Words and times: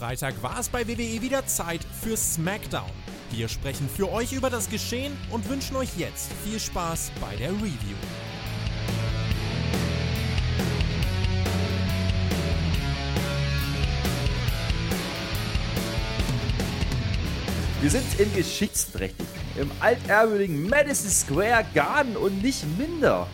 Freitag 0.00 0.42
war 0.42 0.58
es 0.58 0.70
bei 0.70 0.88
WWE 0.88 1.20
wieder 1.20 1.44
Zeit 1.44 1.84
für 1.84 2.16
SmackDown. 2.16 2.88
Wir 3.32 3.48
sprechen 3.48 3.86
für 3.86 4.10
euch 4.10 4.32
über 4.32 4.48
das 4.48 4.70
Geschehen 4.70 5.14
und 5.30 5.46
wünschen 5.50 5.76
euch 5.76 5.90
jetzt 5.98 6.32
viel 6.42 6.58
Spaß 6.58 7.12
bei 7.20 7.36
der 7.36 7.50
Review. 7.50 7.98
Wir 17.82 17.90
sind 17.90 18.18
in 18.18 18.34
Geschichtsträchtig, 18.34 19.26
im 19.56 19.70
altehrwürdigen 19.80 20.66
Madison 20.66 21.10
Square 21.10 21.66
Garden 21.74 22.16
und 22.16 22.42
nicht 22.42 22.64
minder 22.78 23.26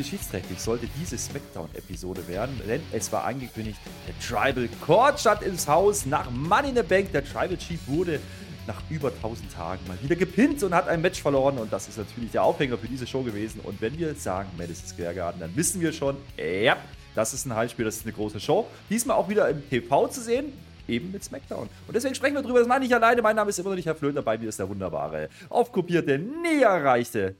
geschichtsträchtig 0.00 0.58
sollte 0.58 0.88
diese 0.98 1.18
Smackdown-Episode 1.18 2.26
werden, 2.26 2.58
denn 2.66 2.80
es 2.90 3.12
war 3.12 3.24
angekündigt, 3.24 3.78
der 4.08 4.18
Tribal 4.18 4.66
Court 4.80 5.20
stand 5.20 5.42
ins 5.42 5.68
Haus 5.68 6.06
nach 6.06 6.30
Money 6.30 6.70
in 6.70 6.76
the 6.76 6.82
Bank. 6.82 7.12
Der 7.12 7.22
Tribal 7.22 7.58
Chief 7.58 7.78
wurde 7.86 8.18
nach 8.66 8.80
über 8.88 9.08
1000 9.08 9.52
Tagen 9.52 9.80
mal 9.86 9.98
wieder 10.02 10.16
gepinnt 10.16 10.62
und 10.62 10.74
hat 10.74 10.88
ein 10.88 11.02
Match 11.02 11.20
verloren. 11.20 11.58
Und 11.58 11.70
das 11.70 11.86
ist 11.88 11.98
natürlich 11.98 12.30
der 12.30 12.44
Aufhänger 12.44 12.78
für 12.78 12.88
diese 12.88 13.06
Show 13.06 13.22
gewesen. 13.22 13.60
Und 13.60 13.80
wenn 13.82 13.98
wir 13.98 14.14
sagen 14.14 14.48
Madison 14.56 14.86
Square 14.86 15.14
Garden, 15.14 15.40
dann 15.40 15.54
wissen 15.54 15.82
wir 15.82 15.92
schon, 15.92 16.16
ja, 16.38 16.78
das 17.14 17.34
ist 17.34 17.44
ein 17.44 17.54
Heimspiel, 17.54 17.84
das 17.84 17.96
ist 17.96 18.06
eine 18.06 18.14
große 18.14 18.40
Show. 18.40 18.66
Diesmal 18.88 19.16
auch 19.16 19.28
wieder 19.28 19.48
im 19.50 19.68
TV 19.68 20.08
zu 20.08 20.22
sehen 20.22 20.52
eben 20.88 21.12
mit 21.12 21.22
SmackDown. 21.22 21.68
Und 21.86 21.94
deswegen 21.94 22.14
sprechen 22.14 22.36
wir 22.36 22.42
drüber. 22.42 22.60
Das 22.60 22.68
mache 22.68 22.84
ich 22.84 22.94
alleine. 22.94 23.20
Mein 23.20 23.36
Name 23.36 23.50
ist 23.50 23.58
immer 23.58 23.68
noch 23.68 23.76
nicht 23.76 23.86
Herr 23.86 23.94
Flöter. 23.94 24.22
Bei 24.22 24.38
mir 24.38 24.48
ist 24.48 24.58
der 24.58 24.68
wunderbare, 24.68 25.28
aufkopierte, 25.50 26.18
nie 26.18 26.62
erreichte 26.62 27.36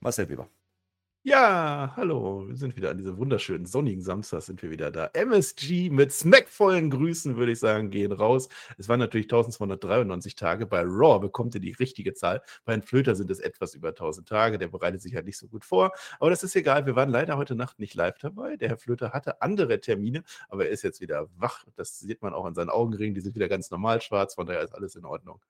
Marcel 0.00 0.28
Weber. 0.28 0.48
Ja, 1.26 1.94
hallo, 1.96 2.46
wir 2.48 2.54
sind 2.56 2.76
wieder 2.76 2.90
an 2.90 2.98
diesem 2.98 3.16
wunderschönen 3.16 3.64
sonnigen 3.64 4.02
Samstag 4.02 4.42
sind 4.42 4.62
wir 4.62 4.70
wieder 4.70 4.90
da. 4.90 5.06
MSG 5.14 5.88
mit 5.88 6.12
smackvollen 6.12 6.90
Grüßen, 6.90 7.36
würde 7.38 7.52
ich 7.52 7.58
sagen, 7.60 7.88
gehen 7.88 8.12
raus. 8.12 8.50
Es 8.76 8.90
waren 8.90 8.98
natürlich 9.00 9.24
1293 9.24 10.34
Tage. 10.34 10.66
Bei 10.66 10.82
Raw 10.82 11.18
bekommt 11.20 11.54
ihr 11.54 11.62
die 11.62 11.72
richtige 11.72 12.12
Zahl. 12.12 12.42
Bei 12.66 12.74
den 12.74 12.82
Flöter 12.82 13.14
sind 13.14 13.30
es 13.30 13.40
etwas 13.40 13.74
über 13.74 13.88
1000 13.94 14.28
Tage. 14.28 14.58
Der 14.58 14.68
bereitet 14.68 15.00
sich 15.00 15.14
halt 15.14 15.24
nicht 15.24 15.38
so 15.38 15.48
gut 15.48 15.64
vor. 15.64 15.92
Aber 16.20 16.28
das 16.28 16.42
ist 16.42 16.54
egal. 16.56 16.84
Wir 16.84 16.94
waren 16.94 17.08
leider 17.08 17.38
heute 17.38 17.54
Nacht 17.54 17.78
nicht 17.78 17.94
live 17.94 18.18
dabei. 18.18 18.56
Der 18.58 18.68
Herr 18.68 18.76
Flöter 18.76 19.12
hatte 19.14 19.40
andere 19.40 19.80
Termine, 19.80 20.24
aber 20.50 20.66
er 20.66 20.72
ist 20.72 20.82
jetzt 20.82 21.00
wieder 21.00 21.28
wach. 21.38 21.64
Das 21.76 21.98
sieht 22.00 22.20
man 22.20 22.34
auch 22.34 22.44
an 22.44 22.54
seinen 22.54 22.68
Augenringen. 22.68 23.14
Die 23.14 23.22
sind 23.22 23.34
wieder 23.34 23.48
ganz 23.48 23.70
normal 23.70 24.02
schwarz. 24.02 24.34
Von 24.34 24.46
daher 24.46 24.60
ist 24.62 24.74
alles 24.74 24.94
in 24.94 25.06
Ordnung. 25.06 25.40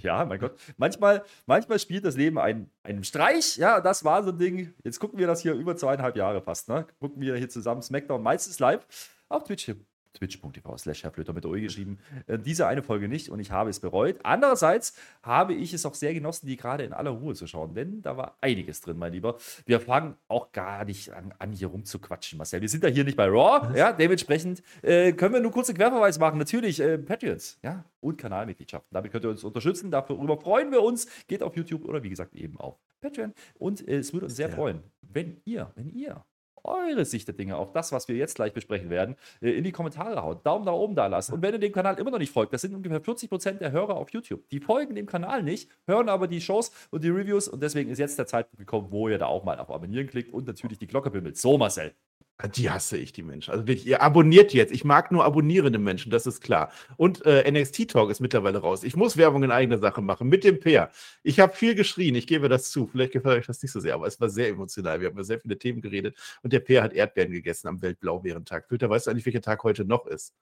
Ja, 0.00 0.24
mein 0.24 0.38
Gott. 0.38 0.58
Manchmal, 0.76 1.24
manchmal 1.46 1.78
spielt 1.78 2.04
das 2.04 2.16
Leben 2.16 2.38
einen, 2.38 2.70
einen 2.82 3.04
Streich. 3.04 3.56
Ja, 3.56 3.80
das 3.80 4.04
war 4.04 4.22
so 4.22 4.30
ein 4.30 4.38
Ding. 4.38 4.74
Jetzt 4.84 4.98
gucken 5.00 5.18
wir 5.18 5.26
das 5.26 5.40
hier 5.42 5.54
über 5.54 5.76
zweieinhalb 5.76 6.16
Jahre 6.16 6.42
fast. 6.42 6.68
Ne? 6.68 6.86
Gucken 7.00 7.20
wir 7.20 7.36
hier 7.36 7.48
zusammen 7.48 7.82
Smackdown, 7.82 8.22
meistens 8.22 8.58
live. 8.58 8.86
Auf 9.28 9.44
Twitch 9.44 9.72
twitch.tv 10.14 10.76
slash 10.78 11.04
Herrflöter 11.04 11.32
mit 11.32 11.46
OE 11.46 11.60
geschrieben. 11.60 11.98
Äh, 12.26 12.38
diese 12.38 12.66
eine 12.66 12.82
Folge 12.82 13.08
nicht 13.08 13.28
und 13.28 13.40
ich 13.40 13.50
habe 13.50 13.70
es 13.70 13.80
bereut. 13.80 14.18
Andererseits 14.22 14.94
habe 15.22 15.54
ich 15.54 15.72
es 15.72 15.86
auch 15.86 15.94
sehr 15.94 16.14
genossen, 16.14 16.46
die 16.46 16.56
gerade 16.56 16.84
in 16.84 16.92
aller 16.92 17.10
Ruhe 17.10 17.34
zu 17.34 17.46
schauen, 17.46 17.74
denn 17.74 18.02
da 18.02 18.16
war 18.16 18.36
einiges 18.40 18.80
drin, 18.80 18.98
mein 18.98 19.12
Lieber. 19.12 19.36
Wir 19.66 19.80
fangen 19.80 20.16
auch 20.28 20.52
gar 20.52 20.84
nicht 20.84 21.12
an, 21.12 21.34
an 21.38 21.52
hier 21.52 21.68
rumzuquatschen, 21.68 22.38
Marcel. 22.38 22.60
Wir 22.60 22.68
sind 22.68 22.84
ja 22.84 22.90
hier 22.90 23.04
nicht 23.04 23.16
bei 23.16 23.26
Raw, 23.26 23.76
ja, 23.76 23.92
dementsprechend 23.92 24.62
äh, 24.82 25.12
können 25.12 25.34
wir 25.34 25.40
nur 25.40 25.52
kurze 25.52 25.74
Querverweis 25.74 26.18
machen. 26.18 26.38
Natürlich, 26.38 26.80
äh, 26.80 26.98
Patriots, 26.98 27.58
ja, 27.62 27.84
und 28.00 28.16
Kanalmitgliedschaften. 28.16 28.94
Damit 28.94 29.12
könnt 29.12 29.24
ihr 29.24 29.30
uns 29.30 29.44
unterstützen, 29.44 29.90
darüber 29.90 30.36
freuen 30.36 30.70
wir 30.72 30.82
uns. 30.82 31.06
Geht 31.26 31.42
auf 31.42 31.56
YouTube 31.56 31.84
oder 31.84 32.02
wie 32.02 32.10
gesagt 32.10 32.34
eben 32.34 32.58
auf 32.58 32.78
Patreon 33.00 33.32
und 33.58 33.86
äh, 33.86 33.98
es 33.98 34.12
würde 34.12 34.26
uns 34.26 34.36
sehr 34.36 34.48
ja. 34.48 34.54
freuen, 34.54 34.82
wenn 35.02 35.40
ihr, 35.44 35.72
wenn 35.74 35.90
ihr 35.90 36.24
eure 36.64 37.04
Sicht 37.04 37.28
der 37.28 37.34
Dinge 37.34 37.56
auf 37.56 37.72
das, 37.72 37.92
was 37.92 38.08
wir 38.08 38.16
jetzt 38.16 38.34
gleich 38.34 38.52
besprechen 38.52 38.90
werden, 38.90 39.16
äh, 39.40 39.50
in 39.50 39.64
die 39.64 39.72
Kommentare 39.72 40.22
haut. 40.22 40.44
Daumen 40.46 40.64
nach 40.64 40.72
oben 40.72 40.94
da 40.94 41.06
lassen. 41.06 41.34
Und 41.34 41.42
wenn 41.42 41.52
ihr 41.52 41.58
dem 41.58 41.72
Kanal 41.72 41.98
immer 41.98 42.10
noch 42.10 42.18
nicht 42.18 42.32
folgt, 42.32 42.52
das 42.52 42.62
sind 42.62 42.74
ungefähr 42.74 43.00
40% 43.00 43.58
der 43.58 43.72
Hörer 43.72 43.96
auf 43.96 44.10
YouTube. 44.10 44.48
Die 44.50 44.60
folgen 44.60 44.94
dem 44.94 45.06
Kanal 45.06 45.42
nicht, 45.42 45.70
hören 45.86 46.08
aber 46.08 46.28
die 46.28 46.40
Shows 46.40 46.72
und 46.90 47.04
die 47.04 47.10
Reviews 47.10 47.48
und 47.48 47.62
deswegen 47.62 47.90
ist 47.90 47.98
jetzt 47.98 48.18
der 48.18 48.26
Zeitpunkt 48.26 48.58
gekommen, 48.58 48.88
wo 48.90 49.08
ihr 49.08 49.18
da 49.18 49.26
auch 49.26 49.44
mal 49.44 49.58
auf 49.58 49.70
Abonnieren 49.70 50.06
klickt 50.06 50.32
und 50.32 50.46
natürlich 50.46 50.78
die 50.78 50.86
Glocke 50.86 51.10
bimmelt. 51.10 51.36
So, 51.36 51.58
Marcel. 51.58 51.94
Ah, 52.42 52.48
die 52.48 52.70
hasse 52.70 52.96
ich, 52.96 53.12
die 53.12 53.22
Menschen. 53.22 53.50
Also 53.50 53.66
wirklich, 53.66 53.86
ihr 53.86 54.00
abonniert 54.00 54.54
jetzt. 54.54 54.72
Ich 54.72 54.82
mag 54.82 55.12
nur 55.12 55.24
abonnierende 55.26 55.78
Menschen, 55.78 56.10
das 56.10 56.26
ist 56.26 56.40
klar. 56.40 56.72
Und 56.96 57.24
äh, 57.26 57.50
NXT 57.50 57.90
Talk 57.90 58.10
ist 58.10 58.20
mittlerweile 58.20 58.58
raus. 58.58 58.82
Ich 58.82 58.96
muss 58.96 59.18
Werbung 59.18 59.42
in 59.42 59.50
eigener 59.50 59.76
Sache 59.76 60.00
machen 60.00 60.28
mit 60.28 60.44
dem 60.44 60.58
Peer. 60.58 60.90
Ich 61.22 61.38
habe 61.38 61.54
viel 61.54 61.74
geschrien, 61.74 62.14
ich 62.14 62.26
gebe 62.26 62.48
das 62.48 62.70
zu. 62.70 62.86
Vielleicht 62.86 63.12
gefällt 63.12 63.40
euch 63.40 63.46
das 63.46 63.62
nicht 63.62 63.72
so 63.72 63.80
sehr, 63.80 63.94
aber 63.94 64.06
es 64.06 64.18
war 64.22 64.30
sehr 64.30 64.48
emotional. 64.48 65.00
Wir 65.00 65.08
haben 65.08 65.14
über 65.14 65.24
sehr 65.24 65.38
viele 65.38 65.58
Themen 65.58 65.82
geredet 65.82 66.16
und 66.42 66.54
der 66.54 66.60
Peer 66.60 66.82
hat 66.82 66.94
Erdbeeren 66.94 67.32
gegessen 67.32 67.68
am 67.68 67.82
Weltblaubeerentag. 67.82 68.68
Filter, 68.68 68.88
weißt 68.88 69.06
du 69.06 69.10
eigentlich, 69.10 69.26
welcher 69.26 69.42
Tag 69.42 69.62
heute 69.62 69.84
noch 69.84 70.06
ist? 70.06 70.32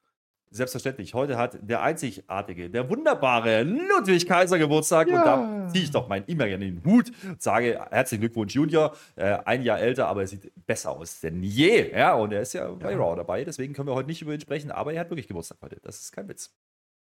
Selbstverständlich. 0.50 1.12
Heute 1.14 1.36
hat 1.36 1.58
der 1.60 1.82
einzigartige, 1.82 2.70
der 2.70 2.88
wunderbare 2.88 3.62
Ludwig 3.62 4.26
Kaiser 4.26 4.58
Geburtstag. 4.58 5.08
Ja. 5.08 5.18
Und 5.18 5.26
da 5.26 5.68
ziehe 5.72 5.84
ich 5.84 5.90
doch 5.90 6.08
meinen 6.08 6.24
imaginären 6.26 6.82
Hut 6.84 7.12
und 7.24 7.42
sage: 7.42 7.78
Herzlichen 7.90 8.22
Glückwunsch, 8.22 8.54
Junior. 8.54 8.96
Äh, 9.16 9.38
ein 9.44 9.62
Jahr 9.62 9.78
älter, 9.78 10.08
aber 10.08 10.22
er 10.22 10.26
sieht 10.26 10.50
besser 10.66 10.92
aus 10.92 11.20
denn 11.20 11.42
je. 11.42 11.90
Ja, 11.92 12.14
und 12.14 12.32
er 12.32 12.42
ist 12.42 12.54
ja, 12.54 12.66
ja 12.66 12.74
bei 12.74 12.96
Raw 12.96 13.14
dabei. 13.16 13.44
Deswegen 13.44 13.74
können 13.74 13.88
wir 13.88 13.94
heute 13.94 14.08
nicht 14.08 14.22
über 14.22 14.32
ihn 14.32 14.40
sprechen. 14.40 14.70
Aber 14.70 14.92
er 14.92 15.00
hat 15.00 15.10
wirklich 15.10 15.28
Geburtstag 15.28 15.58
heute. 15.62 15.78
Das 15.82 16.00
ist 16.00 16.12
kein 16.12 16.28
Witz. 16.28 16.54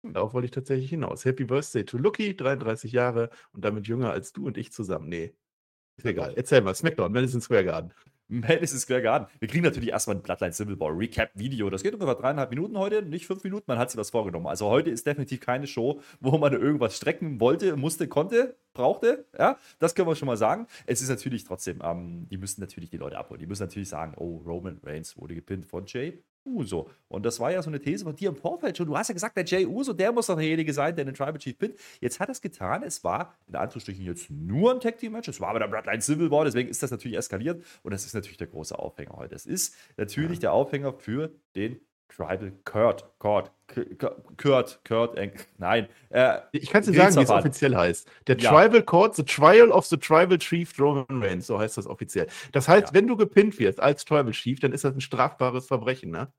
Darauf 0.02 0.34
wollte 0.34 0.46
ich 0.46 0.50
tatsächlich 0.50 0.90
hinaus. 0.90 1.24
Happy 1.24 1.44
Birthday 1.44 1.84
to 1.84 1.96
Lucky, 1.96 2.36
33 2.36 2.92
Jahre 2.92 3.30
und 3.52 3.64
damit 3.64 3.86
jünger 3.86 4.10
als 4.10 4.32
du 4.32 4.46
und 4.46 4.58
ich 4.58 4.72
zusammen. 4.72 5.08
Nee. 5.08 5.34
Ist 5.96 6.06
egal. 6.06 6.34
Erzähl 6.36 6.60
mal, 6.60 6.74
Smackdown, 6.74 7.12
Madison 7.12 7.40
Square 7.40 7.64
Garden. 7.64 7.92
Madison 8.28 8.78
Square 8.78 9.02
Garden. 9.02 9.26
Wir 9.38 9.48
kriegen 9.48 9.64
natürlich 9.64 9.90
erstmal 9.90 10.16
ein 10.16 10.22
Bloodline 10.22 10.52
Civil 10.52 10.78
War 10.80 10.96
Recap 10.96 11.30
Video. 11.34 11.68
Das 11.70 11.82
geht 11.82 11.94
ungefähr 11.94 12.14
dreieinhalb 12.14 12.50
Minuten 12.50 12.78
heute, 12.78 13.02
nicht 13.02 13.26
fünf 13.26 13.44
Minuten. 13.44 13.64
Man 13.66 13.78
hat 13.78 13.90
sich 13.90 13.98
was 13.98 14.10
vorgenommen. 14.10 14.46
Also 14.46 14.66
heute 14.68 14.90
ist 14.90 15.06
definitiv 15.06 15.40
keine 15.40 15.66
Show, 15.66 16.00
wo 16.20 16.38
man 16.38 16.52
irgendwas 16.52 16.96
strecken 16.96 17.40
wollte, 17.40 17.76
musste, 17.76 18.08
konnte, 18.08 18.56
brauchte. 18.74 19.26
Ja, 19.38 19.58
das 19.78 19.94
können 19.94 20.08
wir 20.08 20.16
schon 20.16 20.26
mal 20.26 20.36
sagen. 20.36 20.66
Es 20.86 21.00
ist 21.00 21.08
natürlich 21.08 21.44
trotzdem, 21.44 21.80
ähm, 21.82 22.28
die 22.30 22.36
müssen 22.36 22.60
natürlich 22.60 22.90
die 22.90 22.96
Leute 22.96 23.16
abholen. 23.16 23.40
Die 23.40 23.46
müssen 23.46 23.62
natürlich 23.62 23.88
sagen, 23.88 24.14
oh, 24.16 24.42
Roman 24.44 24.80
Reigns 24.82 25.16
wurde 25.16 25.34
gepinnt 25.34 25.66
von 25.66 25.84
Jay 25.86 26.22
Uso. 26.44 26.90
Und 27.08 27.24
das 27.24 27.40
war 27.40 27.50
ja 27.50 27.62
so 27.62 27.70
eine 27.70 27.80
These 27.80 28.04
von 28.04 28.14
dir 28.14 28.28
im 28.28 28.36
Vorfeld 28.36 28.76
schon. 28.76 28.86
Du 28.86 28.96
hast 28.96 29.08
ja 29.08 29.14
gesagt, 29.14 29.36
der 29.36 29.44
Jay 29.44 29.66
Uso, 29.66 29.92
der 29.92 30.12
muss 30.12 30.26
doch 30.26 30.36
derjenige 30.36 30.72
sein, 30.72 30.94
der 30.94 31.04
den 31.04 31.14
Tribal 31.14 31.38
Chief 31.38 31.56
pinnt. 31.56 31.76
Jetzt 32.00 32.20
hat 32.20 32.28
er 32.28 32.32
es 32.32 32.42
getan. 32.42 32.82
Es 32.82 33.02
war 33.02 33.34
in 33.46 33.56
Anführungsstrichen 33.56 34.04
jetzt 34.04 34.30
nur 34.30 34.72
ein 34.72 34.80
Tag 34.80 34.98
Team 34.98 35.12
Match. 35.12 35.28
Es 35.28 35.40
war 35.40 35.48
aber 35.48 35.60
der 35.60 35.68
Bloodline 35.68 36.02
Civil 36.02 36.30
War. 36.30 36.44
Deswegen 36.44 36.68
ist 36.68 36.82
das 36.82 36.90
natürlich 36.90 37.16
eskaliert. 37.16 37.64
Und 37.82 37.92
das 37.92 38.04
ist 38.04 38.14
natürlich 38.14 38.36
der 38.36 38.48
große 38.48 38.78
Aufhänger 38.78 39.16
heute. 39.16 39.34
Es 39.34 39.46
ist 39.46 39.74
natürlich 39.96 40.36
ja. 40.38 40.42
der 40.42 40.52
Aufhänger 40.52 40.92
für 40.92 41.32
den 41.56 41.80
Tribal 42.08 42.52
Kurt, 42.64 43.04
Kurt, 43.18 43.50
Kurt, 44.36 44.80
Kurt, 44.84 45.18
nein. 45.58 45.88
Äh, 46.10 46.38
ich 46.52 46.70
kann 46.70 46.82
es 46.82 46.86
dir 46.86 46.94
sagen, 46.94 47.16
wie 47.16 47.22
es 47.22 47.30
offiziell 47.30 47.74
heißt. 47.74 48.08
Der 48.26 48.36
ja. 48.38 48.50
Tribal 48.50 48.82
Court, 48.82 49.16
The 49.16 49.24
Trial 49.24 49.70
of 49.70 49.86
the 49.86 49.96
Tribal 49.96 50.38
Chief 50.38 50.78
Roman 50.78 51.06
Reigns, 51.22 51.46
so 51.46 51.58
heißt 51.58 51.76
das 51.76 51.86
offiziell. 51.86 52.28
Das 52.52 52.68
heißt, 52.68 52.88
ja. 52.88 52.94
wenn 52.94 53.06
du 53.08 53.16
gepinnt 53.16 53.58
wirst 53.58 53.80
als 53.80 54.04
Tribal 54.04 54.32
Chief, 54.32 54.60
dann 54.60 54.72
ist 54.72 54.84
das 54.84 54.94
ein 54.94 55.00
strafbares 55.00 55.66
Verbrechen, 55.66 56.10
ne? 56.10 56.32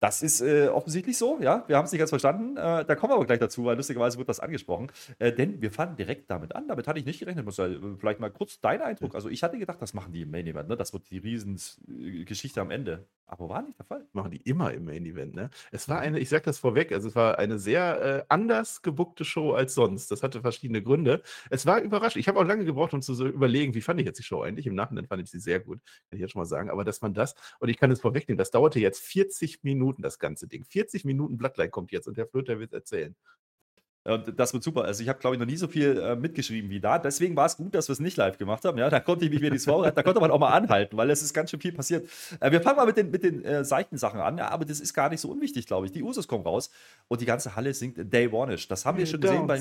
Das 0.00 0.22
ist 0.22 0.40
äh, 0.40 0.68
offensichtlich 0.68 1.18
so, 1.18 1.38
ja. 1.40 1.64
Wir 1.66 1.76
haben 1.76 1.86
es 1.86 1.92
nicht 1.92 1.98
ganz 1.98 2.10
verstanden. 2.10 2.56
Äh, 2.56 2.84
da 2.84 2.94
kommen 2.94 3.10
wir 3.10 3.16
aber 3.16 3.26
gleich 3.26 3.40
dazu, 3.40 3.64
weil 3.64 3.76
lustigerweise 3.76 4.16
wird 4.16 4.28
das 4.28 4.38
angesprochen. 4.38 4.92
Äh, 5.18 5.32
denn 5.32 5.60
wir 5.60 5.72
fangen 5.72 5.96
direkt 5.96 6.30
damit 6.30 6.54
an. 6.54 6.68
Damit 6.68 6.86
hatte 6.86 7.00
ich 7.00 7.04
nicht 7.04 7.18
gerechnet. 7.18 7.44
Muss 7.44 7.56
ja, 7.56 7.66
äh, 7.66 7.80
vielleicht 7.98 8.20
mal 8.20 8.30
kurz 8.30 8.60
dein 8.60 8.80
Eindruck. 8.80 9.16
Also 9.16 9.28
ich 9.28 9.42
hatte 9.42 9.58
gedacht, 9.58 9.82
das 9.82 9.94
machen 9.94 10.12
die 10.12 10.22
im 10.22 10.30
Main 10.30 10.46
Event. 10.46 10.68
Ne? 10.68 10.76
Das 10.76 10.92
wird 10.92 11.10
die 11.10 11.18
Riesengeschichte 11.18 12.60
am 12.60 12.70
Ende. 12.70 13.08
Aber 13.30 13.50
war 13.50 13.60
nicht 13.60 13.78
der 13.78 13.84
Fall. 13.84 14.06
Machen 14.14 14.30
die 14.30 14.38
immer 14.38 14.72
im 14.72 14.86
Main 14.86 15.04
Event, 15.04 15.34
ne? 15.34 15.50
Es 15.70 15.86
war 15.86 16.00
eine, 16.00 16.18
ich 16.18 16.30
sag 16.30 16.44
das 16.44 16.58
vorweg, 16.58 16.92
also 16.92 17.08
es 17.08 17.14
war 17.14 17.38
eine 17.38 17.58
sehr 17.58 18.00
äh, 18.00 18.24
anders 18.30 18.80
gebuckte 18.80 19.22
Show 19.26 19.52
als 19.52 19.74
sonst. 19.74 20.10
Das 20.10 20.22
hatte 20.22 20.40
verschiedene 20.40 20.82
Gründe. 20.82 21.22
Es 21.50 21.66
war 21.66 21.80
überraschend. 21.82 22.20
Ich 22.20 22.28
habe 22.28 22.40
auch 22.40 22.44
lange 22.44 22.64
gebraucht, 22.64 22.94
um 22.94 23.02
zu 23.02 23.12
so 23.12 23.26
überlegen, 23.26 23.74
wie 23.74 23.82
fand 23.82 24.00
ich 24.00 24.06
jetzt 24.06 24.18
die 24.18 24.22
Show 24.22 24.40
eigentlich. 24.42 24.66
Im 24.66 24.74
Nachhinein 24.74 25.06
fand 25.06 25.22
ich 25.22 25.30
sie 25.30 25.40
sehr 25.40 25.60
gut, 25.60 25.78
kann 26.08 26.16
ich 26.16 26.20
jetzt 26.20 26.32
schon 26.32 26.40
mal 26.40 26.46
sagen. 26.46 26.70
Aber 26.70 26.84
dass 26.84 27.02
man 27.02 27.12
das, 27.12 27.34
und 27.60 27.68
ich 27.68 27.76
kann 27.76 27.90
es 27.90 28.00
vorwegnehmen, 28.00 28.38
das 28.38 28.50
dauerte 28.50 28.80
jetzt 28.80 29.00
40 29.02 29.62
Minuten, 29.62 30.00
das 30.00 30.18
ganze 30.18 30.48
Ding. 30.48 30.64
40 30.64 31.04
Minuten 31.04 31.36
Bloodline 31.36 31.70
kommt 31.70 31.92
jetzt 31.92 32.08
und 32.08 32.16
der 32.16 32.26
Flöter 32.26 32.58
wird 32.60 32.72
erzählen. 32.72 33.14
Und 34.08 34.38
das 34.38 34.52
wird 34.52 34.62
super. 34.62 34.84
Also 34.84 35.02
ich 35.02 35.08
habe, 35.08 35.18
glaube 35.18 35.36
ich, 35.36 35.40
noch 35.40 35.46
nie 35.46 35.56
so 35.56 35.68
viel 35.68 35.98
äh, 35.98 36.16
mitgeschrieben 36.16 36.70
wie 36.70 36.80
da. 36.80 36.98
Deswegen 36.98 37.36
war 37.36 37.46
es 37.46 37.56
gut, 37.56 37.74
dass 37.74 37.88
wir 37.88 37.92
es 37.92 38.00
nicht 38.00 38.16
live 38.16 38.38
gemacht 38.38 38.64
haben. 38.64 38.78
Ja, 38.78 38.88
da 38.88 39.00
konnte 39.00 39.24
ich 39.24 39.30
mich 39.30 39.42
wieder 39.42 39.58
vorbereiten. 39.58 39.96
Da 39.96 40.02
konnte 40.02 40.20
man 40.20 40.30
auch 40.30 40.38
mal 40.38 40.52
anhalten, 40.52 40.96
weil 40.96 41.10
es 41.10 41.22
ist 41.22 41.34
ganz 41.34 41.50
schön 41.50 41.60
viel 41.60 41.72
passiert. 41.72 42.08
Äh, 42.40 42.50
wir 42.50 42.60
fangen 42.62 42.76
mal 42.76 42.86
mit 42.86 42.96
den, 42.96 43.10
mit 43.10 43.22
den 43.22 43.44
äh, 43.44 43.64
seichten 43.64 43.98
Sachen 43.98 44.20
an. 44.20 44.38
Ja, 44.38 44.48
aber 44.48 44.64
das 44.64 44.80
ist 44.80 44.94
gar 44.94 45.10
nicht 45.10 45.20
so 45.20 45.30
unwichtig, 45.30 45.66
glaube 45.66 45.86
ich. 45.86 45.92
Die 45.92 46.02
Usos 46.02 46.26
kommen 46.26 46.44
raus 46.44 46.70
und 47.08 47.20
die 47.20 47.26
ganze 47.26 47.54
Halle 47.54 47.74
singt 47.74 48.12
Day 48.12 48.28
One-ish. 48.28 48.68
Das 48.68 48.86
haben 48.86 48.98
wir 48.98 49.06
schon 49.06 49.20
gesehen 49.20 49.46
bei... 49.46 49.58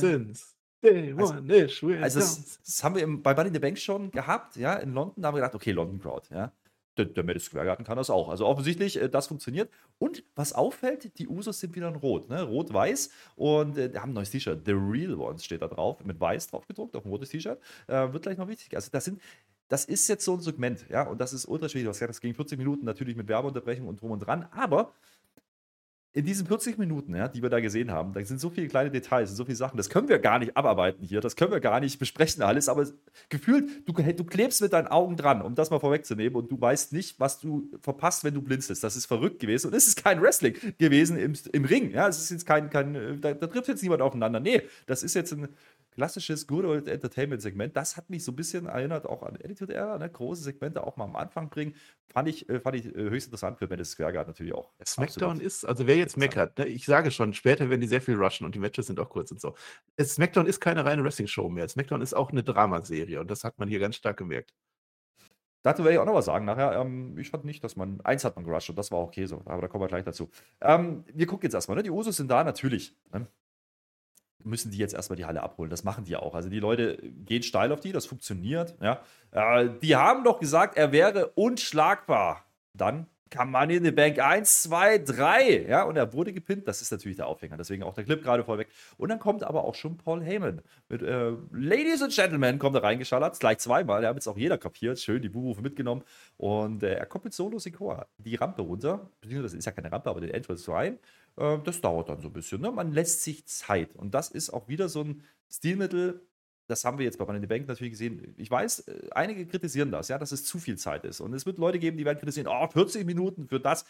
Day 0.84 1.16
also, 1.18 1.34
one-ish. 1.34 1.84
Also 1.84 2.20
das, 2.20 2.60
das, 2.64 2.84
haben 2.84 2.94
wir 2.94 3.02
im, 3.02 3.24
bei 3.24 3.34
Money 3.34 3.48
in 3.48 3.54
the 3.56 3.60
Bank 3.60 3.80
schon 3.80 4.12
gehabt, 4.12 4.56
ja, 4.58 4.76
in 4.76 4.94
London. 4.94 5.22
Da 5.22 5.30
haben 5.30 5.36
wir 5.36 5.42
gedacht, 5.42 5.56
okay, 5.56 5.72
London 5.72 6.00
Crowd, 6.00 6.28
ja 6.30 6.52
der, 6.98 7.06
der 7.06 7.24
Madison 7.24 7.50
Square 7.52 7.66
Garden 7.66 7.86
kann 7.86 7.98
das 7.98 8.10
auch. 8.10 8.30
Also 8.30 8.46
offensichtlich, 8.46 9.00
äh, 9.02 9.10
das 9.10 9.28
funktioniert. 9.28 9.70
Und 10.00 10.24
was 10.36 10.54
auffällt, 10.54 11.18
die 11.20 11.28
Usos 11.28 11.60
sind 11.60 11.76
wieder 11.76 11.88
in 11.88 11.96
Rot, 11.96 12.30
ne? 12.30 12.44
Rot-Weiß. 12.44 13.10
Und 13.36 13.78
äh, 13.78 13.92
haben 13.96 14.12
ein 14.12 14.14
neues 14.14 14.32
T-Shirt. 14.32 14.62
The 14.66 14.74
Real 14.74 15.16
Ones 15.16 15.46
steht 15.46 15.62
da 15.62 15.68
drauf, 15.68 16.04
mit 16.04 16.20
Weiß 16.20 16.48
drauf 16.48 16.68
gedruckt, 16.68 16.96
auf 16.96 17.06
ein 17.06 17.10
rotes 17.10 17.30
T-Shirt. 17.30 17.60
Äh, 17.88 18.14
wird 18.14 18.24
gleich 18.24 18.38
noch 18.38 18.48
wichtig. 18.48 18.76
Also 18.76 18.90
das 18.92 19.06
sind. 19.06 19.22
Das 19.70 19.84
ist 19.84 20.08
jetzt 20.08 20.24
so 20.24 20.34
ein 20.34 20.40
Segment, 20.40 20.86
ja, 20.90 21.04
und 21.04 21.20
das 21.20 21.34
ist 21.34 21.44
schwierig. 21.44 22.00
Das 22.00 22.22
ging 22.22 22.34
40 22.34 22.58
Minuten 22.58 22.86
natürlich 22.86 23.18
mit 23.18 23.28
Werbeunterbrechung 23.28 23.86
und 23.86 24.00
drum 24.00 24.12
und 24.12 24.20
dran, 24.20 24.48
aber 24.52 24.94
in 26.18 26.26
diesen 26.26 26.48
40 26.48 26.80
Minuten, 26.80 27.16
ja, 27.16 27.28
die 27.28 27.44
wir 27.44 27.50
da 27.50 27.60
gesehen 27.60 27.92
haben, 27.92 28.12
da 28.12 28.26
sind 28.26 28.40
so 28.40 28.50
viele 28.50 28.68
kleine 28.68 28.90
Details, 28.90 29.36
so 29.36 29.46
viele 29.46 29.56
Sachen, 29.56 29.78
das 29.78 29.88
können 29.88 30.10
wir 30.10 30.18
gar 30.18 30.40
nicht 30.40 30.58
abarbeiten 30.58 31.06
hier, 31.06 31.22
das 31.22 31.36
können 31.36 31.52
wir 31.52 31.60
gar 31.60 31.80
nicht 31.80 32.00
besprechen 32.00 32.42
alles, 32.42 32.70
aber 32.70 32.88
gefühlt, 33.30 33.88
du, 33.88 33.94
du 33.94 34.24
klebst 34.24 34.60
mit 34.64 34.74
deinen 34.74 34.88
Augen 34.88 35.16
dran, 35.16 35.44
um 35.44 35.54
das 35.54 35.70
mal 35.70 35.80
vorwegzunehmen 35.80 36.36
und 36.36 36.52
du 36.52 36.60
weißt 36.60 36.92
nicht, 36.92 37.20
was 37.20 37.40
du 37.40 37.70
verpasst, 37.82 38.24
wenn 38.24 38.34
du 38.34 38.42
blinzelst. 38.42 38.84
Das 38.84 38.96
ist 38.96 39.06
verrückt 39.06 39.40
gewesen 39.40 39.68
und 39.68 39.76
es 39.76 39.86
ist 39.86 40.04
kein 40.04 40.20
Wrestling 40.20 40.56
gewesen 40.80 41.18
im, 41.20 41.34
im 41.52 41.66
Ring, 41.66 41.92
ja, 41.92 42.08
es 42.08 42.18
ist 42.18 42.32
jetzt 42.32 42.48
kein, 42.48 42.72
kein 42.72 43.22
da, 43.22 43.36
da 43.36 43.46
trifft 43.46 43.68
jetzt 43.68 43.84
niemand 43.84 44.02
aufeinander, 44.02 44.40
nee, 44.40 44.64
das 44.88 45.04
ist 45.04 45.14
jetzt 45.14 45.34
ein 45.34 45.48
klassisches 45.98 46.46
Good 46.46 46.64
Old 46.64 46.88
Entertainment 46.88 47.42
Segment. 47.42 47.76
Das 47.76 47.98
hat 47.98 48.12
mich 48.12 48.24
so 48.24 48.32
ein 48.32 48.36
bisschen 48.36 48.68
erinnert 48.68 49.08
auch 49.08 49.24
an 49.24 49.36
Attitude 49.36 49.74
Era, 49.74 49.98
ne? 49.98 50.08
große 50.08 50.44
Segmente 50.44 50.86
auch 50.86 50.96
mal 50.96 51.06
am 51.06 51.16
Anfang 51.16 51.50
bringen. 51.50 51.74
Fand 52.14 52.30
ich, 52.30 52.48
äh, 52.50 52.60
fand 52.60 52.76
ich 52.76 52.86
äh, 52.86 53.10
höchst 53.10 53.28
interessant 53.28 53.58
für 53.58 53.68
Madison 53.68 53.94
Square 53.94 54.14
Garden 54.14 54.30
natürlich 54.30 54.54
auch. 54.54 54.72
SmackDown 54.86 55.40
ist, 55.40 55.66
also 55.66 55.88
wer 55.88 55.98
jetzt 55.98 56.16
meckert, 56.16 56.60
ne? 56.60 56.68
ich 56.68 56.86
sage 56.86 57.10
schon, 57.10 57.34
später 57.34 57.72
werden 57.72 57.82
die 57.82 57.88
sehr 57.88 58.02
viel 58.02 58.16
rushen 58.16 58.46
und 58.46 58.54
die 58.54 58.60
Matches 58.60 58.86
sind 58.86 59.00
auch 59.00 59.10
kurz 59.10 59.32
und 59.32 59.42
so. 59.42 59.56
SmackDown 60.00 60.46
ist 60.46 60.60
keine 60.60 60.86
reine 60.86 61.04
Wrestling-Show 61.04 61.50
mehr. 61.50 61.68
SmackDown 61.68 62.02
ist 62.02 62.14
auch 62.14 62.30
eine 62.30 62.44
Dramaserie 62.44 63.20
und 63.20 63.32
das 63.32 63.44
hat 63.44 63.58
man 63.58 63.68
hier 63.68 63.80
ganz 63.80 63.96
stark 63.96 64.18
gemerkt. 64.18 64.54
Dazu 65.64 65.84
werde 65.84 65.96
ich 65.96 66.00
auch 66.00 66.06
noch 66.06 66.14
was 66.14 66.26
sagen 66.26 66.46
nachher. 66.46 66.80
Ähm, 66.80 67.18
ich 67.18 67.32
fand 67.32 67.44
nicht, 67.44 67.64
dass 67.64 67.76
man, 67.76 68.02
eins 68.02 68.24
hat 68.24 68.36
man 68.36 68.46
gerusht 68.46 68.70
und 68.70 68.78
das 68.78 68.92
war 68.92 69.00
auch 69.00 69.08
okay 69.08 69.26
so, 69.26 69.42
aber 69.46 69.62
da 69.62 69.68
kommen 69.68 69.84
wir 69.84 69.88
gleich 69.88 70.06
dazu. 70.06 70.30
Ähm, 70.62 71.06
wir 71.12 71.26
gucken 71.26 71.48
jetzt 71.48 71.56
erstmal, 71.56 71.78
ne? 71.78 71.84
die 71.84 71.90
Usos 71.90 72.18
sind 72.18 72.30
da, 72.30 72.44
natürlich. 72.44 72.96
Ne? 73.12 73.28
Müssen 74.48 74.72
die 74.72 74.78
jetzt 74.78 74.94
erstmal 74.94 75.18
die 75.18 75.26
Halle 75.26 75.44
abholen. 75.44 75.70
Das 75.70 75.84
machen 75.84 76.06
die 76.06 76.16
auch. 76.16 76.36
Also 76.36 76.50
die 76.50 76.60
Leute 76.60 76.98
gehen 77.26 77.44
steil 77.44 77.72
auf 77.72 77.80
die, 77.80 77.92
das 77.92 78.06
funktioniert. 78.06 78.76
Ja. 78.82 79.02
Äh, 79.32 79.70
die 79.82 79.96
haben 79.96 80.24
doch 80.24 80.40
gesagt, 80.40 80.78
er 80.78 80.92
wäre 80.92 81.28
unschlagbar. 81.36 82.46
Dann 82.74 83.08
kam 83.30 83.52
Money 83.52 83.76
in 83.76 83.84
the 83.84 83.92
Bank 83.92 84.20
1, 84.20 84.64
2, 84.64 85.00
3. 85.00 85.66
Ja, 85.68 85.84
und 85.84 85.98
er 85.98 86.14
wurde 86.14 86.34
gepinnt. 86.34 86.68
Das 86.68 86.82
ist 86.82 86.92
natürlich 86.92 87.18
der 87.18 87.28
Aufhänger. 87.28 87.58
Deswegen 87.58 87.84
auch 87.84 87.94
der 87.94 88.04
Clip 88.04 88.22
gerade 88.22 88.44
vorweg. 88.44 88.68
Und 88.98 89.10
dann 89.10 89.20
kommt 89.20 89.44
aber 89.44 89.64
auch 89.64 89.76
schon 89.76 89.98
Paul 89.98 90.24
Heyman. 90.24 90.62
Mit 90.90 91.02
äh, 91.02 91.32
Ladies 91.52 92.02
and 92.02 92.14
Gentlemen 92.14 92.60
kommt 92.60 92.76
er 92.76 92.84
reingeschallert. 92.84 93.40
Gleich 93.40 93.60
zweimal. 93.60 94.02
Der 94.02 94.10
hat 94.10 94.18
jetzt 94.18 94.28
auch 94.28 94.38
jeder 94.38 94.58
kapiert. 94.58 95.00
Schön 95.00 95.22
die 95.22 95.30
Buhrufe 95.30 95.62
mitgenommen. 95.62 96.04
Und 96.38 96.84
äh, 96.84 96.94
er 96.94 97.06
kommt 97.06 97.26
mit 97.26 97.34
Solo 97.34 97.60
Sikoa 97.60 98.08
die 98.18 98.36
Rampe 98.36 98.62
runter. 98.62 99.10
Beziehungsweise 99.22 99.54
das 99.56 99.60
ist 99.60 99.66
ja 99.66 99.72
keine 99.72 99.92
Rampe, 99.92 100.10
aber 100.10 100.22
den 100.22 100.32
Entrance 100.32 100.72
rein. 100.72 100.98
Äh, 101.38 101.60
das 101.64 101.82
dauert 101.82 102.10
dann 102.10 102.22
so 102.22 102.28
ein 102.28 102.34
bisschen. 102.34 102.62
Ne? 102.62 102.72
Man 102.72 102.92
lässt 102.92 103.24
sich 103.24 103.48
Zeit. 103.48 103.96
Und 103.96 104.14
das 104.14 104.30
ist 104.30 104.50
auch 104.50 104.68
wieder 104.68 104.90
so 104.90 105.04
ein 105.04 105.24
Stilmittel, 105.50 106.28
das 106.68 106.84
haben 106.84 106.98
wir 106.98 107.06
jetzt 107.06 107.18
bei 107.18 107.26
Money 107.26 107.38
in 107.38 107.44
the 107.44 107.48
Bank 107.48 107.68
natürlich 107.68 107.92
gesehen. 107.92 108.36
Ich 108.38 108.52
weiß, 108.52 108.80
äh, 108.88 109.10
einige 109.12 109.46
kritisieren 109.46 109.92
das, 109.92 110.10
ja, 110.10 110.18
dass 110.18 110.32
es 110.32 110.44
zu 110.44 110.60
viel 110.60 110.78
Zeit 110.78 111.06
ist. 111.06 111.22
Und 111.22 111.34
es 111.34 111.46
wird 111.46 111.58
Leute 111.58 111.80
geben, 111.80 111.98
die 111.98 112.06
werden 112.06 112.20
kritisieren, 112.20 112.48
oh, 112.48 112.68
40 112.68 113.06
Minuten 113.06 113.48
für 113.48 113.60
das. 113.60 113.86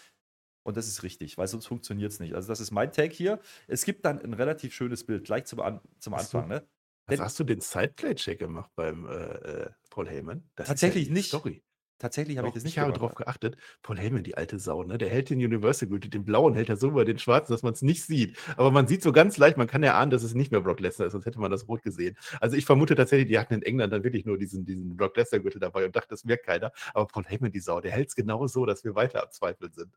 Und 0.64 0.78
das 0.78 0.88
ist 0.88 1.02
richtig, 1.02 1.38
weil 1.38 1.48
sonst 1.48 1.66
funktioniert 1.66 2.12
es 2.12 2.20
nicht. 2.20 2.36
Also, 2.36 2.50
das 2.50 2.60
ist 2.60 2.72
mein 2.72 2.92
Take 2.92 3.14
hier. 3.14 3.40
Es 3.68 3.86
gibt 3.86 4.06
dann 4.06 4.20
ein 4.20 4.34
relativ 4.34 4.74
schönes 4.74 5.06
Bild, 5.06 5.24
gleich 5.24 5.46
zum, 5.46 5.62
An 5.62 5.80
zum 6.00 6.14
Anfang. 6.14 6.50
Ne? 6.50 6.68
Also 7.06 7.24
hast 7.24 7.40
du 7.40 7.46
den 7.46 7.62
Sideplay-Check 7.62 8.38
gemacht 8.38 8.70
beim 8.76 9.08
äh, 9.08 9.12
äh 9.14 9.70
Paul 9.90 10.10
Heyman? 10.10 10.44
Das 10.56 10.68
tatsächlich 10.68 11.08
ja 11.08 11.14
nicht. 11.14 11.30
Story. 11.30 11.64
Tatsächlich 12.00 12.38
habe 12.38 12.48
ich 12.48 12.54
das 12.54 12.64
nicht 12.64 12.74
Ich 12.74 12.80
habe 12.80 12.94
darauf 12.94 13.16
geachtet. 13.16 13.58
Paul 13.82 13.98
Heyman, 13.98 14.24
die 14.24 14.38
alte 14.38 14.60
Sau, 14.60 14.84
ne? 14.84 15.00
Der 15.00 15.10
hält 15.10 15.32
den 15.32 15.40
Universal 15.40 15.90
Gültig, 15.90 16.12
den 16.12 16.26
blauen 16.26 16.54
hält 16.54 16.70
er 16.70 16.78
so 16.78 16.90
über 16.90 17.06
den 17.06 17.18
schwarzen, 17.18 17.52
dass 17.54 17.64
man 17.64 17.74
es 17.74 17.82
nicht 17.82 18.04
sieht. 18.04 18.38
Aber 18.56 18.70
man 18.70 18.88
sieht 18.88 19.02
so 19.02 19.12
ganz 19.12 19.38
leicht, 19.38 19.58
man 19.58 19.66
kann 19.66 19.82
ja 19.82 19.98
ahnen, 20.00 20.12
dass 20.12 20.22
es 20.22 20.36
nicht 20.36 20.52
mehr 20.52 20.62
Brock 20.62 20.80
Lesnar 20.80 21.08
ist, 21.08 21.14
sonst 21.14 21.26
hätte 21.26 21.40
man 21.40 21.50
das 21.50 21.68
rot 21.68 21.82
gesehen. 21.82 22.16
Also 22.40 22.56
ich 22.56 22.66
vermute 22.66 22.94
tatsächlich, 22.94 23.28
die 23.28 23.40
hatten 23.40 23.56
in 23.56 23.64
England 23.64 23.92
dann 23.94 24.04
wirklich 24.04 24.26
nur 24.26 24.38
diesen, 24.38 24.64
diesen 24.64 24.96
Brock 24.96 25.18
Lesnar 25.18 25.42
Gürtel 25.42 25.60
dabei 25.60 25.86
und 25.86 25.96
dachte, 25.96 26.10
das 26.10 26.24
merkt 26.24 26.46
keiner. 26.46 26.72
Aber 26.94 27.08
Paul 27.08 27.26
Heyman, 27.26 27.52
die 27.52 27.60
Sau, 27.60 27.82
der 27.82 27.92
hält 27.92 28.10
es 28.10 28.16
genau 28.16 28.46
so, 28.46 28.66
dass 28.66 28.84
wir 28.84 28.94
weiter 28.94 29.24
abzweifeln 29.24 29.72
sind. 29.74 29.92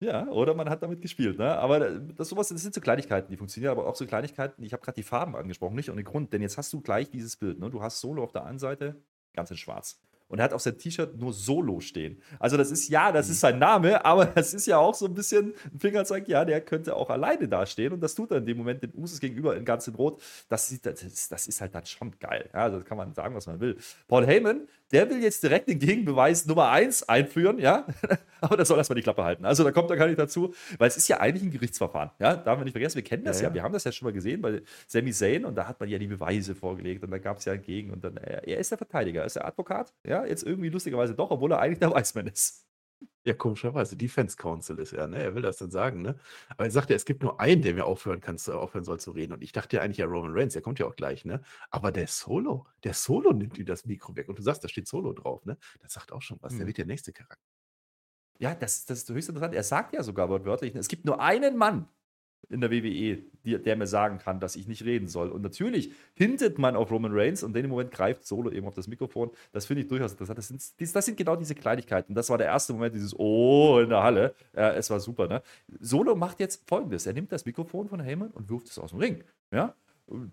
Ja, 0.00 0.28
oder 0.28 0.54
man 0.54 0.68
hat 0.68 0.82
damit 0.82 1.00
gespielt. 1.00 1.38
Ne? 1.38 1.56
Aber 1.56 1.80
das, 1.88 2.28
sowas, 2.28 2.48
das 2.48 2.60
sind 2.60 2.74
so 2.74 2.82
Kleinigkeiten, 2.82 3.30
die 3.30 3.38
funktionieren, 3.38 3.72
aber 3.72 3.86
auch 3.86 3.96
so 3.96 4.04
Kleinigkeiten. 4.06 4.62
Ich 4.62 4.74
habe 4.74 4.82
gerade 4.82 4.96
die 4.96 5.02
Farben 5.02 5.34
angesprochen, 5.34 5.76
nicht 5.76 5.90
ohne 5.90 6.04
Grund, 6.04 6.34
denn 6.34 6.42
jetzt 6.42 6.58
hast 6.58 6.72
du 6.74 6.82
gleich 6.82 7.10
dieses 7.10 7.36
Bild. 7.36 7.58
Ne? 7.58 7.70
Du 7.70 7.80
hast 7.80 8.00
Solo 8.00 8.22
auf 8.22 8.32
der 8.32 8.44
einen 8.44 8.58
Seite, 8.58 9.02
ganz 9.32 9.50
in 9.50 9.56
schwarz. 9.56 10.02
Und 10.28 10.38
er 10.38 10.44
hat 10.44 10.52
auf 10.52 10.62
seinem 10.62 10.78
T-Shirt 10.78 11.16
nur 11.16 11.32
Solo 11.32 11.80
stehen. 11.80 12.20
Also, 12.38 12.56
das 12.56 12.70
ist 12.70 12.88
ja, 12.88 13.12
das 13.12 13.28
ist 13.28 13.40
sein 13.40 13.58
Name, 13.58 14.04
aber 14.04 14.26
das 14.26 14.54
ist 14.54 14.66
ja 14.66 14.78
auch 14.78 14.94
so 14.94 15.06
ein 15.06 15.14
bisschen 15.14 15.54
ein 15.72 15.78
Fingerzeig, 15.78 16.28
ja, 16.28 16.44
der 16.44 16.60
könnte 16.60 16.96
auch 16.96 17.10
alleine 17.10 17.48
dastehen. 17.48 17.92
Und 17.92 18.00
das 18.00 18.14
tut 18.14 18.30
er 18.30 18.38
in 18.38 18.46
dem 18.46 18.56
Moment 18.56 18.82
den 18.82 18.92
Usus 18.94 19.20
gegenüber 19.20 19.56
in 19.56 19.64
ganz 19.64 19.86
in 19.86 19.94
Rot. 19.94 20.22
Das, 20.48 20.68
sieht, 20.68 20.86
das, 20.86 21.02
ist, 21.02 21.30
das 21.30 21.46
ist 21.46 21.60
halt 21.60 21.74
dann 21.74 21.86
schon 21.86 22.18
geil. 22.18 22.48
Ja, 22.52 22.68
das 22.68 22.84
kann 22.84 22.96
man 22.96 23.14
sagen, 23.14 23.34
was 23.34 23.46
man 23.46 23.60
will. 23.60 23.76
Paul 24.08 24.26
Heyman, 24.26 24.66
der 24.94 25.10
will 25.10 25.22
jetzt 25.22 25.42
direkt 25.42 25.68
den 25.68 25.78
Gegenbeweis 25.78 26.46
Nummer 26.46 26.70
1 26.70 27.08
einführen, 27.08 27.58
ja. 27.58 27.86
aber 28.40 28.56
das 28.56 28.68
soll 28.68 28.78
erstmal 28.78 28.96
die 28.96 29.02
Klappe 29.02 29.24
halten. 29.24 29.44
Also, 29.44 29.62
da 29.62 29.72
kommt 29.72 29.90
er 29.90 29.96
gar 29.96 30.06
nicht 30.06 30.18
dazu, 30.18 30.54
weil 30.78 30.88
es 30.88 30.96
ist 30.96 31.08
ja 31.08 31.20
eigentlich 31.20 31.42
ein 31.42 31.50
Gerichtsverfahren. 31.50 32.10
Ja, 32.18 32.34
darf 32.36 32.56
man 32.56 32.64
nicht 32.64 32.72
vergessen, 32.72 32.96
wir 32.96 33.04
kennen 33.04 33.24
das 33.24 33.42
ja, 33.42 33.48
ja. 33.48 33.54
Wir 33.54 33.62
haben 33.62 33.74
das 33.74 33.84
ja 33.84 33.92
schon 33.92 34.06
mal 34.06 34.12
gesehen 34.12 34.40
bei 34.40 34.62
Sami 34.86 35.12
Zayn 35.12 35.44
und 35.44 35.54
da 35.54 35.68
hat 35.68 35.78
man 35.80 35.88
ja 35.90 35.98
die 35.98 36.06
Beweise 36.06 36.54
vorgelegt 36.54 37.04
und 37.04 37.10
da 37.10 37.18
gab 37.18 37.38
es 37.38 37.44
ja 37.44 37.52
ein 37.52 37.62
Gegen 37.62 37.90
und 37.90 38.02
dann, 38.02 38.16
äh, 38.16 38.40
er 38.46 38.58
ist 38.58 38.70
der 38.70 38.78
Verteidiger, 38.78 39.20
er 39.20 39.26
ist 39.26 39.36
der 39.36 39.46
Advokat, 39.46 39.92
ja 40.06 40.14
ja, 40.14 40.24
jetzt 40.24 40.44
irgendwie 40.44 40.68
lustigerweise 40.68 41.14
doch, 41.14 41.30
obwohl 41.30 41.52
er 41.52 41.60
eigentlich 41.60 41.80
der 41.80 41.90
Weißmann 41.94 42.26
ist. 42.28 42.63
Ja, 43.24 43.32
komischerweise. 43.32 43.96
Defense 43.96 44.36
Council 44.36 44.78
ist 44.78 44.92
er, 44.92 45.06
ne? 45.06 45.22
Er 45.22 45.34
will 45.34 45.40
das 45.40 45.56
dann 45.56 45.70
sagen, 45.70 46.02
ne? 46.02 46.16
Aber 46.50 46.64
er 46.64 46.70
sagt 46.70 46.90
ja, 46.90 46.96
es 46.96 47.06
gibt 47.06 47.22
nur 47.22 47.40
einen, 47.40 47.62
der 47.62 47.74
mir 47.74 47.86
aufhören 47.86 48.20
kann, 48.20 48.36
aufhören 48.36 48.84
soll 48.84 49.00
zu 49.00 49.12
reden. 49.12 49.32
Und 49.32 49.42
ich 49.42 49.52
dachte 49.52 49.76
ja 49.76 49.82
eigentlich 49.82 49.96
ja 49.96 50.06
Roman 50.06 50.32
Reigns, 50.34 50.52
der 50.52 50.60
kommt 50.60 50.78
ja 50.78 50.86
auch 50.86 50.94
gleich, 50.94 51.24
ne? 51.24 51.40
Aber 51.70 51.90
der 51.90 52.06
Solo, 52.06 52.66
der 52.84 52.92
Solo 52.92 53.32
nimmt 53.32 53.56
ihm 53.56 53.64
das 53.64 53.86
Mikro 53.86 54.14
weg. 54.14 54.28
Und 54.28 54.38
du 54.38 54.42
sagst, 54.42 54.62
da 54.62 54.68
steht 54.68 54.86
Solo 54.86 55.14
drauf, 55.14 55.46
ne? 55.46 55.56
Das 55.80 55.94
sagt 55.94 56.12
auch 56.12 56.20
schon 56.20 56.36
was. 56.42 56.52
Der 56.52 56.60
hm. 56.60 56.66
wird 56.66 56.78
der 56.78 56.86
nächste 56.86 57.12
Charakter. 57.12 57.42
Ja, 58.38 58.54
das, 58.54 58.84
das 58.84 58.98
ist 58.98 59.08
höchst 59.08 59.30
interessant. 59.30 59.54
Er 59.54 59.62
sagt 59.62 59.94
ja 59.94 60.02
sogar 60.02 60.28
wortwörtlich, 60.28 60.74
es 60.74 60.88
gibt 60.88 61.06
nur 61.06 61.20
einen 61.20 61.56
Mann, 61.56 61.88
in 62.48 62.60
der 62.60 62.70
WWE, 62.70 63.18
die, 63.44 63.62
der 63.62 63.76
mir 63.76 63.86
sagen 63.86 64.18
kann, 64.18 64.40
dass 64.40 64.56
ich 64.56 64.66
nicht 64.66 64.84
reden 64.84 65.08
soll. 65.08 65.28
Und 65.30 65.42
natürlich 65.42 65.92
hintet 66.14 66.58
man 66.58 66.76
auf 66.76 66.90
Roman 66.90 67.12
Reigns 67.12 67.42
und 67.42 67.56
in 67.56 67.62
dem 67.62 67.70
Moment 67.70 67.90
greift 67.90 68.26
Solo 68.26 68.50
eben 68.50 68.66
auf 68.66 68.74
das 68.74 68.88
Mikrofon. 68.88 69.30
Das 69.52 69.66
finde 69.66 69.82
ich 69.82 69.88
durchaus 69.88 70.12
interessant. 70.12 70.38
Das 70.38 70.48
sind, 70.48 70.62
das 70.94 71.04
sind, 71.04 71.16
genau 71.16 71.36
diese 71.36 71.54
Kleinigkeiten. 71.54 72.14
Das 72.14 72.30
war 72.30 72.38
der 72.38 72.48
erste 72.48 72.72
Moment, 72.72 72.94
dieses 72.94 73.18
Oh 73.18 73.80
in 73.80 73.90
der 73.90 74.02
Halle. 74.02 74.34
Äh, 74.52 74.74
es 74.76 74.90
war 74.90 75.00
super, 75.00 75.28
ne? 75.28 75.42
Solo 75.80 76.14
macht 76.14 76.40
jetzt 76.40 76.68
folgendes: 76.68 77.06
Er 77.06 77.12
nimmt 77.12 77.32
das 77.32 77.44
Mikrofon 77.44 77.88
von 77.88 78.00
Heyman 78.00 78.30
und 78.30 78.48
wirft 78.48 78.68
es 78.68 78.78
aus 78.78 78.90
dem 78.90 78.98
Ring. 78.98 79.24
Ja? 79.52 79.74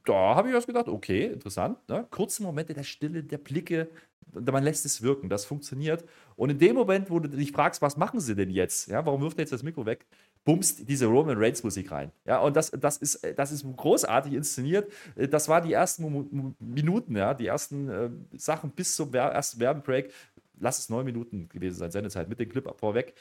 Da 0.05 0.35
habe 0.35 0.49
ich 0.49 0.53
was 0.53 0.67
gedacht, 0.67 0.87
okay, 0.89 1.27
interessant. 1.27 1.77
Ne? 1.87 2.05
Kurze 2.09 2.43
Momente 2.43 2.73
der 2.73 2.83
Stille, 2.83 3.23
der 3.23 3.37
Blicke, 3.37 3.89
man 4.33 4.63
lässt 4.63 4.85
es 4.85 5.01
wirken, 5.01 5.29
das 5.29 5.45
funktioniert. 5.45 6.05
Und 6.35 6.49
in 6.49 6.59
dem 6.59 6.75
Moment, 6.75 7.09
wo 7.09 7.19
du 7.19 7.29
dich 7.29 7.51
fragst, 7.51 7.81
was 7.81 7.97
machen 7.97 8.19
sie 8.19 8.35
denn 8.35 8.49
jetzt? 8.49 8.87
Ja, 8.87 9.05
warum 9.05 9.21
wirft 9.21 9.37
er 9.37 9.43
jetzt 9.43 9.53
das 9.53 9.63
Mikro 9.63 9.85
weg? 9.85 10.05
Bumst 10.43 10.89
diese 10.89 11.05
Roman 11.05 11.37
Reigns 11.37 11.63
Musik 11.63 11.91
rein. 11.91 12.11
Ja, 12.25 12.39
und 12.39 12.55
das, 12.55 12.71
das, 12.71 12.97
ist, 12.97 13.21
das 13.35 13.51
ist 13.51 13.63
großartig 13.75 14.33
inszeniert. 14.33 14.91
Das 15.15 15.47
war 15.47 15.61
die 15.61 15.73
ersten 15.73 16.55
Minuten, 16.59 17.15
ja, 17.15 17.33
die 17.33 17.45
ersten 17.45 17.89
äh, 17.89 18.09
Sachen 18.37 18.71
bis 18.71 18.95
zum 18.95 19.13
ersten 19.13 19.59
Werbebreak. 19.59 20.11
Lass 20.59 20.79
es 20.79 20.89
neun 20.89 21.05
Minuten 21.05 21.47
gewesen 21.49 21.77
sein, 21.77 21.91
Sendezeit 21.91 22.27
mit 22.27 22.39
dem 22.39 22.49
Clip 22.49 22.67
vorweg. 22.77 23.13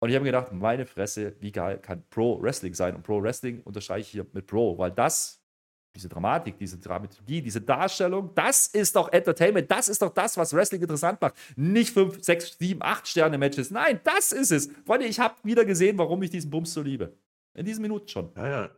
Und 0.00 0.08
ich 0.08 0.14
habe 0.14 0.24
mir 0.24 0.32
gedacht, 0.32 0.52
meine 0.52 0.86
Fresse, 0.86 1.36
wie 1.40 1.52
geil 1.52 1.78
kann 1.78 2.04
Pro 2.10 2.40
Wrestling 2.42 2.74
sein? 2.74 2.96
Und 2.96 3.02
Pro 3.02 3.22
Wrestling 3.22 3.60
unterstreiche 3.62 4.00
ich 4.00 4.08
hier 4.08 4.26
mit 4.32 4.46
Pro, 4.46 4.76
weil 4.78 4.90
das 4.90 5.41
diese 5.94 6.08
Dramatik, 6.08 6.56
diese 6.58 6.78
Dramaturgie, 6.78 7.42
diese 7.42 7.60
Darstellung, 7.60 8.30
das 8.34 8.68
ist 8.68 8.96
doch 8.96 9.12
Entertainment, 9.12 9.70
das 9.70 9.88
ist 9.88 10.00
doch 10.00 10.10
das, 10.10 10.36
was 10.36 10.54
Wrestling 10.54 10.80
interessant 10.80 11.20
macht. 11.20 11.34
Nicht 11.56 11.92
5, 11.92 12.22
6, 12.22 12.56
7, 12.58 12.82
8 12.82 13.06
Sterne 13.06 13.38
Matches. 13.38 13.70
Nein, 13.70 14.00
das 14.04 14.32
ist 14.32 14.52
es. 14.52 14.70
Freunde, 14.86 15.06
ich 15.06 15.20
habe 15.20 15.34
wieder 15.42 15.64
gesehen, 15.64 15.98
warum 15.98 16.22
ich 16.22 16.30
diesen 16.30 16.50
Bums 16.50 16.72
so 16.72 16.82
liebe. 16.82 17.16
In 17.54 17.66
diesen 17.66 17.82
Minuten 17.82 18.08
schon. 18.08 18.32
Ja, 18.36 18.48
ja 18.48 18.70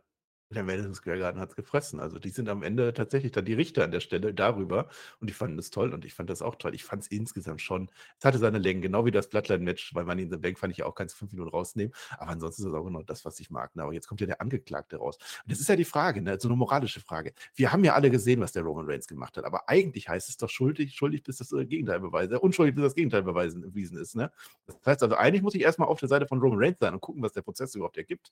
der 0.49 0.63
Madison 0.63 0.93
Square 0.93 1.19
Garden 1.19 1.39
hat 1.39 1.49
es 1.49 1.55
gefressen. 1.55 1.99
Also 1.99 2.19
die 2.19 2.29
sind 2.29 2.49
am 2.49 2.61
Ende 2.61 2.93
tatsächlich 2.93 3.31
dann 3.31 3.45
die 3.45 3.53
Richter 3.53 3.83
an 3.83 3.91
der 3.91 3.99
Stelle 3.99 4.33
darüber 4.33 4.87
und 5.19 5.29
die 5.29 5.33
fanden 5.33 5.57
es 5.57 5.71
toll 5.71 5.93
und 5.93 6.05
ich 6.05 6.13
fand 6.13 6.29
das 6.29 6.41
auch 6.41 6.55
toll. 6.55 6.75
Ich 6.75 6.83
fand 6.83 7.03
es 7.03 7.07
insgesamt 7.07 7.61
schon, 7.61 7.89
es 8.19 8.25
hatte 8.25 8.37
seine 8.37 8.59
Längen, 8.59 8.81
genau 8.81 9.05
wie 9.05 9.11
das 9.11 9.29
Bloodline-Match, 9.29 9.95
weil 9.95 10.05
man 10.05 10.19
in 10.19 10.29
the 10.29 10.37
Bank 10.37 10.59
fand 10.59 10.73
ich 10.73 10.83
auch, 10.83 10.93
kannst 10.93 11.15
fünf 11.15 11.31
Minuten 11.31 11.49
rausnehmen, 11.49 11.93
aber 12.17 12.31
ansonsten 12.31 12.63
ist 12.63 12.69
es 12.69 12.73
auch 12.73 12.83
genau 12.83 13.01
das, 13.01 13.25
was 13.25 13.39
ich 13.39 13.49
mag. 13.49 13.75
Ne? 13.75 13.83
Aber 13.83 13.93
jetzt 13.93 14.07
kommt 14.07 14.21
ja 14.21 14.27
der 14.27 14.39
Angeklagte 14.39 14.97
raus. 14.97 15.17
Und 15.43 15.51
das 15.51 15.59
ist 15.59 15.67
ja 15.67 15.75
die 15.75 15.85
Frage, 15.85 16.21
ne? 16.21 16.39
so 16.39 16.47
eine 16.47 16.57
moralische 16.57 16.99
Frage. 16.99 17.33
Wir 17.55 17.71
haben 17.71 17.83
ja 17.83 17.93
alle 17.93 18.11
gesehen, 18.11 18.39
was 18.39 18.51
der 18.51 18.63
Roman 18.63 18.85
Reigns 18.85 19.07
gemacht 19.07 19.37
hat, 19.37 19.45
aber 19.45 19.67
eigentlich 19.67 20.09
heißt 20.09 20.29
es 20.29 20.37
doch 20.37 20.49
schuldig, 20.49 20.95
schuldig 20.95 21.23
bis 21.23 21.37
das 21.37 21.49
Gegenteil 21.49 21.99
beweisen, 21.99 22.37
unschuldig 22.37 22.75
bis 22.75 22.83
das 22.83 22.95
Gegenteil 22.95 23.23
beweisen, 23.23 23.61
bewiesen 23.61 23.97
ist. 23.97 24.15
Ne? 24.15 24.31
Das 24.67 24.77
heißt 24.85 25.03
also, 25.03 25.15
eigentlich 25.15 25.41
muss 25.41 25.55
ich 25.55 25.61
erstmal 25.61 25.87
auf 25.87 25.99
der 25.99 26.09
Seite 26.09 26.27
von 26.27 26.39
Roman 26.39 26.59
Reigns 26.59 26.77
sein 26.79 26.93
und 26.93 27.01
gucken, 27.01 27.23
was 27.23 27.33
der 27.33 27.41
Prozess 27.41 27.73
überhaupt 27.73 27.97
ergibt. 27.97 28.31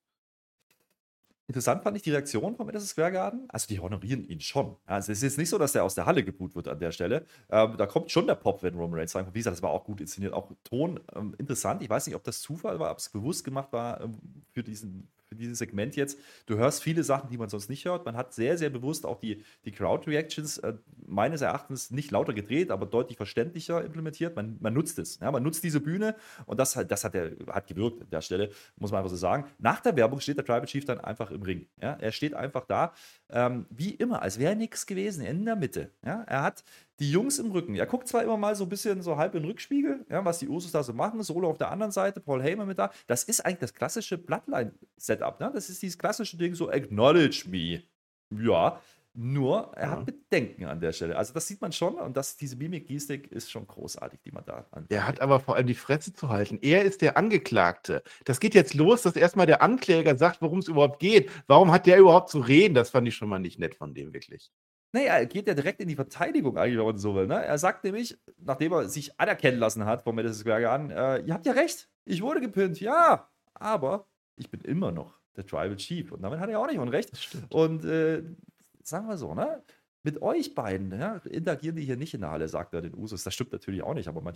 Interessant 1.48 1.84
fand 1.84 1.98
ich 1.98 2.04
die 2.04 2.12
Reaktion 2.12 2.56
vom 2.56 2.66
Madison 2.66 2.88
Square 2.88 3.12
Garden. 3.12 3.46
Also, 3.50 3.68
die 3.68 3.80
honorieren 3.80 4.24
ihn 4.26 4.40
schon. 4.40 4.78
Also, 4.86 5.12
es 5.12 5.22
ist 5.24 5.38
nicht 5.38 5.50
so, 5.50 5.58
dass 5.58 5.76
er 5.76 5.84
aus 5.84 5.96
der 5.96 6.06
Halle 6.06 6.24
geboot 6.24 6.56
wird 6.56 6.68
an 6.70 6.80
der 6.80 6.92
Stelle. 6.92 7.26
Ähm, 7.50 7.76
da 7.78 7.86
kommt 7.86 8.12
schon 8.12 8.28
der 8.28 8.36
Pop, 8.36 8.64
wenn 8.64 8.76
Roman 8.76 9.00
Reigns 9.00 9.12
sagt. 9.12 9.34
Wie 9.34 9.40
gesagt, 9.40 9.58
das 9.58 9.62
war 9.62 9.72
auch 9.72 9.84
gut 9.84 10.00
inszeniert. 10.00 10.34
Auch 10.34 10.52
Ton 10.64 11.02
ähm, 11.16 11.36
interessant. 11.38 11.82
Ich 11.82 11.90
weiß 11.90 12.08
nicht, 12.08 12.16
ob 12.16 12.24
das 12.24 12.42
Zufall 12.42 12.80
war, 12.80 12.92
ob 12.92 13.00
es 13.00 13.10
bewusst 13.10 13.44
gemacht 13.44 13.74
war 13.74 14.02
ähm, 14.02 14.20
für 14.52 14.64
diesen 14.64 15.10
für 15.34 15.40
dieses 15.40 15.60
Segment 15.60 15.96
jetzt. 15.96 16.20
Du 16.46 16.58
hörst 16.58 16.84
viele 16.84 17.04
Sachen, 17.04 17.30
die 17.30 17.38
man 17.38 17.50
sonst 17.50 17.70
nicht 17.70 17.86
hört. 17.86 18.06
Man 18.06 18.16
hat 18.16 18.34
sehr, 18.34 18.58
sehr 18.58 18.70
bewusst 18.70 19.06
auch 19.06 19.20
die, 19.20 19.44
die 19.66 19.72
Crowd-Reactions 19.72 20.60
äh, 20.60 20.74
meines 21.06 21.42
Erachtens 21.42 21.92
nicht 21.92 22.12
lauter 22.12 22.34
gedreht, 22.34 22.72
aber 22.72 22.86
deutlich 22.86 23.18
verständlicher 23.18 23.84
implementiert. 23.84 24.36
Man, 24.36 24.58
man 24.60 24.74
nutzt 24.74 25.00
es. 25.00 25.20
Ja, 25.20 25.32
man 25.32 25.44
nutzt 25.44 25.64
diese 25.64 25.80
Bühne 25.80 26.16
und 26.46 26.60
das, 26.60 26.74
das 26.88 27.04
hat, 27.04 27.14
der, 27.14 27.32
hat 27.48 27.68
gewirkt 27.68 28.02
an 28.02 28.10
der 28.10 28.22
Stelle, 28.22 28.50
muss 28.78 28.92
man 28.92 29.00
einfach 29.00 29.10
so 29.10 29.18
sagen. 29.18 29.46
Nach 29.60 29.80
der 29.80 29.96
Werbung 29.96 30.20
steht 30.20 30.38
der 30.38 30.46
Tribal 30.46 30.66
Chief 30.66 30.86
dann 30.86 31.00
einfach 31.00 31.32
im 31.32 31.42
Ring. 31.42 31.68
Ja, 31.82 31.94
er 31.94 32.12
steht 32.12 32.34
einfach 32.34 32.66
da, 32.66 32.94
ähm, 33.30 33.66
wie 33.70 33.92
immer, 33.92 34.22
als 34.22 34.40
wäre 34.40 34.56
nichts 34.56 34.86
gewesen, 34.86 35.26
in 35.26 35.46
der 35.46 35.56
Mitte. 35.56 35.92
Ja, 36.06 36.24
er 36.28 36.44
hat 36.44 36.64
die 37.00 37.12
Jungs 37.12 37.40
im 37.40 37.52
Rücken. 37.52 37.76
Er 37.76 37.86
guckt 37.86 38.08
zwar 38.08 38.24
immer 38.24 38.38
mal 38.38 38.56
so 38.56 38.66
ein 38.66 38.70
bisschen 38.70 39.02
so 39.02 39.18
halb 39.18 39.36
in 39.36 39.42
den 39.42 39.50
Rückspiegel, 39.50 40.06
ja, 40.10 40.24
was 40.24 40.40
die 40.40 40.48
Usos 40.48 40.72
da 40.72 40.84
so 40.84 40.94
machen. 40.94 41.22
Solo 41.24 41.50
auf 41.50 41.58
der 41.58 41.72
anderen 41.72 41.92
Seite, 41.92 42.20
Paul 42.20 42.42
Heyman 42.42 42.68
mit 42.68 42.80
da. 42.80 42.92
Das 43.08 43.24
ist 43.24 43.46
eigentlich 43.46 43.60
das 43.60 43.74
klassische 43.74 44.18
Bloodline-Setup. 44.18 45.40
Ne? 45.40 45.52
Das 45.54 45.70
ist 45.70 45.82
dieses 45.82 45.98
klassische 45.98 46.38
Ding, 46.38 46.54
so 46.56 46.70
acknowledge 46.70 47.46
me. 47.50 47.84
Ja, 48.32 48.80
nur 49.16 49.72
er 49.76 49.86
ja. 49.86 49.92
hat 49.92 50.06
Bedenken 50.06 50.66
an 50.66 50.80
der 50.80 50.92
Stelle. 50.92 51.16
Also 51.16 51.34
das 51.34 51.48
sieht 51.48 51.62
man 51.62 51.72
schon 51.72 51.96
und 51.96 52.18
das, 52.18 52.36
diese 52.36 52.56
Mimik-Gestik 52.56 53.32
ist 53.32 53.52
schon 53.52 53.68
großartig, 53.68 54.22
die 54.26 54.32
man 54.32 54.44
da 54.44 54.66
an. 54.72 54.88
Er 54.90 55.08
hat 55.08 55.22
aber 55.22 55.40
vor 55.40 55.56
allem 55.56 55.68
die 55.68 55.76
Fresse 55.76 56.14
zu 56.14 56.30
halten. 56.30 56.58
Er 56.62 56.84
ist 56.84 57.02
der 57.02 57.16
Angeklagte. 57.16 58.02
Das 58.26 58.40
geht 58.40 58.56
jetzt 58.56 58.74
los, 58.74 59.04
dass 59.04 59.16
erstmal 59.16 59.46
der 59.46 59.62
Ankläger 59.62 60.18
sagt, 60.18 60.42
worum 60.42 60.60
es 60.60 60.68
überhaupt 60.68 61.00
geht. 61.00 61.30
Warum 61.46 61.72
hat 61.72 61.86
der 61.86 62.00
überhaupt 62.00 62.30
zu 62.30 62.40
reden? 62.40 62.74
Das 62.74 62.90
fand 62.90 63.08
ich 63.08 63.16
schon 63.16 63.30
mal 63.30 63.40
nicht 63.40 63.60
nett 63.60 63.76
von 63.76 63.94
dem, 63.94 64.14
wirklich. 64.14 64.52
Naja, 64.94 65.16
er 65.16 65.26
geht 65.26 65.48
ja 65.48 65.56
direkt 65.56 65.82
in 65.82 65.88
die 65.88 65.96
Verteidigung 65.96 66.56
eigentlich, 66.56 66.78
wenn 66.78 66.86
man 66.86 66.98
so 67.00 67.16
will. 67.16 67.26
Ne? 67.26 67.44
Er 67.44 67.58
sagt 67.58 67.84
nämlich, 67.84 68.16
nachdem 68.38 68.72
er 68.74 68.88
sich 68.88 69.20
anerkennen 69.20 69.58
lassen 69.58 69.86
hat 69.86 70.04
vom 70.04 70.16
Madison 70.16 70.42
Square 70.42 70.70
an, 70.70 70.92
äh, 70.92 71.18
ihr 71.22 71.34
habt 71.34 71.48
ja 71.48 71.54
recht, 71.54 71.90
ich 72.06 72.22
wurde 72.22 72.40
gepinnt, 72.40 72.80
ja, 72.80 73.28
aber 73.56 74.06
ich 74.36 74.52
bin 74.52 74.62
immer 74.62 74.92
noch 74.92 75.20
der 75.36 75.48
Tribal 75.48 75.76
Chief. 75.78 76.12
Und 76.12 76.22
damit 76.22 76.40
hat 76.40 76.48
er 76.48 76.60
auch 76.60 76.68
nicht 76.68 76.78
Unrecht. 76.78 77.10
Und 77.50 77.86
äh, 77.86 78.22
sagen 78.84 79.08
wir 79.08 79.18
so, 79.18 79.34
ne? 79.34 79.64
Mit 80.06 80.22
euch 80.22 80.54
beiden 80.54 80.92
ja, 80.92 81.22
interagieren 81.30 81.78
die 81.78 81.86
hier 81.86 81.96
nicht 81.96 82.14
in 82.14 82.20
der 82.20 82.32
Halle, 82.32 82.50
sagt 82.50 82.74
er 82.74 82.82
den 82.82 82.94
Usos. 82.94 83.24
Das 83.24 83.34
stimmt 83.34 83.54
natürlich 83.54 83.84
auch 83.84 83.94
nicht, 83.94 84.10
aber 84.10 84.20
man, 84.20 84.34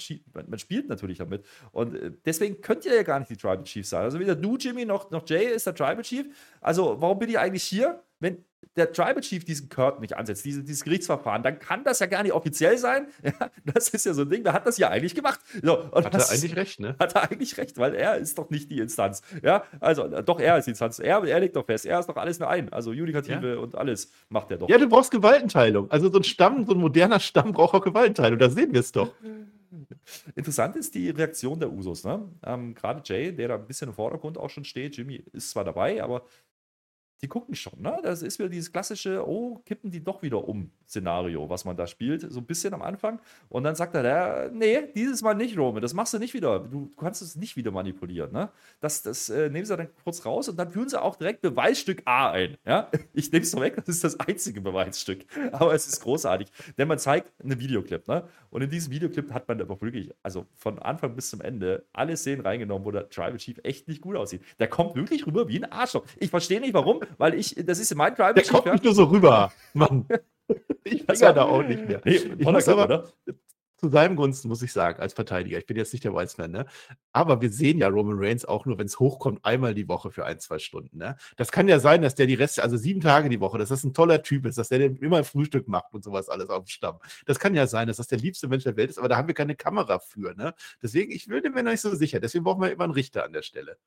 man 0.47 0.59
spielt 0.59 0.87
natürlich 0.87 1.17
damit. 1.17 1.45
Und 1.71 1.93
äh, 1.93 2.13
deswegen 2.23 2.61
könnt 2.61 2.85
ihr 2.85 2.95
ja 2.95 3.03
gar 3.03 3.19
nicht 3.19 3.29
die 3.29 3.35
Tribal 3.35 3.65
Chief 3.65 3.85
sein. 3.85 4.03
Also 4.03 4.17
weder 4.17 4.35
du, 4.35 4.55
Jimmy, 4.55 4.85
noch, 4.85 5.11
noch 5.11 5.27
Jay 5.27 5.53
ist 5.53 5.67
der 5.67 5.75
Tribal 5.75 6.03
Chief. 6.03 6.25
Also 6.61 7.01
warum 7.01 7.19
bin 7.19 7.29
ich 7.29 7.37
eigentlich 7.37 7.63
hier? 7.63 8.01
wenn 8.19 8.43
der 8.77 8.91
Tribal 8.91 9.21
Chief 9.21 9.43
diesen 9.43 9.69
Kurt 9.69 9.99
nicht 9.99 10.15
ansetzt, 10.15 10.45
diese, 10.45 10.63
dieses 10.63 10.83
Gerichtsverfahren, 10.83 11.43
dann 11.43 11.59
kann 11.59 11.83
das 11.83 11.99
ja 11.99 12.05
gar 12.05 12.23
nicht 12.23 12.33
offiziell 12.33 12.77
sein. 12.77 13.07
Ja, 13.27 13.51
das 13.65 13.89
ist 13.89 14.05
ja 14.05 14.13
so 14.13 14.21
ein 14.21 14.29
Ding, 14.29 14.45
wer 14.45 14.53
hat 14.53 14.65
das 14.65 14.77
ja 14.77 14.89
eigentlich 14.89 15.13
gemacht? 15.13 15.39
So, 15.61 15.91
hat 15.91 16.13
er 16.13 16.31
eigentlich 16.31 16.55
recht, 16.55 16.79
ne? 16.79 16.95
Hat 16.97 17.13
er 17.13 17.29
eigentlich 17.29 17.57
recht, 17.57 17.77
weil 17.77 17.93
er 17.93 18.15
ist 18.15 18.37
doch 18.37 18.49
nicht 18.49 18.71
die 18.71 18.79
Instanz. 18.79 19.21
Ja, 19.43 19.63
also 19.81 20.05
äh, 20.05 20.23
doch, 20.23 20.39
er 20.39 20.57
ist 20.57 20.65
die 20.65 20.71
Instanz. 20.71 20.99
Er, 20.99 21.23
er 21.23 21.39
legt 21.39 21.55
doch 21.55 21.65
fest, 21.65 21.85
er 21.85 21.99
ist 21.99 22.07
doch 22.07 22.15
alles 22.15 22.39
nur 22.39 22.49
ein. 22.49 22.71
Also 22.71 22.93
Judikative 22.93 23.55
ja. 23.55 23.59
und 23.59 23.75
alles 23.75 24.11
macht 24.29 24.51
er 24.51 24.57
doch. 24.57 24.69
Ja, 24.69 24.77
du 24.77 24.87
brauchst 24.87 25.11
Gewaltenteilung. 25.11 25.91
Also 25.91 26.09
so 26.09 26.19
ein 26.19 26.23
Stamm, 26.23 26.65
so 26.65 26.73
ein 26.73 26.79
moderner 26.79 27.19
Stamm 27.19 27.51
braucht 27.51 27.75
auch 27.75 27.83
Gewaltenteilung. 27.83 28.39
Da 28.39 28.49
sehen 28.49 28.71
wir 28.71 28.79
es 28.79 28.91
doch. 28.91 29.11
Interessant 30.35 30.75
ist 30.75 30.95
die 30.95 31.09
Reaktion 31.09 31.59
der 31.59 31.71
Usos. 31.71 32.03
Ne? 32.03 32.29
Ähm, 32.45 32.73
Gerade 32.73 33.01
Jay, 33.03 33.31
der 33.33 33.49
da 33.49 33.55
ein 33.55 33.67
bisschen 33.67 33.89
im 33.89 33.93
Vordergrund 33.93 34.37
auch 34.37 34.49
schon 34.49 34.63
steht. 34.63 34.95
Jimmy 34.95 35.23
ist 35.33 35.51
zwar 35.51 35.65
dabei, 35.65 36.01
aber 36.01 36.23
die 37.21 37.27
gucken 37.27 37.55
schon, 37.55 37.81
ne? 37.81 37.99
Das 38.03 38.21
ist 38.21 38.37
wieder 38.37 38.49
dieses 38.49 38.71
klassische, 38.71 39.27
oh, 39.27 39.61
kippen 39.65 39.89
die 39.89 40.03
doch 40.03 40.21
wieder 40.21 40.47
um 40.47 40.71
Szenario, 40.87 41.49
was 41.49 41.65
man 41.65 41.75
da 41.75 41.87
spielt, 41.87 42.31
so 42.31 42.39
ein 42.39 42.45
bisschen 42.45 42.73
am 42.73 42.81
Anfang. 42.81 43.19
Und 43.49 43.63
dann 43.63 43.75
sagt 43.75 43.95
er, 43.95 44.03
der, 44.03 44.51
nee, 44.53 44.83
dieses 44.95 45.21
Mal 45.21 45.33
nicht, 45.33 45.57
Roman, 45.57 45.81
das 45.81 45.93
machst 45.93 46.13
du 46.13 46.19
nicht 46.19 46.33
wieder. 46.33 46.59
Du, 46.59 46.91
kannst 46.95 47.21
es 47.21 47.35
nicht 47.35 47.55
wieder 47.55 47.71
manipulieren, 47.71 48.31
ne? 48.31 48.49
Das, 48.79 49.01
das 49.01 49.29
äh, 49.29 49.49
nehmen 49.49 49.65
sie 49.65 49.75
dann 49.75 49.89
kurz 50.03 50.25
raus 50.25 50.47
und 50.47 50.57
dann 50.57 50.69
führen 50.69 50.89
sie 50.89 51.01
auch 51.01 51.15
direkt 51.15 51.41
Beweisstück 51.41 52.03
A 52.05 52.31
ein, 52.31 52.57
ja? 52.65 52.89
Ich 53.13 53.31
nehme 53.31 53.43
es 53.43 53.55
weg, 53.59 53.75
das 53.77 53.87
ist 53.87 54.03
das 54.03 54.19
einzige 54.19 54.61
Beweisstück. 54.61 55.25
Aber 55.51 55.73
es 55.73 55.87
ist 55.87 56.01
großartig, 56.01 56.49
denn 56.77 56.87
man 56.87 56.99
zeigt 56.99 57.33
einen 57.43 57.59
Videoclip, 57.59 58.07
ne? 58.07 58.27
Und 58.51 58.61
in 58.61 58.69
diesem 58.69 58.93
Videoclip 58.93 59.33
hat 59.33 59.47
man 59.47 59.59
aber 59.59 59.81
wirklich, 59.81 60.11
also 60.21 60.45
von 60.55 60.77
Anfang 60.79 61.15
bis 61.15 61.31
zum 61.31 61.41
Ende, 61.41 61.85
alle 61.93 62.15
Szenen 62.15 62.41
reingenommen, 62.41 62.85
wo 62.85 62.91
der 62.91 63.09
Tribal 63.09 63.37
Chief 63.37 63.59
echt 63.63 63.87
nicht 63.87 64.01
gut 64.01 64.15
aussieht. 64.15 64.41
Der 64.59 64.67
kommt 64.67 64.95
wirklich 64.95 65.25
rüber 65.25 65.47
wie 65.47 65.57
ein 65.57 65.71
Arschloch. 65.71 66.05
Ich 66.17 66.29
verstehe 66.29 66.61
nicht 66.61 66.73
warum, 66.73 67.01
weil 67.17 67.33
ich, 67.33 67.55
das 67.65 67.79
ist 67.79 67.91
in 67.91 67.97
meinem 67.97 68.15
Tribal 68.15 68.33
Der 68.33 68.43
kommt 68.43 68.65
nicht 68.65 68.83
nur 68.83 68.95
so 68.95 69.05
rüber, 69.05 69.51
Mann. 69.73 70.05
Ich 70.85 71.05
bin 71.05 71.19
ja 71.19 71.33
da 71.33 71.43
auch 71.43 71.61
nicht 71.61 71.85
mehr. 71.85 71.99
Nee, 72.05 72.15
ich 72.15 72.45
muss 72.45 72.69
aber, 72.69 72.85
oder? 72.85 73.11
zu 73.77 73.89
seinem 73.89 74.15
Gunsten, 74.15 74.47
muss 74.47 74.61
ich 74.61 74.73
sagen, 74.73 74.99
als 74.99 75.13
Verteidiger. 75.13 75.57
Ich 75.57 75.65
bin 75.65 75.77
jetzt 75.77 75.93
nicht 75.93 76.03
der 76.03 76.13
Weißmann, 76.13 76.51
ne? 76.51 76.65
Aber 77.11 77.41
wir 77.41 77.51
sehen 77.51 77.77
ja 77.77 77.87
Roman 77.87 78.17
Reigns 78.17 78.43
auch 78.43 78.65
nur, 78.65 78.77
wenn 78.79 78.87
es 78.87 78.99
hochkommt, 78.99 79.45
einmal 79.45 79.75
die 79.75 79.87
Woche 79.87 80.11
für 80.11 80.25
ein, 80.25 80.39
zwei 80.39 80.57
Stunden, 80.59 80.97
ne? 80.97 81.15
Das 81.35 81.51
kann 81.51 81.67
ja 81.67 81.79
sein, 81.79 82.01
dass 82.01 82.15
der 82.15 82.25
die 82.25 82.33
Reste, 82.33 82.63
also 82.63 82.75
sieben 82.75 83.01
Tage 83.01 83.29
die 83.29 83.39
Woche, 83.39 83.57
dass 83.57 83.69
das 83.69 83.83
ein 83.83 83.93
toller 83.93 84.23
Typ 84.23 84.45
ist, 84.45 84.57
dass 84.57 84.69
der 84.69 84.81
immer 84.81 85.17
ein 85.17 85.23
Frühstück 85.23 85.67
macht 85.67 85.93
und 85.93 86.03
sowas 86.03 86.27
alles 86.29 86.49
auf 86.49 86.63
dem 86.63 86.67
Stamm. 86.69 86.97
Das 87.25 87.39
kann 87.39 87.53
ja 87.53 87.67
sein, 87.67 87.87
dass 87.87 87.97
das 87.97 88.07
der 88.07 88.17
liebste 88.17 88.47
Mensch 88.47 88.63
der 88.63 88.77
Welt 88.77 88.89
ist, 88.89 88.97
aber 88.97 89.09
da 89.09 89.17
haben 89.17 89.27
wir 89.27 89.35
keine 89.35 89.55
Kamera 89.55 89.99
für, 89.99 90.33
ne? 90.33 90.53
Deswegen, 90.81 91.11
ich 91.11 91.27
würde 91.27 91.51
mir 91.51 91.63
nicht 91.63 91.81
so 91.81 91.93
sicher. 91.95 92.19
Deswegen 92.19 92.43
brauchen 92.43 92.61
wir 92.61 92.71
immer 92.71 92.85
einen 92.85 92.93
Richter 92.93 93.25
an 93.25 93.33
der 93.33 93.43
Stelle. 93.43 93.77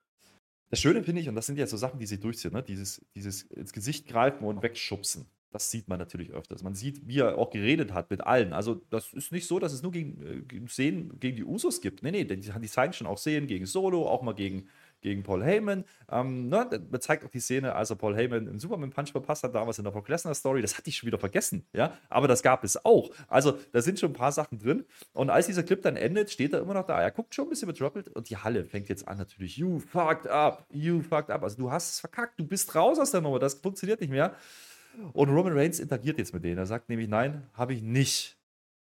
Das 0.71 0.81
Schöne 0.81 1.03
finde 1.03 1.21
ich, 1.21 1.29
und 1.29 1.35
das 1.35 1.47
sind 1.47 1.59
ja 1.59 1.67
so 1.67 1.77
Sachen, 1.77 1.99
die 1.99 2.07
sich 2.07 2.21
durchziehen, 2.21 2.53
ne? 2.53 2.63
dieses, 2.63 3.05
dieses 3.15 3.43
ins 3.43 3.73
Gesicht 3.73 4.07
greifen 4.07 4.45
und 4.45 4.63
wegschubsen. 4.63 5.27
Das 5.53 5.69
sieht 5.73 5.89
man 5.89 5.99
natürlich 5.99 6.31
öfters. 6.31 6.63
Man 6.63 6.77
sieht, 6.77 7.09
wie 7.09 7.19
er 7.19 7.37
auch 7.37 7.51
geredet 7.51 7.93
hat 7.93 8.09
mit 8.11 8.21
allen. 8.21 8.53
Also, 8.53 8.77
das 8.91 9.13
ist 9.13 9.33
nicht 9.33 9.49
so, 9.49 9.59
dass 9.59 9.73
es 9.73 9.83
nur 9.83 9.91
gegen, 9.91 10.47
gegen 10.47 10.69
Szenen 10.69 11.19
gegen 11.19 11.37
die 11.37 11.45
Usos 11.45 11.81
gibt. 11.81 12.05
Nee, 12.05 12.13
nee, 12.13 12.25
die, 12.25 12.37
die 12.37 12.69
zeigen 12.69 12.93
schon 12.93 13.09
auch 13.09 13.19
Szenen 13.19 13.49
gegen 13.49 13.67
Solo, 13.67 14.09
auch 14.09 14.23
mal 14.23 14.35
gegen, 14.35 14.69
gegen 15.01 15.23
Paul 15.23 15.43
Heyman. 15.43 15.85
Ähm, 16.11 16.49
ne, 16.49 16.69
man 16.91 17.01
zeigt 17.01 17.25
auch 17.25 17.31
die 17.31 17.41
Szene, 17.41 17.75
als 17.75 17.91
er 17.91 17.97
Paul 17.97 18.17
Heyman 18.17 18.47
im 18.47 18.59
Superman-Punch 18.59 19.13
verpasst 19.13 19.45
hat, 19.45 19.55
damals 19.55 19.79
in 19.79 19.85
der 19.85 19.91
Brock 19.91 20.09
Lesnar-Story. 20.09 20.63
Das 20.63 20.77
hatte 20.77 20.91
ich 20.91 20.97
schon 20.97 21.07
wieder 21.07 21.19
vergessen, 21.19 21.65
ja. 21.73 21.97
Aber 22.09 22.29
das 22.29 22.43
gab 22.43 22.65
es 22.65 22.85
auch. 22.85 23.11
Also, 23.29 23.59
da 23.73 23.83
sind 23.83 23.99
schon 23.99 24.11
ein 24.11 24.15
paar 24.15 24.33
Sachen 24.33 24.59
drin. 24.59 24.85
Und 25.13 25.31
als 25.31 25.47
dieser 25.47 25.63
Clip 25.63 25.81
dann 25.83 25.97
endet, 25.97 26.31
steht 26.31 26.53
er 26.53 26.61
immer 26.61 26.75
noch 26.75 26.87
da. 26.87 27.01
Er 27.01 27.11
guckt 27.11 27.35
schon 27.35 27.47
ein 27.47 27.51
bisschen 27.51 27.69
betroppelt 27.69 28.09
und 28.09 28.31
die 28.31 28.37
Halle 28.37 28.65
fängt 28.65 28.89
jetzt 28.89 29.07
an, 29.09 29.19
natürlich. 29.19 29.57
You 29.57 29.79
fucked 29.79 30.27
up, 30.27 30.67
you 30.71 31.03
fucked 31.03 31.31
up. 31.31 31.43
Also, 31.43 31.57
du 31.57 31.71
hast 31.71 31.95
es 31.95 32.01
verkackt, 32.01 32.39
du 32.39 32.45
bist 32.45 32.75
raus 32.75 32.99
aus 32.99 33.11
der 33.11 33.21
Nummer, 33.21 33.39
das 33.39 33.55
funktioniert 33.55 34.01
nicht 34.01 34.11
mehr. 34.11 34.35
Und 35.13 35.29
Roman 35.31 35.57
Reigns 35.57 35.79
interagiert 35.79 36.19
jetzt 36.19 36.35
mit 36.35 36.45
denen. 36.45 36.59
Er 36.59 36.67
sagt 36.67 36.89
nämlich, 36.89 37.09
nein, 37.09 37.47
habe 37.55 37.75
ich 37.75 37.83
nicht. 37.83 38.40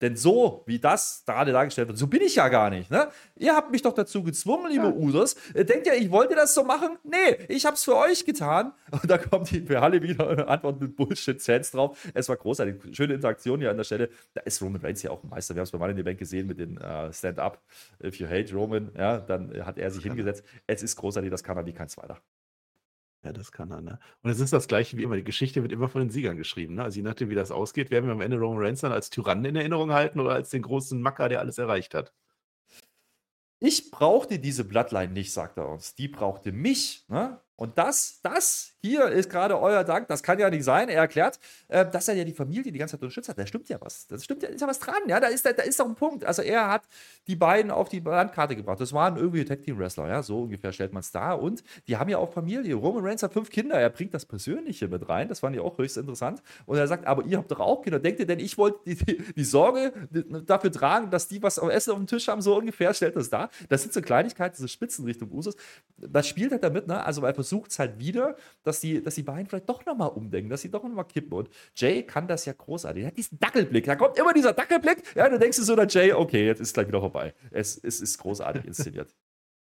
Denn 0.00 0.16
so, 0.16 0.62
wie 0.66 0.78
das 0.78 1.24
gerade 1.26 1.52
dargestellt 1.52 1.88
wird, 1.88 1.98
so 1.98 2.06
bin 2.06 2.22
ich 2.22 2.36
ja 2.36 2.48
gar 2.48 2.70
nicht. 2.70 2.90
Ne? 2.90 3.08
Ihr 3.36 3.54
habt 3.54 3.70
mich 3.70 3.82
doch 3.82 3.92
dazu 3.92 4.22
gezwungen, 4.22 4.70
liebe 4.70 4.86
ja. 4.86 4.92
Usos. 4.92 5.36
Denkt 5.54 5.86
ihr, 5.86 5.94
ich 5.94 6.10
wollte 6.10 6.34
das 6.34 6.54
so 6.54 6.64
machen? 6.64 6.98
Nee, 7.04 7.44
ich 7.48 7.66
habe 7.66 7.74
es 7.74 7.84
für 7.84 7.96
euch 7.96 8.24
getan. 8.24 8.72
Und 8.90 9.10
da 9.10 9.18
kommt 9.18 9.50
die 9.50 9.60
für 9.60 9.82
alle 9.82 10.02
wieder 10.02 10.28
eine 10.28 10.48
Antwort 10.48 10.80
mit 10.80 10.96
Bullshit-Chance 10.96 11.72
drauf. 11.72 11.98
Es 12.14 12.28
war 12.28 12.36
großartig. 12.36 12.96
Schöne 12.96 13.14
Interaktion 13.14 13.60
hier 13.60 13.70
an 13.70 13.76
der 13.76 13.84
Stelle. 13.84 14.08
Da 14.34 14.40
ist 14.42 14.62
Roman 14.62 14.80
Reigns 14.80 15.02
ja 15.02 15.10
auch 15.10 15.22
ein 15.22 15.28
Meister. 15.28 15.54
Wir 15.54 15.60
haben 15.60 15.64
es 15.64 15.70
bei 15.70 15.78
Mann 15.78 15.90
in 15.90 15.96
der 15.96 16.04
Bank 16.04 16.18
gesehen 16.18 16.46
mit 16.46 16.58
den 16.58 16.78
uh, 16.78 17.12
Stand-Up. 17.12 17.60
If 18.02 18.16
you 18.16 18.26
hate 18.26 18.54
Roman, 18.54 18.90
ja, 18.96 19.18
dann 19.18 19.52
hat 19.64 19.78
er 19.78 19.90
sich 19.90 20.02
hingesetzt. 20.02 20.44
Es 20.66 20.82
ist 20.82 20.96
großartig, 20.96 21.30
das 21.30 21.44
kann 21.44 21.56
er 21.56 21.66
wie 21.66 21.72
kein 21.72 21.88
zweiter. 21.88 22.18
Ja, 23.22 23.32
das 23.32 23.52
kann 23.52 23.70
er, 23.70 23.82
ne? 23.82 23.98
Und 24.22 24.30
es 24.30 24.40
ist 24.40 24.52
das 24.52 24.66
Gleiche 24.66 24.96
wie 24.96 25.02
immer. 25.02 25.16
Die 25.16 25.24
Geschichte 25.24 25.62
wird 25.62 25.72
immer 25.72 25.88
von 25.88 26.00
den 26.00 26.10
Siegern 26.10 26.38
geschrieben, 26.38 26.74
ne? 26.74 26.84
Also 26.84 26.96
je 26.96 27.02
nachdem, 27.02 27.28
wie 27.28 27.34
das 27.34 27.50
ausgeht, 27.50 27.90
werden 27.90 28.06
wir 28.06 28.12
am 28.12 28.22
Ende 28.22 28.38
Roman 28.38 28.62
Reigns 28.62 28.80
dann 28.80 28.92
als 28.92 29.10
Tyrannen 29.10 29.44
in 29.44 29.56
Erinnerung 29.56 29.92
halten 29.92 30.20
oder 30.20 30.32
als 30.32 30.50
den 30.50 30.62
großen 30.62 31.00
Macker, 31.02 31.28
der 31.28 31.40
alles 31.40 31.58
erreicht 31.58 31.94
hat. 31.94 32.14
Ich 33.58 33.90
brauchte 33.90 34.38
diese 34.38 34.64
Bloodline 34.64 35.12
nicht, 35.12 35.32
sagt 35.32 35.58
er 35.58 35.68
uns. 35.68 35.94
Die 35.94 36.08
brauchte 36.08 36.50
mich. 36.50 37.04
Ne? 37.08 37.38
Und 37.56 37.76
das, 37.76 38.20
das 38.22 38.69
hier 38.82 39.08
ist 39.08 39.28
gerade 39.28 39.60
euer 39.60 39.84
Dank. 39.84 40.08
Das 40.08 40.22
kann 40.22 40.38
ja 40.38 40.48
nicht 40.48 40.64
sein. 40.64 40.88
Er 40.88 41.00
erklärt, 41.00 41.38
äh, 41.68 41.84
dass 41.86 42.08
er 42.08 42.14
ja 42.14 42.24
die 42.24 42.32
Familie 42.32 42.72
die 42.72 42.78
ganze 42.78 42.92
Zeit 42.92 43.02
unterstützt 43.02 43.28
hat. 43.28 43.38
Da 43.38 43.46
stimmt 43.46 43.68
ja 43.68 43.78
was. 43.80 44.06
Das 44.06 44.24
stimmt 44.24 44.42
ja, 44.42 44.48
ist 44.48 44.60
ja 44.60 44.66
was 44.66 44.78
dran. 44.78 45.02
Ja, 45.06 45.20
da 45.20 45.26
ist, 45.28 45.44
da, 45.44 45.52
da 45.52 45.62
ist 45.62 45.78
doch 45.78 45.86
ein 45.86 45.94
Punkt. 45.94 46.24
Also 46.24 46.42
er 46.42 46.70
hat 46.70 46.82
die 47.26 47.36
beiden 47.36 47.70
auf 47.70 47.88
die 47.88 48.00
Landkarte 48.00 48.56
gebracht. 48.56 48.80
Das 48.80 48.92
waren 48.92 49.16
irgendwie 49.16 49.44
Tag 49.44 49.62
Team 49.62 49.78
Wrestler. 49.78 50.08
Ja, 50.08 50.22
so 50.22 50.42
ungefähr 50.42 50.72
stellt 50.72 50.92
man 50.92 51.00
es 51.00 51.10
da. 51.10 51.32
Und 51.32 51.62
die 51.88 51.96
haben 51.96 52.08
ja 52.08 52.18
auch 52.18 52.32
Familie. 52.32 52.74
Roman 52.74 53.04
Reigns 53.04 53.22
hat 53.22 53.32
fünf 53.32 53.50
Kinder. 53.50 53.78
Er 53.78 53.90
bringt 53.90 54.14
das 54.14 54.24
Persönliche 54.24 54.88
mit 54.88 55.08
rein. 55.08 55.28
Das 55.28 55.40
fand 55.40 55.54
ich 55.54 55.60
auch 55.60 55.76
höchst 55.76 55.98
interessant. 55.98 56.42
Und 56.64 56.78
er 56.78 56.86
sagt, 56.86 57.06
aber 57.06 57.24
ihr 57.24 57.36
habt 57.36 57.50
doch 57.50 57.60
auch 57.60 57.82
Kinder. 57.82 57.98
Denkt 57.98 58.20
ihr 58.20 58.26
denn, 58.26 58.38
ich 58.38 58.56
wollte 58.56 58.78
die, 58.86 58.94
die, 58.94 59.22
die, 59.36 59.44
Sorge 59.44 59.92
dafür 60.46 60.72
tragen, 60.72 61.10
dass 61.10 61.28
die 61.28 61.42
was 61.42 61.58
auf 61.58 61.70
Essen 61.70 61.90
auf 61.90 61.98
dem 61.98 62.06
Tisch 62.06 62.28
haben? 62.28 62.40
So 62.40 62.56
ungefähr 62.56 62.94
stellt 62.94 63.16
das 63.16 63.28
da. 63.28 63.50
Das 63.68 63.82
sind 63.82 63.92
so 63.92 64.00
Kleinigkeiten, 64.00 64.56
so 64.56 64.66
Spitzenrichtung 64.66 65.30
Usus. 65.32 65.56
Das 65.98 66.26
spielt 66.26 66.52
halt 66.52 66.64
damit. 66.64 66.86
Ne? 66.86 67.04
Also 67.04 67.22
er 67.22 67.34
versucht 67.34 67.72
es 67.72 67.78
halt 67.78 67.98
wieder 67.98 68.36
dass 68.69 68.69
die, 68.78 69.02
dass 69.02 69.16
die 69.16 69.24
beiden 69.24 69.46
vielleicht 69.46 69.68
doch 69.68 69.84
nochmal 69.84 70.10
umdenken, 70.10 70.50
dass 70.50 70.60
sie 70.60 70.70
doch 70.70 70.84
nochmal 70.84 71.06
kippen. 71.06 71.32
Und 71.32 71.48
Jay 71.74 72.04
kann 72.04 72.28
das 72.28 72.44
ja 72.44 72.52
großartig. 72.52 73.02
Er 73.02 73.06
hat 73.08 73.16
diesen 73.16 73.40
Dackelblick. 73.40 73.86
Da 73.86 73.96
kommt 73.96 74.16
immer 74.16 74.32
dieser 74.32 74.52
Dackelblick. 74.52 75.02
Ja, 75.16 75.28
du 75.28 75.38
denkst 75.38 75.56
du 75.56 75.64
so, 75.64 75.74
der 75.74 75.88
Jay, 75.88 76.12
okay, 76.12 76.46
jetzt 76.46 76.60
ist 76.60 76.74
gleich 76.74 76.86
wieder 76.86 77.00
vorbei. 77.00 77.34
Es, 77.50 77.76
es 77.76 78.00
ist 78.00 78.18
großartig 78.18 78.64
inszeniert. 78.64 79.12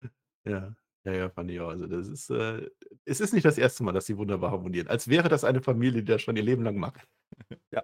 ja. 0.47 0.75
Ja, 1.05 1.13
ja, 1.13 1.29
fand 1.29 1.51
ich 1.51 1.61
auch. 1.61 1.69
Also 1.69 1.87
das 1.87 2.09
ist, 2.09 2.31
äh, 2.31 2.71
es 3.05 3.21
ist 3.21 3.35
nicht 3.35 3.45
das 3.45 3.59
erste 3.59 3.85
Mal, 3.85 3.93
dass 3.93 4.07
sie 4.07 4.17
wunderbar 4.17 4.51
harmonieren. 4.53 4.89
Als 4.89 5.07
wäre 5.09 5.29
das 5.29 5.45
eine 5.45 5.61
Familie, 5.61 6.03
die 6.03 6.11
das 6.11 6.23
schon 6.23 6.37
ihr 6.37 6.43
Leben 6.43 6.65
lang 6.65 6.77
macht. 6.77 7.07
ja. 7.73 7.83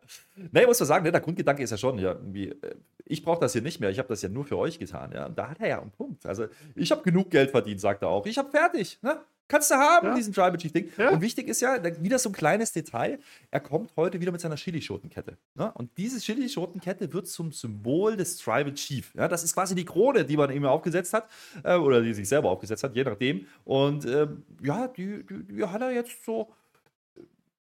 Nee, 0.51 0.65
muss 0.65 0.81
man 0.81 0.87
sagen, 0.87 1.05
ne, 1.05 1.13
der 1.13 1.21
Grundgedanke 1.21 1.63
ist 1.63 1.71
ja 1.71 1.77
schon, 1.77 1.99
ja, 1.99 2.13
irgendwie, 2.13 2.49
äh, 2.49 2.77
ich 3.05 3.23
brauche 3.23 3.41
das 3.41 3.53
hier 3.53 3.61
nicht 3.61 3.79
mehr, 3.79 3.91
ich 3.91 3.99
habe 3.99 4.09
das 4.09 4.23
ja 4.23 4.31
nur 4.31 4.47
für 4.47 4.57
euch 4.57 4.79
getan. 4.79 5.13
Ja. 5.13 5.27
Und 5.27 5.39
da 5.39 5.51
hat 5.51 5.61
er 5.61 5.69
ja 5.69 5.83
einen 5.83 5.91
Punkt. 5.91 6.25
Also, 6.25 6.47
ich 6.75 6.91
habe 6.91 7.03
genug 7.03 7.31
Geld 7.31 7.51
verdient, 7.51 7.81
sagt 7.81 8.03
er 8.03 8.09
auch. 8.09 8.25
Ich 8.25 8.39
habe 8.39 8.51
fertig. 8.51 8.99
Ne? 9.03 9.21
Kannst 9.51 9.71
du 9.73 9.75
haben, 9.75 10.07
Ja. 10.07 10.15
diesen 10.15 10.33
Tribal 10.33 10.57
Chief 10.59 10.71
Ding. 10.73 10.89
Ja. 10.97 11.11
Und 11.11 11.21
wichtig 11.21 11.49
ist 11.49 11.61
ja, 11.61 11.83
wieder 12.01 12.21
so 12.21 12.29
ein 12.29 12.33
kleines 12.33 12.71
Detail, 12.71 13.19
er 13.51 13.59
kommt 13.59 13.91
heute 13.97 14.21
wieder 14.21 14.31
mit 14.31 14.41
seiner 14.41 14.55
Chili-Schotenkette. 14.55 15.37
Ne? 15.57 15.73
Und 15.75 15.91
diese 15.99 16.21
Chili-Schotenkette 16.21 17.13
wird 17.13 17.27
zum 17.27 17.51
Symbol 17.51 18.17
des 18.17 18.37
Tribal 18.39 18.73
Chief. 18.75 19.13
Ja? 19.17 19.27
Das 19.27 19.43
ist 19.43 19.53
quasi 19.53 19.75
die 19.75 19.85
Krone, 19.85 20.25
die 20.25 20.37
man 20.37 20.53
ihm 20.53 20.65
aufgesetzt 20.65 21.13
hat, 21.13 21.29
äh, 21.65 21.75
oder 21.75 22.01
die 22.01 22.15
sich 22.15 22.29
selber 22.29 22.49
aufgesetzt 22.49 22.85
hat, 22.85 22.95
je 22.95 23.03
nachdem. 23.03 23.47
Und 23.65 24.07
ähm, 24.07 24.45
ja, 24.63 24.87
die, 24.87 25.27
die, 25.27 25.43
die 25.43 25.65
hat 25.65 25.83
er 25.83 25.91
jetzt 25.91 26.25
so 26.25 26.53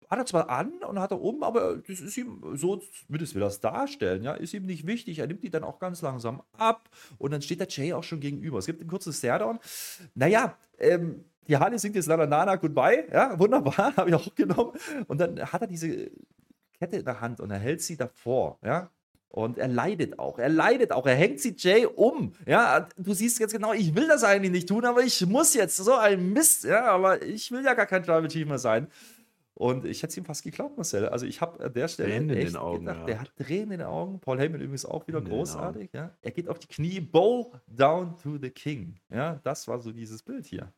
hat 0.08 0.18
er 0.18 0.26
zwar 0.26 0.50
an 0.50 0.72
und 0.88 0.98
hat 0.98 1.12
er 1.12 1.20
um, 1.20 1.44
aber 1.44 1.76
das 1.76 2.00
ist 2.00 2.16
ihm, 2.16 2.42
so 2.54 2.82
würdest 3.06 3.34
wir 3.34 3.40
das 3.40 3.60
darstellen, 3.60 4.24
ja, 4.24 4.34
ist 4.34 4.52
ihm 4.52 4.66
nicht 4.66 4.84
wichtig. 4.84 5.20
Er 5.20 5.28
nimmt 5.28 5.44
die 5.44 5.50
dann 5.50 5.62
auch 5.62 5.78
ganz 5.78 6.02
langsam 6.02 6.42
ab 6.58 6.88
und 7.18 7.30
dann 7.30 7.42
steht 7.42 7.60
der 7.60 7.68
Jay 7.68 7.92
auch 7.92 8.02
schon 8.02 8.18
gegenüber. 8.18 8.58
Es 8.58 8.66
gibt 8.66 8.82
ein 8.82 8.88
kurzes 8.88 9.18
Stairdown. 9.18 9.60
Naja, 10.16 10.56
ähm, 10.78 11.24
die 11.50 11.56
Halle 11.56 11.78
singt 11.78 11.96
jetzt 11.96 12.06
leider 12.06 12.26
Nana 12.26 12.56
Goodbye, 12.56 13.06
ja, 13.12 13.38
wunderbar, 13.38 13.76
habe 13.96 14.08
ich 14.08 14.14
auch 14.14 14.34
genommen. 14.34 14.72
Und 15.08 15.20
dann 15.20 15.40
hat 15.40 15.60
er 15.60 15.66
diese 15.66 16.10
Kette 16.78 16.96
in 16.98 17.04
der 17.04 17.20
Hand 17.20 17.40
und 17.40 17.50
er 17.50 17.58
hält 17.58 17.82
sie 17.82 17.96
davor, 17.96 18.58
ja. 18.64 18.90
Und 19.32 19.58
er 19.58 19.68
leidet 19.68 20.18
auch, 20.18 20.40
er 20.40 20.48
leidet 20.48 20.90
auch, 20.90 21.06
er 21.06 21.14
hängt 21.14 21.38
sie 21.38 21.54
Jay 21.56 21.86
um. 21.86 22.32
Ja, 22.46 22.88
du 22.96 23.12
siehst 23.12 23.38
jetzt 23.38 23.52
genau, 23.52 23.72
ich 23.72 23.94
will 23.94 24.08
das 24.08 24.24
eigentlich 24.24 24.50
nicht 24.50 24.68
tun, 24.68 24.84
aber 24.84 25.02
ich 25.02 25.24
muss 25.24 25.54
jetzt. 25.54 25.76
So 25.76 25.94
ein 25.94 26.32
Mist, 26.32 26.64
ja, 26.64 26.86
aber 26.86 27.22
ich 27.22 27.52
will 27.52 27.64
ja 27.64 27.74
gar 27.74 27.86
kein 27.86 28.02
Tribal 28.02 28.26
Chief 28.26 28.46
mehr 28.46 28.58
sein. 28.58 28.88
Und 29.54 29.84
ich 29.84 30.02
hätte 30.02 30.12
es 30.12 30.16
ihm 30.16 30.24
fast 30.24 30.42
geglaubt, 30.42 30.78
Marcel. 30.78 31.06
Also 31.10 31.26
ich 31.26 31.42
habe 31.42 31.62
an 31.62 31.72
der 31.72 31.86
Stelle 31.86 32.08
Tränen 32.08 32.30
in 32.30 32.36
den 32.36 32.46
echt 32.46 32.56
Augen 32.56 32.86
gedacht, 32.86 33.06
der 33.06 33.14
gehabt. 33.16 33.38
hat 33.38 33.46
Tränen 33.46 33.72
in 33.72 33.78
den 33.80 33.86
Augen. 33.88 34.18
Paul 34.18 34.38
Heyman 34.40 34.60
übrigens 34.60 34.86
auch 34.86 35.06
wieder 35.06 35.20
Tränen 35.20 35.36
großartig. 35.36 35.90
Ja. 35.92 36.16
Er 36.22 36.30
geht 36.30 36.48
auf 36.48 36.58
die 36.58 36.66
Knie, 36.66 36.98
bow 36.98 37.52
down 37.66 38.16
to 38.16 38.38
the 38.38 38.50
king. 38.50 38.96
Ja, 39.10 39.38
das 39.44 39.68
war 39.68 39.78
so 39.78 39.92
dieses 39.92 40.22
Bild 40.22 40.46
hier. 40.46 40.72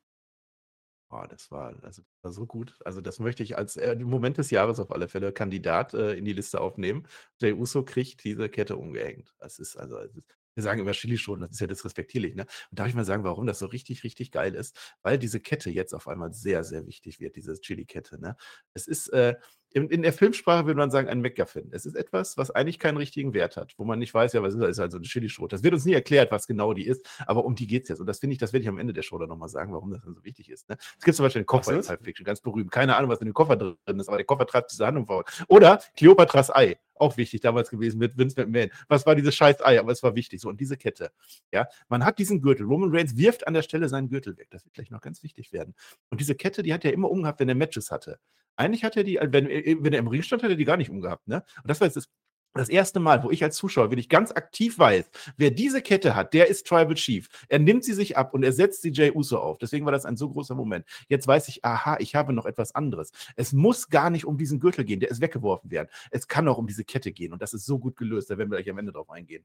Boah, 1.13 1.29
das 1.29 1.51
war, 1.51 1.75
also, 1.83 2.01
das 2.01 2.03
war 2.23 2.33
so 2.33 2.47
gut. 2.47 2.75
Also, 2.87 3.03
das 3.03 3.19
möchte 3.19 3.43
ich 3.43 3.59
als 3.59 3.77
äh, 3.77 3.97
Moment 3.97 4.39
des 4.39 4.51
Jahres 4.51 4.81
auf 4.81 4.91
alle 4.91 5.09
Fälle 5.09 5.31
Kandidat 5.31 5.93
äh, 5.93 6.15
in 6.15 6.25
die 6.25 6.33
Liste 6.33 6.59
aufnehmen. 6.59 7.07
Jay 7.39 7.53
Uso 7.53 7.85
kriegt 7.85 8.25
diese 8.25 8.49
Kette 8.49 8.79
umgehängt. 8.79 9.35
Das 9.39 9.59
ist 9.59 9.77
also, 9.77 9.99
es 9.99 10.17
ist, 10.17 10.25
wir 10.55 10.63
sagen 10.63 10.81
immer 10.81 10.93
Chili 10.93 11.19
schon, 11.19 11.41
das 11.41 11.51
ist 11.51 11.61
ja 11.61 11.67
disrespektierlich. 11.67 12.35
Ne? 12.35 12.47
Und 12.71 12.79
darf 12.79 12.89
ich 12.89 12.95
mal 12.95 13.05
sagen, 13.05 13.25
warum 13.25 13.47
das 13.47 13.59
so 13.59 13.67
richtig, 13.67 14.05
richtig 14.05 14.31
geil 14.33 14.55
ist? 14.55 14.75
Weil 15.03 15.19
diese 15.19 15.39
Kette 15.39 15.69
jetzt 15.69 15.93
auf 15.93 16.09
einmal 16.09 16.33
sehr, 16.33 16.65
sehr 16.65 16.87
wichtig 16.87 17.21
wird, 17.21 17.37
diese 17.37 17.61
Chili-Kette. 17.61 18.19
Ne? 18.19 18.35
Es 18.73 18.87
ist, 18.87 19.09
äh, 19.09 19.35
in, 19.75 19.89
in 19.89 20.03
der 20.03 20.13
Filmsprache 20.13 20.67
würde 20.67 20.79
man 20.79 20.91
sagen, 20.91 21.09
ein 21.09 21.21
MacGuffin. 21.21 21.69
Es 21.73 21.87
ist 21.87 21.95
etwas, 21.95 22.37
was 22.37 22.51
eigentlich 22.51 22.79
keinen 22.79 22.97
richtigen 22.97 23.35
Wert 23.35 23.57
hat, 23.57 23.75
wo 23.77 23.85
man 23.85 23.99
nicht 23.99 24.13
weiß, 24.13 24.33
ja, 24.33 24.43
was 24.43 24.55
ist 24.55 24.61
das? 24.61 24.71
Ist 24.71 24.81
also 24.81 24.99
eine 24.99 25.07
Chili-Schrot. 25.07 25.53
Das 25.53 25.63
wird 25.63 25.75
uns 25.75 25.85
nie 25.85 25.93
erklärt, 25.93 26.31
was 26.31 26.47
genau 26.47 26.75
die 26.75 26.87
ist, 26.87 27.07
aber 27.27 27.45
um 27.45 27.55
die 27.55 27.67
geht 27.67 27.85
es 27.85 27.89
jetzt. 27.91 28.01
Und 28.01 28.07
das 28.07 28.19
finde 28.19 28.35
ich, 28.35 28.39
das 28.39 28.53
werde 28.53 28.63
ich 28.63 28.69
am 28.69 28.79
Ende 28.79 28.93
der 28.93 29.03
Show 29.03 29.19
dann 29.19 29.29
nochmal 29.29 29.49
sagen, 29.49 29.73
warum 29.73 29.91
das 29.91 30.03
dann 30.03 30.15
so 30.15 30.25
wichtig 30.25 30.51
ist. 30.51 30.69
Ne? 30.69 30.77
Es 30.99 31.05
gibt 31.05 31.17
zum 31.17 31.25
Beispiel 31.25 31.41
einen 31.41 31.47
Koffer 31.47 31.75
in. 31.75 31.83
Pulp 31.83 32.05
Fiction, 32.05 32.25
ganz 32.25 32.41
berühmt. 32.41 32.71
Keine 32.71 32.97
Ahnung, 32.97 33.11
was 33.11 33.21
in 33.21 33.27
dem 33.27 33.35
Koffer 33.35 33.57
drin 33.57 33.77
ist, 33.99 34.09
aber 34.09 34.19
der 34.19 34.27
Koffer 34.27 34.47
treibt 34.47 34.73
diese 34.73 34.87
Handlung 34.87 35.07
vor. 35.07 35.25
Oder 35.49 35.81
Kleopatras 35.97 36.55
Ei, 36.55 36.77
auch 36.95 37.17
wichtig 37.17 37.41
damals 37.41 37.71
gewesen 37.71 37.99
mit 37.99 38.17
Vince 38.17 38.41
McMahon. 38.41 38.71
Was 38.89 39.07
war 39.07 39.15
dieses 39.15 39.35
scheiß 39.35 39.65
Ei? 39.65 39.79
Aber 39.79 39.93
es 39.93 40.03
war 40.03 40.15
wichtig. 40.15 40.41
So, 40.41 40.49
und 40.49 40.61
diese 40.61 40.77
Kette. 40.77 41.11
Ja, 41.53 41.67
man 41.89 42.05
hat 42.05 42.19
diesen 42.19 42.41
Gürtel. 42.41 42.67
Roman 42.67 42.95
Reigns 42.95 43.17
wirft 43.17 43.47
an 43.47 43.55
der 43.55 43.63
Stelle 43.63 43.89
seinen 43.89 44.09
Gürtel 44.09 44.37
weg. 44.37 44.49
Das 44.51 44.65
wird 44.65 44.75
gleich 44.75 44.91
noch 44.91 45.01
ganz 45.01 45.23
wichtig 45.23 45.53
werden. 45.53 45.75
Und 46.11 46.21
diese 46.21 46.35
Kette, 46.35 46.63
die 46.63 46.73
hat 46.73 46.85
er 46.85 46.93
immer 46.93 47.11
umgehabt, 47.11 47.41
wenn 47.41 47.49
er 47.49 47.55
Matches 47.55 47.91
hatte. 47.91 48.19
Eigentlich 48.57 48.85
hat 48.85 48.97
er 48.97 49.05
die, 49.05 49.19
wenn, 49.21 49.47
wenn 49.49 49.93
er 49.93 49.99
im 49.99 50.09
Ring 50.09 50.23
stand, 50.23 50.43
hat 50.43 50.51
er 50.51 50.57
die 50.57 50.65
gar 50.65 50.77
nicht 50.77 50.91
umgehabt. 50.91 51.27
Ne? 51.27 51.45
Und 51.63 51.69
das 51.69 51.81
war 51.81 51.87
jetzt 51.87 51.97
das, 51.97 52.09
das 52.55 52.69
erste 52.69 53.01
Mal, 53.01 53.23
wo 53.23 53.31
ich 53.31 53.43
als 53.43 53.57
Zuschauer 53.57 53.91
wirklich 53.91 54.09
ganz 54.09 54.31
aktiv 54.31 54.79
weiß, 54.79 55.11
wer 55.37 55.51
diese 55.51 55.81
Kette 55.81 56.15
hat, 56.15 56.35
der 56.35 56.49
ist 56.49 56.67
Tribal 56.67 56.95
Chief. 56.95 57.29
Er 57.49 57.59
nimmt 57.59 57.85
sie 57.85 57.95
sich 57.95 58.17
ab 58.17 58.35
und 58.35 58.43
er 58.43 58.53
setzt 58.53 58.85
die 58.85 58.91
Jay 58.91 59.11
Uso 59.11 59.39
auf. 59.39 59.59
Deswegen 59.59 59.87
war 59.87 59.93
das 59.93 60.05
ein 60.05 60.17
so 60.17 60.29
großer 60.29 60.55
Moment. 60.55 60.87
Jetzt 61.09 61.27
weiß 61.27 61.49
ich, 61.49 61.65
aha, 61.65 61.97
ich 61.99 62.15
habe 62.15 62.33
noch 62.33 62.47
etwas 62.47 62.75
anderes. 62.75 63.11
Es 63.37 63.53
muss 63.53 63.89
gar 63.89 64.11
nicht 64.11 64.27
um 64.27 64.37
diesen 64.37 64.61
Gürtel 64.61 64.85
gehen, 64.85 65.01
der 65.01 65.11
ist 65.11 65.21
weggeworfen 65.21 65.71
werden. 65.71 65.89
Es 66.11 66.29
kann 66.29 66.47
auch 66.49 66.59
um 66.59 66.67
diese 66.67 66.85
Kette 66.85 67.13
gehen 67.13 67.33
und 67.33 67.41
das 67.41 67.55
ist 67.55 67.65
so 67.65 67.79
gut 67.79 67.97
gelöst, 67.97 68.31
da 68.31 68.37
werden 68.37 68.51
wir 68.51 68.59
gleich 68.59 68.71
am 68.71 68.79
Ende 68.79 68.93
drauf 68.93 69.09
eingehen. 69.11 69.45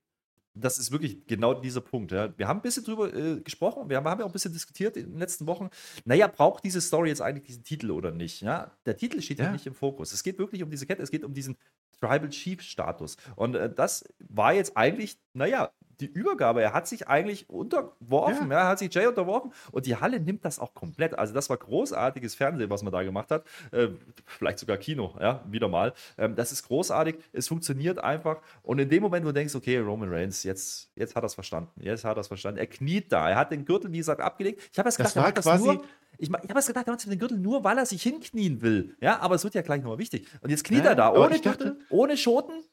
Das 0.60 0.78
ist 0.78 0.92
wirklich 0.92 1.26
genau 1.28 1.54
dieser 1.54 1.82
Punkt. 1.82 2.12
Ja. 2.12 2.38
Wir 2.38 2.48
haben 2.48 2.60
ein 2.60 2.62
bisschen 2.62 2.84
drüber 2.84 3.14
äh, 3.14 3.40
gesprochen, 3.42 3.90
wir 3.90 3.98
haben, 3.98 4.08
haben 4.08 4.20
ja 4.20 4.26
auch 4.26 4.30
ein 4.30 4.34
bisschen 4.34 4.54
diskutiert 4.54 4.98
in 4.98 5.12
den 5.12 5.20
letzten 5.20 5.48
Wochen. 5.48 5.70
Naja, 6.06 6.28
braucht 6.28 6.64
diese 6.64 6.82
Story 6.82 7.10
jetzt 7.10 7.22
eigentlich 7.22 7.46
diesen 7.46 7.64
Titel 7.64 7.92
oder 7.92 8.12
nicht? 8.12 8.42
Ja? 8.42 8.72
Der 8.86 8.98
Titel 8.98 9.22
steht 9.22 9.40
ja. 9.40 9.46
Ja. 9.46 9.52
nicht 9.52 9.66
im 9.68 9.74
Fokus. 9.74 10.14
Es 10.14 10.24
geht 10.24 10.40
wirklich 10.40 10.64
um 10.64 10.70
diese 10.70 10.86
Kette, 10.86 11.02
es 11.02 11.12
geht 11.12 11.24
um 11.24 11.34
diesen 11.34 11.58
Tribal 12.00 12.30
Chief 12.30 12.62
Status. 12.62 13.18
Und 13.36 13.56
äh, 13.56 13.74
das 13.74 14.04
war 14.20 14.54
jetzt 14.54 14.78
eigentlich, 14.78 15.18
naja, 15.34 15.72
die 16.00 16.06
Übergabe. 16.06 16.62
Er 16.62 16.74
hat 16.74 16.88
sich 16.88 17.08
eigentlich 17.08 17.50
unterworfen, 17.50 18.52
ja. 18.52 18.60
er 18.60 18.68
hat 18.68 18.80
sich 18.80 18.94
Jay 18.94 19.08
unterworfen 19.08 19.52
und 19.72 19.86
die 19.86 19.96
Halle 19.96 20.20
nimmt 20.20 20.46
das 20.46 20.60
auch 20.60 20.74
komplett. 20.74 21.18
Also, 21.18 21.34
das 21.34 21.50
war 21.50 21.58
großartiges 21.58 22.36
Fernsehen, 22.36 22.70
was 22.70 22.84
man 22.84 22.94
da 22.94 23.04
gemacht 23.04 23.32
hat. 23.32 23.46
Äh, 23.72 23.90
vielleicht 24.26 24.60
sogar 24.60 24.78
Kino, 24.78 25.16
ja, 25.20 25.44
wieder 25.50 25.68
mal. 25.68 25.94
Ähm, 26.18 26.36
das 26.36 26.52
ist 26.52 26.64
großartig, 26.68 27.16
es 27.34 27.48
funktioniert 27.48 28.00
einfach. 28.00 28.42
Und 28.64 28.80
in 28.80 28.90
dem 28.90 29.02
Moment, 29.04 29.26
wo 29.26 29.30
du 29.30 29.34
denkst, 29.34 29.56
okay, 29.56 29.78
Roman 29.80 30.10
Reigns, 30.14 30.44
jetzt, 30.44 30.92
jetzt 30.96 31.16
hat 31.16 31.24
er 31.24 31.28
es 31.28 31.34
verstanden. 31.34 31.72
Jetzt 31.82 32.04
hat 32.06 32.18
er 32.18 32.22
es 32.22 32.28
verstanden. 32.28 32.60
Er 32.60 32.68
kniet 32.68 33.12
da, 33.12 33.30
er 33.30 33.36
hat 33.36 33.52
den 33.52 33.66
Gürtel, 33.66 33.92
wie 33.92 33.98
gesagt, 33.98 34.22
abgelegt. 34.22 34.62
Ich 34.72 34.80
habe 34.80 34.90
jetzt 34.90 34.98
gedacht, 34.98 35.16
er 35.16 35.24
war 35.24 35.32
das 35.32 35.46
quasi- 35.46 35.66
nur. 35.66 35.84
Ich, 36.20 36.30
ich 36.30 36.34
habe 36.50 36.60
es 36.60 36.66
gedacht, 36.66 36.88
er 36.88 36.94
macht 36.94 37.06
den 37.06 37.20
Gürtel 37.20 37.38
nur, 37.38 37.64
weil 37.64 37.78
er 37.78 37.86
sich 37.86 38.02
hinknien 38.02 38.62
will. 38.64 38.96
Ja, 39.02 39.20
aber 39.20 39.36
es 39.36 39.44
wird 39.44 39.54
ja 39.54 39.62
gleich 39.62 39.82
nochmal 39.84 40.00
wichtig. 40.00 40.28
Und 40.42 40.50
jetzt 40.50 40.64
kniet 40.64 40.84
Ja, 40.84 40.90
er 40.92 40.96
da, 40.96 41.12
ohne 41.14 41.30
dachte- 41.40 41.42
Gürtel, 41.44 41.80
ohne 41.92 42.18
Schoten, 42.18 42.64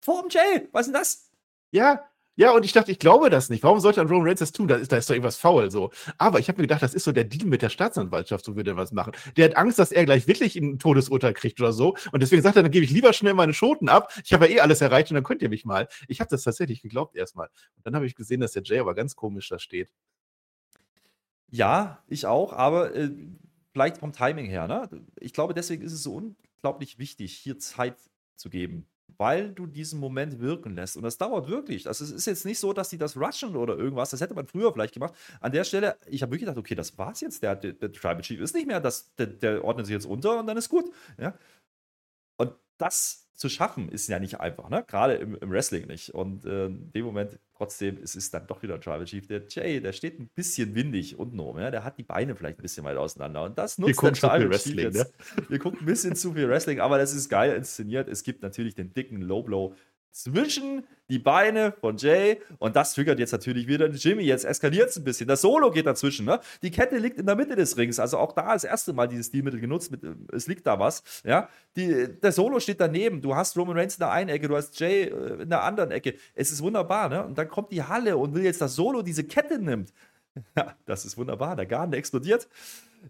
vor 0.00 0.20
dem 0.22 0.30
Jay. 0.30 0.68
Was 0.72 0.82
ist 0.82 0.92
denn 0.92 1.00
das? 1.00 1.30
Ja, 1.70 2.02
ja, 2.34 2.52
und 2.52 2.64
ich 2.64 2.72
dachte, 2.72 2.90
ich 2.90 2.98
glaube 2.98 3.28
das 3.28 3.50
nicht. 3.50 3.62
Warum 3.62 3.80
sollte 3.80 4.00
ein 4.00 4.06
Roman 4.06 4.28
Reigns 4.28 4.40
das 4.40 4.52
tun? 4.52 4.66
Da 4.66 4.76
ist, 4.76 4.90
da 4.90 4.96
ist 4.96 5.08
doch 5.08 5.14
irgendwas 5.14 5.36
faul 5.36 5.70
so. 5.70 5.90
Aber 6.16 6.38
ich 6.38 6.48
habe 6.48 6.58
mir 6.58 6.66
gedacht, 6.66 6.82
das 6.82 6.94
ist 6.94 7.04
so 7.04 7.12
der 7.12 7.24
Deal 7.24 7.46
mit 7.46 7.60
der 7.60 7.68
Staatsanwaltschaft, 7.68 8.44
so 8.44 8.56
würde 8.56 8.70
er 8.70 8.76
was 8.76 8.92
machen. 8.92 9.12
Der 9.36 9.50
hat 9.50 9.56
Angst, 9.56 9.78
dass 9.78 9.92
er 9.92 10.06
gleich 10.06 10.26
wirklich 10.26 10.56
ein 10.56 10.78
Todesurteil 10.78 11.34
kriegt 11.34 11.60
oder 11.60 11.72
so. 11.72 11.94
Und 12.10 12.22
deswegen 12.22 12.42
sagt 12.42 12.56
er, 12.56 12.62
dann 12.62 12.72
gebe 12.72 12.84
ich 12.84 12.90
lieber 12.90 13.12
schnell 13.12 13.34
meine 13.34 13.52
Schoten 13.52 13.90
ab. 13.90 14.12
Ich 14.24 14.32
habe 14.32 14.48
ja 14.48 14.56
eh 14.56 14.60
alles 14.60 14.80
erreicht 14.80 15.10
und 15.10 15.16
dann 15.16 15.24
könnt 15.24 15.42
ihr 15.42 15.50
mich 15.50 15.66
mal. 15.66 15.88
Ich 16.08 16.20
habe 16.20 16.30
das 16.30 16.42
tatsächlich 16.42 16.80
geglaubt 16.80 17.16
erstmal. 17.16 17.48
Und 17.76 17.86
dann 17.86 17.94
habe 17.94 18.06
ich 18.06 18.14
gesehen, 18.14 18.40
dass 18.40 18.52
der 18.52 18.62
Jay 18.62 18.78
aber 18.80 18.94
ganz 18.94 19.14
komisch 19.14 19.48
da 19.50 19.58
steht. 19.58 19.90
Ja, 21.50 22.02
ich 22.08 22.24
auch, 22.24 22.54
aber 22.54 22.94
äh, 22.94 23.10
vielleicht 23.72 23.98
vom 23.98 24.12
Timing 24.12 24.46
her. 24.46 24.66
Ne? 24.68 24.88
Ich 25.20 25.34
glaube, 25.34 25.52
deswegen 25.52 25.82
ist 25.82 25.92
es 25.92 26.02
so 26.02 26.14
unglaublich 26.14 26.98
wichtig, 26.98 27.36
hier 27.36 27.58
Zeit 27.58 27.96
zu 28.36 28.48
geben, 28.48 28.86
weil 29.18 29.52
du 29.52 29.66
diesen 29.66 30.00
Moment 30.00 30.40
wirken 30.40 30.74
lässt. 30.74 30.96
Und 30.96 31.02
das 31.02 31.18
dauert 31.18 31.48
wirklich. 31.48 31.86
Also, 31.86 32.04
es 32.04 32.10
ist 32.10 32.26
jetzt 32.26 32.44
nicht 32.44 32.58
so, 32.58 32.72
dass 32.72 32.88
die 32.88 32.98
das 32.98 33.16
rushen 33.16 33.56
oder 33.56 33.76
irgendwas. 33.76 34.10
Das 34.10 34.20
hätte 34.20 34.34
man 34.34 34.46
früher 34.46 34.72
vielleicht 34.72 34.94
gemacht. 34.94 35.14
An 35.40 35.52
der 35.52 35.64
Stelle, 35.64 35.96
ich 36.06 36.22
habe 36.22 36.32
wirklich 36.32 36.46
gedacht, 36.46 36.58
okay, 36.58 36.74
das 36.74 36.96
war's 36.98 37.20
jetzt. 37.20 37.42
Der, 37.42 37.56
der, 37.56 37.72
der 37.72 37.92
Tribal 37.92 38.20
Chief 38.22 38.40
ist 38.40 38.54
nicht 38.54 38.66
mehr, 38.66 38.80
das, 38.80 39.14
der, 39.16 39.26
der 39.26 39.64
ordnet 39.64 39.86
sich 39.86 39.94
jetzt 39.94 40.06
unter 40.06 40.38
und 40.38 40.46
dann 40.46 40.56
ist 40.56 40.68
gut. 40.68 40.90
Ja? 41.18 41.34
Und 42.36 42.52
das 42.78 43.21
zu 43.34 43.48
schaffen, 43.48 43.88
ist 43.88 44.08
ja 44.08 44.18
nicht 44.18 44.40
einfach, 44.40 44.68
ne? 44.68 44.84
Gerade 44.86 45.14
im, 45.14 45.36
im 45.36 45.50
Wrestling 45.50 45.86
nicht. 45.86 46.10
Und 46.10 46.44
äh, 46.44 46.66
in 46.66 46.92
dem 46.92 47.04
Moment, 47.04 47.38
trotzdem, 47.56 47.98
es 48.02 48.14
ist 48.14 48.32
dann 48.34 48.46
doch 48.46 48.62
wieder 48.62 48.74
ein 48.74 48.80
Tribal 48.80 49.04
Chief. 49.04 49.26
Der 49.26 49.42
Jay, 49.48 49.80
der 49.80 49.92
steht 49.92 50.20
ein 50.20 50.28
bisschen 50.34 50.74
windig 50.74 51.18
unten 51.18 51.40
oben, 51.40 51.60
ja? 51.60 51.70
Der 51.70 51.84
hat 51.84 51.98
die 51.98 52.02
Beine 52.02 52.36
vielleicht 52.36 52.58
ein 52.58 52.62
bisschen 52.62 52.84
weit 52.84 52.96
auseinander. 52.96 53.42
Und 53.44 53.58
das 53.58 53.78
nutzt 53.78 53.96
zu 53.96 54.06
viel 54.06 54.12
Chief 54.12 54.50
Wrestling, 54.50 54.76
ne? 54.76 54.98
jetzt. 54.98 55.14
Wir 55.48 55.58
gucken 55.58 55.80
ein 55.80 55.86
bisschen 55.86 56.14
zu 56.14 56.34
viel 56.34 56.48
Wrestling, 56.48 56.80
aber 56.80 56.98
das 56.98 57.14
ist 57.14 57.28
geil 57.28 57.56
inszeniert. 57.56 58.08
Es 58.08 58.22
gibt 58.22 58.42
natürlich 58.42 58.74
den 58.74 58.92
dicken 58.92 59.20
Low 59.22 59.42
Blow 59.42 59.74
zwischen 60.12 60.84
die 61.08 61.18
Beine 61.18 61.72
von 61.72 61.96
Jay 61.96 62.40
und 62.58 62.76
das 62.76 62.94
triggert 62.94 63.18
jetzt 63.18 63.32
natürlich 63.32 63.66
wieder 63.66 63.88
Jimmy. 63.88 64.22
Jetzt 64.22 64.44
eskaliert 64.44 64.90
es 64.90 64.96
ein 64.96 65.04
bisschen. 65.04 65.28
Das 65.28 65.40
Solo 65.40 65.70
geht 65.70 65.86
dazwischen. 65.86 66.24
Ne? 66.24 66.40
Die 66.62 66.70
Kette 66.70 66.96
liegt 66.98 67.18
in 67.18 67.26
der 67.26 67.36
Mitte 67.36 67.56
des 67.56 67.76
Rings. 67.76 67.98
Also 67.98 68.18
auch 68.18 68.32
da 68.32 68.52
das 68.52 68.64
erste 68.64 68.92
Mal 68.92 69.08
dieses 69.08 69.26
Stilmittel 69.26 69.60
genutzt. 69.60 69.90
Mit, 69.90 70.04
äh, 70.04 70.14
es 70.32 70.46
liegt 70.46 70.66
da 70.66 70.78
was. 70.78 71.02
Ja? 71.24 71.48
Die, 71.76 72.08
der 72.20 72.32
Solo 72.32 72.60
steht 72.60 72.80
daneben. 72.80 73.20
Du 73.20 73.34
hast 73.34 73.56
Roman 73.56 73.76
Reigns 73.76 73.96
in 73.96 74.00
der 74.00 74.10
einen 74.10 74.30
Ecke, 74.30 74.48
du 74.48 74.56
hast 74.56 74.78
Jay 74.80 75.04
äh, 75.04 75.42
in 75.42 75.50
der 75.50 75.62
anderen 75.64 75.90
Ecke. 75.90 76.14
Es 76.34 76.50
ist 76.52 76.62
wunderbar. 76.62 77.08
Ne? 77.08 77.24
Und 77.24 77.36
dann 77.36 77.48
kommt 77.48 77.72
die 77.72 77.82
Halle 77.82 78.16
und 78.16 78.34
will 78.34 78.44
jetzt, 78.44 78.60
dass 78.60 78.74
Solo 78.74 79.02
diese 79.02 79.24
Kette 79.24 79.58
nimmt. 79.58 79.92
Ja, 80.56 80.74
das 80.86 81.04
ist 81.04 81.18
wunderbar. 81.18 81.56
Der 81.56 81.66
Garten 81.66 81.92
explodiert. 81.92 82.48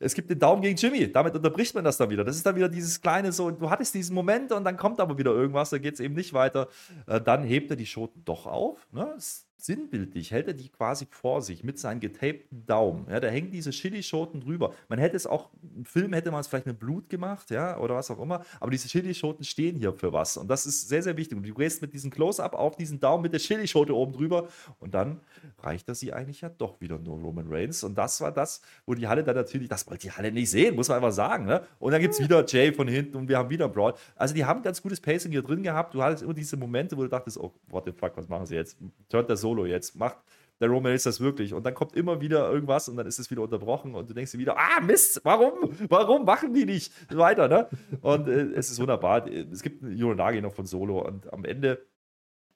Es 0.01 0.15
gibt 0.15 0.31
den 0.31 0.39
Daumen 0.39 0.63
gegen 0.63 0.77
Jimmy. 0.77 1.11
Damit 1.11 1.35
unterbricht 1.35 1.75
man 1.75 1.85
das 1.85 1.97
dann 1.97 2.11
wieder. 2.11 2.25
Das 2.25 2.37
ist 2.37 2.47
dann 2.47 2.57
wieder 2.57 2.69
dieses 2.69 3.01
kleine 3.01 3.33
so, 3.33 3.51
du 3.51 3.71
hattest 3.71 3.95
diesen 3.95 4.15
Moment 4.15 4.53
und 4.53 4.65
dann 4.65 4.77
kommt 4.77 5.01
aber 5.01 5.19
wieder 5.19 5.33
irgendwas, 5.33 5.71
da 5.71 5.79
geht 5.79 5.95
es 5.95 6.01
eben 6.01 6.15
nicht 6.15 6.33
weiter. 6.33 6.69
Äh, 7.07 7.21
dann 7.21 7.45
hebt 7.45 7.71
er 7.71 7.77
die 7.77 7.87
Schoten 7.87 8.23
doch 8.25 8.47
auf. 8.47 8.87
Ne? 8.93 9.15
Sinnbildlich 9.65 10.33
hält 10.33 10.49
er 10.49 10.55
die 10.55 10.69
quasi 10.71 11.07
vor 11.09 11.41
sich 11.41 11.63
mit 11.63 11.79
seinen 11.79 12.01
getapten 12.01 12.67
Daumen. 12.67 13.07
Ja, 13.09 13.21
da 13.21 13.29
hängen 13.29 13.53
diese 13.53 13.71
Chili-Schoten 13.71 14.41
drüber. 14.41 14.75
Man 14.89 14.99
hätte 14.99 15.15
es 15.15 15.25
auch, 15.25 15.51
im 15.77 15.85
Film 15.85 16.13
hätte 16.15 16.33
man 16.33 16.41
es 16.41 16.49
vielleicht 16.49 16.67
mit 16.67 16.81
Blut 16.81 17.09
gemacht, 17.09 17.49
ja, 17.53 17.79
oder 17.79 17.95
was 17.95 18.11
auch 18.11 18.19
immer, 18.19 18.45
aber 18.59 18.73
diese 18.73 18.89
Chili-Schoten 18.89 19.45
stehen 19.45 19.77
hier 19.77 19.93
für 19.93 20.13
was. 20.13 20.37
Und 20.37 20.49
das 20.49 20.67
ist 20.67 20.89
sehr, 20.89 21.05
sehr 21.05 21.17
wichtig. 21.17 21.39
Und 21.39 21.47
du 21.47 21.55
gehst 21.55 21.81
mit 21.81 21.95
diesem 21.95 22.11
Close-Up 22.11 22.55
auf 22.55 22.75
diesen 22.75 22.99
Daumen 22.99 23.23
mit 23.23 23.35
der 23.35 23.39
Chili-Schote 23.39 23.95
oben 23.95 24.13
drüber 24.13 24.49
und 24.81 24.95
dann 24.95 25.21
reicht 25.61 25.89
er 25.89 25.95
sie 25.95 26.13
eigentlich 26.13 26.41
ja 26.41 26.49
doch 26.49 26.81
wieder 26.81 26.99
nur 26.99 27.21
Roman 27.21 27.47
Reigns. 27.49 27.85
Und 27.85 27.97
das 27.97 28.21
war 28.21 28.33
das, 28.33 28.63
wo 28.85 28.95
die 28.95 29.07
Halle 29.07 29.23
dann 29.23 29.37
natürlich, 29.37 29.69
das 29.69 29.87
wollte 29.87 30.09
die 30.09 30.11
Halle 30.11 30.33
nicht 30.33 30.51
sehen, 30.51 30.75
muss 30.75 30.89
man 30.89 30.97
einfach 30.97 31.13
sagen. 31.13 31.45
Ne? 31.45 31.63
Und 31.79 31.93
dann 31.93 32.01
gibt 32.01 32.15
es 32.15 32.21
wieder 32.21 32.45
Jay 32.45 32.73
von 32.73 32.89
hinten 32.89 33.17
und 33.17 33.29
wir 33.29 33.39
haben 33.39 33.49
wieder 33.49 33.69
Brawl. 33.69 33.95
Also 34.17 34.35
die 34.35 34.45
haben 34.45 34.61
ganz 34.65 34.83
gutes 34.83 35.01
Pacing 35.01 35.31
hier 35.31 35.43
drin 35.43 35.63
gehabt. 35.63 35.95
Du 35.95 36.03
hattest 36.03 36.25
immer 36.25 36.35
diese 36.35 36.57
Momente, 36.57 36.97
wo 36.97 37.03
du 37.03 37.09
dachtest, 37.09 37.39
oh, 37.39 37.53
what 37.69 37.85
the 37.85 37.93
fuck, 37.93 38.17
was 38.17 38.29
machen 38.29 38.47
sie 38.47 38.57
jetzt? 38.57 38.77
Turnt 39.09 39.29
der 39.29 39.37
Solo 39.53 39.67
jetzt, 39.67 39.97
macht, 39.97 40.17
der 40.61 40.69
Roman 40.69 40.93
Reigns 40.93 41.03
das 41.03 41.21
wirklich. 41.21 41.53
Und 41.53 41.67
dann 41.67 41.75
kommt 41.75 41.95
immer 41.95 42.21
wieder 42.21 42.51
irgendwas 42.51 42.89
und 42.89 42.97
dann 42.97 43.07
ist 43.07 43.19
es 43.19 43.31
wieder 43.31 43.43
unterbrochen 43.43 43.95
und 43.95 44.09
du 44.09 44.15
denkst 44.15 44.33
dir 44.33 44.39
wieder, 44.39 44.57
ah, 44.57 44.81
Mist, 44.81 45.21
warum? 45.25 45.71
Warum 45.89 46.25
machen 46.25 46.55
die 46.55 46.65
nicht 46.65 46.93
weiter, 47.15 47.49
ne? 47.49 47.69
Und 48.01 48.29
äh, 48.29 48.53
es 48.55 48.71
ist 48.71 48.81
wunderbar. 48.81 49.27
Es 49.27 49.63
gibt 49.63 49.83
einen 49.83 49.97
Yuronagi 49.97 50.41
noch 50.41 50.55
von 50.55 50.67
Solo 50.67 51.07
und 51.07 51.33
am 51.33 51.45
Ende 51.45 51.85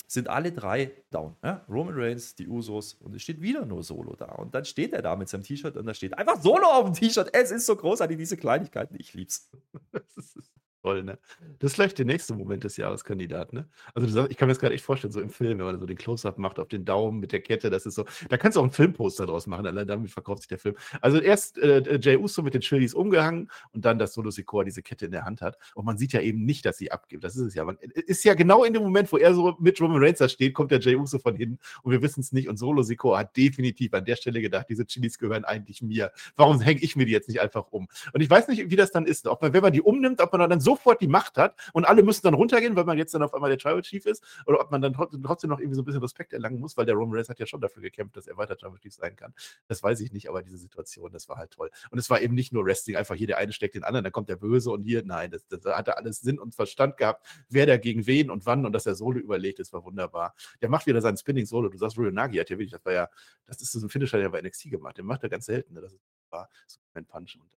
sind 0.09 0.28
alle 0.28 0.52
drei 0.52 0.92
down. 1.11 1.35
Ja? 1.42 1.64
Roman 1.68 1.94
Reigns, 1.96 2.37
die 2.37 2.46
Usos 2.46 2.94
und 2.94 3.14
es 3.16 3.22
steht 3.22 3.42
wieder 3.42 3.66
nur 3.66 3.82
Solo 3.82 4.14
da. 4.14 4.26
Und 4.37 4.54
dann 4.54 4.64
steht 4.64 4.92
er 4.92 5.02
da 5.02 5.16
mit 5.16 5.28
seinem 5.28 5.42
T-Shirt 5.42 5.76
und 5.76 5.85
da 5.85 5.92
steht 5.92 6.16
einfach 6.16 6.40
Solo 6.40 6.66
auf 6.66 6.85
dem 6.85 6.94
T-Shirt. 6.94 7.30
Es 7.32 7.50
ist 7.50 7.66
so 7.66 7.74
großartig, 7.74 8.16
diese 8.16 8.37
Kleinigkeiten. 8.37 8.94
Ich 8.98 9.14
lieb's. 9.14 9.50
Toll, 10.87 11.03
ne? 11.03 11.18
Das 11.59 11.72
ist 11.72 11.75
vielleicht 11.75 11.99
der 11.99 12.07
nächste 12.07 12.33
Moment 12.33 12.62
des 12.62 12.77
Jahreskandidaten, 12.77 13.59
ne? 13.59 13.68
Also, 13.92 14.07
sagst, 14.07 14.31
ich 14.31 14.37
kann 14.37 14.46
mir 14.46 14.53
das 14.53 14.61
gerade 14.61 14.72
echt 14.72 14.85
vorstellen, 14.85 15.12
so 15.12 15.20
im 15.20 15.31
Film, 15.31 15.59
wenn 15.59 15.66
man 15.66 15.81
so 15.81 15.85
den 15.85 15.96
Close-Up 15.96 16.38
macht 16.38 16.61
auf 16.61 16.68
den 16.68 16.85
Daumen 16.85 17.18
mit 17.18 17.33
der 17.33 17.40
Kette, 17.40 17.70
das 17.70 17.87
ist 17.87 17.96
so, 17.96 18.05
da 18.29 18.37
kannst 18.37 18.55
du 18.55 18.61
auch 18.61 18.64
ein 18.64 18.70
Filmposter 18.70 19.27
draus 19.27 19.49
machen, 19.49 19.66
allein 19.66 19.88
damit 19.88 20.12
verkauft 20.12 20.42
sich 20.42 20.49
der 20.49 20.61
Film. 20.61 20.77
Also 21.01 21.18
erst 21.18 21.59
äh, 21.59 21.99
Jay 22.01 22.16
Uso 22.16 22.40
mit 22.40 22.55
den 22.55 22.61
Chilis 22.61 22.94
umgehangen 22.94 23.51
und 23.72 23.85
dann, 23.85 23.99
dass 23.99 24.14
Solo 24.14 24.31
Sikoa 24.31 24.62
diese 24.62 24.81
Kette 24.81 25.07
in 25.07 25.11
der 25.11 25.25
Hand 25.25 25.42
hat. 25.42 25.59
Und 25.75 25.87
man 25.87 25.99
sieht 25.99 26.12
ja 26.12 26.20
eben 26.20 26.44
nicht, 26.44 26.64
dass 26.64 26.79
sie 26.79 26.92
abgibt. 26.92 27.25
Das 27.25 27.35
ist 27.35 27.42
es 27.42 27.55
ja. 27.55 27.64
Man 27.64 27.79
ist 27.81 28.22
ja 28.22 28.35
genau 28.35 28.62
in 28.62 28.72
dem 28.72 28.85
Moment, 28.85 29.11
wo 29.11 29.16
er 29.16 29.35
so 29.35 29.57
mit 29.59 29.81
Roman 29.81 30.01
Reigns 30.01 30.18
da 30.18 30.29
steht, 30.29 30.55
kommt 30.55 30.70
der 30.70 30.79
Jay 30.79 30.94
Uso 30.94 31.18
von 31.18 31.35
hinten 31.35 31.59
und 31.83 31.90
wir 31.90 32.01
wissen 32.01 32.20
es 32.20 32.31
nicht. 32.31 32.49
Und 32.49 32.59
Solo 32.59 32.85
Sikoa 32.85 33.18
hat 33.18 33.37
definitiv 33.37 33.92
an 33.92 34.05
der 34.05 34.14
Stelle 34.14 34.40
gedacht, 34.40 34.66
diese 34.68 34.87
Chilis 34.87 35.18
gehören 35.18 35.44
eigentlich 35.44 35.83
mir. 35.83 36.12
Warum 36.37 36.61
hänge 36.61 36.81
ich 36.81 36.94
mir 36.94 37.07
die 37.07 37.12
jetzt 37.12 37.27
nicht 37.27 37.40
einfach 37.40 37.72
um? 37.72 37.88
Und 38.12 38.20
ich 38.20 38.31
weiß 38.31 38.46
nicht, 38.46 38.70
wie 38.70 38.77
das 38.77 38.92
dann 38.92 39.05
ist. 39.05 39.27
Ob 39.27 39.42
man, 39.42 39.53
wenn 39.53 39.62
man 39.62 39.72
die 39.72 39.83
umnimmt, 39.83 40.20
ob 40.20 40.31
man 40.31 40.49
dann 40.49 40.61
sofort 40.76 41.00
die 41.00 41.08
Macht 41.08 41.36
hat 41.38 41.56
und 41.72 41.84
alle 41.84 42.02
müssen 42.02 42.22
dann 42.22 42.34
runtergehen, 42.34 42.76
weil 42.76 42.84
man 42.84 42.98
jetzt 42.98 43.14
dann 43.14 43.22
auf 43.22 43.34
einmal 43.34 43.50
der 43.50 43.58
Tribal 43.58 43.82
Chief 43.82 44.04
ist, 44.06 44.22
oder 44.46 44.60
ob 44.60 44.70
man 44.70 44.82
dann 44.82 44.92
trotzdem 44.92 45.50
noch 45.50 45.58
irgendwie 45.58 45.74
so 45.74 45.82
ein 45.82 45.84
bisschen 45.84 46.02
Respekt 46.02 46.32
erlangen 46.32 46.60
muss, 46.60 46.76
weil 46.76 46.86
der 46.86 46.94
Roman 46.94 47.16
Reigns 47.16 47.28
hat 47.28 47.38
ja 47.38 47.46
schon 47.46 47.60
dafür 47.60 47.82
gekämpft, 47.82 48.16
dass 48.16 48.26
er 48.26 48.36
weiter 48.36 48.56
Tribal 48.56 48.78
Chief 48.78 48.94
sein 48.94 49.16
kann. 49.16 49.34
Das 49.68 49.82
weiß 49.82 50.00
ich 50.00 50.12
nicht, 50.12 50.28
aber 50.28 50.42
diese 50.42 50.58
Situation, 50.58 51.12
das 51.12 51.28
war 51.28 51.36
halt 51.36 51.52
toll. 51.52 51.70
Und 51.90 51.98
es 51.98 52.10
war 52.10 52.20
eben 52.20 52.34
nicht 52.34 52.52
nur 52.52 52.64
Wrestling, 52.64 52.96
einfach 52.96 53.14
hier 53.14 53.26
der 53.26 53.38
eine 53.38 53.52
steckt 53.52 53.74
den 53.74 53.84
anderen, 53.84 54.04
dann 54.04 54.12
kommt 54.12 54.28
der 54.28 54.36
Böse 54.36 54.70
und 54.70 54.82
hier, 54.82 55.02
nein, 55.04 55.30
das, 55.30 55.46
das 55.46 55.64
hatte 55.64 55.96
alles 55.96 56.20
Sinn 56.20 56.38
und 56.38 56.54
Verstand 56.54 56.96
gehabt, 56.96 57.26
wer 57.48 57.66
da 57.66 57.76
gegen 57.76 58.06
wen 58.06 58.30
und 58.30 58.46
wann 58.46 58.66
und 58.66 58.72
dass 58.72 58.86
er 58.86 58.94
Solo 58.94 59.18
überlegt, 59.18 59.58
das 59.58 59.72
war 59.72 59.84
wunderbar. 59.84 60.34
Der 60.60 60.68
macht 60.68 60.86
wieder 60.86 61.00
seinen 61.00 61.16
Spinning 61.16 61.46
Solo. 61.46 61.68
Du 61.68 61.78
sagst, 61.78 61.96
Nagi 61.96 62.38
hat 62.38 62.50
ja 62.50 62.58
wirklich, 62.58 62.70
das 62.70 62.84
war 62.84 62.92
ja, 62.92 63.08
das 63.46 63.60
ist 63.60 63.72
so 63.72 63.84
ein 63.84 63.88
Finisher, 63.88 64.18
der 64.18 64.28
bei 64.28 64.40
NXT 64.40 64.70
gemacht, 64.70 64.98
den 64.98 65.06
macht 65.06 65.22
er 65.22 65.28
ganz 65.28 65.46
selten. 65.46 65.74
Ne? 65.74 65.80
Das 65.80 65.94
war 66.30 66.48
so 66.66 66.78
ein 66.94 67.06
Punch 67.06 67.36
und 67.36 67.50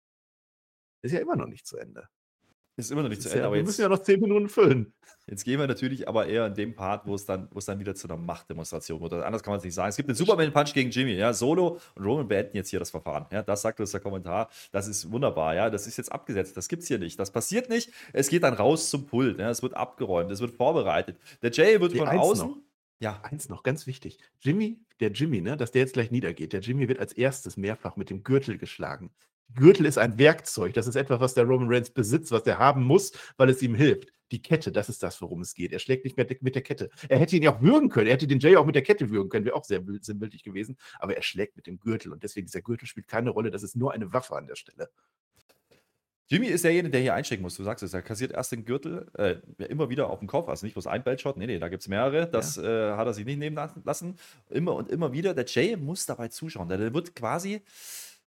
ist 1.01 1.11
ja 1.11 1.19
immer 1.19 1.35
noch 1.35 1.47
nicht 1.47 1.65
zu 1.65 1.77
Ende. 1.77 2.09
Ist 2.77 2.91
immer 2.91 3.01
noch 3.01 3.09
nicht 3.09 3.23
zu 3.23 3.29
Ende. 3.29 3.39
Ja, 3.39 3.45
aber 3.47 3.55
wir 3.55 3.59
jetzt, 3.61 3.67
müssen 3.67 3.81
ja 3.81 3.89
noch 3.89 4.03
zehn 4.03 4.19
Minuten 4.21 4.49
füllen. 4.49 4.93
jetzt 5.25 5.43
gehen 5.43 5.59
wir 5.59 5.65
natürlich 5.65 6.07
aber 6.07 6.27
eher 6.27 6.45
in 6.45 6.53
dem 6.53 6.75
Part, 6.75 7.07
wo 7.07 7.15
es 7.15 7.25
dann, 7.25 7.47
wo 7.51 7.57
es 7.57 7.65
dann 7.65 7.79
wieder 7.79 7.95
zu 7.95 8.07
einer 8.07 8.17
Machtdemonstration 8.17 9.01
wird. 9.01 9.13
Anders 9.13 9.41
kann 9.41 9.51
man 9.51 9.57
es 9.57 9.63
nicht 9.65 9.73
sagen. 9.73 9.89
Es 9.89 9.97
gibt 9.97 10.07
einen 10.07 10.15
Superman-Punch 10.15 10.73
gegen 10.75 10.91
Jimmy. 10.91 11.13
Ja, 11.13 11.33
Solo 11.33 11.79
und 11.95 12.05
Roman 12.05 12.27
beenden 12.27 12.55
jetzt 12.55 12.69
hier 12.69 12.77
das 12.77 12.91
Verfahren. 12.91 13.25
Ja, 13.31 13.41
das 13.41 13.63
sagt 13.63 13.79
uns 13.79 13.91
der 13.91 13.99
Kommentar. 13.99 14.49
Das 14.71 14.87
ist 14.87 15.11
wunderbar. 15.11 15.55
Ja, 15.55 15.71
das 15.71 15.87
ist 15.87 15.97
jetzt 15.97 16.11
abgesetzt. 16.11 16.55
Das 16.55 16.67
gibt 16.67 16.83
es 16.83 16.87
hier 16.87 16.99
nicht. 16.99 17.19
Das 17.19 17.31
passiert 17.31 17.67
nicht. 17.67 17.91
Es 18.13 18.29
geht 18.29 18.43
dann 18.43 18.53
raus 18.53 18.91
zum 18.91 19.07
Pult. 19.07 19.39
Ja, 19.39 19.49
es 19.49 19.63
wird 19.63 19.73
abgeräumt. 19.75 20.31
Es 20.31 20.39
wird 20.39 20.55
vorbereitet. 20.55 21.17
Der 21.41 21.49
Jay 21.51 21.81
wird 21.81 21.93
Nee, 21.93 21.97
von 21.97 22.07
außen. 22.09 22.47
noch. 22.49 22.57
Ja, 22.99 23.19
Eins 23.23 23.49
noch, 23.49 23.63
ganz 23.63 23.85
wichtig. 23.87 24.19
Jimmy, 24.41 24.79
der 24.99 25.11
Jimmy, 25.11 25.41
ne, 25.41 25.55
dass 25.57 25.71
der 25.71 25.81
jetzt 25.81 25.93
gleich 25.93 26.09
niedergeht. 26.11 26.53
Der 26.53 26.61
Jimmy 26.61 26.87
wird 26.87 26.99
als 26.99 27.13
erstes 27.13 27.57
mehrfach 27.57 27.95
mit 27.95 28.09
dem 28.09 28.23
Gürtel 28.23 28.57
geschlagen. 28.57 29.11
Gürtel 29.53 29.85
ist 29.85 29.97
ein 29.97 30.17
Werkzeug. 30.17 30.73
Das 30.73 30.87
ist 30.87 30.95
etwas, 30.95 31.19
was 31.19 31.33
der 31.33 31.45
Roman 31.45 31.69
Reigns 31.69 31.89
besitzt, 31.89 32.31
was 32.31 32.45
er 32.45 32.59
haben 32.59 32.83
muss, 32.83 33.11
weil 33.37 33.49
es 33.49 33.61
ihm 33.61 33.75
hilft. 33.75 34.13
Die 34.31 34.41
Kette, 34.41 34.73
das 34.73 34.89
ist 34.89 35.01
das, 35.03 35.21
worum 35.21 35.39
es 35.39 35.53
geht. 35.53 35.71
Er 35.71 35.79
schlägt 35.79 36.03
nicht 36.03 36.17
mehr 36.17 36.27
mit 36.41 36.53
der 36.53 36.61
Kette. 36.61 36.89
Er 37.07 37.17
hätte 37.17 37.37
ihn 37.37 37.43
ja 37.43 37.55
auch 37.55 37.61
würgen 37.61 37.87
können. 37.87 38.07
Er 38.07 38.13
hätte 38.13 38.27
den 38.27 38.39
Jay 38.39 38.57
auch 38.57 38.65
mit 38.65 38.75
der 38.75 38.81
Kette 38.83 39.09
würgen 39.09 39.29
können. 39.29 39.45
Wäre 39.45 39.55
auch 39.55 39.63
sehr 39.63 39.79
bild- 39.79 40.03
sinnbildlich 40.03 40.43
gewesen. 40.43 40.77
Aber 40.99 41.15
er 41.15 41.23
schlägt 41.23 41.55
mit 41.55 41.65
dem 41.65 41.79
Gürtel. 41.79 42.11
Und 42.11 42.23
deswegen, 42.23 42.45
dieser 42.45 42.61
Gürtel 42.61 42.87
spielt 42.87 43.07
keine 43.07 43.29
Rolle. 43.29 43.51
Das 43.51 43.63
ist 43.63 43.77
nur 43.77 43.93
eine 43.93 44.11
Waffe 44.11 44.35
an 44.35 44.47
der 44.47 44.55
Stelle. 44.55 44.89
Jimmy 46.29 46.47
ist 46.47 46.65
derjenige, 46.65 46.91
der 46.91 46.99
hier 46.99 47.13
einstecken 47.13 47.41
muss. 47.41 47.55
Du 47.55 47.63
sagst 47.63 47.83
es, 47.83 47.93
er 47.93 48.01
kassiert 48.01 48.33
erst 48.33 48.51
den 48.51 48.65
Gürtel 48.65 49.09
äh, 49.13 49.37
ja, 49.59 49.65
immer 49.67 49.87
wieder 49.87 50.09
auf 50.09 50.19
den 50.19 50.27
Kopf. 50.27 50.49
Also 50.49 50.65
nicht 50.65 50.73
bloß 50.73 50.87
ein 50.87 51.05
Beltshot, 51.05 51.37
nee, 51.37 51.47
nee, 51.47 51.57
da 51.57 51.69
gibt 51.69 51.83
es 51.83 51.87
mehrere. 51.87 52.29
Das 52.29 52.57
äh, 52.57 52.91
hat 52.91 53.07
er 53.07 53.13
sich 53.13 53.25
nicht 53.25 53.39
nehmen 53.39 53.55
lassen. 53.85 54.17
Immer 54.49 54.75
und 54.75 54.89
immer 54.89 55.13
wieder. 55.13 55.33
Der 55.33 55.45
Jay 55.45 55.77
muss 55.77 56.05
dabei 56.05 56.27
zuschauen. 56.27 56.67
Der, 56.67 56.77
der 56.77 56.93
wird 56.93 57.15
quasi, 57.15 57.61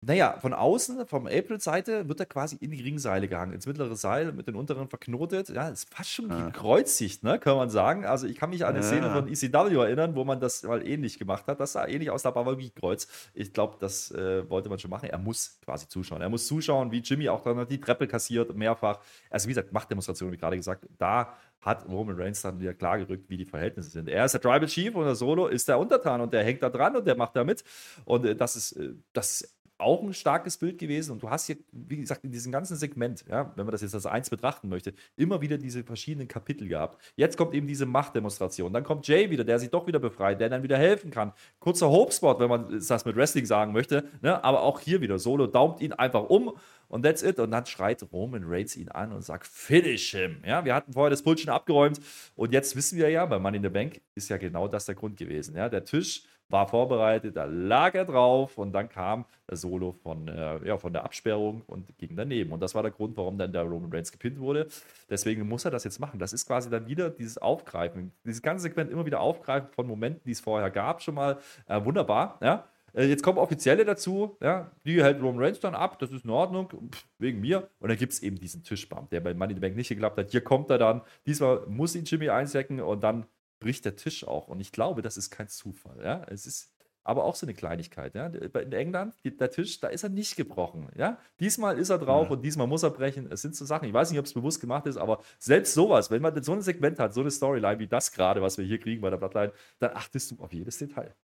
naja, 0.01 0.37
von 0.39 0.53
außen, 0.53 1.05
vom 1.07 1.27
April-Seite, 1.27 2.07
wird 2.07 2.19
er 2.21 2.25
quasi 2.25 2.55
in 2.61 2.71
die 2.71 2.81
Ringseile 2.81 3.27
gehangen, 3.27 3.51
ins 3.53 3.65
mittlere 3.67 3.95
Seil, 3.97 4.31
mit 4.31 4.47
den 4.47 4.55
unteren 4.55 4.87
verknotet. 4.87 5.49
Ja, 5.49 5.67
ist 5.67 5.93
fast 5.93 6.09
schon 6.11 6.31
Ah. 6.31 6.45
gekreuzigt, 6.45 7.23
ne, 7.23 7.37
kann 7.37 7.57
man 7.57 7.69
sagen. 7.69 8.05
Also 8.05 8.25
ich 8.27 8.37
kann 8.37 8.49
mich 8.51 8.65
an 8.65 8.75
eine 8.75 8.83
Szene 8.83 9.07
Ja. 9.07 9.13
von 9.13 9.27
ECW 9.27 9.75
erinnern, 9.75 10.15
wo 10.15 10.23
man 10.23 10.39
das 10.39 10.63
mal 10.63 10.87
ähnlich 10.87 11.19
gemacht 11.19 11.47
hat. 11.47 11.59
Das 11.59 11.73
sah 11.73 11.85
ähnlich 11.87 12.11
aus, 12.11 12.23
da 12.23 12.33
war 12.33 12.45
wirklich 12.45 12.73
Kreuz. 12.75 13.07
Ich 13.33 13.51
glaube, 13.51 13.75
das 13.79 14.11
äh, 14.11 14.49
wollte 14.49 14.69
man 14.69 14.79
schon 14.79 14.89
machen. 14.89 15.09
Er 15.09 15.17
muss 15.17 15.59
quasi 15.65 15.87
zuschauen. 15.89 16.21
Er 16.21 16.29
muss 16.29 16.47
zuschauen, 16.47 16.91
wie 16.91 16.99
Jimmy 16.99 17.27
auch 17.27 17.41
dann 17.43 17.67
die 17.67 17.81
Treppe 17.81 18.07
kassiert, 18.07 18.55
mehrfach. 18.55 18.99
Also 19.29 19.47
wie 19.47 19.51
gesagt, 19.51 19.73
Machtdemonstration, 19.73 20.31
wie 20.31 20.37
gerade 20.37 20.55
gesagt, 20.55 20.85
da 20.97 21.33
hat 21.61 21.85
Roman 21.89 22.15
Reigns 22.15 22.41
dann 22.41 22.57
wieder 22.61 22.73
klargerückt, 22.73 23.29
wie 23.29 23.35
die 23.35 23.43
Verhältnisse 23.43 23.89
sind. 23.89 24.07
Er 24.07 24.23
ist 24.23 24.31
der 24.31 24.39
Tribal 24.39 24.65
Chief 24.67 24.95
und 24.95 25.03
der 25.03 25.15
Solo 25.15 25.47
ist 25.47 25.67
der 25.67 25.77
Untertan 25.77 26.21
und 26.21 26.31
der 26.33 26.41
hängt 26.45 26.63
da 26.63 26.69
dran 26.69 26.95
und 26.95 27.05
der 27.05 27.17
macht 27.17 27.35
da 27.35 27.43
mit. 27.43 27.65
Und 28.05 28.25
äh, 28.25 28.33
das 28.33 28.55
ist, 28.55 28.71
äh, 28.73 28.93
das 29.11 29.41
ist 29.41 29.58
auch 29.79 30.03
ein 30.03 30.13
starkes 30.13 30.57
Bild 30.57 30.77
gewesen. 30.77 31.11
Und 31.13 31.23
du 31.23 31.29
hast 31.29 31.47
hier, 31.47 31.57
wie 31.71 31.97
gesagt, 31.97 32.23
in 32.23 32.31
diesem 32.31 32.51
ganzen 32.51 32.75
Segment, 32.75 33.25
ja, 33.29 33.53
wenn 33.55 33.65
man 33.65 33.71
das 33.71 33.81
jetzt 33.81 33.95
als 33.95 34.05
eins 34.05 34.29
betrachten 34.29 34.69
möchte, 34.69 34.93
immer 35.15 35.41
wieder 35.41 35.57
diese 35.57 35.83
verschiedenen 35.83 36.27
Kapitel 36.27 36.67
gehabt. 36.67 37.01
Jetzt 37.15 37.37
kommt 37.37 37.53
eben 37.53 37.67
diese 37.67 37.85
Machtdemonstration. 37.85 38.73
Dann 38.73 38.83
kommt 38.83 39.07
Jay 39.07 39.29
wieder, 39.29 39.43
der 39.43 39.59
sich 39.59 39.69
doch 39.69 39.87
wieder 39.87 39.99
befreit, 39.99 40.39
der 40.39 40.49
dann 40.49 40.63
wieder 40.63 40.77
helfen 40.77 41.11
kann. 41.11 41.33
Kurzer 41.59 41.89
Hope-Spot, 41.89 42.39
wenn 42.39 42.49
man 42.49 42.79
das 42.85 43.05
mit 43.05 43.15
Wrestling 43.15 43.45
sagen 43.45 43.71
möchte. 43.71 44.05
Ne? 44.21 44.43
Aber 44.43 44.61
auch 44.61 44.79
hier 44.79 45.01
wieder, 45.01 45.19
Solo 45.19 45.47
daumt 45.47 45.81
ihn 45.81 45.93
einfach 45.93 46.23
um 46.29 46.53
und 46.89 47.03
that's 47.03 47.23
it. 47.23 47.39
Und 47.39 47.51
dann 47.51 47.65
schreit 47.65 48.05
Roman 48.11 48.43
Reigns 48.45 48.75
ihn 48.75 48.89
an 48.89 49.13
und 49.13 49.21
sagt, 49.21 49.47
finish 49.47 50.11
him. 50.11 50.43
Ja, 50.45 50.65
wir 50.65 50.75
hatten 50.75 50.93
vorher 50.93 51.09
das 51.09 51.23
Pult 51.23 51.39
schon 51.39 51.49
abgeräumt 51.49 51.99
und 52.35 52.51
jetzt 52.51 52.75
wissen 52.75 52.97
wir 52.97 53.09
ja, 53.09 53.25
bei 53.25 53.39
Money 53.39 53.57
in 53.57 53.63
the 53.63 53.69
Bank 53.69 54.01
ist 54.15 54.29
ja 54.29 54.37
genau 54.37 54.67
das 54.67 54.85
der 54.85 54.95
Grund 54.95 55.17
gewesen. 55.17 55.55
Ja, 55.55 55.69
der 55.69 55.85
Tisch 55.85 56.23
war 56.49 56.67
vorbereitet, 56.67 57.35
da 57.35 57.45
lag 57.45 57.93
er 57.93 58.05
drauf 58.05 58.57
und 58.57 58.71
dann 58.71 58.89
kam 58.89 59.25
der 59.49 59.57
Solo 59.57 59.91
von, 59.91 60.27
äh, 60.27 60.67
ja, 60.67 60.77
von 60.77 60.91
der 60.91 61.03
Absperrung 61.03 61.61
und 61.67 61.97
ging 61.97 62.15
daneben. 62.15 62.51
Und 62.51 62.59
das 62.59 62.75
war 62.75 62.81
der 62.81 62.91
Grund, 62.91 63.15
warum 63.17 63.37
dann 63.37 63.51
der 63.51 63.63
Roman 63.63 63.91
Reigns 63.91 64.11
gepinnt 64.11 64.39
wurde. 64.39 64.67
Deswegen 65.09 65.47
muss 65.47 65.65
er 65.65 65.71
das 65.71 65.83
jetzt 65.83 65.99
machen. 65.99 66.19
Das 66.19 66.33
ist 66.33 66.47
quasi 66.47 66.69
dann 66.69 66.87
wieder 66.87 67.09
dieses 67.09 67.37
Aufgreifen, 67.37 68.11
dieses 68.25 68.41
ganze 68.41 68.63
Segment 68.63 68.91
immer 68.91 69.05
wieder 69.05 69.21
aufgreifen 69.21 69.69
von 69.71 69.87
Momenten, 69.87 70.21
die 70.25 70.31
es 70.31 70.39
vorher 70.41 70.71
gab, 70.71 71.01
schon 71.01 71.15
mal 71.15 71.37
äh, 71.67 71.83
wunderbar. 71.83 72.39
Ja? 72.41 72.67
Äh, 72.93 73.05
Jetzt 73.05 73.23
kommen 73.23 73.37
Offizielle 73.37 73.85
dazu, 73.85 74.37
ja, 74.41 74.71
die 74.85 75.03
hält 75.03 75.21
Roman 75.21 75.43
Reigns 75.43 75.59
dann 75.59 75.75
ab, 75.75 75.99
das 75.99 76.11
ist 76.11 76.25
in 76.25 76.31
Ordnung, 76.31 76.69
pff, 76.69 77.05
wegen 77.19 77.41
mir. 77.41 77.69
Und 77.79 77.89
dann 77.89 77.97
gibt 77.97 78.13
es 78.13 78.23
eben 78.23 78.37
diesen 78.39 78.63
Tischbump, 78.63 79.09
der 79.11 79.19
bei 79.19 79.33
Money 79.33 79.51
in 79.51 79.57
the 79.57 79.61
Bank 79.61 79.75
nicht 79.75 79.89
geklappt 79.89 80.17
hat. 80.17 80.31
Hier 80.31 80.41
kommt 80.41 80.69
er 80.69 80.77
dann, 80.77 81.01
diesmal 81.25 81.61
muss 81.67 81.95
ihn 81.95 82.05
Jimmy 82.05 82.29
einstecken 82.29 82.79
und 82.81 83.03
dann 83.03 83.25
bricht 83.59 83.85
der 83.85 83.95
Tisch 83.95 84.25
auch. 84.27 84.47
Und 84.47 84.59
ich 84.59 84.71
glaube, 84.71 85.01
das 85.01 85.17
ist 85.17 85.29
kein 85.31 85.47
Zufall. 85.47 86.03
Ja? 86.03 86.23
Es 86.29 86.45
ist 86.45 86.73
aber 87.03 87.23
auch 87.23 87.35
so 87.35 87.45
eine 87.45 87.53
Kleinigkeit. 87.53 88.13
Ja? 88.15 88.27
In 88.27 88.71
England, 88.71 89.15
der 89.23 89.51
Tisch, 89.51 89.79
da 89.79 89.87
ist 89.87 90.03
er 90.03 90.09
nicht 90.09 90.35
gebrochen. 90.35 90.89
Ja? 90.95 91.17
Diesmal 91.39 91.77
ist 91.79 91.89
er 91.89 91.97
drauf 91.97 92.27
Ja. 92.27 92.33
und 92.35 92.41
diesmal 92.43 92.67
muss 92.67 92.83
er 92.83 92.91
brechen. 92.91 93.31
Es 93.31 93.41
sind 93.41 93.55
so 93.55 93.65
Sachen, 93.65 93.87
ich 93.87 93.93
weiß 93.93 94.11
nicht, 94.11 94.19
ob 94.19 94.25
es 94.25 94.33
bewusst 94.33 94.61
gemacht 94.61 94.85
ist, 94.85 94.97
aber 94.97 95.21
selbst 95.39 95.73
sowas, 95.73 96.11
wenn 96.11 96.21
man 96.21 96.41
so 96.43 96.53
ein 96.53 96.61
Segment 96.61 96.99
hat, 96.99 97.13
so 97.13 97.21
eine 97.21 97.31
Storyline 97.31 97.79
wie 97.79 97.87
das 97.87 98.11
gerade, 98.11 98.41
was 98.41 98.57
wir 98.57 98.65
hier 98.65 98.79
kriegen 98.79 99.01
bei 99.01 99.09
der 99.09 99.17
Bloodline, 99.17 99.53
dann 99.79 99.91
achtest 99.95 100.31
du 100.31 100.43
auf 100.43 100.53
jedes 100.53 100.77
Detail. 100.77 101.15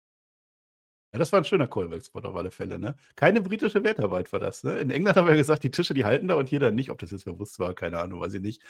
Ja, 1.14 1.20
das 1.20 1.32
war 1.32 1.40
ein 1.40 1.46
schöner 1.46 1.68
Callback-Spot 1.68 2.20
auf 2.20 2.36
alle 2.36 2.52
Fälle. 2.52 2.78
Ne? 2.78 2.96
Keine 3.16 3.42
britische 3.42 3.82
Wertarbeit 3.84 4.34
war 4.34 4.40
das. 4.40 4.64
Ne? 4.66 4.80
In 4.80 4.90
England 4.92 5.16
haben 5.16 5.28
wir 5.28 5.36
gesagt, 5.36 5.64
die 5.64 5.72
Tische, 5.72 5.94
die 5.94 6.04
halten 6.04 6.28
da 6.28 6.36
und 6.36 6.50
hier 6.50 6.60
dann 6.60 6.76
nicht. 6.76 6.90
Ob 6.90 6.98
das 6.98 7.12
jetzt 7.12 7.24
bewusst 7.24 7.58
war, 7.60 7.74
keine 7.74 8.00
Ahnung, 8.00 8.20
weiß 8.20 8.34
ich 8.34 8.42
nicht. 8.42 8.62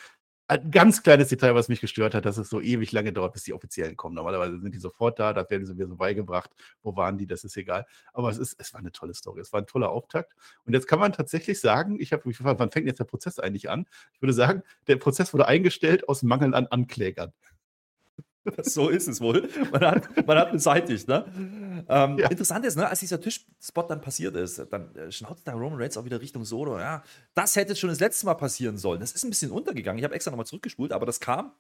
Ein 0.48 0.70
ganz 0.70 1.02
kleines 1.02 1.30
Detail, 1.30 1.56
was 1.56 1.70
mich 1.70 1.82
gestört 1.82 2.14
hat, 2.14 2.26
dass 2.26 2.38
es 2.38 2.50
so 2.50 2.62
ewig 2.62 2.92
lange 2.92 3.12
dauert, 3.12 3.34
bis 3.34 3.44
die 3.44 3.54
Offiziellen 3.54 3.98
kommen. 3.98 4.14
Normalerweise 4.14 4.60
sind 4.60 4.76
die 4.76 4.80
sofort 4.80 5.18
da, 5.18 5.34
da 5.34 5.50
werden 5.50 5.66
sie 5.66 5.74
mir 5.74 5.88
so 5.88 5.96
beigebracht. 5.96 6.52
Wo 6.84 6.96
waren 6.96 7.18
die? 7.18 7.26
Das 7.26 7.44
ist 7.44 7.58
egal. 7.58 7.88
Aber 8.14 8.30
es, 8.30 8.38
ist, 8.38 8.56
es 8.60 8.72
war 8.72 8.80
eine 8.80 8.92
tolle 8.92 9.16
Story. 9.16 9.42
Es 9.42 9.52
war 9.54 9.62
ein 9.62 9.66
toller 9.66 9.90
Auftakt. 9.90 10.36
Und 10.66 10.74
jetzt 10.74 10.86
kann 10.88 11.00
man 11.00 11.14
tatsächlich 11.14 11.60
sagen, 11.60 12.00
ich 12.00 12.14
habe 12.14 12.28
mich 12.28 12.38
gefragt, 12.38 12.60
wann 12.60 12.70
fängt 12.70 12.86
jetzt 12.86 13.00
der 13.00 13.06
Prozess 13.06 13.40
eigentlich 13.40 13.72
an? 13.72 13.88
Ich 14.14 14.22
würde 14.22 14.34
sagen, 14.34 14.62
der 14.86 14.98
Prozess 14.98 15.34
wurde 15.34 15.48
eingestellt 15.48 16.08
aus 16.08 16.22
Mangel 16.22 16.54
an 16.54 16.68
Anklägern. 16.68 17.34
So 18.64 18.90
ist 18.90 19.08
es 19.08 19.22
wohl. 19.22 19.50
Man 19.72 19.82
hat, 19.82 20.28
man 20.28 20.38
hat 20.38 20.52
beseitigt. 20.52 21.08
Ne? 21.08 21.26
Ähm, 21.88 22.18
Ja. 22.18 22.30
Interessant 22.30 22.66
ist, 22.66 22.76
ne, 22.76 22.88
als 22.88 23.00
dieser 23.00 23.20
Tischspot 23.20 23.90
dann 23.90 24.02
passiert 24.02 24.36
ist, 24.36 24.60
dann 24.72 24.96
äh, 24.96 25.12
schaut 25.12 25.40
da 25.44 25.54
Roman 25.54 25.80
Reigns 25.82 25.98
auch 25.98 26.06
wieder 26.06 26.22
Richtung 26.22 26.44
Solo. 26.46 26.78
Ja, 26.80 27.04
das 27.34 27.56
hätte 27.56 27.76
schon 27.76 27.90
das 27.90 28.00
letzte 28.00 28.26
Mal 28.26 28.36
passieren 28.36 28.78
sollen. 28.78 29.00
Das 29.00 29.12
ist 29.12 29.24
ein 29.24 29.30
bisschen 29.30 29.52
untergegangen. 29.52 29.98
Ich 30.00 30.04
habe 30.04 30.16
extra 30.16 30.32
nochmal 30.32 30.46
zurückgespult, 30.46 30.92
aber 30.92 31.06
das 31.06 31.20
kam. 31.20 31.52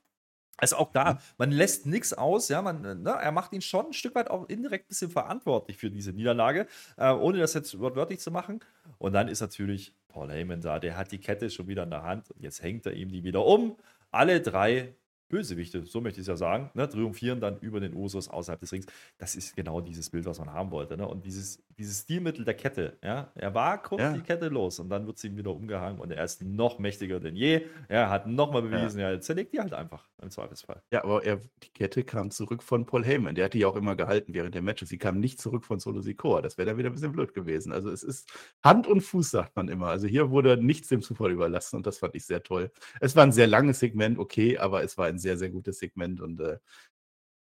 Also 0.57 0.77
auch 0.77 0.91
da, 0.93 1.19
man 1.37 1.51
lässt 1.51 1.85
nichts 1.85 2.13
aus, 2.13 2.47
ja, 2.47 2.61
man, 2.61 2.81
ne, 2.81 3.09
er 3.09 3.31
macht 3.33 3.51
ihn 3.51 3.59
schon 3.61 3.87
ein 3.87 3.93
Stück 3.93 4.15
weit 4.15 4.29
auch 4.29 4.47
indirekt 4.47 4.85
ein 4.85 4.87
bisschen 4.87 5.11
verantwortlich 5.11 5.75
für 5.77 5.89
diese 5.91 6.13
Niederlage, 6.13 6.67
äh, 6.95 7.11
ohne 7.11 7.39
das 7.39 7.53
jetzt 7.55 7.77
wortwörtlich 7.77 8.19
zu 8.19 8.31
machen. 8.31 8.61
Und 8.97 9.11
dann 9.11 9.27
ist 9.27 9.41
natürlich 9.41 9.93
Paul 10.07 10.31
Heyman 10.31 10.61
da, 10.61 10.79
der 10.79 10.95
hat 10.95 11.11
die 11.11 11.17
Kette 11.19 11.49
schon 11.49 11.67
wieder 11.67 11.83
in 11.83 11.89
der 11.89 12.03
Hand 12.03 12.31
und 12.31 12.41
jetzt 12.41 12.63
hängt 12.63 12.85
er 12.85 12.93
ihm 12.93 13.09
die 13.09 13.25
wieder 13.25 13.45
um. 13.45 13.75
Alle 14.11 14.39
drei 14.39 14.95
Bösewichte, 15.29 15.85
so 15.85 16.01
möchte 16.01 16.19
ich 16.19 16.23
es 16.23 16.27
ja 16.27 16.35
sagen, 16.35 16.69
ne, 16.73 16.87
triumphieren 16.87 17.39
dann 17.39 17.57
über 17.59 17.79
den 17.79 17.93
Usos 17.93 18.29
außerhalb 18.29 18.59
des 18.59 18.71
Rings. 18.71 18.85
Das 19.17 19.35
ist 19.35 19.55
genau 19.55 19.81
dieses 19.81 20.09
Bild, 20.09 20.25
was 20.25 20.39
man 20.39 20.51
haben 20.53 20.71
wollte. 20.71 20.97
Ne? 20.97 21.07
Und 21.07 21.25
dieses, 21.25 21.63
dieses 21.77 22.01
Stilmittel 22.01 22.45
der 22.45 22.53
Kette, 22.53 22.97
ja, 23.03 23.31
er 23.35 23.53
war 23.53 23.81
kurz 23.81 24.01
Ja. 24.01 24.13
die 24.13 24.21
Kette 24.21 24.49
los 24.49 24.79
und 24.79 24.89
dann 24.89 25.07
wird 25.07 25.17
sie 25.17 25.27
ihm 25.27 25.37
wieder 25.37 25.51
umgehangen 25.51 25.99
und 25.99 26.11
er 26.11 26.23
ist 26.23 26.43
noch 26.43 26.79
mächtiger 26.79 27.19
denn 27.19 27.35
je. 27.35 27.61
Er 27.87 28.09
hat 28.09 28.27
nochmal 28.27 28.61
bewiesen, 28.61 28.99
ja. 28.99 29.09
er 29.09 29.21
zerlegt 29.21 29.53
die 29.53 29.59
halt 29.59 29.73
einfach 29.73 30.07
im 30.21 30.29
Zweifelsfall. 30.29 30.81
Ja, 30.91 31.03
aber 31.03 31.23
er, 31.23 31.37
die 31.63 31.69
Kette 31.73 32.03
kam 32.03 32.31
zurück 32.31 32.63
von 32.63 32.85
Paul 32.85 33.03
Heyman. 33.03 33.35
Der 33.35 33.45
hat 33.45 33.53
die 33.53 33.65
auch 33.65 33.75
immer 33.75 33.95
gehalten 33.95 34.33
während 34.33 34.55
der 34.55 34.61
Matches. 34.61 34.89
Sie 34.89 34.97
kam 34.97 35.19
nicht 35.19 35.39
zurück 35.41 35.65
von 35.65 35.79
Solo 35.79 36.01
Sikoa. 36.01 36.41
Das 36.41 36.57
wäre 36.57 36.67
dann 36.67 36.77
wieder 36.77 36.89
ein 36.89 36.93
bisschen 36.93 37.11
blöd 37.11 37.33
gewesen. 37.33 37.71
Also 37.71 37.89
es 37.89 38.03
ist 38.03 38.29
Hand 38.63 38.87
und 38.87 39.01
Fuß, 39.01 39.31
sagt 39.31 39.55
man 39.55 39.67
immer. 39.67 39.87
Also 39.87 40.07
hier 40.07 40.29
wurde 40.29 40.57
nichts 40.57 40.87
dem 40.87 41.01
Zufall 41.01 41.31
überlassen 41.31 41.75
und 41.77 41.85
das 41.85 41.97
fand 41.99 42.15
ich 42.15 42.25
sehr 42.25 42.43
toll. 42.43 42.71
Es 43.01 43.15
war 43.15 43.23
ein 43.23 43.31
sehr 43.31 43.47
langes 43.47 43.79
Segment, 43.79 44.17
okay, 44.19 44.57
aber 44.57 44.83
es 44.83 44.97
war 44.97 45.05
ein 45.07 45.14
sehr, 45.19 45.37
sehr 45.37 45.49
gutes 45.49 45.79
Segment 45.79 46.21
und 46.21 46.39
äh, 46.41 46.59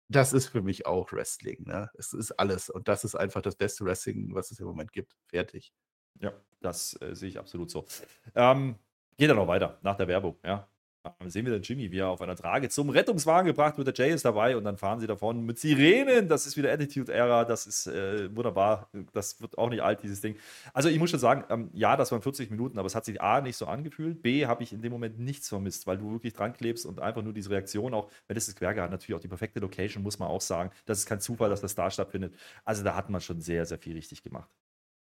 das 0.09 0.33
ist 0.33 0.49
für 0.49 0.63
mich 0.63 0.87
auch 0.87 1.13
Wrestling. 1.13 1.65
Ne? 1.65 1.91
Es 1.95 2.13
ist 2.13 2.33
alles 2.33 2.69
und 2.69 2.89
das 2.89 3.05
ist 3.05 3.15
einfach 3.15 3.43
das 3.43 3.57
beste 3.57 3.85
Wrestling, 3.85 4.35
was 4.35 4.51
es 4.51 4.61
im 4.61 4.67
Moment 4.67 4.93
gibt. 4.93 5.17
Fertig. 5.27 5.73
Ja, 6.21 6.33
das 6.61 7.01
äh, 7.01 7.15
sehe 7.15 7.31
ich 7.31 7.39
absolut 7.39 7.71
so. 7.71 7.87
Ähm, 8.35 8.77
geht 9.17 9.31
dann 9.31 9.37
noch 9.37 9.49
weiter 9.49 9.79
nach 9.83 9.97
der 9.97 10.09
Werbung, 10.09 10.39
ja. 10.45 10.69
Ähm, 11.05 11.31
sehen 11.31 11.45
wir 11.45 11.53
den 11.53 11.63
Jimmy, 11.63 11.91
wie 11.91 11.99
er 11.99 12.09
auf 12.09 12.21
einer 12.21 12.37
Trage 12.37 12.69
zum 12.69 12.89
Rettungswagen 12.89 13.47
gebracht 13.47 13.77
wird. 13.77 13.89
Der 13.89 13.95
Jay 13.95 14.15
ist 14.15 14.25
dabei 14.25 14.57
und 14.57 14.65
dann 14.65 14.77
fahren 14.77 15.01
sie 15.01 15.07
davon 15.09 15.45
mit 15.45 15.59
Sirenen. 15.59 16.29
Das 16.29 16.47
ist 16.47 16.57
wieder 16.57 16.73
Attitude-Ära. 16.73 17.45
Das 17.45 17.67
ist 17.67 17.89
äh, 17.89 18.35
wunderbar. 18.35 18.89
Das 19.13 19.41
wird 19.41 19.59
auch 19.59 19.69
nicht 19.69 19.83
alt, 19.83 20.03
dieses 20.03 20.21
Ding. 20.21 20.37
Also, 20.73 20.89
ich 20.89 20.99
muss 20.99 21.11
schon 21.11 21.19
sagen, 21.19 21.45
ähm, 21.51 21.71
ja, 21.73 21.97
das 21.97 22.13
waren 22.13 22.23
40 22.23 22.51
Minuten, 22.51 22.79
aber 22.79 22.87
es 22.87 22.95
hat 22.95 23.05
sich 23.05 23.21
A 23.21 23.41
nicht 23.41 23.57
so 23.57 23.67
angefühlt. 23.67 24.23
B, 24.23 24.47
habe 24.47 24.63
ich 24.63 24.73
in 24.73 24.83
dem 24.83 24.93
Moment 24.93 25.19
nichts 25.19 25.49
vermisst, 25.49 25.87
weil 25.87 25.99
du 25.99 26.13
wirklich 26.13 26.35
dran 26.35 26.53
klebst 26.53 26.87
und 26.87 27.01
einfach 27.01 27.23
nur 27.23 27.33
diese 27.33 27.51
Reaktion 27.51 27.95
auch, 27.95 28.09
wenn 28.29 28.37
es 28.37 28.47
das 28.47 28.55
Querge 28.55 28.83
hat, 28.83 28.91
natürlich 28.91 29.17
auch 29.17 29.23
die 29.23 29.29
perfekte 29.29 29.59
Location, 29.61 30.03
muss 30.03 30.19
man 30.19 30.29
auch 30.29 30.41
sagen. 30.41 30.71
Das 30.87 30.99
ist 30.99 31.07
kein 31.07 31.21
Zufall, 31.21 31.51
dass 31.51 31.61
das 31.61 31.75
da 31.75 31.91
stattfindet. 31.91 32.35
Also, 32.65 32.85
da 32.85 32.95
hat 32.95 33.11
man 33.11 33.21
schon 33.21 33.41
sehr, 33.41 33.67
sehr 33.67 33.79
viel 33.79 33.95
richtig 33.95 34.23
gemacht. 34.23 34.51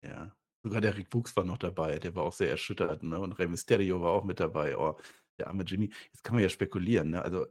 Ja. 0.03 0.31
Sogar 0.63 0.79
der 0.79 0.95
Rick 0.95 1.07
Wuchs 1.13 1.35
war 1.35 1.43
noch 1.43 1.57
dabei, 1.57 1.97
der 1.97 2.15
war 2.15 2.23
auch 2.23 2.33
sehr 2.33 2.51
erschüttert, 2.51 3.01
ne? 3.01 3.19
Und 3.19 3.33
Rey 3.39 3.47
Mysterio 3.47 3.99
war 3.99 4.11
auch 4.11 4.23
mit 4.23 4.39
dabei. 4.39 4.77
Oh, 4.77 4.95
der 5.39 5.47
arme 5.47 5.63
Jimmy. 5.63 5.91
Jetzt 6.13 6.23
kann 6.23 6.35
man 6.35 6.43
ja 6.43 6.49
spekulieren, 6.49 7.11
ne? 7.11 7.21
Also 7.21 7.45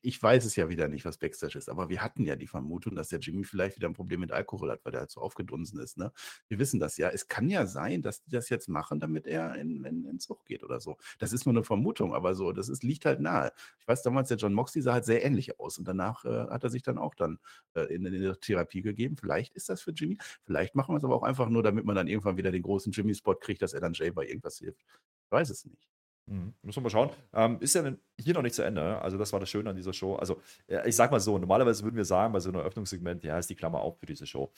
ich 0.00 0.22
weiß 0.22 0.44
es 0.44 0.56
ja 0.56 0.68
wieder 0.68 0.88
nicht, 0.88 1.04
was 1.04 1.18
Backstage 1.18 1.58
ist, 1.58 1.68
aber 1.68 1.88
wir 1.88 2.02
hatten 2.02 2.24
ja 2.24 2.36
die 2.36 2.46
Vermutung, 2.46 2.94
dass 2.94 3.08
der 3.08 3.20
Jimmy 3.20 3.44
vielleicht 3.44 3.76
wieder 3.76 3.88
ein 3.88 3.94
Problem 3.94 4.20
mit 4.20 4.32
Alkohol 4.32 4.70
hat, 4.70 4.84
weil 4.84 4.92
der 4.92 5.00
halt 5.02 5.10
so 5.10 5.20
aufgedunsen 5.20 5.80
ist, 5.80 5.98
ne? 5.98 6.12
Wir 6.48 6.58
wissen 6.58 6.80
das 6.80 6.96
ja. 6.96 7.08
Es 7.08 7.28
kann 7.28 7.48
ja 7.48 7.66
sein, 7.66 8.02
dass 8.02 8.22
die 8.22 8.30
das 8.30 8.48
jetzt 8.48 8.68
machen, 8.68 9.00
damit 9.00 9.26
er 9.26 9.54
in, 9.56 9.84
in, 9.84 10.04
in 10.04 10.20
Zug 10.20 10.44
geht 10.46 10.62
oder 10.62 10.80
so. 10.80 10.96
Das 11.18 11.32
ist 11.32 11.46
nur 11.46 11.54
eine 11.54 11.64
Vermutung, 11.64 12.14
aber 12.14 12.34
so, 12.34 12.52
das 12.52 12.68
ist, 12.68 12.82
liegt 12.82 13.04
halt 13.04 13.20
nahe. 13.20 13.52
Ich 13.80 13.88
weiß 13.88 14.02
damals, 14.02 14.28
der 14.28 14.36
John 14.36 14.54
Moxley 14.54 14.82
sah 14.82 14.94
halt 14.94 15.04
sehr 15.04 15.24
ähnlich 15.24 15.58
aus 15.60 15.78
und 15.78 15.86
danach 15.86 16.24
äh, 16.24 16.46
hat 16.48 16.64
er 16.64 16.70
sich 16.70 16.82
dann 16.82 16.98
auch 16.98 17.14
dann 17.14 17.38
äh, 17.74 17.82
in, 17.94 18.04
in 18.06 18.12
die 18.12 18.32
Therapie 18.40 18.82
gegeben. 18.82 19.16
Vielleicht 19.16 19.54
ist 19.54 19.68
das 19.68 19.82
für 19.82 19.92
Jimmy. 19.92 20.18
Vielleicht 20.44 20.74
machen 20.74 20.94
wir 20.94 20.98
es 20.98 21.04
aber 21.04 21.16
auch 21.16 21.22
einfach 21.22 21.48
nur, 21.48 21.62
damit 21.62 21.84
man 21.84 21.96
dann 21.96 22.08
irgendwann 22.08 22.36
wieder 22.36 22.50
den 22.52 22.62
großen 22.62 22.92
Jimmy-Spot 22.92 23.36
kriegt, 23.36 23.62
dass 23.62 23.72
er 23.72 23.80
dann 23.80 23.92
Jay 23.94 24.10
bei 24.10 24.26
irgendwas 24.26 24.58
hilft. 24.58 24.80
Ich 25.24 25.30
weiß 25.30 25.50
es 25.50 25.64
nicht. 25.64 25.88
Mhm. 26.26 26.54
Müssen 26.62 26.76
wir 26.76 26.82
mal 26.82 26.90
schauen. 26.90 27.10
Ähm, 27.34 27.58
ist 27.60 27.74
ja 27.74 27.92
hier 28.18 28.34
noch 28.34 28.42
nicht 28.42 28.54
zu 28.54 28.62
Ende. 28.62 28.82
ne? 28.82 29.02
Also, 29.02 29.18
das 29.18 29.32
war 29.32 29.40
das 29.40 29.50
Schöne 29.50 29.70
an 29.70 29.76
dieser 29.76 29.92
Show. 29.92 30.14
Also, 30.16 30.40
äh, 30.68 30.88
ich 30.88 30.96
sag 30.96 31.10
mal 31.10 31.20
so: 31.20 31.38
Normalerweise 31.38 31.82
würden 31.82 31.96
wir 31.96 32.04
sagen, 32.04 32.32
bei 32.32 32.40
so 32.40 32.48
einem 32.48 32.60
Eröffnungssegment, 32.60 33.24
ja, 33.24 33.38
ist 33.38 33.50
die 33.50 33.56
Klammer 33.56 33.80
auf 33.80 33.98
für 33.98 34.06
diese 34.06 34.26
Show. 34.26 34.52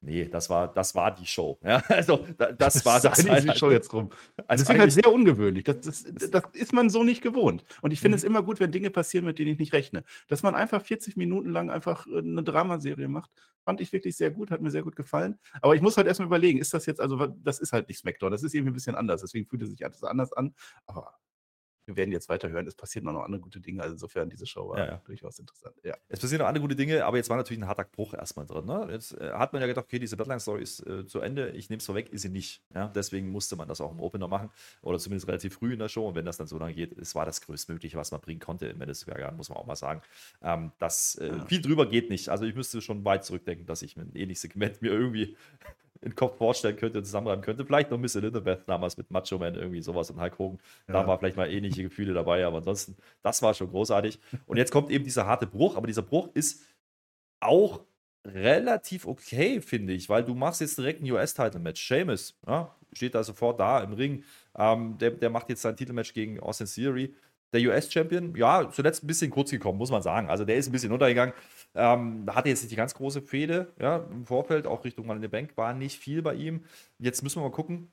Nee, 0.00 0.26
das 0.26 0.48
war, 0.48 0.72
das 0.72 0.94
war 0.94 1.12
die 1.12 1.26
Show. 1.26 1.58
Ja, 1.64 1.82
also, 1.88 2.24
da, 2.36 2.52
das 2.52 2.84
war 2.86 3.00
das. 3.00 3.18
die 3.18 3.56
Show 3.56 3.70
jetzt 3.70 3.92
rum. 3.92 4.10
Also 4.46 4.62
das 4.64 4.72
ist 4.72 4.78
halt 4.80 4.92
sehr 4.92 5.12
ungewöhnlich. 5.12 5.64
Das, 5.64 5.80
das, 5.80 6.04
das 6.30 6.42
ist 6.52 6.72
man 6.72 6.88
so 6.88 7.02
nicht 7.02 7.20
gewohnt. 7.20 7.64
Und 7.82 7.90
ich 7.92 8.00
finde 8.00 8.14
Mhm. 8.16 8.18
es 8.18 8.24
immer 8.24 8.42
gut, 8.44 8.60
wenn 8.60 8.70
Dinge 8.70 8.90
passieren, 8.90 9.24
mit 9.26 9.38
denen 9.40 9.50
ich 9.52 9.58
nicht 9.58 9.72
rechne. 9.72 10.04
Dass 10.28 10.44
man 10.44 10.54
einfach 10.54 10.82
40 10.82 11.16
Minuten 11.16 11.50
lang 11.50 11.68
einfach 11.68 12.06
äh, 12.06 12.18
eine 12.18 12.44
Dramaserie 12.44 13.08
macht, 13.08 13.30
fand 13.64 13.80
ich 13.80 13.92
wirklich 13.92 14.16
sehr 14.16 14.30
gut, 14.30 14.50
hat 14.52 14.60
mir 14.60 14.70
sehr 14.70 14.82
gut 14.82 14.94
gefallen. 14.94 15.38
Aber 15.62 15.74
ich 15.74 15.82
muss 15.82 15.96
halt 15.96 16.06
erstmal 16.06 16.26
überlegen, 16.28 16.58
ist 16.60 16.72
das 16.72 16.86
jetzt, 16.86 17.00
also 17.00 17.26
das 17.26 17.58
ist 17.58 17.72
halt 17.72 17.88
nicht 17.88 17.98
SmackDown, 17.98 18.30
das 18.30 18.44
ist 18.44 18.54
irgendwie 18.54 18.70
ein 18.70 18.74
bisschen 18.74 18.94
anders. 18.94 19.20
Deswegen 19.22 19.46
fühlt 19.46 19.62
es 19.62 19.70
sich 19.70 19.84
alles 19.84 20.04
anders 20.04 20.32
an. 20.32 20.54
Aber 20.86 21.14
wir 21.88 21.96
werden 21.96 22.12
jetzt 22.12 22.28
weiterhören. 22.28 22.66
Es 22.66 22.74
passieren 22.74 23.06
noch 23.12 23.24
andere 23.24 23.40
gute 23.40 23.60
Dinge. 23.60 23.82
Also 23.82 23.94
insofern, 23.94 24.28
diese 24.28 24.46
Show 24.46 24.68
war 24.68 24.78
Ja, 24.78 24.86
ja. 24.86 25.02
durchaus 25.04 25.38
interessant. 25.38 25.74
Ja. 25.82 25.96
Es 26.08 26.20
passieren 26.20 26.40
noch 26.42 26.48
andere 26.48 26.62
gute 26.62 26.76
Dinge, 26.76 27.04
aber 27.04 27.16
jetzt 27.16 27.30
war 27.30 27.36
natürlich 27.38 27.62
ein 27.62 27.66
harter 27.66 27.84
Bruch 27.84 28.14
erstmal 28.14 28.46
drin. 28.46 28.66
Ne? 28.66 28.88
Jetzt 28.90 29.12
äh, 29.18 29.32
hat 29.32 29.52
man 29.52 29.62
ja 29.62 29.66
gedacht, 29.68 29.86
okay, 29.86 29.98
diese 29.98 30.16
Bloodline-Story 30.16 30.62
ist 30.62 30.86
äh, 30.86 31.06
zu 31.06 31.20
Ende, 31.20 31.50
ich 31.50 31.70
nehme 31.70 31.78
es 31.78 31.86
vorweg, 31.86 32.10
ist 32.10 32.22
sie 32.22 32.28
nicht. 32.28 32.62
Ja? 32.74 32.88
Deswegen 32.88 33.30
musste 33.30 33.56
man 33.56 33.66
das 33.66 33.80
auch 33.80 33.90
im 33.90 34.00
Opener 34.00 34.28
machen 34.28 34.50
oder 34.82 34.98
zumindest 34.98 35.26
relativ 35.28 35.54
früh 35.54 35.72
in 35.72 35.78
der 35.78 35.88
Show. 35.88 36.06
Und 36.06 36.14
wenn 36.14 36.26
das 36.26 36.36
dann 36.36 36.46
so 36.46 36.58
lange 36.58 36.74
geht, 36.74 36.96
es 36.98 37.14
war 37.14 37.24
das 37.24 37.40
Größtmögliche, 37.40 37.96
was 37.96 38.10
man 38.10 38.20
bringen 38.20 38.40
konnte 38.40 38.66
im 38.66 38.78
Garden, 38.78 39.36
muss 39.36 39.48
man 39.48 39.58
auch 39.58 39.66
mal 39.66 39.76
sagen. 39.76 40.02
Ähm, 40.42 40.72
das, 40.78 41.16
äh. 41.16 41.40
Viel 41.46 41.62
drüber 41.62 41.88
geht 41.88 42.10
nicht. 42.10 42.28
Also 42.28 42.44
ich 42.44 42.54
müsste 42.54 42.80
schon 42.82 43.04
weit 43.04 43.24
zurückdenken, 43.24 43.66
dass 43.66 43.82
ich 43.82 43.96
ein 43.96 44.14
ähnliches 44.14 44.42
Segment 44.42 44.82
mir 44.82 44.92
irgendwie 44.92 45.36
in 46.00 46.10
den 46.10 46.16
Kopf 46.16 46.36
vorstellen 46.38 46.76
könnte 46.76 46.98
und 46.98 47.04
zusammenreiben 47.04 47.42
könnte. 47.42 47.64
Vielleicht 47.64 47.90
noch 47.90 47.98
Miss 47.98 48.14
Elizabeth 48.14 48.62
damals 48.66 48.96
mit 48.96 49.10
Macho 49.10 49.38
Man, 49.38 49.54
irgendwie 49.54 49.80
sowas 49.82 50.10
und 50.10 50.20
Hulk 50.20 50.38
Hogan. 50.38 50.58
Da 50.86 51.00
Ja. 51.00 51.06
war 51.06 51.18
vielleicht 51.18 51.36
mal 51.36 51.50
ähnliche 51.50 51.82
Gefühle 51.82 52.14
dabei, 52.14 52.44
aber 52.46 52.58
ansonsten, 52.58 52.96
das 53.22 53.42
war 53.42 53.54
schon 53.54 53.70
großartig. 53.70 54.18
Und 54.46 54.56
jetzt 54.56 54.70
kommt 54.70 54.90
eben 54.90 55.04
dieser 55.04 55.26
harte 55.26 55.46
Bruch, 55.46 55.76
aber 55.76 55.86
dieser 55.86 56.02
Bruch 56.02 56.28
ist 56.34 56.62
auch 57.40 57.80
relativ 58.26 59.06
okay, 59.06 59.60
finde 59.60 59.92
ich, 59.92 60.08
weil 60.08 60.24
du 60.24 60.34
machst 60.34 60.60
jetzt 60.60 60.76
direkt 60.78 61.02
ein 61.02 61.10
US-Title-Match. 61.10 61.80
Sheamus 61.80 62.38
ja, 62.46 62.74
steht 62.92 63.14
da 63.14 63.22
sofort 63.24 63.58
da 63.60 63.80
im 63.82 63.92
Ring. 63.92 64.24
Ähm, 64.56 64.98
der, 64.98 65.12
der 65.12 65.30
macht 65.30 65.48
jetzt 65.48 65.62
sein 65.62 65.76
Titelmatch 65.76 66.12
gegen 66.12 66.40
Austin 66.40 66.66
Theory. 66.66 67.14
Der 67.52 67.62
US-Champion, 67.62 68.34
ja, 68.36 68.70
zuletzt 68.70 69.02
ein 69.02 69.06
bisschen 69.06 69.30
kurz 69.30 69.50
gekommen, 69.50 69.78
muss 69.78 69.90
man 69.90 70.02
sagen. 70.02 70.28
Also 70.28 70.44
der 70.44 70.56
ist 70.56 70.68
ein 70.68 70.72
bisschen 70.72 70.92
untergegangen. 70.92 71.34
Ähm, 71.74 72.26
hatte 72.28 72.48
jetzt 72.48 72.62
nicht 72.62 72.72
die 72.72 72.76
ganz 72.76 72.94
große 72.94 73.22
Fehde, 73.22 73.72
ja, 73.80 73.98
im 74.10 74.26
Vorfeld, 74.26 74.66
auch 74.66 74.84
Richtung 74.84 75.06
Mann 75.06 75.16
in 75.16 75.22
der 75.22 75.28
Bank, 75.28 75.56
war 75.56 75.72
nicht 75.74 75.98
viel 75.98 76.22
bei 76.22 76.34
ihm. 76.34 76.64
Jetzt 76.98 77.22
müssen 77.22 77.40
wir 77.40 77.48
mal 77.48 77.54
gucken, 77.54 77.90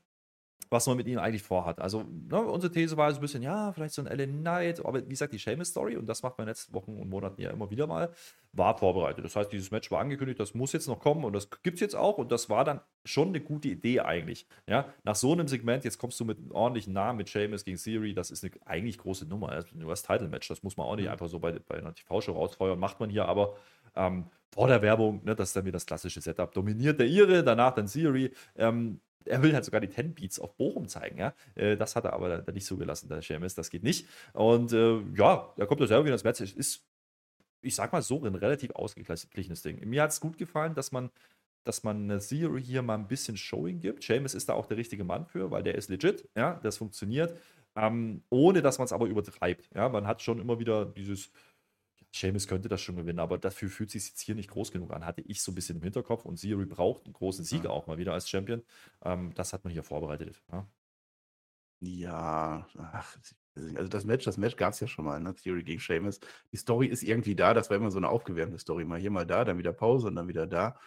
was 0.69 0.87
man 0.87 0.97
mit 0.97 1.07
ihm 1.07 1.19
eigentlich 1.19 1.43
vorhat. 1.43 1.79
Also, 1.79 2.03
ne, 2.03 2.41
unsere 2.41 2.71
These 2.71 2.97
war 2.97 3.11
so 3.11 3.19
ein 3.19 3.21
bisschen, 3.21 3.43
ja, 3.43 3.71
vielleicht 3.73 3.93
so 3.93 4.01
ein 4.01 4.07
Ellen 4.07 4.41
Knight, 4.41 4.83
aber 4.85 5.03
wie 5.03 5.09
gesagt, 5.09 5.33
die 5.33 5.39
Sheamus-Story, 5.39 5.95
und 5.97 6.07
das 6.07 6.23
macht 6.23 6.37
man 6.37 6.43
in 6.43 6.47
den 6.47 6.51
letzten 6.51 6.73
Wochen 6.73 6.97
und 6.97 7.09
Monaten 7.09 7.41
ja 7.41 7.51
immer 7.51 7.69
wieder 7.69 7.87
mal, 7.87 8.11
war 8.53 8.77
vorbereitet. 8.77 9.23
Das 9.23 9.35
heißt, 9.35 9.51
dieses 9.51 9.71
Match 9.71 9.91
war 9.91 9.99
angekündigt, 9.99 10.39
das 10.39 10.53
muss 10.53 10.71
jetzt 10.73 10.87
noch 10.87 10.99
kommen 10.99 11.23
und 11.23 11.33
das 11.33 11.49
gibt 11.63 11.75
es 11.75 11.81
jetzt 11.81 11.95
auch 11.95 12.17
und 12.17 12.31
das 12.31 12.49
war 12.49 12.63
dann 12.63 12.81
schon 13.03 13.29
eine 13.29 13.41
gute 13.41 13.67
Idee 13.67 13.99
eigentlich. 13.99 14.47
Ja, 14.67 14.93
nach 15.03 15.15
so 15.15 15.33
einem 15.33 15.47
Segment, 15.47 15.83
jetzt 15.83 15.97
kommst 15.97 16.19
du 16.19 16.25
mit 16.25 16.37
einem 16.37 16.51
ordentlichen 16.51 16.93
Namen, 16.93 17.17
mit 17.17 17.29
Sheamus 17.29 17.63
gegen 17.65 17.77
Theory, 17.77 18.13
das 18.13 18.31
ist 18.31 18.43
eine 18.43 18.53
eigentlich 18.65 18.97
große 18.97 19.25
Nummer. 19.25 19.51
Das 19.51 19.65
ist 19.65 19.75
ein 19.75 19.83
US-Title-Match, 19.83 20.47
das 20.47 20.63
muss 20.63 20.77
man 20.77 20.87
auch 20.87 20.95
nicht 20.95 21.09
einfach 21.09 21.27
so 21.27 21.39
bei, 21.39 21.51
bei 21.67 21.77
einer 21.77 21.93
TV-Show 21.93 22.33
rausfeuern, 22.33 22.79
macht 22.79 22.99
man 22.99 23.09
hier 23.09 23.25
aber 23.25 23.55
ähm, 23.95 24.25
vor 24.55 24.67
der 24.69 24.81
Werbung, 24.81 25.21
ne, 25.25 25.35
das 25.35 25.49
ist 25.49 25.55
dann 25.57 25.65
wieder 25.65 25.73
das 25.73 25.85
klassische 25.85 26.21
Setup. 26.21 26.53
Dominiert 26.53 26.99
der 26.99 27.07
Ire, 27.07 27.43
danach 27.43 27.73
dann 27.75 27.87
Theory. 27.87 28.31
Ähm, 28.55 29.01
er 29.25 29.41
will 29.41 29.53
halt 29.53 29.65
sogar 29.65 29.81
die 29.81 29.89
10 29.89 30.13
Beats 30.13 30.39
auf 30.39 30.55
Bochum 30.55 30.87
zeigen, 30.87 31.17
ja. 31.17 31.33
Äh, 31.55 31.77
das 31.77 31.95
hat 31.95 32.05
er 32.05 32.13
aber 32.13 32.43
nicht 32.51 32.65
zugelassen, 32.65 33.09
der 33.09 33.21
Sheamus, 33.21 33.55
das 33.55 33.69
geht 33.69 33.83
nicht. 33.83 34.07
Und 34.33 34.71
äh, 34.73 34.99
ja, 35.15 35.53
da 35.57 35.65
kommt 35.65 35.81
er 35.81 35.87
selber 35.87 36.05
wieder 36.05 36.13
ins 36.13 36.23
Match. 36.23 36.41
Ist, 36.41 36.85
ich 37.61 37.75
sag 37.75 37.91
mal 37.91 38.01
so, 38.01 38.23
ein 38.23 38.35
relativ 38.35 38.71
ausgeglichenes 38.71 39.61
Ding. 39.61 39.87
Mir 39.87 40.03
hat 40.03 40.11
es 40.11 40.19
gut 40.19 40.37
gefallen, 40.37 40.75
dass 40.75 40.91
man, 40.91 41.09
dass 41.63 41.83
man 41.83 42.19
Theory 42.19 42.63
hier 42.63 42.81
mal 42.81 42.95
ein 42.95 43.07
bisschen 43.07 43.37
Showing 43.37 43.79
gibt. 43.79 44.03
Sheamus 44.03 44.35
ist 44.35 44.49
da 44.49 44.53
auch 44.53 44.67
der 44.67 44.77
richtige 44.77 45.03
Mann 45.03 45.25
für, 45.25 45.51
weil 45.51 45.63
der 45.63 45.75
ist 45.75 45.89
legit, 45.89 46.29
ja, 46.35 46.59
das 46.63 46.77
funktioniert. 46.77 47.37
Ähm, 47.75 48.23
ohne 48.29 48.61
dass 48.61 48.77
man 48.77 48.85
es 48.85 48.93
aber 48.93 49.05
übertreibt. 49.05 49.69
Ja, 49.75 49.89
man 49.89 50.07
hat 50.07 50.21
schon 50.21 50.39
immer 50.39 50.59
wieder 50.59 50.85
dieses, 50.85 51.29
Seamus 52.15 52.47
könnte 52.47 52.69
das 52.69 52.81
schon 52.81 52.95
gewinnen, 52.95 53.19
aber 53.19 53.37
dafür 53.37 53.69
fühlt 53.69 53.91
sich 53.91 54.07
jetzt 54.07 54.21
hier 54.21 54.35
nicht 54.35 54.49
groß 54.49 54.71
genug 54.71 54.91
an, 54.93 55.05
hatte 55.05 55.21
ich 55.21 55.41
so 55.41 55.51
ein 55.51 55.55
bisschen 55.55 55.77
im 55.77 55.83
Hinterkopf. 55.83 56.25
Und 56.25 56.39
Theory 56.39 56.65
braucht 56.65 57.05
einen 57.05 57.13
großen 57.13 57.43
Sieg 57.45 57.65
Ja. 57.65 57.69
auch 57.71 57.87
mal 57.87 57.97
wieder 57.97 58.13
als 58.13 58.29
Champion. 58.29 58.63
Ähm, 59.03 59.33
das 59.35 59.53
hat 59.53 59.63
man 59.63 59.73
hier 59.73 59.83
vorbereitet. 59.83 60.41
Ja. 60.51 60.67
Ja, 61.81 62.67
ach, 62.77 63.17
also 63.75 63.87
das 63.89 64.05
Match, 64.05 64.25
das 64.25 64.37
Match 64.37 64.55
gab 64.55 64.73
es 64.73 64.79
ja 64.79 64.87
schon 64.87 65.05
mal, 65.05 65.19
ne? 65.19 65.35
Theory 65.35 65.63
gegen 65.63 65.79
Sheamus. 65.79 66.19
Die 66.51 66.57
Story 66.57 66.87
ist 66.87 67.03
irgendwie 67.03 67.35
da, 67.35 67.53
das 67.53 67.69
war 67.69 67.77
immer 67.77 67.91
so 67.91 67.97
eine 67.97 68.09
aufgewärmte 68.09 68.57
Story. 68.57 68.85
Mal 68.85 68.99
hier, 68.99 69.11
mal 69.11 69.25
da, 69.25 69.43
dann 69.45 69.57
wieder 69.57 69.73
Pause 69.73 70.07
und 70.07 70.15
dann 70.15 70.27
wieder 70.27 70.47
da. 70.47 70.79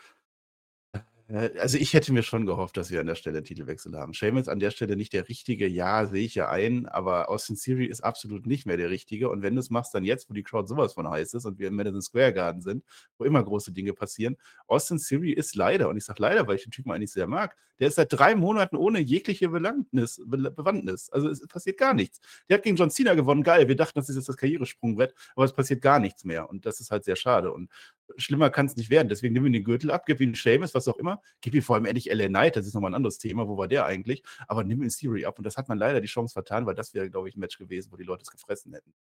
Äh, 1.28 1.50
Also 1.60 1.78
ich 1.78 1.94
hätte 1.94 2.12
mir 2.12 2.22
schon 2.22 2.46
gehofft, 2.46 2.76
dass 2.76 2.90
wir 2.90 3.00
an 3.00 3.06
der 3.06 3.14
Stelle 3.14 3.38
einen 3.38 3.44
Titelwechsel 3.44 3.94
haben. 3.96 4.14
Sheamus 4.14 4.48
an 4.48 4.60
der 4.60 4.70
Stelle 4.70 4.96
nicht 4.96 5.12
der 5.12 5.28
Richtige, 5.28 5.66
ja, 5.68 6.06
sehe 6.06 6.24
ich 6.24 6.34
ja 6.34 6.48
ein, 6.48 6.86
aber 6.86 7.28
Austin 7.28 7.56
Theory 7.56 7.86
ist 7.86 8.02
absolut 8.02 8.46
nicht 8.46 8.66
mehr 8.66 8.76
der 8.76 8.90
Richtige. 8.90 9.30
Und 9.30 9.42
wenn 9.42 9.54
du 9.54 9.60
es 9.60 9.70
machst, 9.70 9.94
dann 9.94 10.04
jetzt, 10.04 10.28
wo 10.30 10.34
die 10.34 10.42
Crowd 10.42 10.68
sowas 10.68 10.94
von 10.94 11.08
heiß 11.08 11.34
ist 11.34 11.44
und 11.44 11.58
wir 11.58 11.68
im 11.68 11.76
Madison 11.76 12.02
Square 12.02 12.32
Garden 12.32 12.62
sind, 12.62 12.84
wo 13.18 13.24
immer 13.24 13.42
große 13.42 13.72
Dinge 13.72 13.92
passieren, 13.92 14.36
Austin 14.66 14.98
Theory 14.98 15.32
ist 15.32 15.54
leider, 15.54 15.88
und 15.88 15.96
ich 15.96 16.04
sage 16.04 16.22
leider, 16.22 16.46
weil 16.46 16.56
ich 16.56 16.62
den 16.62 16.72
Typen 16.72 16.90
eigentlich 16.92 17.12
sehr 17.12 17.26
mag, 17.26 17.56
der 17.78 17.88
ist 17.88 17.94
seit 17.94 18.12
drei 18.12 18.34
Monaten 18.34 18.76
ohne 18.76 18.98
jegliche 18.98 19.48
Bewandtnis. 19.50 20.20
Be 20.26 20.50
Bewandtnis. 20.50 21.10
Also 21.10 21.28
es 21.28 21.46
passiert 21.46 21.78
gar 21.78 21.94
nichts. 21.94 22.20
Der 22.48 22.56
hat 22.56 22.64
gegen 22.64 22.76
John 22.76 22.90
Cena 22.90 23.14
gewonnen, 23.14 23.42
geil. 23.44 23.68
Wir 23.68 23.76
dachten, 23.76 23.98
das 23.98 24.08
ist 24.08 24.16
jetzt 24.16 24.28
das 24.28 24.36
Karrieresprungbrett, 24.36 25.14
aber 25.36 25.44
es 25.44 25.52
passiert 25.52 25.80
gar 25.80 26.00
nichts 26.00 26.24
mehr. 26.24 26.50
Und 26.50 26.66
das 26.66 26.80
ist 26.80 26.90
halt 26.90 27.04
sehr 27.04 27.14
schade. 27.16 27.52
Und 27.52 27.70
schlimmer 28.16 28.50
kann 28.50 28.66
es 28.66 28.76
nicht 28.76 28.90
werden. 28.90 29.08
Deswegen 29.08 29.34
nimm 29.34 29.46
ihm 29.46 29.52
den 29.52 29.64
Gürtel 29.64 29.90
ab, 29.90 30.04
gib 30.06 30.20
ihm 30.20 30.34
Seamus, 30.34 30.74
was 30.74 30.88
auch 30.88 30.96
immer. 30.96 31.20
Gib 31.40 31.54
ihm 31.54 31.62
vor 31.62 31.76
allem 31.76 31.84
endlich 31.84 32.06
LA 32.12 32.28
Knight, 32.28 32.56
das 32.56 32.66
ist 32.66 32.74
nochmal 32.74 32.92
ein 32.92 32.94
anderes 32.94 33.18
Thema. 33.18 33.48
Wo 33.48 33.56
war 33.56 33.68
der 33.68 33.86
eigentlich? 33.86 34.22
Aber 34.46 34.64
nimm 34.64 34.82
ihm 34.82 34.88
Theory 34.88 35.24
ab. 35.24 35.38
Und 35.38 35.44
das 35.44 35.56
hat 35.56 35.68
man 35.68 35.78
leider 35.78 36.00
die 36.00 36.08
Chance 36.08 36.32
vertan, 36.32 36.66
weil 36.66 36.74
das 36.74 36.94
wäre, 36.94 37.10
glaube 37.10 37.28
ich, 37.28 37.36
ein 37.36 37.40
Match 37.40 37.58
gewesen, 37.58 37.92
wo 37.92 37.96
die 37.96 38.04
Leute 38.04 38.22
es 38.22 38.30
gefressen 38.30 38.72
hätten. 38.72 38.92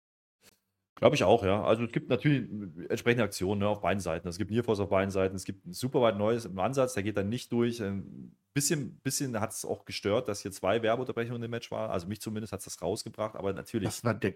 Glaube 0.98 1.16
ich 1.16 1.24
auch, 1.24 1.44
ja. 1.44 1.64
Also 1.64 1.84
es 1.84 1.92
gibt 1.92 2.10
natürlich 2.10 2.50
entsprechende 2.90 3.24
Aktionen 3.24 3.60
ne, 3.60 3.68
auf 3.68 3.82
beiden 3.82 4.00
Seiten. 4.00 4.28
Es 4.28 4.40
gibt 4.40 4.50
Nearforce 4.50 4.80
auf 4.80 4.90
beiden 4.90 5.12
Seiten. 5.12 5.36
Es 5.36 5.46
gibt 5.46 5.66
ein 5.68 5.74
super 5.74 6.02
weit 6.02 6.18
neues 6.18 6.50
Ansatz, 6.58 6.96
der 6.96 7.04
geht 7.04 7.18
dann 7.18 7.30
nicht 7.30 7.52
durch. 7.52 7.84
Ein 7.84 8.36
bisschen, 8.56 9.00
bisschen 9.02 9.40
hat 9.40 9.52
es 9.52 9.64
auch 9.64 9.86
gestört, 9.86 10.28
dass 10.28 10.42
hier 10.42 10.52
zwei 10.52 10.82
Werbeunterbrechungen 10.82 11.44
im 11.44 11.52
Match 11.52 11.70
waren. 11.70 11.92
Also 11.92 12.08
mich 12.08 12.20
zumindest 12.20 12.52
hat 12.52 12.62
es 12.62 12.66
das 12.66 12.82
rausgebracht, 12.82 13.36
aber 13.36 13.54
natürlich. 13.54 13.90
Das 13.90 14.04
war 14.04 14.16
der, 14.16 14.34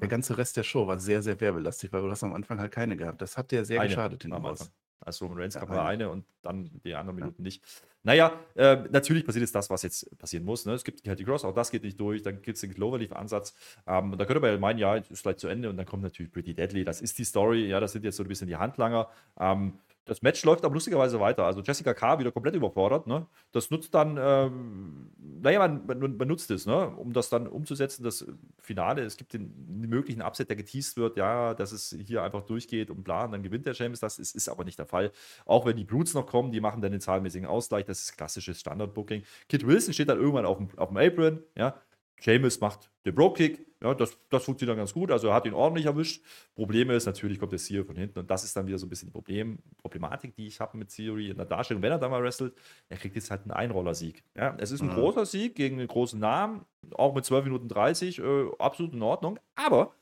der 0.00 0.08
ganze 0.08 0.36
Rest 0.38 0.56
der 0.56 0.62
Show 0.62 0.86
war 0.86 0.98
sehr, 0.98 1.22
sehr 1.22 1.40
werbelastig, 1.40 1.92
weil 1.92 2.02
du 2.02 2.10
hast 2.10 2.22
am 2.24 2.32
Anfang 2.34 2.58
halt 2.60 2.72
keine 2.72 2.96
gehabt. 2.96 3.20
Das 3.22 3.36
hat 3.36 3.50
dir 3.50 3.64
sehr 3.64 3.80
Eine 3.80 3.88
geschadet 3.88 4.22
hinten 4.22 4.44
raus. 4.44 4.70
Also 5.00 5.26
Roman 5.26 5.42
Reigns 5.42 5.54
Ja, 5.54 5.60
gab 5.60 5.70
nur 5.70 5.84
eine. 5.84 6.10
und 6.10 6.24
dann 6.42 6.70
die 6.84 6.94
anderen 6.94 7.16
Minuten 7.16 7.42
nicht. 7.42 7.62
Naja, 8.02 8.32
äh, 8.54 8.76
natürlich 8.90 9.24
passiert 9.24 9.42
jetzt 9.42 9.54
das, 9.54 9.70
was 9.70 9.82
jetzt 9.82 10.18
passieren 10.18 10.44
muss. 10.44 10.66
Ne? 10.66 10.72
Es 10.72 10.84
gibt 10.84 11.06
halt 11.06 11.18
die 11.18 11.24
Cross, 11.24 11.44
auch 11.44 11.54
das 11.54 11.70
geht 11.70 11.82
nicht 11.82 12.00
durch. 12.00 12.22
Dann 12.22 12.42
gibt 12.42 12.56
es 12.56 12.60
den 12.60 12.74
Cloverleaf-Ansatz. 12.74 13.54
Ähm, 13.86 14.12
und 14.12 14.18
da 14.18 14.24
könnte 14.24 14.40
man 14.40 14.50
ja 14.50 14.58
meinen, 14.58 14.78
ja, 14.78 14.96
ist 14.96 15.20
vielleicht 15.20 15.40
zu 15.40 15.48
Ende 15.48 15.68
und 15.70 15.76
dann 15.76 15.86
kommt 15.86 16.02
natürlich 16.02 16.32
Pretty 16.32 16.54
Deadly. 16.54 16.84
Das 16.84 17.00
ist 17.00 17.18
die 17.18 17.24
Story. 17.24 17.66
Ja, 17.68 17.80
das 17.80 17.92
sind 17.92 18.04
jetzt 18.04 18.16
so 18.16 18.22
ein 18.22 18.28
bisschen 18.28 18.48
die 18.48 18.56
Handlanger. 18.56 19.08
Ähm, 19.38 19.74
das 20.08 20.22
Match 20.22 20.44
läuft 20.44 20.64
aber 20.64 20.74
lustigerweise 20.74 21.20
weiter. 21.20 21.44
Also 21.44 21.60
Jessica 21.60 21.94
K. 21.94 22.18
wieder 22.18 22.32
komplett 22.32 22.54
überfordert. 22.54 23.06
Ne? 23.06 23.26
Das 23.52 23.70
nutzt 23.70 23.94
dann, 23.94 24.18
ähm, 24.20 25.10
naja, 25.40 25.58
man, 25.60 25.86
man, 25.86 26.16
man 26.16 26.28
nutzt 26.28 26.50
es, 26.50 26.66
ne? 26.66 26.88
um 26.96 27.12
das 27.12 27.28
dann 27.28 27.46
umzusetzen. 27.46 28.02
Das 28.02 28.26
Finale, 28.58 29.02
es 29.02 29.16
gibt 29.16 29.34
den 29.34 29.52
möglichen 29.68 30.22
Upset, 30.22 30.48
der 30.48 30.56
geteased 30.56 30.96
wird, 30.96 31.16
ja, 31.16 31.54
dass 31.54 31.72
es 31.72 31.96
hier 32.04 32.22
einfach 32.22 32.42
durchgeht 32.42 32.90
und 32.90 33.04
bla, 33.04 33.26
und 33.26 33.32
dann 33.32 33.42
gewinnt 33.42 33.66
der 33.66 33.74
James. 33.74 34.00
Das 34.00 34.18
ist, 34.18 34.34
ist 34.34 34.48
aber 34.48 34.64
nicht 34.64 34.78
der 34.78 34.86
Fall. 34.86 35.12
Auch 35.44 35.66
wenn 35.66 35.76
die 35.76 35.84
Brutes 35.84 36.14
noch 36.14 36.26
kommen, 36.26 36.50
die 36.50 36.60
machen 36.60 36.80
dann 36.80 36.92
den 36.92 37.00
zahlenmäßigen 37.00 37.46
Ausgleich. 37.46 37.84
Das 37.84 38.02
ist 38.02 38.16
klassisches 38.16 38.58
Standard-Booking. 38.60 39.22
Kit 39.48 39.66
Wilson 39.66 39.92
steht 39.92 40.08
dann 40.08 40.18
irgendwann 40.18 40.46
auf 40.46 40.56
dem, 40.56 40.68
auf 40.76 40.88
dem 40.88 40.96
Apron, 40.96 41.42
ja. 41.56 41.80
James 42.20 42.60
macht 42.60 42.90
den 43.04 43.14
Bro-Kick, 43.14 43.67
ja, 43.82 43.94
das, 43.94 44.18
das 44.28 44.44
funktioniert 44.44 44.72
dann 44.72 44.78
ganz 44.78 44.92
gut. 44.92 45.10
Also 45.12 45.28
er 45.28 45.34
hat 45.34 45.46
ihn 45.46 45.54
ordentlich 45.54 45.86
erwischt. 45.86 46.24
Problem 46.54 46.90
ist, 46.90 47.06
natürlich 47.06 47.38
kommt 47.38 47.52
der 47.52 47.58
Seer 47.60 47.84
von 47.84 47.94
hinten 47.96 48.18
und 48.18 48.30
das 48.30 48.42
ist 48.44 48.56
dann 48.56 48.66
wieder 48.66 48.78
so 48.78 48.86
ein 48.86 48.88
bisschen 48.88 49.06
die 49.06 49.12
Problem, 49.12 49.58
Problematik, 49.76 50.34
die 50.34 50.46
ich 50.48 50.58
habe 50.60 50.76
mit 50.76 50.88
Theory 50.88 51.30
in 51.30 51.36
der 51.36 51.46
Darstellung. 51.46 51.82
Wenn 51.82 51.92
er 51.92 51.98
da 51.98 52.08
mal 52.08 52.22
wrestelt, 52.22 52.54
er 52.88 52.96
kriegt 52.96 53.14
jetzt 53.14 53.30
halt 53.30 53.42
einen 53.42 53.52
Einrollersieg. 53.52 54.24
Ja, 54.36 54.56
es 54.58 54.70
ist 54.72 54.80
ein 54.82 54.88
Mhm. 54.88 54.94
großer 54.94 55.26
Sieg 55.26 55.54
gegen 55.54 55.78
einen 55.78 55.88
großen 55.88 56.18
Namen, 56.18 56.64
auch 56.94 57.14
mit 57.14 57.24
12 57.24 57.44
Minuten 57.44 57.68
30, 57.68 58.18
äh, 58.18 58.46
absolut 58.58 58.92
in 58.94 59.02
Ordnung. 59.02 59.38
Aber 59.54 59.92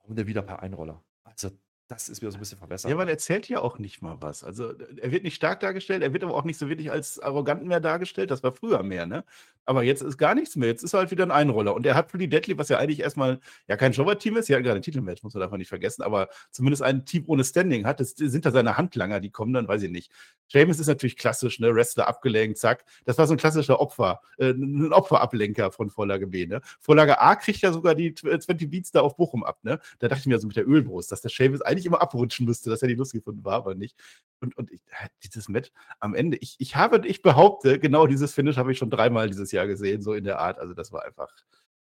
warum 0.00 0.16
der 0.16 0.26
wieder 0.26 0.42
per 0.42 0.62
Einroller? 0.62 1.02
Also, 1.24 1.50
das 1.88 2.08
ist 2.08 2.22
wieder 2.22 2.30
so 2.30 2.38
ein 2.38 2.40
bisschen 2.40 2.58
verbessert. 2.58 2.90
Ja, 2.90 2.96
weil 2.96 3.08
er 3.08 3.12
erzählt 3.12 3.48
ja 3.48 3.60
auch 3.60 3.78
nicht 3.78 4.00
mal 4.00 4.16
was. 4.20 4.42
Also 4.42 4.72
er 4.72 5.12
wird 5.12 5.22
nicht 5.22 5.34
stark 5.34 5.60
dargestellt, 5.60 6.02
er 6.02 6.14
wird 6.14 6.24
aber 6.24 6.34
auch 6.34 6.44
nicht 6.44 6.58
so 6.58 6.68
wirklich 6.68 6.90
als 6.90 7.18
arrogant 7.20 7.66
mehr 7.66 7.80
dargestellt. 7.80 8.30
Das 8.30 8.42
war 8.42 8.52
früher 8.52 8.82
mehr, 8.82 9.04
ne? 9.04 9.24
Aber 9.66 9.82
jetzt 9.82 10.02
ist 10.02 10.16
gar 10.16 10.34
nichts 10.34 10.56
mehr. 10.56 10.68
Jetzt 10.68 10.82
ist 10.82 10.94
er 10.94 11.00
halt 11.00 11.10
wieder 11.10 11.24
ein 11.24 11.30
Einroller. 11.30 11.74
Und 11.74 11.84
er 11.84 11.94
hat 11.94 12.10
für 12.10 12.18
die 12.18 12.28
Deadly, 12.28 12.56
was 12.56 12.70
ja 12.70 12.78
eigentlich 12.78 13.00
erstmal 13.00 13.38
ja 13.68 13.76
kein 13.76 13.92
Showboy-Team 13.92 14.36
ist, 14.38 14.48
ja 14.48 14.60
gerade 14.60 14.76
ein 14.76 14.82
Titelmatch, 14.82 15.22
muss 15.22 15.34
man 15.34 15.42
davon 15.42 15.58
nicht 15.58 15.68
vergessen, 15.68 16.02
aber 16.02 16.28
zumindest 16.50 16.82
ein 16.82 17.04
Team 17.04 17.24
ohne 17.26 17.44
Standing 17.44 17.86
hat. 17.86 18.00
Das 18.00 18.10
sind 18.10 18.46
da 18.46 18.50
seine 18.50 18.78
Handlanger, 18.78 19.20
die 19.20 19.30
kommen 19.30 19.52
dann, 19.52 19.68
weiß 19.68 19.82
ich 19.82 19.90
nicht. 19.90 20.10
Seamus 20.54 20.78
ist 20.78 20.86
natürlich 20.86 21.16
klassisch, 21.16 21.58
ne? 21.58 21.74
Wrestler 21.74 22.06
abgelenkt, 22.06 22.58
zack. 22.58 22.84
Das 23.04 23.18
war 23.18 23.26
so 23.26 23.34
ein 23.34 23.38
klassischer 23.38 23.80
Opfer, 23.80 24.20
äh, 24.38 24.50
ein 24.50 24.92
Opferablenker 24.92 25.72
von 25.72 25.90
Vorlage 25.90 26.28
B, 26.28 26.46
ne? 26.46 26.60
Vorlage 26.80 27.20
A 27.20 27.34
kriegt 27.34 27.60
ja 27.60 27.72
sogar 27.72 27.96
die 27.96 28.14
20 28.14 28.70
Beats 28.70 28.92
da 28.92 29.00
auf 29.00 29.16
Bochum 29.16 29.42
ab, 29.42 29.58
ne? 29.64 29.80
Da 29.98 30.06
dachte 30.06 30.20
ich 30.20 30.26
mir 30.26 30.38
so 30.38 30.46
mit 30.46 30.54
der 30.54 30.68
Ölbrust, 30.68 31.10
dass 31.10 31.22
der 31.22 31.30
Seamus 31.32 31.60
eigentlich 31.60 31.86
immer 31.86 32.00
abrutschen 32.00 32.46
müsste, 32.46 32.70
dass 32.70 32.82
er 32.82 32.88
die 32.88 32.94
Lust 32.94 33.12
gefunden 33.12 33.44
war, 33.44 33.54
aber 33.54 33.74
nicht. 33.74 33.96
Und, 34.40 34.56
und 34.56 34.70
ich, 34.70 34.80
äh, 34.90 35.08
dieses 35.24 35.48
Match 35.48 35.72
am 35.98 36.14
Ende, 36.14 36.36
ich, 36.36 36.54
ich 36.60 36.76
habe, 36.76 37.04
ich 37.04 37.20
behaupte, 37.20 37.80
genau 37.80 38.06
dieses 38.06 38.32
Finish 38.32 38.56
habe 38.56 38.70
ich 38.70 38.78
schon 38.78 38.90
dreimal 38.90 39.28
dieses 39.28 39.50
Jahr 39.50 39.66
gesehen, 39.66 40.02
so 40.02 40.14
in 40.14 40.22
der 40.22 40.38
Art. 40.38 40.60
Also 40.60 40.72
das 40.72 40.92
war 40.92 41.04
einfach 41.04 41.34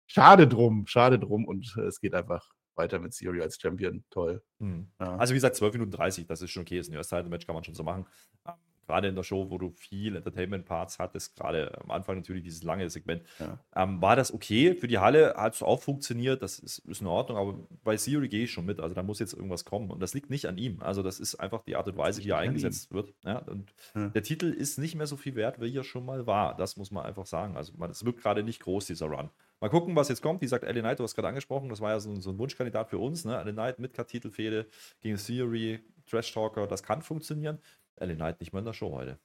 schade 0.06 0.48
drum, 0.48 0.86
schade 0.86 1.18
drum 1.18 1.46
und 1.46 1.76
äh, 1.78 1.82
es 1.82 2.00
geht 2.00 2.14
einfach 2.14 2.52
weiter 2.76 3.00
mit 3.00 3.14
Siri 3.14 3.42
als 3.42 3.60
Champion. 3.60 4.04
Toll. 4.10 4.42
Hm. 4.60 4.88
Ja. 5.00 5.18
Also 5.18 5.32
wie 5.34 5.38
gesagt, 5.38 5.56
12 5.56 5.74
Minuten 5.74 5.92
30, 5.92 6.26
das 6.28 6.42
ist 6.42 6.52
schon 6.52 6.62
okay. 6.64 6.78
Das 6.78 6.88
ist 6.88 7.14
ein 7.14 7.30
Match 7.30 7.46
kann 7.46 7.56
man 7.56 7.64
schon 7.64 7.76
so 7.76 7.84
machen. 7.84 8.06
Ähm, 8.48 8.54
Gerade 8.88 9.08
in 9.08 9.16
der 9.16 9.24
Show, 9.24 9.50
wo 9.50 9.58
du 9.58 9.70
viel 9.70 10.18
Entertainment-Parts 10.18 11.00
hattest, 11.00 11.38
gerade 11.38 11.80
am 11.82 11.92
Anfang 11.92 12.18
natürlich 12.18 12.44
dieses 12.44 12.62
lange 12.64 12.90
Segment, 12.90 13.24
Ja. 13.40 13.58
ähm, 13.76 14.02
war 14.02 14.18
das 14.18 14.34
okay. 14.34 14.76
Für 14.76 14.88
die 14.88 14.98
Halle 14.98 15.36
hat 15.38 15.54
es 15.54 15.64
auch 15.64 15.82
funktioniert, 15.82 16.42
das 16.42 16.60
ist, 16.60 16.80
ist 16.80 17.00
in 17.00 17.08
Ordnung, 17.08 17.38
aber 17.38 17.60
bei 17.86 17.96
Theory 17.96 18.28
gehe 18.28 18.44
ich 18.46 18.52
schon 18.52 18.66
mit. 18.66 18.82
Also 18.82 18.94
da 18.94 19.02
muss 19.02 19.20
jetzt 19.20 19.34
irgendwas 19.34 19.64
kommen. 19.64 19.92
Und 19.92 20.02
das 20.02 20.14
liegt 20.14 20.30
nicht 20.30 20.46
an 20.48 20.58
ihm. 20.58 20.82
Also 20.82 21.04
das 21.04 21.22
ist 21.22 21.36
einfach 21.36 21.62
die 21.64 21.78
Art 21.78 21.88
und 21.88 21.96
Weise, 21.96 22.22
wie 22.24 22.30
er 22.32 22.40
eingesetzt 22.40 22.92
wird. 22.92 23.14
Ja, 23.24 23.38
und 23.40 23.72
Ja. 23.96 24.10
der 24.10 24.24
Titel 24.24 24.48
ist 24.48 24.78
nicht 24.78 24.96
mehr 24.96 25.08
so 25.08 25.16
viel 25.16 25.36
wert, 25.36 25.62
wie 25.62 25.74
er 25.78 25.84
schon 25.86 26.04
mal 26.06 26.26
war. 26.28 26.58
Das 26.58 26.76
muss 26.76 26.92
man 26.92 27.06
einfach 27.06 27.28
sagen. 27.28 27.56
Also 27.56 27.72
man- 27.78 27.92
es 27.92 28.04
wirkt 28.04 28.22
gerade 28.22 28.44
nicht 28.44 28.60
groß, 28.62 28.88
dieser 28.88 29.06
Run. 29.06 29.30
Mal 29.62 29.70
gucken, 29.70 29.96
was 29.96 30.10
jetzt 30.10 30.24
kommt. 30.24 30.42
Wie 30.42 30.46
gesagt, 30.46 30.66
LA 30.66 30.82
Knight, 30.82 30.98
du 30.98 31.04
hast 31.04 31.14
gerade 31.14 31.28
angesprochen, 31.28 31.70
das 31.70 31.82
war 31.82 31.92
ja 31.92 32.00
so, 32.00 32.20
so 32.20 32.32
ein 32.32 32.40
Wunschkandidat 32.40 32.90
für 32.90 32.98
uns. 32.98 33.26
Ne? 33.26 33.34
LA 33.34 33.52
Knight 33.52 33.80
mit 33.80 33.94
Titelfehde 34.08 34.68
gegen 35.02 35.18
Theory, 35.18 35.80
Trash 36.08 36.34
Talker, 36.34 36.66
das 36.66 36.82
kann 36.82 37.04
funktionieren. 37.04 37.60
LA 37.98 38.16
Knight 38.16 38.40
nicht 38.40 38.54
mehr 38.54 38.60
in 38.60 38.66
der 38.66 38.74
Show 38.74 38.92
heute. 38.92 39.20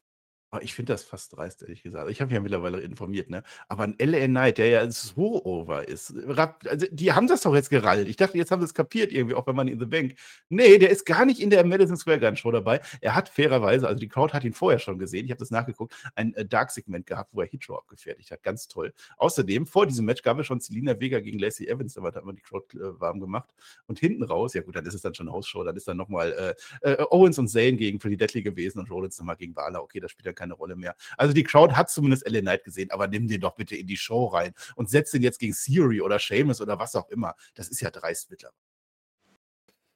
Aber 0.52 0.62
ich 0.62 0.74
finde 0.74 0.92
das 0.92 1.02
fast 1.02 1.36
dreist, 1.36 1.62
ehrlich 1.62 1.82
gesagt. 1.82 2.08
Ich 2.08 2.20
habe 2.20 2.32
ja 2.32 2.38
mittlerweile 2.40 2.80
informiert, 2.80 3.28
ne? 3.28 3.42
Aber 3.68 3.82
ein 3.82 3.96
LA 3.98 4.26
Knight, 4.26 4.58
der 4.58 4.68
ja 4.68 4.90
so 4.90 5.44
over 5.44 5.88
ist, 5.88 6.14
rap- 6.26 6.64
also 6.68 6.86
die 6.90 7.12
haben 7.12 7.26
das 7.26 7.40
doch 7.42 7.54
jetzt 7.54 7.68
gerallt. 7.68 8.06
Ich 8.08 8.16
dachte, 8.16 8.38
jetzt 8.38 8.52
haben 8.52 8.60
sie 8.60 8.66
es 8.66 8.72
kapiert, 8.74 9.12
irgendwie, 9.12 9.34
auch 9.34 9.44
bei 9.44 9.52
Money 9.52 9.72
in 9.72 9.80
the 9.80 9.86
Bank. 9.86 10.14
Nee, 10.48 10.78
der 10.78 10.90
ist 10.90 11.04
gar 11.04 11.26
nicht 11.26 11.40
in 11.40 11.50
der 11.50 11.66
Madison 11.66 11.96
Square 11.96 12.20
Garden 12.20 12.36
Show 12.36 12.52
dabei. 12.52 12.80
Er 13.00 13.16
hat 13.16 13.28
fairerweise, 13.28 13.88
also 13.88 13.98
die 13.98 14.08
Crowd 14.08 14.32
hat 14.32 14.44
ihn 14.44 14.52
vorher 14.52 14.78
schon 14.78 14.98
gesehen, 14.98 15.24
ich 15.24 15.32
habe 15.32 15.40
das 15.40 15.50
nachgeguckt, 15.50 15.94
ein 16.14 16.32
äh, 16.34 16.46
Dark-Segment 16.46 17.06
gehabt, 17.06 17.30
wo 17.32 17.40
er 17.40 17.48
Hitro 17.48 17.76
abgefertigt 17.76 18.30
hat. 18.30 18.42
Ganz 18.44 18.68
toll. 18.68 18.94
Außerdem, 19.16 19.66
vor 19.66 19.86
diesem 19.86 20.06
Match 20.06 20.22
gab 20.22 20.38
es 20.38 20.46
schon 20.46 20.60
Selina 20.60 20.98
Vega 21.00 21.18
gegen 21.18 21.40
Lacey 21.40 21.66
Evans, 21.66 21.94
da 21.94 22.02
hat 22.04 22.24
man 22.24 22.36
die 22.36 22.42
Crowd 22.42 22.66
äh, 22.78 23.00
warm 23.00 23.18
gemacht. 23.18 23.50
Und 23.88 23.98
hinten 23.98 24.22
raus, 24.22 24.54
ja 24.54 24.62
gut, 24.62 24.76
dann 24.76 24.86
ist 24.86 24.94
es 24.94 25.02
dann 25.02 25.14
schon 25.14 25.30
Hausshow, 25.30 25.64
dann 25.64 25.74
ist 25.76 25.88
dann 25.88 25.96
nochmal 25.96 26.54
äh, 26.82 26.92
äh, 26.92 27.04
Owens 27.10 27.36
und 27.40 27.48
Zane 27.48 27.72
gegen 27.72 27.98
Pretty 27.98 28.16
Deadly 28.16 28.42
gewesen 28.42 28.78
und 28.78 28.90
Rollins 28.92 29.18
nochmal 29.18 29.36
gegen 29.36 29.52
Bala. 29.52 29.80
Okay, 29.80 29.98
das 29.98 30.12
spielt 30.12 30.26
dann 30.26 30.35
keine 30.36 30.54
Rolle 30.54 30.76
mehr. 30.76 30.94
Also 31.16 31.34
die 31.34 31.42
Crowd 31.42 31.74
hat 31.74 31.90
zumindest 31.90 32.28
LA 32.28 32.40
Knight 32.40 32.62
gesehen, 32.64 32.90
aber 32.92 33.08
nimm 33.08 33.26
den 33.26 33.40
doch 33.40 33.54
bitte 33.56 33.74
in 33.76 33.86
die 33.88 33.96
Show 33.96 34.26
rein 34.26 34.54
und 34.76 34.88
setz 34.90 35.10
den 35.10 35.22
jetzt 35.22 35.38
gegen 35.40 35.54
Theory 35.54 36.00
oder 36.00 36.18
Sheamus 36.20 36.60
oder 36.60 36.78
was 36.78 36.94
auch 36.94 37.08
immer. 37.08 37.34
Das 37.54 37.68
ist 37.68 37.80
ja 37.80 37.90
dreist 37.90 38.30
mittlerweile. 38.30 38.56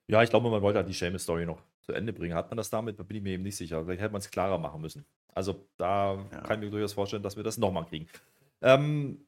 Ja, 0.08 0.22
ich 0.24 0.30
glaube, 0.30 0.50
man 0.50 0.60
wollte 0.62 0.78
halt 0.78 0.88
die 0.88 0.92
Seamus-Story 0.92 1.46
noch 1.46 1.62
zu 1.82 1.92
Ende 1.92 2.12
bringen. 2.12 2.34
Hat 2.34 2.50
man 2.50 2.56
das 2.56 2.68
damit? 2.68 2.98
Da 2.98 3.04
bin 3.04 3.18
ich 3.18 3.22
mir 3.22 3.32
eben 3.34 3.44
nicht 3.44 3.56
sicher. 3.56 3.84
Vielleicht 3.84 4.00
hätte 4.00 4.12
man 4.12 4.20
es 4.20 4.30
klarer 4.30 4.58
machen 4.58 4.80
müssen. 4.80 5.04
Also 5.32 5.68
da 5.76 6.14
Ja. 6.32 6.40
kann 6.40 6.58
ich 6.58 6.64
mir 6.66 6.70
durchaus 6.70 6.92
vorstellen, 6.94 7.22
dass 7.22 7.36
wir 7.36 7.44
das 7.44 7.58
nochmal 7.58 7.86
kriegen. 7.86 8.08
Ähm, 8.60 9.24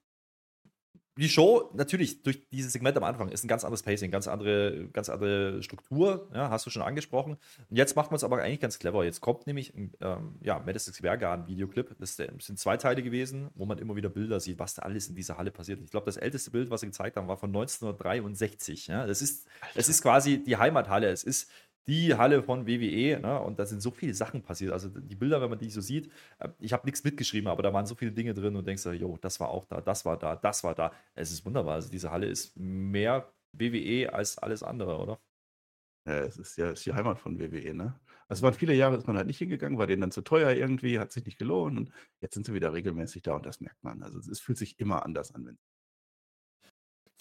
die 1.18 1.29
Show, 1.29 1.70
natürlich, 1.75 2.22
durch 2.22 2.48
dieses 2.48 2.72
Segment 2.72 2.96
am 2.96 3.05
Anfang 3.05 3.29
ist 3.29 3.44
ein 3.44 3.48
ganz 3.48 3.64
anderes 3.64 3.83
Pacing, 3.83 4.11
ganz 4.11 4.29
andere, 4.29 4.88
ganz 4.92 5.11
andere 5.11 5.62
Struktur, 5.62 6.31
ja, 6.35 6.48
hast 6.48 6.64
du 6.64 6.70
schon 6.70 6.81
angesprochen. 6.81 7.37
Und 7.68 7.77
jetzt 7.77 7.96
macht 7.96 8.11
man 8.11 8.16
es 8.16 8.25
aber 8.25 8.40
eigentlich 8.40 8.61
ganz 8.61 8.79
clever. 8.79 9.05
Jetzt 9.05 9.20
kommt 9.20 9.46
nämlich 9.46 9.75
ähm, 9.75 10.37
ja, 10.40 10.59
Madison 10.59 10.94
Square 10.94 11.18
Garden 11.18 11.46
Videoclip. 11.46 11.94
Das 11.98 12.16
sind 12.16 12.59
zwei 12.59 12.79
Teile 12.79 13.03
gewesen, 13.03 13.51
wo 13.55 13.66
man 13.66 13.77
immer 13.77 13.94
wieder 13.94 14.09
Bilder 14.09 14.40
sieht, 14.40 14.59
was 14.59 14.75
da 14.75 14.83
alles 14.83 15.09
in 15.09 15.14
dieser 15.14 15.37
Halle 15.37 15.51
passiert. 15.51 15.81
Ich 15.83 15.90
glaube, 15.90 16.07
das 16.07 16.16
älteste 16.16 16.51
Bild, 16.51 16.70
was 16.70 16.81
sie 16.81 16.87
gezeigt 16.87 17.16
haben, 17.16 17.29
war 17.29 17.37
von 17.37 17.51
1963. 17.51 18.87
Ja. 18.87 19.07
Das 19.07 19.20
ist, 19.20 19.46
es 19.75 19.90
ist 19.90 20.01
quasi 20.01 20.42
die 20.42 20.57
Heimathalle. 20.57 21.09
Es 21.09 21.25
ist 21.25 21.51
die 21.88 22.14
Halle 22.14 22.42
von 22.42 22.66
WWE, 22.66 23.18
ne? 23.21 23.40
und 23.40 23.59
da 23.59 23.66
sind 23.66 23.83
so 23.83 23.90
viele 23.90 24.14
Sachen 24.14 24.42
passiert. 24.42 24.73
Also 24.73 24.88
die 24.88 25.16
Bilder, 25.16 25.40
wenn 25.40 25.51
man 25.51 25.59
die 25.59 25.71
so 25.71 25.81
sieht, 25.81 26.11
äh, 26.38 26.49
ich 26.61 26.73
habe 26.73 26.87
nichts 26.87 27.03
mitgeschrieben, 27.05 27.49
aber 27.49 27.62
da 27.62 27.73
waren 27.73 27.87
so 27.87 27.95
viele 27.95 28.12
Dinge 28.12 28.35
drin 28.35 28.57
und 28.57 28.66
denkst 28.66 28.85
du, 28.85 28.92
jo, 28.92 29.18
das 29.21 29.40
war 29.40 29.49
auch 29.49 29.66
da, 29.66 29.81
das 29.81 30.05
war 30.05 30.16
da, 30.18 30.37
das 30.37 30.64
war 30.64 30.75
da. 30.75 30.92
Es 31.14 31.33
ist 31.33 31.45
wunderbar. 31.45 31.75
Also 31.75 31.90
diese 31.90 32.11
Halle 32.11 32.27
ist 32.27 32.57
mehr 32.57 33.33
WWE 33.53 34.12
als 34.12 34.38
alles 34.38 34.62
andere, 34.62 34.99
oder? 34.99 35.21
Ja, 36.07 36.18
es 36.21 36.37
ist 36.37 36.57
ja 36.57 36.71
ist 36.71 36.85
die 36.85 36.92
Heimat 36.92 37.18
von 37.21 37.38
WWE, 37.38 37.75
ne? 37.75 38.01
Also 38.29 38.40
es 38.40 38.42
waren 38.42 38.55
viele 38.55 38.75
Jahre, 38.75 38.97
ist 38.97 39.07
man 39.07 39.16
halt 39.16 39.27
nicht 39.29 39.38
hingegangen, 39.38 39.79
war 39.79 39.87
denen 39.87 40.01
dann 40.01 40.11
zu 40.11 40.23
teuer 40.23 40.51
irgendwie, 40.53 40.99
hat 40.99 41.12
sich 41.12 41.25
nicht 41.25 41.38
gelohnt 41.38 41.79
und 41.79 41.92
jetzt 42.21 42.35
sind 42.35 42.47
sie 42.47 42.55
wieder 42.55 42.73
regelmäßig 42.73 43.23
da 43.23 43.35
und 43.37 43.47
das 43.47 43.61
merkt 43.61 43.83
man. 43.85 44.03
Also 44.03 44.18
es 44.18 44.40
fühlt 44.40 44.59
sich 44.59 44.81
immer 44.81 45.05
anders 45.05 45.33
an, 45.35 45.47
wenn 45.47 45.59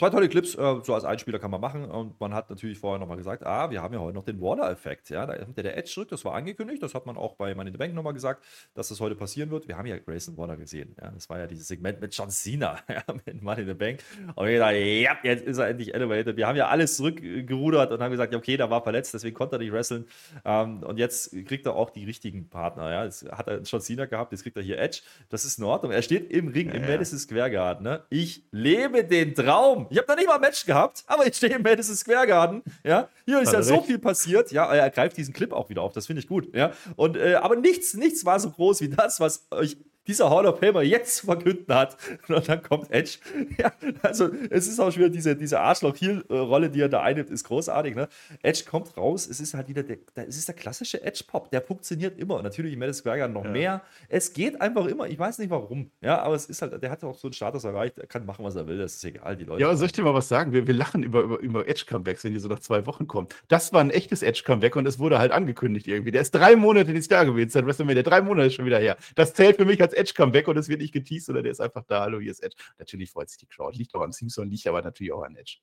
Zwei 0.01 0.09
tolle 0.09 0.29
Clips, 0.29 0.55
äh, 0.55 0.79
so 0.81 0.95
als 0.95 1.05
Einspieler 1.05 1.37
kann 1.37 1.51
man 1.51 1.61
machen. 1.61 1.85
Und 1.85 2.19
man 2.19 2.33
hat 2.33 2.49
natürlich 2.49 2.79
vorher 2.79 2.97
nochmal 2.97 3.17
gesagt, 3.17 3.45
ah, 3.45 3.69
wir 3.69 3.83
haben 3.83 3.93
ja 3.93 3.99
heute 3.99 4.15
noch 4.15 4.23
den 4.23 4.41
Water-Effekt. 4.41 5.11
Ja, 5.11 5.27
da 5.27 5.37
kommt 5.37 5.55
ja 5.57 5.61
der 5.61 5.77
Edge 5.77 5.91
zurück, 5.91 6.09
das 6.09 6.25
war 6.25 6.33
angekündigt. 6.33 6.81
Das 6.81 6.95
hat 6.95 7.05
man 7.05 7.17
auch 7.17 7.35
bei 7.35 7.53
Money 7.53 7.67
in 7.67 7.75
the 7.75 7.77
Bank 7.77 7.93
nochmal 7.93 8.13
gesagt, 8.13 8.43
dass 8.73 8.87
das 8.87 8.99
heute 8.99 9.13
passieren 9.13 9.51
wird. 9.51 9.67
Wir 9.67 9.77
haben 9.77 9.85
ja 9.85 9.99
Grayson 9.99 10.35
Water 10.37 10.57
gesehen. 10.57 10.95
Ja, 10.99 11.11
das 11.11 11.29
war 11.29 11.37
ja 11.37 11.45
dieses 11.45 11.67
Segment 11.67 12.01
mit 12.01 12.15
John 12.15 12.31
Cena 12.31 12.79
ja, 12.89 13.03
mit 13.27 13.43
Money 13.43 13.61
in 13.61 13.67
the 13.67 13.73
Bank. 13.75 13.99
Und 14.33 14.47
wir 14.47 14.53
gedacht, 14.53 14.73
ja, 14.73 15.17
jetzt 15.21 15.45
ist 15.45 15.59
er 15.59 15.67
endlich 15.67 15.93
elevated. 15.93 16.35
Wir 16.35 16.47
haben 16.47 16.57
ja 16.57 16.67
alles 16.69 16.97
zurückgerudert 16.97 17.91
und 17.91 18.01
haben 18.01 18.09
gesagt, 18.09 18.33
ja, 18.33 18.39
okay, 18.39 18.57
der 18.57 18.71
war 18.71 18.81
verletzt, 18.81 19.13
deswegen 19.13 19.35
konnte 19.35 19.57
er 19.57 19.59
nicht 19.59 19.71
wresteln. 19.71 20.07
Ähm, 20.43 20.81
und 20.81 20.97
jetzt 20.97 21.31
kriegt 21.45 21.67
er 21.67 21.75
auch 21.75 21.91
die 21.91 22.05
richtigen 22.05 22.49
Partner. 22.49 22.89
Ja, 22.89 23.05
jetzt 23.05 23.31
hat 23.31 23.47
er 23.47 23.61
John 23.61 23.81
Cena 23.81 24.05
gehabt, 24.05 24.31
jetzt 24.31 24.41
kriegt 24.41 24.57
er 24.57 24.63
hier 24.63 24.79
Edge. 24.79 25.01
Das 25.29 25.45
ist 25.45 25.59
in 25.59 25.63
Ordnung. 25.65 25.91
Er 25.91 26.01
steht 26.01 26.31
im 26.31 26.47
Ring 26.47 26.69
Ja, 26.69 26.73
im. 26.73 26.87
Madison 26.87 27.19
Square 27.19 27.51
Garden. 27.51 27.83
Ne? 27.83 28.01
Ich 28.09 28.47
lebe 28.49 29.03
den 29.03 29.35
Traum. 29.35 29.89
Ich 29.91 29.97
habe 29.97 30.07
da 30.07 30.15
nicht 30.15 30.27
mal 30.27 30.35
ein 30.35 30.41
Match 30.41 30.65
gehabt, 30.65 31.03
aber 31.05 31.27
ich 31.27 31.35
stehe 31.35 31.53
im 31.53 31.63
Madison 31.63 31.95
Square 31.97 32.25
Garden. 32.25 32.63
Ja, 32.81 33.09
hier 33.25 33.41
ist 33.41 33.51
ja 33.51 33.61
so 33.61 33.81
viel 33.81 33.99
passiert. 33.99 34.49
Ja, 34.51 34.73
er 34.73 34.89
greift 34.89 35.17
diesen 35.17 35.33
Clip 35.33 35.51
auch 35.51 35.69
wieder 35.69 35.81
auf. 35.81 35.91
Das 35.91 36.05
finde 36.07 36.21
ich 36.21 36.29
gut. 36.29 36.55
Ja, 36.55 36.71
und 36.95 37.17
äh, 37.17 37.35
aber 37.35 37.57
nichts, 37.57 37.93
nichts 37.93 38.23
war 38.23 38.39
so 38.39 38.51
groß 38.51 38.79
wie 38.79 38.89
das, 38.89 39.19
was 39.19 39.47
euch 39.51 39.75
dieser 40.07 40.29
Hall 40.29 40.45
of 40.45 40.59
Famer 40.59 40.81
jetzt 40.81 41.17
zu 41.17 41.25
verkünden 41.27 41.73
hat. 41.73 41.97
Und 42.27 42.47
dann 42.47 42.61
kommt 42.61 42.91
Edge. 42.91 43.17
Ja, 43.57 43.71
also 44.01 44.29
es 44.49 44.67
ist 44.67 44.79
auch 44.79 44.91
schon 44.91 45.01
wieder 45.01 45.09
diese, 45.09 45.35
diese 45.35 45.59
Arschloch-Heel-Rolle, 45.59 46.69
die 46.69 46.81
er 46.81 46.89
da 46.89 47.01
einnimmt, 47.01 47.29
ist 47.29 47.43
großartig. 47.43 47.95
Ne? 47.95 48.07
Edge 48.41 48.63
kommt 48.67 48.95
raus, 48.97 49.27
es 49.27 49.39
ist 49.39 49.53
halt 49.53 49.67
wieder 49.67 49.83
der, 49.83 49.97
es 50.27 50.37
ist 50.37 50.47
der 50.47 50.55
klassische 50.55 51.03
Edge-Pop, 51.03 51.51
der 51.51 51.61
funktioniert 51.61 52.17
immer. 52.17 52.35
Und 52.37 52.43
natürlich 52.43 52.75
Madison 52.77 53.01
Square 53.01 53.17
Garden 53.19 53.33
noch 53.33 53.45
ja. 53.45 53.51
mehr. 53.51 53.81
Es 54.09 54.33
geht 54.33 54.59
einfach 54.61 54.85
immer, 54.85 55.07
ich 55.07 55.19
weiß 55.19 55.39
nicht 55.39 55.49
warum. 55.49 55.91
Ja, 56.01 56.21
aber 56.21 56.35
es 56.35 56.45
ist 56.45 56.61
halt, 56.61 56.81
der 56.81 56.89
hat 56.89 57.03
auch 57.03 57.17
so 57.17 57.27
einen 57.27 57.33
Status 57.33 57.63
erreicht, 57.63 57.97
er 57.97 58.07
kann 58.07 58.25
machen, 58.25 58.43
was 58.45 58.55
er 58.55 58.67
will, 58.67 58.77
das 58.77 58.95
ist 58.95 59.03
egal, 59.03 59.35
die 59.35 59.43
Leute. 59.43 59.61
Ja, 59.61 59.67
aber 59.67 59.77
soll 59.77 59.87
ich 59.87 59.91
dir 59.91 60.03
mal 60.03 60.13
was 60.13 60.27
sagen? 60.27 60.53
Wir, 60.53 60.65
wir 60.65 60.73
lachen 60.73 61.03
über, 61.03 61.21
über, 61.21 61.39
über 61.39 61.67
Edge-Comebacks, 61.67 62.23
wenn 62.23 62.33
die 62.33 62.39
so 62.39 62.47
nach 62.47 62.59
zwei 62.59 62.85
Wochen 62.85 63.07
kommen. 63.07 63.27
Das 63.47 63.73
war 63.73 63.81
ein 63.81 63.91
echtes 63.91 64.23
Edge-Comeback 64.23 64.75
und 64.75 64.87
es 64.87 64.97
wurde 64.97 65.19
halt 65.19 65.31
angekündigt 65.31 65.87
irgendwie. 65.87 66.11
Der 66.11 66.21
ist 66.21 66.31
drei 66.31 66.55
Monate 66.55 66.91
nicht 66.91 67.11
da 67.11 67.23
gewesen, 67.23 67.49
seit 67.49 67.65
WrestleMania, 67.65 68.03
drei 68.03 68.21
Monate 68.21 68.47
ist 68.47 68.55
schon 68.55 68.65
wieder 68.65 68.79
her. 68.79 68.97
Das 69.15 69.33
zählt 69.33 69.57
für 69.57 69.65
mich 69.65 69.81
als 69.81 69.90
Edge-Comeback 69.93 70.47
und 70.47 70.57
es 70.57 70.69
wird 70.69 70.81
nicht 70.81 70.93
geteased 70.93 71.29
oder 71.29 71.41
der 71.41 71.51
ist 71.51 71.61
einfach 71.61 71.83
da. 71.83 72.01
Hallo, 72.01 72.19
hier 72.19 72.31
ist 72.31 72.43
Edge. 72.43 72.55
Natürlich 72.77 73.11
freut 73.11 73.29
sich 73.29 73.39
die 73.39 73.47
Crowd. 73.47 73.77
Liegt 73.77 73.95
auch 73.95 74.01
am 74.01 74.11
Simpson, 74.11 74.49
liegt 74.49 74.67
aber 74.67 74.81
natürlich 74.81 75.13
auch 75.13 75.23
an 75.23 75.35
Edge. 75.35 75.57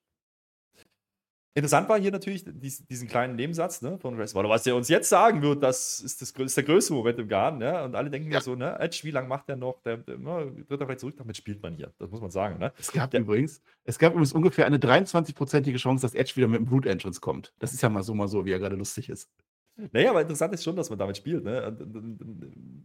Interessant 1.58 1.88
war 1.88 1.98
hier 1.98 2.12
natürlich 2.12 2.44
diesen 2.46 3.08
kleinen 3.08 3.34
Nebensatz 3.34 3.82
ne, 3.82 3.98
von 3.98 4.16
Waller, 4.16 4.48
was 4.48 4.64
er 4.64 4.76
uns 4.76 4.88
jetzt 4.88 5.08
sagen 5.08 5.42
wird, 5.42 5.60
das 5.60 5.98
ist, 5.98 6.22
das 6.22 6.30
ist 6.30 6.56
der 6.56 6.62
größte 6.62 6.92
Moment 6.92 7.18
im 7.18 7.26
Garten. 7.26 7.58
Ne? 7.58 7.82
Und 7.82 7.96
alle 7.96 8.10
denken 8.10 8.30
ja 8.30 8.40
so, 8.40 8.54
ne, 8.54 8.78
Edge, 8.78 9.00
wie 9.02 9.10
lange 9.10 9.26
macht 9.26 9.48
der 9.48 9.56
noch? 9.56 9.82
Der, 9.82 9.96
der, 9.96 10.18
ne, 10.18 10.54
tritt 10.68 10.80
er 10.80 10.86
vielleicht 10.86 11.00
zurück, 11.00 11.16
damit 11.16 11.36
spielt 11.36 11.60
man 11.60 11.74
hier. 11.74 11.92
Das 11.98 12.12
muss 12.12 12.20
man 12.20 12.30
sagen. 12.30 12.60
Ne? 12.60 12.72
Es 12.78 12.92
gab 12.92 13.10
der, 13.10 13.22
übrigens, 13.22 13.60
es 13.82 13.98
gab 13.98 14.12
übrigens 14.12 14.32
ungefähr 14.32 14.66
eine 14.66 14.78
23-prozentige 14.78 15.78
Chance, 15.78 16.02
dass 16.02 16.14
Edge 16.14 16.36
wieder 16.36 16.46
mit 16.46 16.60
dem 16.60 16.66
Brute 16.66 16.90
Entrance 16.90 17.20
kommt. 17.20 17.52
Das 17.58 17.72
ist 17.72 17.82
ja 17.82 17.88
mal 17.88 18.04
so, 18.04 18.14
mal 18.14 18.28
so, 18.28 18.44
wie 18.44 18.52
er 18.52 18.60
gerade 18.60 18.76
lustig 18.76 19.08
ist. 19.08 19.28
Naja, 19.92 20.10
aber 20.10 20.22
interessant 20.22 20.52
ist 20.54 20.64
schon, 20.64 20.76
dass 20.76 20.90
man 20.90 20.98
damit 20.98 21.16
spielt. 21.16 21.44
Ne? 21.44 21.76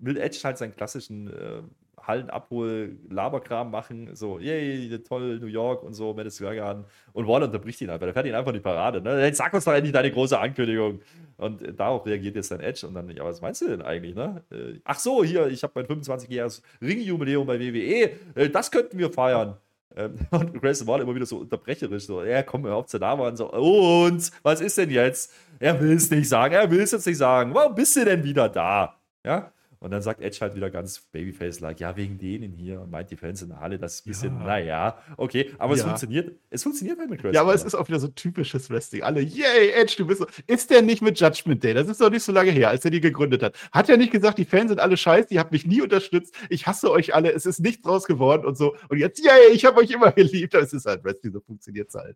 Will 0.01 0.17
Edge 0.17 0.39
halt 0.43 0.57
seinen 0.57 0.75
klassischen 0.75 1.27
äh, 1.27 1.61
Hallenabhol-Laberkram 2.05 3.71
machen, 3.71 4.15
so, 4.15 4.39
yay, 4.39 4.99
toll, 4.99 5.39
New 5.39 5.47
York 5.47 5.83
und 5.83 5.93
so, 5.93 6.13
Madison 6.13 6.45
Square 6.45 6.55
Garden. 6.55 6.85
Und 7.13 7.27
Waller 7.27 7.45
unterbricht 7.45 7.81
ihn 7.81 7.89
einfach, 7.89 8.05
der 8.05 8.13
fährt 8.13 8.25
ihn 8.25 8.35
einfach 8.35 8.51
in 8.51 8.55
die 8.55 8.61
Parade. 8.61 9.01
Ne? 9.01 9.25
Jetzt 9.25 9.37
sag 9.37 9.53
uns 9.53 9.65
doch 9.65 9.73
endlich 9.73 9.93
deine 9.93 10.11
große 10.11 10.37
Ankündigung. 10.37 11.01
Und 11.37 11.61
äh, 11.61 11.73
darauf 11.73 12.05
reagiert 12.05 12.35
jetzt 12.35 12.51
dann 12.51 12.59
Edge 12.59 12.85
und 12.85 12.93
dann, 12.93 13.09
ja, 13.09 13.23
was 13.23 13.41
meinst 13.41 13.61
du 13.61 13.67
denn 13.67 13.81
eigentlich, 13.81 14.15
ne? 14.15 14.43
Äh, 14.51 14.79
ach 14.83 14.99
so, 14.99 15.23
hier, 15.23 15.47
ich 15.47 15.63
habe 15.63 15.73
mein 15.75 15.85
25-jähriges 15.85 16.61
Ringjubiläum 16.81 17.47
bei 17.47 17.59
WWE, 17.59 18.11
äh, 18.35 18.49
das 18.49 18.69
könnten 18.69 18.97
wir 18.97 19.09
feiern. 19.09 19.57
Ähm, 19.95 20.15
und 20.31 20.61
Grayson 20.61 20.87
Waller 20.87 21.03
immer 21.03 21.15
wieder 21.15 21.25
so 21.25 21.37
unterbrecherisch, 21.37 22.05
so, 22.05 22.23
ja, 22.23 22.43
komm, 22.43 22.65
hör 22.65 22.75
auf 22.75 22.87
zu 22.87 22.97
labern, 22.97 23.35
so, 23.37 23.51
und, 23.51 24.31
was 24.41 24.61
ist 24.61 24.77
denn 24.77 24.89
jetzt? 24.89 25.31
Er 25.59 25.79
will 25.79 25.93
es 25.93 26.09
nicht 26.09 26.27
sagen, 26.27 26.53
er 26.53 26.69
will 26.69 26.81
es 26.81 26.91
jetzt 26.91 27.07
nicht 27.07 27.17
sagen. 27.17 27.53
Warum 27.53 27.75
bist 27.75 27.95
du 27.95 28.05
denn 28.05 28.23
wieder 28.23 28.49
da? 28.49 28.99
Ja, 29.25 29.51
und 29.83 29.91
dann 29.91 30.01
sagt 30.01 30.21
Edge 30.21 30.37
halt 30.39 30.55
wieder 30.55 30.69
ganz 30.69 31.01
Babyface-like, 31.11 31.81
ja, 31.81 31.97
wegen 31.97 32.17
denen 32.17 32.53
hier 32.53 32.79
und 32.79 32.89
meint 32.89 33.11
die 33.11 33.17
Fans 33.17 33.41
in 33.41 33.49
der 33.49 33.59
Halle, 33.59 33.77
das 33.77 33.95
ist 33.95 34.05
ein 34.05 34.09
bisschen, 34.09 34.39
ja. 34.39 34.45
naja, 34.45 34.97
okay, 35.17 35.51
aber 35.57 35.73
ja. 35.73 35.79
es 35.79 35.83
funktioniert, 35.83 36.39
es 36.49 36.63
funktioniert 36.63 36.97
halt 36.99 37.09
mit 37.09 37.19
Chris. 37.19 37.35
Ja, 37.35 37.41
aber 37.41 37.53
es 37.53 37.65
ist 37.65 37.75
auch 37.75 37.85
wieder 37.89 37.99
so 37.99 38.07
typisches 38.07 38.69
Wrestling. 38.69 39.03
Alle, 39.03 39.19
yay, 39.19 39.71
Edge, 39.71 39.95
du 39.97 40.07
bist 40.07 40.21
so. 40.21 40.27
Ist 40.47 40.69
der 40.69 40.83
nicht 40.83 41.01
mit 41.01 41.19
Judgment 41.19 41.61
Day? 41.65 41.73
Das 41.73 41.89
ist 41.89 41.99
doch 41.99 42.09
nicht 42.09 42.23
so 42.23 42.31
lange 42.31 42.51
her, 42.51 42.69
als 42.69 42.85
er 42.85 42.91
die 42.91 43.01
gegründet 43.01 43.43
hat. 43.43 43.57
Hat 43.73 43.89
er 43.89 43.97
nicht 43.97 44.13
gesagt, 44.13 44.37
die 44.37 44.45
Fans 44.45 44.69
sind 44.69 44.79
alle 44.79 44.95
scheiße, 44.95 45.27
die 45.29 45.39
habt 45.39 45.51
mich 45.51 45.67
nie 45.67 45.81
unterstützt, 45.81 46.33
ich 46.49 46.65
hasse 46.65 46.89
euch 46.89 47.13
alle, 47.13 47.33
es 47.33 47.45
ist 47.45 47.59
nichts 47.59 47.81
draus 47.81 48.05
geworden 48.05 48.45
und 48.45 48.57
so. 48.57 48.77
Und 48.87 48.99
jetzt, 48.99 49.21
yay, 49.21 49.51
ich 49.51 49.65
habe 49.65 49.81
euch 49.81 49.91
immer 49.91 50.13
geliebt. 50.13 50.53
Das 50.53 50.71
ist 50.71 50.85
halt 50.85 51.03
Wrestling, 51.03 51.33
so 51.33 51.41
funktioniert 51.41 51.89
es 51.89 51.95
halt. 51.95 52.15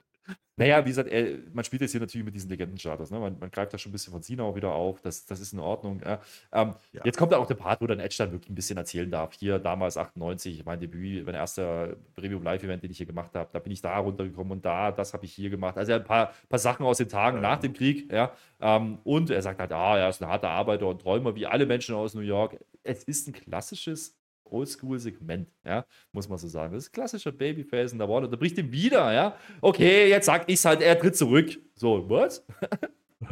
Naja, 0.60 0.84
wie 0.84 0.90
gesagt, 0.90 1.10
er, 1.10 1.38
man 1.54 1.64
spielt 1.64 1.84
jetzt 1.84 1.92
hier 1.92 2.02
natürlich 2.02 2.26
mit 2.26 2.34
diesen 2.34 2.50
Legendenstatus. 2.50 3.12
Ne? 3.12 3.20
Man, 3.20 3.38
man, 3.40 3.52
greift 3.52 3.74
da 3.74 3.78
schon 3.78 3.92
ein 3.92 3.94
bisschen 3.94 4.12
von 4.12 4.24
Cena 4.24 4.42
auch 4.42 4.56
wieder 4.56 4.72
auf. 4.72 5.02
Das, 5.02 5.28
das 5.28 5.40
ist 5.40 5.54
in 5.54 5.60
Ordnung. 5.60 6.02
Ja. 6.04 6.20
Ähm, 6.52 6.74
ja. 6.94 7.02
Jetzt 7.06 7.18
kommt 7.18 7.32
da 7.32 7.38
auch 7.38 7.46
der 7.46 7.54
Part, 7.58 7.82
wo 7.82 7.88
dann 7.88 8.00
Edge 8.00 8.16
dann 8.18 8.32
wirklich 8.32 8.50
ein 8.50 8.56
bisschen 8.56 8.78
erzählen 8.78 9.10
darf. 9.10 9.34
Hier 9.34 9.60
damals 9.60 9.98
98, 9.98 10.64
mein 10.66 10.80
Debüt, 10.80 11.26
mein 11.26 11.36
erster 11.36 11.96
Premium 12.16 12.44
Live-Event, 12.44 12.84
den 12.84 12.92
ich 12.92 12.98
hier 12.98 13.06
gemacht 13.06 13.36
habe. 13.36 13.50
Da 13.52 13.60
bin 13.60 13.74
ich 13.74 13.82
da 13.82 13.98
runtergekommen 13.98 14.54
und 14.54 14.66
da, 14.66 14.92
das 14.92 15.14
habe 15.14 15.26
ich 15.26 15.34
hier 15.34 15.50
gemacht. 15.50 15.78
Also 15.78 15.94
ein 15.94 16.04
paar, 16.04 16.34
paar 16.50 16.60
Sachen 16.60 16.86
aus 16.86 16.98
den 16.98 17.10
Tagen 17.10 17.38
ja. 17.38 17.42
nach 17.42 17.60
dem 17.60 17.74
Krieg. 17.74 18.12
Ja. 18.12 18.32
Ähm, 18.60 19.00
und 19.04 19.30
er 19.30 19.42
sagt 19.42 19.60
halt, 19.60 19.72
ah, 19.72 19.98
er 19.98 20.10
ist 20.10 20.22
ein 20.22 20.30
harter 20.30 20.50
Arbeiter 20.50 20.88
und 20.88 21.02
Träumer, 21.02 21.36
wie 21.36 21.46
alle 21.46 21.66
Menschen 21.66 21.96
aus 21.96 22.14
New 22.14 22.22
York. 22.22 22.58
Es 22.84 23.04
ist 23.04 23.28
ein 23.28 23.34
klassisches 23.34 24.18
Oldschool-Segment, 24.52 25.48
ja, 25.66 25.86
muss 26.12 26.30
man 26.30 26.38
so 26.38 26.48
sagen. 26.48 26.74
Das 26.74 26.86
ist 26.86 26.92
klassischer 26.92 27.32
Babyface 27.32 27.94
und 27.94 28.00
da 28.00 28.08
war, 28.08 28.28
da 28.28 28.36
bricht 28.36 28.58
ihm 28.58 28.72
wieder, 28.72 29.14
ja. 29.14 29.36
Okay, 29.62 30.10
jetzt 30.10 30.26
sag 30.26 30.50
ich's 30.50 30.66
halt, 30.66 30.82
er 30.82 30.98
tritt 30.98 31.16
zurück. 31.16 31.58
So, 31.76 32.06
was? 32.10 32.46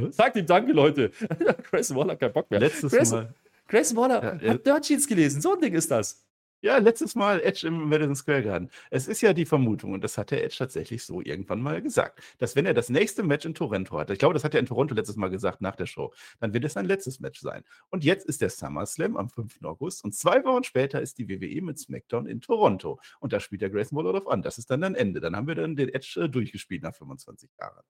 Sagt 0.10 0.36
ihm 0.36 0.46
Danke, 0.46 0.72
Leute. 0.72 1.12
Grayson 1.70 1.98
Waller 1.98 2.14
hat 2.14 2.20
keinen 2.20 2.34
Bock 2.34 2.50
mehr. 2.50 2.60
Letztes 2.60 2.92
Grayson, 2.92 3.24
Mal. 3.24 3.34
Grayson 3.68 3.98
Waller 3.98 4.42
ja, 4.42 4.54
hat 4.54 4.66
Dirt 4.66 4.86
Sheets 4.86 5.08
gelesen. 5.08 5.42
So 5.42 5.54
ein 5.54 5.62
Ding 5.62 5.74
ist 5.74 5.92
das. 5.92 6.26
Ja, 6.66 6.80
letztes 6.80 7.14
Mal 7.14 7.42
Edge 7.44 7.68
im 7.68 7.90
Madison 7.90 8.16
Square 8.16 8.42
Garden. 8.42 8.72
Es 8.90 9.08
ist 9.08 9.22
ja 9.22 9.34
die 9.34 9.46
Vermutung, 9.46 9.94
und 9.94 10.04
das 10.04 10.18
hat 10.18 10.32
der 10.32 10.44
Edge 10.44 10.56
tatsächlich 10.58 11.04
so 11.06 11.22
irgendwann 11.22 11.62
mal 11.62 11.80
gesagt, 11.80 12.20
dass 12.40 12.56
wenn 12.56 12.66
er 12.66 12.74
das 12.74 12.90
nächste 12.90 13.22
Match 13.22 13.46
in 13.46 13.54
Toronto 13.54 14.00
hat, 14.00 14.10
ich 14.10 14.18
glaube, 14.18 14.34
das 14.34 14.44
hat 14.44 14.56
er 14.56 14.62
in 14.62 14.66
Toronto 14.66 14.96
letztes 14.96 15.16
Mal 15.16 15.30
gesagt 15.30 15.62
nach 15.62 15.76
der 15.76 15.86
Show, 15.86 16.12
dann 16.40 16.54
wird 16.56 16.66
es 16.66 16.74
sein 16.74 16.86
letztes 16.86 17.20
Match 17.20 17.40
sein. 17.40 17.64
Und 17.92 18.04
jetzt 18.04 18.26
ist 18.26 18.42
der 18.42 18.50
SummerSlam 18.50 19.16
am 19.16 19.30
5. 19.30 19.64
August 19.64 20.04
und 20.04 20.16
zwei 20.16 20.44
Wochen 20.44 20.64
später 20.64 21.02
ist 21.02 21.20
die 21.20 21.30
WWE 21.30 21.62
mit 21.62 21.78
SmackDown 21.78 22.26
in 22.26 22.42
Toronto. 22.42 23.00
Und 23.20 23.32
da 23.32 23.40
spielt 23.40 23.62
der 23.62 23.70
Grayson 23.70 23.96
Waller 23.96 24.14
drauf 24.14 24.28
an. 24.28 24.42
Das 24.42 24.58
ist 24.58 24.72
dann 24.72 24.84
ein 24.84 24.96
Ende. 24.96 25.20
Dann 25.20 25.36
haben 25.36 25.48
wir 25.48 25.54
dann 25.54 25.76
den 25.76 25.90
Edge 25.90 26.20
äh, 26.20 26.30
durchgespielt 26.30 26.82
nach 26.82 26.96
25 26.96 27.48
Jahren. 27.60 27.84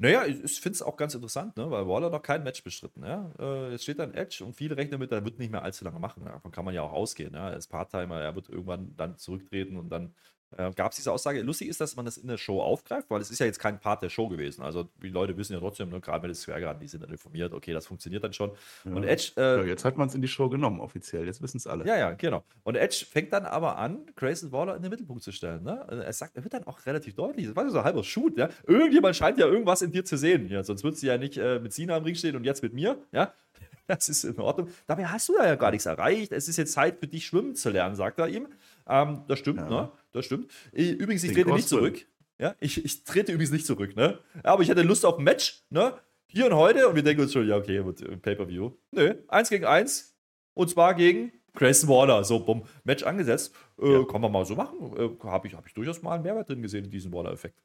Naja, 0.00 0.26
ich 0.26 0.60
finde 0.60 0.76
es 0.76 0.82
auch 0.82 0.96
ganz 0.96 1.14
interessant, 1.14 1.56
ne? 1.56 1.68
weil 1.72 1.88
Waller 1.88 2.08
noch 2.08 2.22
kein 2.22 2.44
Match 2.44 2.62
bestritten. 2.62 3.04
Ja? 3.04 3.32
Äh, 3.40 3.72
jetzt 3.72 3.82
steht 3.82 3.98
da 3.98 4.04
ein 4.04 4.14
Edge 4.14 4.44
und 4.44 4.54
viele 4.54 4.76
rechnen 4.76 4.92
damit, 4.92 5.10
er 5.10 5.24
wird 5.24 5.40
nicht 5.40 5.50
mehr 5.50 5.62
allzu 5.62 5.84
lange 5.84 5.98
machen. 5.98 6.24
Davon 6.24 6.52
kann 6.52 6.64
man 6.64 6.72
ja 6.72 6.82
auch 6.82 6.92
ausgehen. 6.92 7.34
Ja? 7.34 7.50
Er 7.50 7.56
ist 7.56 7.66
Part-Timer, 7.66 8.20
er 8.20 8.36
wird 8.36 8.48
irgendwann 8.48 8.94
dann 8.96 9.18
zurücktreten 9.18 9.76
und 9.76 9.88
dann 9.90 10.14
äh, 10.56 10.70
gab 10.72 10.92
es 10.92 10.96
diese 10.96 11.12
Aussage. 11.12 11.42
Lustig 11.42 11.68
ist, 11.68 11.80
dass 11.80 11.96
man 11.96 12.04
das 12.04 12.16
in 12.16 12.28
der 12.28 12.38
Show 12.38 12.60
aufgreift, 12.60 13.10
weil 13.10 13.20
es 13.20 13.30
ist 13.30 13.38
ja 13.38 13.46
jetzt 13.46 13.58
kein 13.58 13.78
Part 13.78 14.02
der 14.02 14.08
Show 14.08 14.28
gewesen. 14.28 14.62
Also 14.62 14.88
die 15.02 15.10
Leute 15.10 15.36
wissen 15.36 15.52
ja 15.52 15.58
trotzdem, 15.58 15.90
ne, 15.90 16.00
gerade 16.00 16.22
wenn 16.22 16.30
es 16.30 16.40
Square 16.40 16.78
die 16.80 16.88
sind 16.88 17.02
dann 17.02 17.10
informiert, 17.10 17.52
okay, 17.52 17.72
das 17.72 17.86
funktioniert 17.86 18.24
dann 18.24 18.32
schon. 18.32 18.52
Ja. 18.84 18.92
Und 18.92 19.04
Edge. 19.04 19.32
Äh, 19.36 19.58
ja, 19.58 19.64
jetzt 19.64 19.84
hat 19.84 19.96
man 19.98 20.08
es 20.08 20.14
in 20.14 20.22
die 20.22 20.28
Show 20.28 20.48
genommen, 20.48 20.80
offiziell. 20.80 21.26
Jetzt 21.26 21.42
wissen 21.42 21.58
es 21.58 21.66
alle. 21.66 21.86
Ja, 21.86 21.98
ja, 21.98 22.12
genau. 22.12 22.44
Und 22.64 22.76
Edge 22.76 23.04
fängt 23.08 23.32
dann 23.32 23.44
aber 23.44 23.76
an, 23.76 24.06
Grayson 24.16 24.52
Waller 24.52 24.76
in 24.76 24.82
den 24.82 24.90
Mittelpunkt 24.90 25.22
zu 25.22 25.32
stellen. 25.32 25.62
Ne? 25.62 25.86
Er 25.88 26.12
sagt, 26.12 26.36
er 26.36 26.44
wird 26.44 26.54
dann 26.54 26.64
auch 26.64 26.86
relativ 26.86 27.14
deutlich. 27.14 27.46
Das 27.46 27.56
war 27.56 27.68
so 27.70 27.78
ein 27.78 27.84
halber 27.84 28.04
Shoot. 28.04 28.38
Ja? 28.38 28.48
Irgendjemand 28.66 29.16
scheint 29.16 29.38
ja 29.38 29.46
irgendwas 29.46 29.82
in 29.82 29.92
dir 29.92 30.04
zu 30.04 30.16
sehen. 30.16 30.48
Ja? 30.48 30.64
Sonst 30.64 30.82
würdest 30.82 31.02
du 31.02 31.08
ja 31.08 31.18
nicht 31.18 31.36
äh, 31.36 31.58
mit 31.58 31.72
Sina 31.72 31.96
am 31.96 32.04
Ring 32.04 32.14
stehen 32.14 32.36
und 32.36 32.44
jetzt 32.44 32.62
mit 32.62 32.72
mir. 32.72 32.98
Ja? 33.12 33.34
Das 33.88 34.10
ist 34.10 34.22
in 34.24 34.38
Ordnung. 34.38 34.68
Dabei 34.86 35.06
hast 35.06 35.30
du 35.30 35.36
ja 35.36 35.54
gar 35.54 35.70
nichts 35.70 35.86
erreicht. 35.86 36.30
Es 36.32 36.46
ist 36.46 36.58
jetzt 36.58 36.72
Zeit 36.72 36.98
für 36.98 37.06
dich, 37.06 37.24
schwimmen 37.24 37.54
zu 37.54 37.70
lernen, 37.70 37.96
sagt 37.96 38.18
er 38.18 38.28
ihm. 38.28 38.46
Ähm, 38.88 39.24
das 39.28 39.38
stimmt, 39.38 39.60
ja. 39.60 39.68
ne? 39.68 39.92
Das 40.12 40.24
stimmt. 40.24 40.50
Übrigens, 40.72 41.22
ich 41.24 41.32
trete 41.32 41.52
nicht 41.52 41.68
zurück. 41.68 42.06
Ja, 42.38 42.54
ich, 42.60 42.84
ich 42.84 43.04
trete 43.04 43.32
übrigens 43.32 43.50
nicht 43.50 43.66
zurück, 43.66 43.96
ne? 43.96 44.18
Aber 44.44 44.62
ich 44.62 44.70
hatte 44.70 44.82
Lust 44.82 45.04
auf 45.04 45.18
ein 45.18 45.24
Match, 45.24 45.64
ne? 45.70 45.94
Hier 46.28 46.46
und 46.46 46.54
heute. 46.54 46.88
Und 46.88 46.94
wir 46.94 47.02
denken 47.02 47.22
uns 47.22 47.32
schon, 47.32 47.48
ja, 47.48 47.56
okay, 47.56 47.82
Pay-Per-View. 47.82 48.70
Nö, 48.92 49.14
eins 49.28 49.48
gegen 49.48 49.64
eins. 49.64 50.16
Und 50.54 50.70
zwar 50.70 50.94
gegen 50.94 51.32
Grayson 51.54 51.88
Waller. 51.88 52.22
So, 52.24 52.40
bumm, 52.40 52.64
Match 52.84 53.02
angesetzt. 53.02 53.54
Äh, 53.80 53.92
ja. 53.92 54.04
Kann 54.04 54.20
man 54.20 54.30
mal 54.30 54.44
so 54.44 54.54
machen. 54.54 54.78
Äh, 54.96 55.26
Habe 55.26 55.48
ich, 55.48 55.54
hab 55.54 55.66
ich 55.66 55.74
durchaus 55.74 56.02
mal 56.02 56.14
einen 56.14 56.22
Mehrwert 56.22 56.48
drin 56.48 56.62
gesehen 56.62 56.84
in 56.84 56.90
diesem 56.90 57.12
Waller-Effekt. 57.12 57.58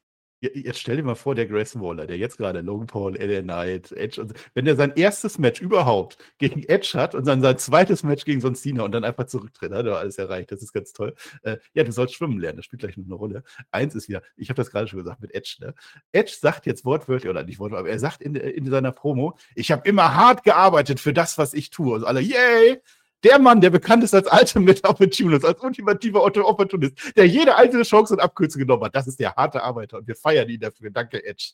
Jetzt 0.43 0.79
stell 0.79 0.97
dir 0.97 1.03
mal 1.03 1.15
vor, 1.15 1.35
der 1.35 1.45
Grayson 1.45 1.81
Waller, 1.81 2.05
der 2.05 2.17
jetzt 2.17 2.37
gerade 2.37 2.59
Logan 2.59 2.85
Paul, 2.85 3.15
LA 3.15 3.41
Knight, 3.41 3.93
Edge, 3.93 4.19
und, 4.19 4.33
wenn 4.53 4.65
der 4.65 4.75
sein 4.75 4.91
erstes 4.97 5.39
Match 5.39 5.61
überhaupt 5.61 6.17
gegen 6.37 6.63
Edge 6.63 6.91
hat 6.95 7.15
und 7.15 7.25
dann 7.25 7.41
sein 7.41 7.57
zweites 7.57 8.03
Match 8.03 8.25
gegen 8.25 8.41
Son 8.41 8.53
Cena 8.53 8.83
und 8.83 8.91
dann 8.91 9.05
einfach 9.05 9.25
zurücktritt, 9.25 9.71
hat 9.71 9.85
er 9.85 9.97
alles 9.97 10.17
erreicht. 10.17 10.51
Das 10.51 10.61
ist 10.61 10.73
ganz 10.73 10.91
toll. 10.91 11.15
Äh, 11.43 11.57
ja, 11.73 11.85
du 11.85 11.93
sollst 11.93 12.15
schwimmen 12.15 12.41
lernen, 12.41 12.57
das 12.57 12.65
spielt 12.65 12.81
gleich 12.81 12.97
noch 12.97 13.05
eine 13.05 13.15
Rolle. 13.15 13.43
Eins 13.71 13.95
ist 13.95 14.09
ja, 14.09 14.19
ich 14.35 14.49
habe 14.49 14.57
das 14.57 14.69
gerade 14.69 14.89
schon 14.89 14.99
gesagt 14.99 15.21
mit 15.21 15.33
Edge, 15.33 15.55
ne? 15.61 15.73
Edge 16.11 16.33
sagt 16.37 16.65
jetzt 16.65 16.83
wortwörtlich, 16.83 17.29
oder 17.29 17.43
nicht 17.43 17.59
wortwörtlich, 17.59 17.85
aber 17.85 17.89
er 17.89 17.99
sagt 17.99 18.21
in, 18.21 18.35
in 18.35 18.69
seiner 18.69 18.91
Promo, 18.91 19.37
ich 19.55 19.71
habe 19.71 19.87
immer 19.87 20.13
hart 20.13 20.43
gearbeitet 20.43 20.99
für 20.99 21.13
das, 21.13 21.37
was 21.37 21.53
ich 21.53 21.69
tue. 21.69 21.93
Also 21.93 22.05
alle, 22.05 22.19
yay! 22.19 22.81
Der 23.23 23.39
Mann, 23.39 23.61
der 23.61 23.69
bekannt 23.69 24.03
ist 24.03 24.13
als 24.13 24.27
Ultimate 24.31 24.83
Opportunist, 24.83 25.45
als 25.45 25.61
ultimativer 25.61 26.23
Opportunist, 26.23 27.15
der 27.15 27.27
jede 27.27 27.55
einzelne 27.55 27.83
Chance 27.83 28.13
und 28.15 28.19
Abkürzung 28.19 28.59
genommen 28.59 28.83
hat, 28.83 28.95
das 28.95 29.07
ist 29.07 29.19
der 29.19 29.35
harte 29.35 29.63
Arbeiter 29.63 29.97
und 29.97 30.07
wir 30.07 30.15
feiern 30.15 30.49
ihn 30.49 30.59
dafür. 30.59 30.89
Danke, 30.91 31.23
Edge. 31.23 31.53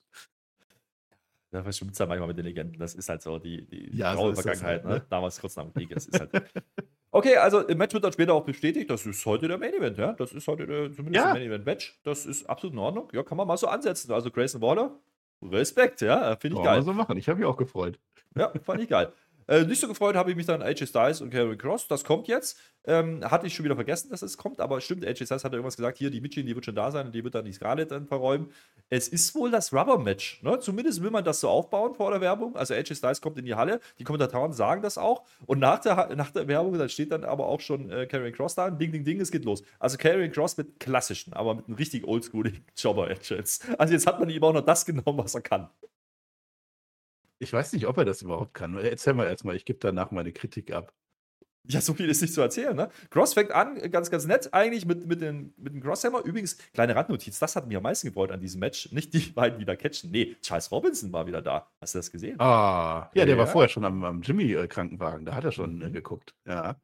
Da 1.52 1.64
verschwimmt 1.64 1.94
es 1.94 2.00
ja 2.00 2.06
manchmal 2.06 2.28
mit 2.28 2.38
den 2.38 2.46
Legenden. 2.46 2.80
Das 2.80 2.94
ist 2.94 3.10
halt 3.10 3.24
so 3.24 3.40
die, 3.40 3.66
die 3.66 3.98
ja, 3.98 4.14
graue 4.14 4.36
so 4.36 4.42
Vergangenheit, 4.42 4.84
halt, 4.84 4.86
ne? 4.86 5.00
ne? 5.00 5.06
Damals 5.10 5.40
kurz 5.40 5.56
nach 5.56 5.64
dem 5.64 5.74
Krieg. 5.74 5.90
ist 5.92 6.20
halt 6.20 6.30
okay, 7.12 7.38
also 7.38 7.62
im 7.62 7.78
Match 7.78 7.94
wird 7.94 8.04
dann 8.04 8.14
später 8.14 8.34
auch 8.34 8.46
bestätigt, 8.46 8.90
das 8.90 9.06
ist 9.06 9.26
heute 9.26 9.48
der 9.48 9.58
Main 9.58 9.74
Event, 9.74 9.98
ja. 9.98 10.14
Das 10.14 10.32
ist 10.32 10.48
heute 10.48 10.68
der, 10.68 10.94
zumindest 10.94 11.26
ja. 11.26 11.34
Main 11.34 11.42
Event 11.42 11.66
Match. 11.66 12.00
Das 12.04 12.28
ist 12.28 12.48
absolut 12.48 12.74
in 12.74 12.80
Ordnung. 12.80 13.10
Ja, 13.14 13.24
kann 13.24 13.38
man 13.38 13.48
mal 13.48 13.58
so 13.58 13.68
ansetzen. 13.68 14.12
Also 14.12 14.30
Grayson 14.30 14.62
Waller, 14.62 15.00
Respekt, 15.42 16.02
ja, 16.02 16.36
finde 16.36 16.58
ich 16.58 16.64
geil. 16.64 16.76
Kann 16.76 16.76
man 16.76 16.86
so 16.86 16.94
machen. 16.94 17.18
Ich 17.18 17.28
habe 17.28 17.40
mich 17.40 17.48
auch 17.48 17.58
gefreut. 17.58 18.00
Ja, 18.36 18.54
fand 18.62 18.82
ich 18.82 18.90
geil. 18.90 19.12
Äh, 19.50 19.64
nicht 19.64 19.82
so 19.82 19.88
gefreut 19.88 20.16
habe 20.16 20.30
ich 20.30 20.38
mich 20.38 20.46
dann 20.46 20.62
AJ 20.62 20.86
Styles 20.86 21.22
und 21.22 21.32
Karrion 21.32 21.58
Cross. 21.58 21.88
Das 21.88 22.04
kommt 22.04 22.28
jetzt. 22.28 22.60
Ähm, 22.86 23.24
hatte 23.30 23.48
ich 23.48 23.56
schon 23.56 23.66
wieder 23.66 23.76
vergessen, 23.76 24.10
dass 24.12 24.22
es 24.22 24.38
kommt, 24.38 24.62
aber 24.62 24.80
stimmt, 24.80 25.06
AJ 25.06 25.26
Styles 25.26 25.44
hat 25.44 25.52
ja 25.52 25.58
irgendwas 25.58 25.76
gesagt, 25.76 25.98
hier, 25.98 26.12
die 26.12 26.22
Mitchin, 26.22 26.46
die 26.46 26.56
wird 26.56 26.66
schon 26.66 26.76
da 26.76 26.92
sein 26.92 27.08
und 27.08 27.16
die 27.16 27.24
wird 27.24 27.34
dann 27.34 27.46
die 27.46 27.52
Scarlett 27.52 27.92
dann 27.92 28.06
verräumen. 28.06 28.52
Es 28.90 29.08
ist 29.08 29.34
wohl 29.34 29.50
das 29.50 29.74
Rubber-Match, 29.74 30.44
ne? 30.44 30.60
Zumindest 30.60 31.02
will 31.02 31.10
man 31.10 31.24
das 31.24 31.42
so 31.42 31.50
aufbauen 31.50 31.96
vor 31.96 32.12
der 32.12 32.22
Werbung. 32.22 32.56
Also 32.56 32.76
AJ 32.76 32.96
Styles 32.96 33.22
kommt 33.22 33.40
in 33.40 33.46
die 33.46 33.56
Halle, 33.56 33.80
die 33.98 34.04
Kommentatoren 34.04 34.54
sagen 34.54 34.84
das 34.84 35.00
auch 35.00 35.24
und 35.48 35.58
nach 35.60 35.80
der, 35.80 36.16
nach 36.16 36.30
der 36.30 36.48
Werbung, 36.48 36.78
da 36.78 36.88
steht 36.88 37.12
dann 37.12 37.24
aber 37.24 37.48
auch 37.48 37.60
schon 37.60 37.90
äh, 37.90 38.06
Karrion 38.06 38.34
Cross 38.34 38.54
da, 38.54 38.70
ding, 38.70 38.92
ding, 38.92 39.04
ding, 39.04 39.20
es 39.20 39.32
geht 39.32 39.46
los. 39.46 39.64
Also 39.80 39.98
Karrion 39.98 40.32
Cross 40.32 40.58
mit 40.58 40.80
klassischen, 40.80 41.34
aber 41.34 41.56
mit 41.56 41.68
einem 41.68 41.76
richtig 41.76 42.06
oldschooligen 42.06 42.64
Jobber-Edge 42.78 43.44
Also 43.80 43.94
jetzt 43.94 44.06
hat 44.06 44.20
man 44.20 44.30
ihm 44.30 44.44
auch 44.44 44.54
noch 44.54 44.66
das 44.66 44.86
genommen, 44.86 45.18
was 45.18 45.34
er 45.34 45.42
kann. 45.42 45.70
Ich 47.40 47.54
weiß 47.54 47.74
nicht, 47.74 47.88
ob 47.88 47.98
er 47.98 48.06
das 48.06 48.22
überhaupt 48.22 48.54
kann. 48.54 48.78
Erzähl 48.78 49.14
mal 49.14 49.28
erstmal, 49.28 49.56
ich 49.56 49.66
gebe 49.66 49.80
danach 49.80 50.12
meine 50.12 50.34
Kritik 50.34 50.72
ab. 50.72 50.94
Ja, 51.68 51.82
so 51.82 51.94
viel 51.94 52.10
ist 52.10 52.22
nicht 52.22 52.34
zu 52.34 52.42
erzählen, 52.42 52.76
ne? 52.76 52.90
Cross 53.12 53.36
fängt 53.36 53.52
an, 53.52 53.76
ganz, 53.92 54.10
ganz 54.10 54.26
nett 54.26 54.54
eigentlich 54.54 54.86
mit, 54.86 55.06
mit, 55.06 55.22
den, 55.22 55.54
mit 55.56 55.74
dem 55.74 55.82
Crosshammer. 55.82 56.24
Übrigens, 56.24 56.58
kleine 56.74 56.96
Randnotiz, 56.96 57.38
das 57.38 57.56
hat 57.56 57.68
mich 57.68 57.78
am 57.78 57.84
meisten 57.84 58.08
gefreut 58.08 58.32
an 58.32 58.40
diesem 58.40 58.60
Match. 58.60 58.92
Nicht 58.92 59.14
die 59.14 59.20
beiden 59.36 59.60
wieder 59.60 59.76
catchen. 59.76 60.10
Nee, 60.10 60.36
Charles 60.42 60.72
Robinson 60.72 61.14
war 61.14 61.28
wieder 61.28 61.42
da. 61.42 61.70
Hast 61.80 61.94
du 61.94 62.00
das 62.00 62.12
gesehen? 62.12 62.40
Ah, 62.40 63.12
ja, 63.14 63.26
der 63.26 63.36
ja. 63.36 63.38
war 63.38 63.48
vorher 63.48 63.70
schon 63.70 63.86
am, 63.86 64.04
am 64.04 64.22
Jimmy-Krankenwagen. 64.22 65.26
Da 65.26 65.36
hat 65.36 65.44
er 65.44 65.52
schon 65.52 65.82
äh, 65.82 65.90
mhm. 65.90 65.94
geguckt. 65.94 66.34
Ja. 66.48 66.82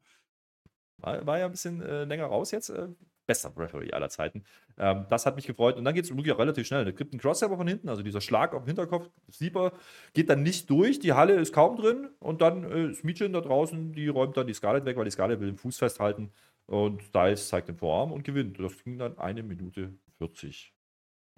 War, 0.98 1.26
war 1.26 1.38
ja 1.38 1.46
ein 1.46 1.50
bisschen 1.50 1.82
äh, 1.82 2.04
länger 2.04 2.26
raus 2.26 2.52
jetzt. 2.52 2.68
Äh, 2.68 2.88
bester 3.26 3.52
Referee 3.56 3.92
aller 3.92 4.08
Zeiten. 4.08 4.44
Ähm, 4.78 5.06
das 5.08 5.26
hat 5.26 5.36
mich 5.36 5.46
gefreut. 5.46 5.76
Und 5.76 5.84
dann 5.84 5.94
geht 5.94 6.04
es 6.04 6.10
wirklich 6.10 6.32
auch 6.32 6.38
relativ 6.38 6.66
schnell. 6.66 6.84
Da 6.84 6.90
gibt 6.92 7.12
einen 7.12 7.20
Crosshair 7.20 7.48
von 7.48 7.66
hinten, 7.66 7.88
also 7.88 8.02
dieser 8.02 8.20
Schlag 8.20 8.54
auf 8.54 8.62
den 8.62 8.68
Hinterkopf, 8.68 9.10
Sieber, 9.28 9.72
geht 10.14 10.30
dann 10.30 10.42
nicht 10.42 10.70
durch. 10.70 10.98
Die 10.98 11.12
Halle 11.12 11.34
ist 11.34 11.52
kaum 11.52 11.76
drin. 11.76 12.08
Und 12.18 12.40
dann 12.40 12.64
äh, 12.64 12.90
ist 12.90 13.04
Mietchen 13.04 13.32
da 13.32 13.40
draußen, 13.40 13.92
die 13.92 14.08
räumt 14.08 14.36
dann 14.36 14.46
die 14.46 14.54
Scarlett 14.54 14.84
weg, 14.84 14.96
weil 14.96 15.04
die 15.04 15.10
Scarlett 15.10 15.40
will 15.40 15.48
den 15.48 15.58
Fuß 15.58 15.78
festhalten. 15.78 16.32
Und 16.66 17.02
Styles 17.02 17.48
zeigt 17.48 17.68
den 17.68 17.76
Vorarm 17.76 18.12
und 18.12 18.24
gewinnt. 18.24 18.58
Das 18.60 18.82
ging 18.82 18.98
dann 18.98 19.18
eine 19.18 19.42
Minute 19.42 19.94
40. 20.18 20.74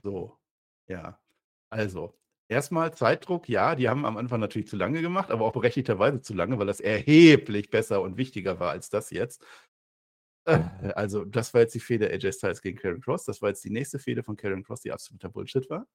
So, 0.02 0.38
ja. 0.88 1.18
Also, 1.70 2.14
Erstmal 2.50 2.94
Zeitdruck, 2.94 3.46
ja, 3.46 3.74
die 3.74 3.90
haben 3.90 4.06
am 4.06 4.16
Anfang 4.16 4.40
natürlich 4.40 4.68
zu 4.68 4.76
lange 4.76 5.02
gemacht, 5.02 5.30
aber 5.30 5.44
auch 5.44 5.52
berechtigterweise 5.52 6.22
zu 6.22 6.32
lange, 6.32 6.58
weil 6.58 6.66
das 6.66 6.80
erheblich 6.80 7.68
besser 7.68 8.00
und 8.00 8.16
wichtiger 8.16 8.58
war 8.58 8.70
als 8.70 8.88
das 8.88 9.10
jetzt. 9.10 9.44
Also, 10.96 11.24
das 11.24 11.52
war 11.54 11.62
jetzt 11.62 11.74
die 11.74 11.80
Fehde 11.80 12.10
AJ 12.10 12.32
Styles 12.32 12.62
gegen 12.62 12.78
Karen 12.78 13.00
Cross. 13.00 13.24
Das 13.24 13.42
war 13.42 13.50
jetzt 13.50 13.64
die 13.64 13.70
nächste 13.70 13.98
Fehde 13.98 14.22
von 14.22 14.36
Karen 14.36 14.62
Cross, 14.62 14.80
die 14.80 14.92
absoluter 14.92 15.28
Bullshit 15.28 15.68
war. 15.70 15.86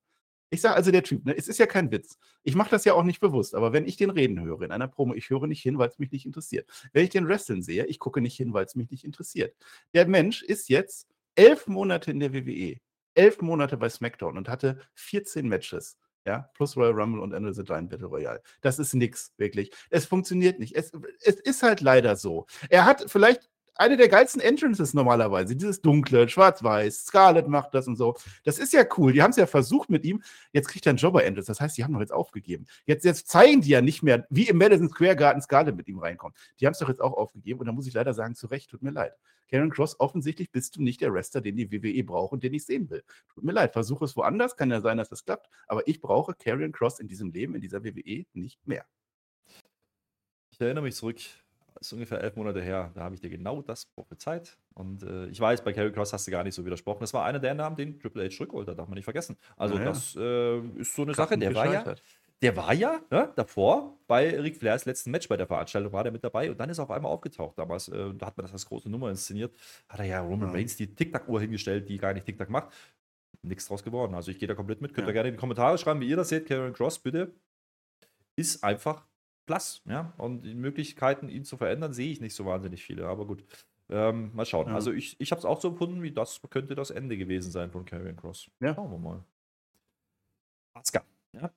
Ich 0.49 0.61
sage 0.61 0.75
also, 0.75 0.91
der 0.91 1.01
Typ, 1.01 1.25
ne, 1.25 1.35
es 1.35 1.47
ist 1.47 1.57
ja 1.57 1.65
kein 1.65 1.91
Witz. 1.91 2.19
Ich 2.43 2.53
mache 2.53 2.69
das 2.69 2.85
ja 2.85 2.93
auch 2.93 3.03
nicht 3.03 3.19
bewusst, 3.19 3.55
aber 3.55 3.73
wenn 3.73 3.87
ich 3.87 3.97
den 3.97 4.11
reden 4.11 4.39
höre 4.39 4.61
in 4.61 4.71
einer 4.71 4.87
Promo, 4.87 5.15
ich 5.15 5.31
höre 5.31 5.47
nicht 5.47 5.63
hin, 5.63 5.79
weil 5.79 5.89
es 5.89 5.97
mich 5.97 6.11
nicht 6.11 6.27
interessiert. 6.27 6.69
Wenn 6.91 7.03
ich 7.03 7.09
den 7.09 7.27
Wrestling 7.27 7.63
sehe, 7.63 7.87
ich 7.87 7.97
gucke 7.97 8.21
nicht 8.21 8.37
hin, 8.37 8.53
weil 8.53 8.65
es 8.65 8.75
mich 8.75 8.91
nicht 8.91 9.03
interessiert. 9.03 9.55
Der 9.95 10.07
Mensch 10.07 10.43
ist 10.43 10.69
jetzt 10.69 11.07
elf 11.33 11.65
Monate 11.65 12.11
in 12.11 12.19
der 12.19 12.33
WWE, 12.33 12.77
elf 13.15 13.41
Monate 13.41 13.77
bei 13.77 13.89
SmackDown 13.89 14.37
und 14.37 14.47
hatte 14.47 14.79
14 14.93 15.47
Matches. 15.47 15.97
Ja, 16.25 16.49
plus 16.53 16.77
Royal 16.77 16.93
Rumble 16.93 17.19
und 17.19 17.33
Ende 17.33 17.53
the 17.53 17.63
Giant 17.63 17.89
Battle 17.89 18.07
Royale. 18.07 18.41
Das 18.61 18.79
ist 18.79 18.93
nix, 18.93 19.33
wirklich. 19.37 19.71
Es 19.89 20.05
funktioniert 20.05 20.59
nicht. 20.59 20.73
Es, 20.75 20.91
es 21.19 21.35
ist 21.35 21.63
halt 21.63 21.81
leider 21.81 22.15
so. 22.15 22.45
Er 22.69 22.85
hat 22.85 23.05
vielleicht 23.07 23.49
eine 23.76 23.97
der 23.97 24.07
geilsten 24.07 24.41
Entrances 24.41 24.93
normalerweise. 24.93 25.55
Dieses 25.55 25.82
dunkle, 25.82 26.30
schwarz-weiß, 26.30 27.05
Scarlett 27.05 27.47
macht 27.47 27.74
das 27.74 27.88
und 27.88 27.95
so. 27.95 28.15
Das 28.43 28.59
ist 28.59 28.74
ja 28.74 28.84
cool. 28.97 29.13
Die 29.13 29.21
haben 29.21 29.32
es 29.32 29.38
ja 29.38 29.47
versucht 29.47 29.89
mit 29.89 30.03
ihm. 30.05 30.21
Jetzt 30.51 30.67
kriegt 30.67 30.86
er 30.86 30.91
einen 30.91 30.97
Jobber-Entrance. 30.97 31.47
Das 31.47 31.59
heißt, 31.59 31.78
die 31.78 31.84
haben 31.84 31.93
doch 31.93 31.99
jetzt 31.99 32.13
aufgegeben. 32.13 32.65
Jetzt, 32.86 33.03
jetzt 33.03 33.28
zeigen 33.28 33.61
die 33.61 33.69
ja 33.69 33.82
nicht 33.82 34.03
mehr, 34.03 34.28
wie 34.30 34.47
im 34.47 34.57
Madison 34.57 34.89
Square 34.89 35.15
Garden 35.15 35.41
Scarlett 35.41 35.76
mit 35.76 35.88
ihm 35.88 35.99
reinkommt. 35.99 36.36
Die 36.59 36.65
haben 36.65 36.74
es 36.74 36.80
doch 36.80 36.89
jetzt 36.89 37.01
auch 37.01 37.13
aufgegeben. 37.13 37.59
Und 37.59 37.65
da 37.65 37.71
muss 37.71 37.88
ich 37.88 37.93
leider 37.93 38.13
sagen, 38.13 38.36
zu 38.36 38.47
Recht, 38.47 38.69
tut 38.69 38.84
mir 38.84 38.91
leid. 38.91 39.13
Karen 39.49 39.69
Cross, 39.69 39.99
offensichtlich 39.99 40.51
bist 40.51 40.76
du 40.76 40.82
nicht 40.82 41.01
der 41.01 41.13
Wrestler, 41.13 41.41
den 41.41 41.55
die 41.55 41.71
WWE 41.71 42.03
braucht 42.03 42.34
und 42.34 42.43
den 42.43 42.53
ich 42.53 42.65
sehen 42.65 42.89
will. 42.89 43.03
Tut 43.34 43.43
mir 43.43 43.51
leid, 43.51 43.74
versuche 43.74 44.05
es 44.05 44.15
woanders. 44.15 44.55
Kann 44.57 44.71
ja 44.71 44.82
sein, 44.82 44.97
dass 44.97 45.09
das 45.09 45.26
klappt. 45.26 45.49
Aber 45.67 45.88
ich 45.88 46.01
brauche 46.01 46.34
Karen 46.34 46.71
Cross 46.71 46.99
in 46.99 47.07
diesem 47.07 47.32
Leben, 47.32 47.55
in 47.55 47.61
dieser 47.61 47.84
WWE 47.84 48.26
nicht 48.34 48.65
mehr. 48.65 48.86
Ich 50.51 50.61
erinnere 50.61 50.84
mich 50.84 50.95
zurück 50.95 51.19
ist 51.80 51.93
ungefähr 51.93 52.21
elf 52.21 52.36
Monate 52.36 52.61
her. 52.61 52.91
Da 52.93 53.01
habe 53.01 53.15
ich 53.15 53.21
dir 53.21 53.30
genau 53.30 53.61
das 53.61 53.86
prophezeit. 53.86 54.57
Und 54.74 55.03
äh, 55.03 55.28
ich 55.28 55.39
weiß, 55.39 55.63
bei 55.63 55.74
Carry 55.74 55.91
Cross 55.91 56.13
hast 56.13 56.28
du 56.28 56.32
gar 56.32 56.43
nicht 56.43 56.55
so 56.55 56.65
widersprochen. 56.65 57.01
Das 57.01 57.13
war 57.13 57.26
einer 57.26 57.39
der 57.39 57.53
Namen, 57.53 57.76
den 57.76 57.99
Triple 57.99 58.26
H 58.26 58.30
zurückholt 58.36 58.67
hat, 58.67 58.78
darf 58.78 58.88
man 58.88 58.95
nicht 58.95 59.05
vergessen. 59.05 59.38
Also, 59.57 59.76
naja. 59.76 59.88
das 59.88 60.15
äh, 60.15 60.59
ist 60.80 60.95
so 60.95 61.03
eine 61.03 61.13
Sache. 61.13 61.38
Der 61.38 61.53
war 61.53 61.71
ja. 61.71 61.95
Der 62.41 62.57
war 62.57 62.74
ja 62.74 62.99
ne, 63.09 63.32
davor 63.38 63.97
bei 64.05 64.38
Ric 64.38 64.57
Flairs 64.57 64.84
letzten 64.84 65.11
Match 65.11 65.30
bei 65.30 65.38
der 65.38 65.47
Veranstaltung, 65.47 65.93
war 65.93 66.03
der 66.03 66.11
mit 66.11 66.26
dabei 66.26 66.51
und 66.51 66.59
dann 66.59 66.69
ist 66.69 66.78
er 66.78 66.84
auf 66.84 66.91
einmal 66.91 67.09
aufgetaucht 67.09 67.57
damals. 67.57 67.88
Äh, 67.88 68.13
da 68.15 68.26
hat 68.26 68.36
man 68.36 68.43
das 68.43 68.51
als 68.51 68.65
große 68.65 68.89
Nummer 68.89 69.09
inszeniert. 69.09 69.55
Hat 69.88 70.01
er 70.01 70.05
ja 70.05 70.19
Roman 70.19 70.49
ja. 70.49 70.53
Reigns 70.53 70.76
die 70.76 70.93
Tic-Tac-Uhr 70.93 71.39
hingestellt, 71.39 71.88
die 71.88 71.97
gar 71.97 72.13
nicht 72.13 72.26
Tic-Tac 72.26 72.49
macht. 72.49 72.74
Nichts 73.43 73.67
draus 73.67 73.82
geworden. 73.82 74.13
Also 74.13 74.30
ich 74.30 74.39
gehe 74.39 74.47
da 74.49 74.55
komplett 74.55 74.82
mit. 74.82 74.93
Könnt 74.93 75.07
ihr 75.07 75.13
gerne 75.13 75.30
in 75.30 75.36
die 75.36 75.39
Kommentare 75.39 75.78
schreiben, 75.78 76.01
wie 76.01 76.09
ihr 76.09 76.17
das 76.17 76.28
seht. 76.28 76.45
Karen 76.45 76.74
Cross, 76.74 76.99
bitte. 76.99 77.34
Ist 78.36 78.61
einfach 78.61 79.05
Platz. 79.45 79.81
Ja? 79.85 80.13
Und 80.17 80.43
die 80.43 80.55
Möglichkeiten, 80.55 81.29
ihn 81.29 81.45
zu 81.45 81.57
verändern, 81.57 81.93
sehe 81.93 82.11
ich 82.11 82.21
nicht 82.21 82.35
so 82.35 82.45
wahnsinnig 82.45 82.83
viele. 82.83 83.07
Aber 83.07 83.25
gut, 83.25 83.43
ähm, 83.89 84.31
mal 84.33 84.45
schauen. 84.45 84.67
Ja. 84.67 84.75
Also 84.75 84.91
ich, 84.91 85.19
ich 85.19 85.31
habe 85.31 85.39
es 85.39 85.45
auch 85.45 85.61
so 85.61 85.69
empfunden, 85.69 86.01
wie 86.01 86.11
das 86.11 86.41
könnte 86.49 86.75
das 86.75 86.91
Ende 86.91 87.17
gewesen 87.17 87.51
sein 87.51 87.71
von 87.71 87.85
Karrion 87.85 88.15
Cross. 88.15 88.49
Ja. 88.59 88.73
Schauen 88.75 88.91
wir 88.91 88.99
mal. 88.99 89.23
Asuka, 90.73 91.03
ja. 91.33 91.51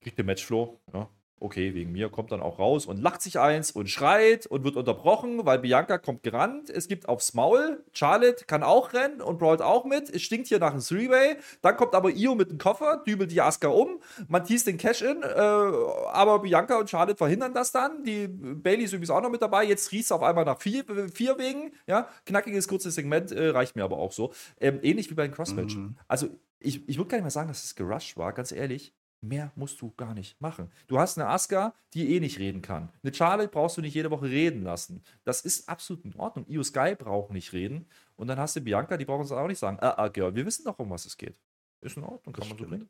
Kriegt 0.00 0.18
den 0.18 0.26
Matchflow, 0.26 0.80
ja 0.92 1.08
okay, 1.40 1.74
wegen 1.74 1.92
mir, 1.92 2.10
kommt 2.10 2.30
dann 2.32 2.40
auch 2.40 2.58
raus 2.58 2.86
und 2.86 3.00
lacht 3.00 3.22
sich 3.22 3.38
eins 3.38 3.70
und 3.70 3.88
schreit 3.88 4.46
und 4.46 4.62
wird 4.62 4.76
unterbrochen, 4.76 5.44
weil 5.46 5.58
Bianca 5.58 5.98
kommt 5.98 6.22
gerannt. 6.22 6.68
Es 6.68 6.86
gibt 6.86 7.08
aufs 7.08 7.34
Maul. 7.34 7.82
Charlotte 7.92 8.44
kann 8.44 8.62
auch 8.62 8.92
rennen 8.92 9.22
und 9.22 9.38
brawlt 9.38 9.62
auch 9.62 9.84
mit. 9.86 10.10
Es 10.10 10.22
stinkt 10.22 10.48
hier 10.48 10.58
nach 10.58 10.72
einem 10.72 10.82
Three-Way. 10.82 11.38
Dann 11.62 11.76
kommt 11.76 11.94
aber 11.94 12.10
Io 12.10 12.34
mit 12.34 12.50
dem 12.50 12.58
Koffer, 12.58 13.02
dübelt 13.06 13.32
die 13.32 13.40
Asuka 13.40 13.68
um. 13.68 14.00
Man 14.28 14.44
teast 14.44 14.66
den 14.66 14.76
Cash-In, 14.76 15.22
äh, 15.22 15.26
aber 15.26 16.40
Bianca 16.40 16.78
und 16.78 16.90
Charlotte 16.90 17.16
verhindern 17.16 17.54
das 17.54 17.72
dann. 17.72 18.04
Die 18.04 18.28
Bailey 18.28 18.84
ist 18.84 18.92
übrigens 18.92 19.10
auch 19.10 19.22
noch 19.22 19.30
mit 19.30 19.40
dabei. 19.40 19.64
Jetzt 19.64 19.90
riecht 19.92 20.04
es 20.04 20.12
auf 20.12 20.22
einmal 20.22 20.44
nach 20.44 20.60
vier, 20.60 20.84
vier 21.12 21.38
Wegen. 21.38 21.72
Ja, 21.86 22.08
knackiges, 22.26 22.68
kurzes 22.68 22.94
Segment, 22.94 23.32
äh, 23.32 23.48
reicht 23.48 23.76
mir 23.76 23.84
aber 23.84 23.96
auch 23.96 24.12
so. 24.12 24.32
Ähm, 24.60 24.80
ähnlich 24.82 25.10
wie 25.10 25.14
bei 25.14 25.26
den 25.26 25.34
Crossmatch. 25.34 25.76
Mhm. 25.76 25.96
Also, 26.06 26.28
ich, 26.58 26.86
ich 26.86 26.98
würde 26.98 27.08
gar 27.08 27.16
nicht 27.16 27.24
mal 27.24 27.30
sagen, 27.30 27.48
dass 27.48 27.64
es 27.64 27.74
gerusht 27.74 28.18
war, 28.18 28.34
ganz 28.34 28.52
ehrlich. 28.52 28.94
Mehr 29.22 29.52
musst 29.54 29.80
du 29.82 29.92
gar 29.96 30.14
nicht 30.14 30.40
machen. 30.40 30.70
Du 30.86 30.98
hast 30.98 31.18
eine 31.18 31.28
Asuka, 31.28 31.74
die 31.92 32.14
eh 32.14 32.20
nicht 32.20 32.38
reden 32.38 32.62
kann. 32.62 32.88
Eine 33.02 33.12
Charlotte 33.12 33.50
brauchst 33.50 33.76
du 33.76 33.82
nicht 33.82 33.94
jede 33.94 34.10
Woche 34.10 34.26
reden 34.26 34.62
lassen. 34.62 35.02
Das 35.24 35.42
ist 35.42 35.68
absolut 35.68 36.04
in 36.06 36.16
Ordnung. 36.16 36.46
Io 36.48 36.62
Sky 36.62 36.94
braucht 36.96 37.30
nicht 37.30 37.52
reden. 37.52 37.86
Und 38.16 38.28
dann 38.28 38.38
hast 38.38 38.56
du 38.56 38.60
Bianca, 38.62 38.96
die 38.96 39.04
braucht 39.04 39.20
uns 39.20 39.32
auch 39.32 39.46
nicht 39.46 39.58
sagen, 39.58 39.78
ah, 39.80 39.94
ah, 39.96 40.08
Girl, 40.08 40.34
wir 40.34 40.46
wissen 40.46 40.64
doch, 40.64 40.78
um 40.78 40.88
was 40.90 41.04
es 41.04 41.16
geht. 41.18 41.38
Ist 41.82 41.96
in 41.98 42.04
Ordnung, 42.04 42.32
kann 42.32 42.40
das 42.40 42.48
man 42.48 42.58
so 42.58 42.66
bringen. 42.66 42.88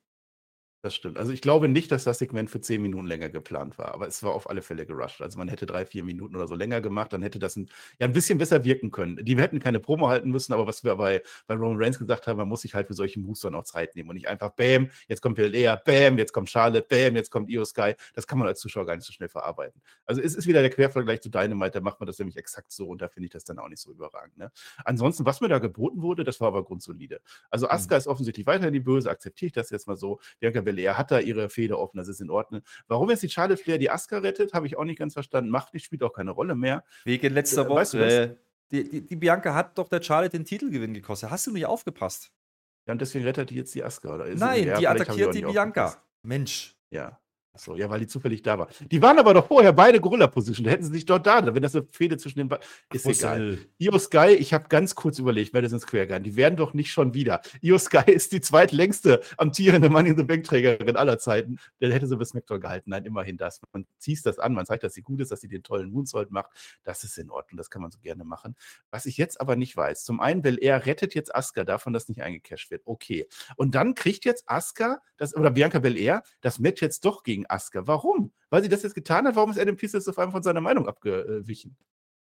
Das 0.83 0.95
stimmt. 0.95 1.19
Also 1.19 1.31
ich 1.31 1.43
glaube 1.43 1.69
nicht, 1.69 1.93
dass 1.93 2.05
das 2.05 2.21
Segment 2.21 2.49
für 2.49 2.63
zehn 2.63 2.81
Minuten 2.81 3.07
länger 3.07 3.29
geplant 3.29 3.77
war, 3.77 3.93
aber 3.93 4.09
es 4.09 4.23
war 4.23 4.33
auf 4.33 4.49
alle 4.49 4.63
Fälle 4.63 4.87
gerusht. 4.87 5.21
Also 5.21 5.39
man 5.39 5.49
hätte 5.49 5.67
drei, 5.67 5.85
vier 5.85 6.03
Minuten 6.05 6.35
oder 6.35 6.49
so 6.49 6.55
länger 6.55 6.81
gemacht, 6.81 7.13
dann 7.13 7.21
hätte 7.21 7.39
das 7.39 7.57
ein, 7.57 7.69
ja, 7.99 8.07
ein 8.07 8.15
bisschen 8.15 8.39
besser 8.39 8.65
wirken 8.65 8.91
können. 8.91 9.23
Die 9.23 9.37
hätten 9.37 9.61
keine 9.61 9.79
Promo 9.79 10.09
halten 10.09 10.31
müssen, 10.31 10.55
aber 10.55 10.67
was 10.67 10.83
wir 10.83 10.97
bei, 10.97 11.23
bei 11.47 11.55
Roman 11.55 11.77
Reigns 11.77 11.99
gesagt 11.99 12.27
haben, 12.27 12.39
man 12.39 12.49
muss 12.49 12.63
sich 12.63 12.75
halt 12.75 12.87
für 12.87 12.95
solche 12.95 13.21
Moves 13.21 13.41
dann 13.41 13.55
auch 13.55 13.65
Zeit 13.65 13.95
nehmen 13.95 14.09
und 14.09 14.15
nicht 14.15 14.29
einfach 14.29 14.53
Bam, 14.53 14.89
jetzt 15.07 15.21
kommt 15.21 15.37
Lea, 15.37 15.77
Bam, 15.85 16.17
jetzt 16.17 16.33
kommt 16.33 16.49
Charlotte, 16.49 16.87
Bam, 16.89 17.15
jetzt 17.15 17.31
kommt 17.31 17.51
Io 17.51 17.63
Sky. 17.67 17.93
Das 18.15 18.27
kann 18.27 18.39
man 18.39 18.49
als 18.49 18.61
Zuschauer 18.61 18.87
gar 18.87 18.97
nicht 18.97 19.05
so 19.05 19.13
schnell 19.13 19.29
verarbeiten. 19.29 19.83
Also 20.07 20.23
es 20.23 20.35
ist 20.35 20.47
wieder 20.47 20.63
der 20.63 20.71
Quervergleich 20.71 21.21
zu 21.21 21.29
Dynamite, 21.29 21.73
da 21.73 21.81
macht 21.83 22.01
man 22.01 22.07
das 22.07 22.19
nämlich 22.19 22.39
exakt 22.39 22.73
so 22.73 22.89
und 22.89 23.03
da 23.03 23.09
finde 23.09 23.27
ich 23.27 23.33
das 23.33 23.45
dann 23.45 23.59
auch 23.59 23.69
nicht 23.69 23.83
so 23.83 23.91
überragend. 23.91 24.39
Ne? 24.39 24.51
Ansonsten, 24.87 25.27
was 25.27 25.43
mir 25.43 25.49
da 25.49 25.59
geboten 25.59 26.01
wurde, 26.01 26.25
das 26.25 26.41
war 26.41 26.49
aber 26.49 26.65
grundsolide. 26.65 27.21
Also 27.51 27.69
Asuka 27.69 27.97
mhm. 27.97 27.99
ist 27.99 28.07
offensichtlich 28.07 28.47
weiterhin 28.47 28.73
die 28.73 28.81
Böse, 28.81 29.11
akzeptiere 29.11 29.49
ich 29.49 29.53
das 29.53 29.69
jetzt 29.69 29.87
mal 29.87 29.99
so. 29.99 30.21
Bianca 30.39 30.63
Belair 30.73 30.99
hat 30.99 31.11
da 31.11 31.19
ihre 31.19 31.51
Feder 31.51 31.79
offen, 31.79 31.99
das 31.99 32.09
ist 32.09 32.21
in 32.21 32.31
Ordnung. 32.31 32.63
Warum 32.89 33.11
jetzt 33.11 33.23
die 33.23 33.29
Charlotte 33.29 33.63
Flair 33.63 33.79
die 33.79 33.91
Asuka 33.91 34.19
rettet, 34.19 34.53
habe 34.53 34.67
ich 34.67 34.77
auch 34.77 34.85
nicht 34.85 34.99
ganz 34.99 35.15
verstanden. 35.15 35.51
Macht 35.51 35.75
nicht, 35.75 35.85
spielt 35.85 36.03
auch 36.03 36.13
keine 36.13 36.31
Rolle 36.31 36.55
mehr. 36.55 36.85
Wegen 37.05 37.35
letzter 37.35 37.63
äh, 37.63 37.69
Woche. 37.69 37.81
Weißt 37.81 37.95
du 37.95 37.99
äh, 37.99 38.37
die, 38.71 38.89
die, 38.89 39.07
die, 39.07 39.17
Bianca 39.17 39.55
hat 39.55 39.77
doch 39.79 39.89
der 39.89 40.01
Charlotte 40.03 40.37
den 40.37 40.45
Titelgewinn 40.45 40.95
gekostet. 40.95 41.31
Hast 41.31 41.47
du 41.47 41.53
nicht 41.53 41.67
aufgepasst? 41.67 42.33
Ja, 42.87 42.93
und 42.93 43.01
deswegen 43.01 43.25
rettet 43.25 43.51
die 43.51 43.57
jetzt 43.57 43.75
die 43.75 43.85
Asuka, 43.85 44.15
oder? 44.15 44.27
Nein, 44.35 44.75
die 44.79 44.89
attackiert 44.89 45.35
die 45.35 45.43
Bianca. 45.43 46.03
Mensch. 46.23 46.77
Ja. 46.91 47.20
Achso, 47.53 47.75
ja, 47.75 47.91
weil 47.91 47.99
die 47.99 48.07
zufällig 48.07 48.43
da 48.43 48.59
war. 48.59 48.69
Die 48.93 49.03
waren 49.03 49.19
aber 49.19 49.35
doch 49.35 49.49
vorher 49.49 49.73
beide 49.73 50.01
Gorilla-Position. 50.01 50.65
Da 50.65 50.71
hätten 50.71 50.85
sie 50.85 50.93
sich 50.93 51.05
dort 51.05 51.27
da, 51.27 51.53
wenn 51.53 51.63
das 51.63 51.75
eine 51.75 51.85
Fehde 51.91 52.17
zwischen 52.17 52.39
den 52.39 52.49
beiden. 52.49 52.65
Ist 52.93 53.07
Ach, 53.07 53.11
egal. 53.11 53.59
Io 53.79 53.99
Sky, 53.99 54.37
ich 54.39 54.55
habe 54.55 54.69
ganz 54.69 54.95
kurz 54.95 55.19
überlegt, 55.19 55.53
Madison 55.53 55.81
Square 55.81 56.07
Garden, 56.07 56.23
die 56.23 56.37
werden 56.37 56.57
doch 56.57 56.75
nicht 56.75 56.93
schon 56.93 57.13
wieder. 57.13 57.41
Io 57.61 57.77
Sky 57.77 58.11
ist 58.13 58.31
die 58.33 58.41
zweitlängste 58.41 59.21
amtierende 59.37 59.91
Money 59.91 60.11
in 60.11 60.17
the 60.17 60.23
Bank-Trägerin 60.23 60.97
aller 60.97 61.19
Zeiten. 61.19 61.59
Der 61.81 61.93
hätte 61.93 62.07
sie 62.07 62.17
bis 62.17 62.29
SmackDown 62.29 62.61
gehalten. 62.61 62.91
Nein, 62.91 63.05
immerhin 63.05 63.37
das. 63.37 63.61
Man 63.73 63.85
zieht 63.99 64.25
das 64.25 64.39
an, 64.39 64.55
man 64.55 64.65
zeigt, 64.65 64.85
dass 64.85 64.95
sie 64.95 65.03
gut 65.03 65.21
ist, 65.21 65.33
dass 65.33 65.41
sie 65.41 65.49
den 65.49 65.65
tollen 65.65 65.91
Moonsault 65.91 66.31
macht. 66.31 66.51
Das 66.85 67.03
ist 67.03 67.19
in 67.19 67.31
Ordnung, 67.31 67.57
das 67.57 67.69
kann 67.69 67.83
man 67.83 67.91
so 67.91 67.99
gerne 67.99 68.25
machen. 68.25 68.55
Was 68.93 69.07
ich 69.07 69.17
jetzt 69.17 69.41
aber 69.41 69.57
nicht 69.57 69.77
weiß, 69.77 70.05
zum 70.05 70.21
einen 70.21 70.45
will 70.45 70.59
er 70.61 70.87
rettet 70.87 71.15
jetzt 71.15 71.35
Asuka 71.35 71.65
davon, 71.65 71.93
dass 71.93 72.09
nicht 72.09 72.23
eingecasht 72.23 72.71
wird. 72.71 72.83
Okay. 72.85 73.27
Und 73.57 73.75
dann 73.75 73.95
kriegt 73.95 74.25
jetzt 74.25 74.45
Asuka, 74.49 75.01
das, 75.17 75.35
oder 75.35 75.51
Bianca 75.51 75.81
Belair, 75.81 76.23
das 76.41 76.59
Match 76.59 76.81
jetzt 76.81 77.05
doch 77.05 77.23
gegen 77.23 77.40
gegen 77.41 77.51
Asuka. 77.51 77.87
Warum? 77.87 78.33
Weil 78.51 78.63
sie 78.63 78.69
das 78.69 78.83
jetzt 78.83 78.95
getan 78.95 79.27
hat, 79.27 79.37
warum 79.37 79.51
ist 79.51 79.59
Adam 79.59 79.77
Pearce 79.77 79.93
jetzt 79.93 80.09
auf 80.09 80.19
einmal 80.19 80.33
von 80.33 80.43
seiner 80.43 80.61
Meinung 80.61 80.89
abgewichen? 80.89 81.77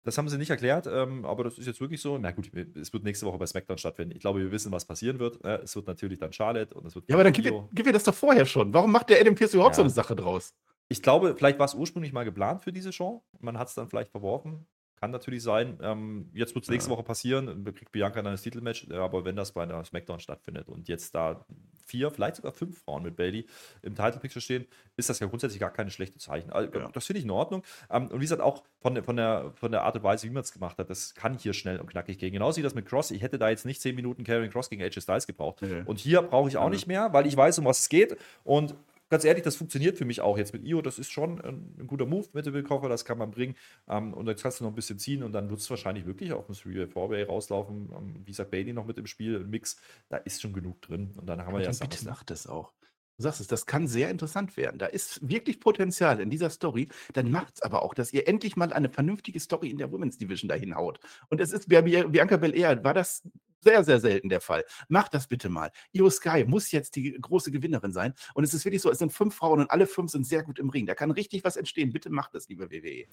Das 0.03 0.17
haben 0.17 0.29
sie 0.29 0.37
nicht 0.37 0.49
erklärt, 0.49 0.87
ähm, 0.87 1.25
aber 1.25 1.43
das 1.43 1.57
ist 1.57 1.65
jetzt 1.65 1.81
wirklich 1.81 2.01
so. 2.01 2.17
Na 2.17 2.31
gut, 2.31 2.49
es 2.75 2.93
wird 2.93 3.03
nächste 3.03 3.25
Woche 3.25 3.37
bei 3.37 3.45
SmackDown 3.45 3.77
stattfinden. 3.77 4.15
Ich 4.15 4.21
glaube, 4.21 4.39
wir 4.39 4.51
wissen, 4.51 4.71
was 4.71 4.85
passieren 4.85 5.19
wird. 5.19 5.43
Ne? 5.43 5.59
Es 5.61 5.75
wird 5.75 5.85
natürlich 5.85 6.17
dann 6.17 6.31
Charlotte 6.31 6.73
und 6.75 6.85
es 6.85 6.95
wird. 6.95 7.09
Ja, 7.09 7.15
aber 7.15 7.25
dann 7.25 7.33
gib 7.33 7.43
mir, 7.43 7.67
gib 7.73 7.85
mir 7.85 7.91
das 7.91 8.05
doch 8.05 8.13
vorher 8.13 8.45
schon. 8.45 8.73
Warum 8.73 8.91
macht 8.91 9.09
der 9.09 9.19
Adam 9.19 9.35
Pierce 9.35 9.55
überhaupt 9.55 9.73
ja. 9.73 9.77
so 9.77 9.81
eine 9.81 9.89
Sache 9.89 10.15
draus? 10.15 10.53
Ich 10.87 11.01
glaube, 11.01 11.35
vielleicht 11.35 11.59
war 11.59 11.65
es 11.65 11.73
ursprünglich 11.73 12.13
mal 12.13 12.23
geplant 12.23 12.61
für 12.61 12.71
diese 12.71 12.93
Show. 12.93 13.25
Man 13.39 13.57
hat 13.57 13.67
es 13.67 13.75
dann 13.75 13.89
vielleicht 13.89 14.11
verworfen. 14.11 14.65
Kann 14.99 15.11
natürlich 15.11 15.43
sein. 15.43 15.77
Ähm, 15.81 16.29
jetzt 16.33 16.55
wird 16.55 16.65
es 16.65 16.71
nächste 16.71 16.89
ja. 16.89 16.97
Woche 16.97 17.03
passieren. 17.03 17.63
Kriegt 17.65 17.91
Bianca 17.91 18.21
dann 18.21 18.33
das 18.33 18.41
Titelmatch. 18.41 18.89
Aber 18.91 19.25
wenn 19.25 19.35
das 19.35 19.51
bei 19.51 19.63
einer 19.63 19.83
SmackDown 19.85 20.19
stattfindet 20.19 20.67
und 20.69 20.87
jetzt 20.87 21.13
da 21.13 21.45
vier, 21.85 22.09
vielleicht 22.09 22.37
sogar 22.37 22.51
fünf 22.51 22.81
Frauen 22.81 23.03
mit 23.03 23.15
Bailey 23.15 23.45
im 23.83 23.95
Title 23.95 24.19
Picture 24.19 24.41
stehen, 24.41 24.65
ist 24.95 25.09
das 25.09 25.19
ja 25.19 25.27
grundsätzlich 25.27 25.59
gar 25.59 25.71
keine 25.71 25.91
schlechte 25.91 26.17
Zeichen. 26.17 26.51
Also, 26.51 26.71
ja. 26.77 26.89
Das 26.91 27.05
finde 27.05 27.19
ich 27.19 27.25
in 27.25 27.31
Ordnung. 27.31 27.63
Ähm, 27.91 28.07
und 28.07 28.15
wie 28.15 28.25
gesagt, 28.25 28.41
auch 28.41 28.63
von, 28.79 29.01
von, 29.03 29.15
der, 29.15 29.51
von 29.53 29.71
der 29.71 29.83
Art 29.83 29.95
und 29.95 30.03
Weise, 30.03 30.27
wie 30.27 30.31
man 30.31 30.41
es 30.41 30.51
gemacht 30.51 30.79
hat, 30.79 30.89
das 30.89 31.13
kann 31.13 31.37
hier 31.37 31.53
schnell 31.53 31.79
und 31.79 31.87
knackig 31.87 32.17
gehen. 32.17 32.33
Genauso 32.33 32.57
wie 32.57 32.63
das 32.63 32.73
mit 32.73 32.87
Cross. 32.87 33.11
Ich 33.11 33.21
hätte 33.21 33.37
da 33.37 33.49
jetzt 33.49 33.65
nicht 33.65 33.81
zehn 33.81 33.95
Minuten 33.95 34.23
Carrying 34.23 34.49
Cross 34.49 34.69
gegen 34.69 34.81
AJ 34.81 35.01
Styles 35.01 35.27
gebraucht. 35.27 35.61
Nee. 35.61 35.83
Und 35.85 35.99
hier 35.99 36.23
brauche 36.23 36.49
ich 36.49 36.57
auch 36.57 36.69
nicht 36.69 36.87
mehr, 36.87 37.13
weil 37.13 37.27
ich 37.27 37.37
weiß, 37.37 37.59
um 37.59 37.65
was 37.65 37.81
es 37.81 37.89
geht. 37.89 38.17
Und 38.43 38.75
ganz 39.09 39.23
ehrlich, 39.23 39.43
das 39.43 39.55
funktioniert 39.55 39.97
für 39.97 40.05
mich 40.05 40.21
auch 40.21 40.37
jetzt 40.37 40.53
mit 40.53 40.63
Io. 40.63 40.81
Das 40.81 40.99
ist 40.99 41.11
schon 41.11 41.41
ein, 41.41 41.75
ein 41.79 41.87
guter 41.87 42.05
Move 42.05 42.27
mit 42.33 42.45
dem 42.45 42.53
Willkoffer, 42.53 42.89
das 42.89 43.05
kann 43.05 43.17
man 43.17 43.31
bringen. 43.31 43.55
Ähm, 43.87 44.13
und 44.13 44.27
jetzt 44.27 44.43
kannst 44.43 44.59
du 44.59 44.63
noch 44.63 44.71
ein 44.71 44.75
bisschen 44.75 44.99
ziehen 44.99 45.23
und 45.23 45.33
dann 45.33 45.49
wird 45.49 45.59
es 45.59 45.69
wahrscheinlich 45.69 46.05
wirklich 46.05 46.33
auf 46.33 46.45
dem 46.45 46.55
3-Way 46.55 47.23
rauslaufen. 47.23 47.89
Ähm, 47.95 48.15
wie 48.25 48.31
gesagt, 48.31 48.51
Bailey 48.51 48.73
noch 48.73 48.85
mit 48.85 48.97
im 48.97 49.07
Spiel, 49.07 49.35
im 49.35 49.49
Mix, 49.49 49.77
da 50.09 50.17
ist 50.17 50.41
schon 50.41 50.53
genug 50.53 50.81
drin. 50.81 51.13
Und 51.15 51.27
dann 51.27 51.45
haben 51.45 51.53
wir 51.53 51.61
ja 51.61 51.71
Bitte 51.71 52.05
macht 52.05 52.29
das 52.29 52.47
auch. 52.47 52.73
Du 53.17 53.23
sagst 53.23 53.41
es, 53.41 53.47
das 53.47 53.65
kann 53.65 53.87
sehr 53.87 54.11
interessant 54.11 54.57
werden. 54.57 54.77
Da 54.77 54.85
ist 54.85 55.27
wirklich 55.27 55.59
Potenzial 55.59 56.19
in 56.19 56.29
dieser 56.29 56.51
Story. 56.51 56.87
Dann 57.13 57.31
macht 57.31 57.55
es 57.55 57.61
aber 57.63 57.81
auch, 57.81 57.95
dass 57.95 58.13
ihr 58.13 58.27
endlich 58.27 58.55
mal 58.55 58.71
eine 58.71 58.89
vernünftige 58.89 59.39
Story 59.39 59.71
in 59.71 59.79
der 59.79 59.91
Women's 59.91 60.19
Division 60.19 60.47
dahin 60.47 60.75
haut. 60.75 60.99
Und 61.29 61.41
es 61.41 61.51
ist 61.51 61.67
bei 61.67 61.81
Bianca 61.81 62.37
Belair, 62.37 62.83
war 62.83 62.93
das 62.93 63.23
sehr, 63.61 63.83
sehr 63.83 63.99
selten 63.99 64.29
der 64.29 64.41
Fall. 64.41 64.63
Macht 64.87 65.13
das 65.13 65.27
bitte 65.27 65.49
mal. 65.49 65.71
Io 65.91 66.09
Sky 66.09 66.45
muss 66.45 66.71
jetzt 66.71 66.95
die 66.95 67.13
große 67.13 67.51
Gewinnerin 67.51 67.93
sein. 67.93 68.13
Und 68.33 68.43
es 68.43 68.53
ist 68.53 68.65
wirklich 68.65 68.81
so, 68.81 68.91
es 68.91 68.99
sind 68.99 69.11
fünf 69.13 69.35
Frauen 69.35 69.59
und 69.59 69.71
alle 69.71 69.87
fünf 69.87 70.11
sind 70.11 70.25
sehr 70.25 70.43
gut 70.43 70.59
im 70.59 70.69
Ring. 70.69 70.85
Da 70.85 70.95
kann 70.95 71.11
richtig 71.11 71.43
was 71.43 71.57
entstehen. 71.57 71.91
Bitte 71.91 72.09
macht 72.09 72.33
das, 72.35 72.47
liebe 72.49 72.69
WWE. 72.71 73.05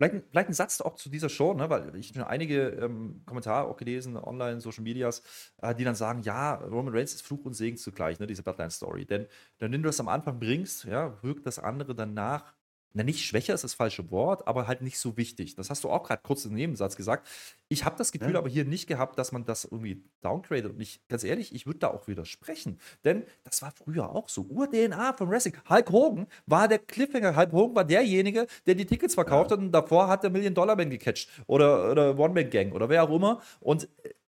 Vielleicht, 0.00 0.30
vielleicht 0.30 0.48
ein 0.48 0.54
Satz 0.54 0.80
auch 0.80 0.94
zu 0.94 1.10
dieser 1.10 1.28
Show, 1.28 1.52
ne? 1.52 1.68
weil 1.68 1.94
ich 1.94 2.08
schon 2.08 2.22
einige 2.22 2.68
ähm, 2.68 3.22
Kommentare 3.26 3.68
auch 3.68 3.76
gelesen, 3.76 4.16
online, 4.16 4.58
Social 4.62 4.82
Medias, 4.82 5.22
äh, 5.60 5.74
die 5.74 5.84
dann 5.84 5.94
sagen, 5.94 6.22
ja, 6.22 6.54
Roman 6.54 6.94
Reigns 6.94 7.12
ist 7.12 7.20
Fluch 7.20 7.44
und 7.44 7.52
Segen 7.52 7.76
zugleich, 7.76 8.18
ne? 8.18 8.26
diese 8.26 8.42
Bloodline-Story. 8.42 9.04
Denn 9.04 9.26
wenn 9.58 9.72
du 9.72 9.82
das 9.82 10.00
am 10.00 10.08
Anfang 10.08 10.40
bringst, 10.40 10.84
ja, 10.84 11.22
wirkt 11.22 11.46
das 11.46 11.58
andere 11.58 11.94
danach 11.94 12.54
na, 12.92 13.04
nicht 13.04 13.24
schwächer 13.24 13.54
ist 13.54 13.62
das 13.62 13.74
falsche 13.74 14.10
Wort, 14.10 14.48
aber 14.48 14.66
halt 14.66 14.82
nicht 14.82 14.98
so 14.98 15.16
wichtig. 15.16 15.54
Das 15.54 15.70
hast 15.70 15.84
du 15.84 15.90
auch 15.90 16.02
gerade 16.02 16.22
kurz 16.22 16.44
im 16.44 16.54
Nebensatz 16.54 16.96
gesagt. 16.96 17.28
Ich 17.68 17.84
habe 17.84 17.96
das 17.96 18.10
Gefühl 18.10 18.32
ja. 18.32 18.38
aber 18.38 18.48
hier 18.48 18.64
nicht 18.64 18.88
gehabt, 18.88 19.18
dass 19.18 19.30
man 19.30 19.44
das 19.44 19.64
irgendwie 19.64 20.02
downgradet. 20.22 20.72
Und 20.72 20.80
ich, 20.80 21.00
ganz 21.08 21.22
ehrlich, 21.22 21.54
ich 21.54 21.66
würde 21.66 21.78
da 21.78 21.88
auch 21.88 22.08
widersprechen. 22.08 22.80
Denn 23.04 23.24
das 23.44 23.62
war 23.62 23.70
früher 23.70 24.10
auch 24.10 24.28
so. 24.28 24.42
Ur-DNA 24.42 25.12
von 25.12 25.30
Wrestling. 25.30 25.54
Hulk 25.68 25.90
Hogan 25.92 26.26
war 26.46 26.66
der 26.66 26.80
Cliffhanger. 26.80 27.36
Hulk 27.36 27.52
Hogan 27.52 27.76
war 27.76 27.84
derjenige, 27.84 28.46
der 28.66 28.74
die 28.74 28.86
Tickets 28.86 29.14
verkauft 29.14 29.52
ja. 29.52 29.56
hat 29.56 29.62
und 29.62 29.70
davor 29.70 30.08
hat 30.08 30.24
der 30.24 30.30
Million-Dollar-Man 30.30 30.90
gecatcht. 30.90 31.30
Oder, 31.46 31.92
oder 31.92 32.18
One-Man-Gang 32.18 32.72
oder 32.72 32.88
wer 32.88 33.04
auch 33.04 33.14
immer. 33.14 33.40
Und 33.60 33.88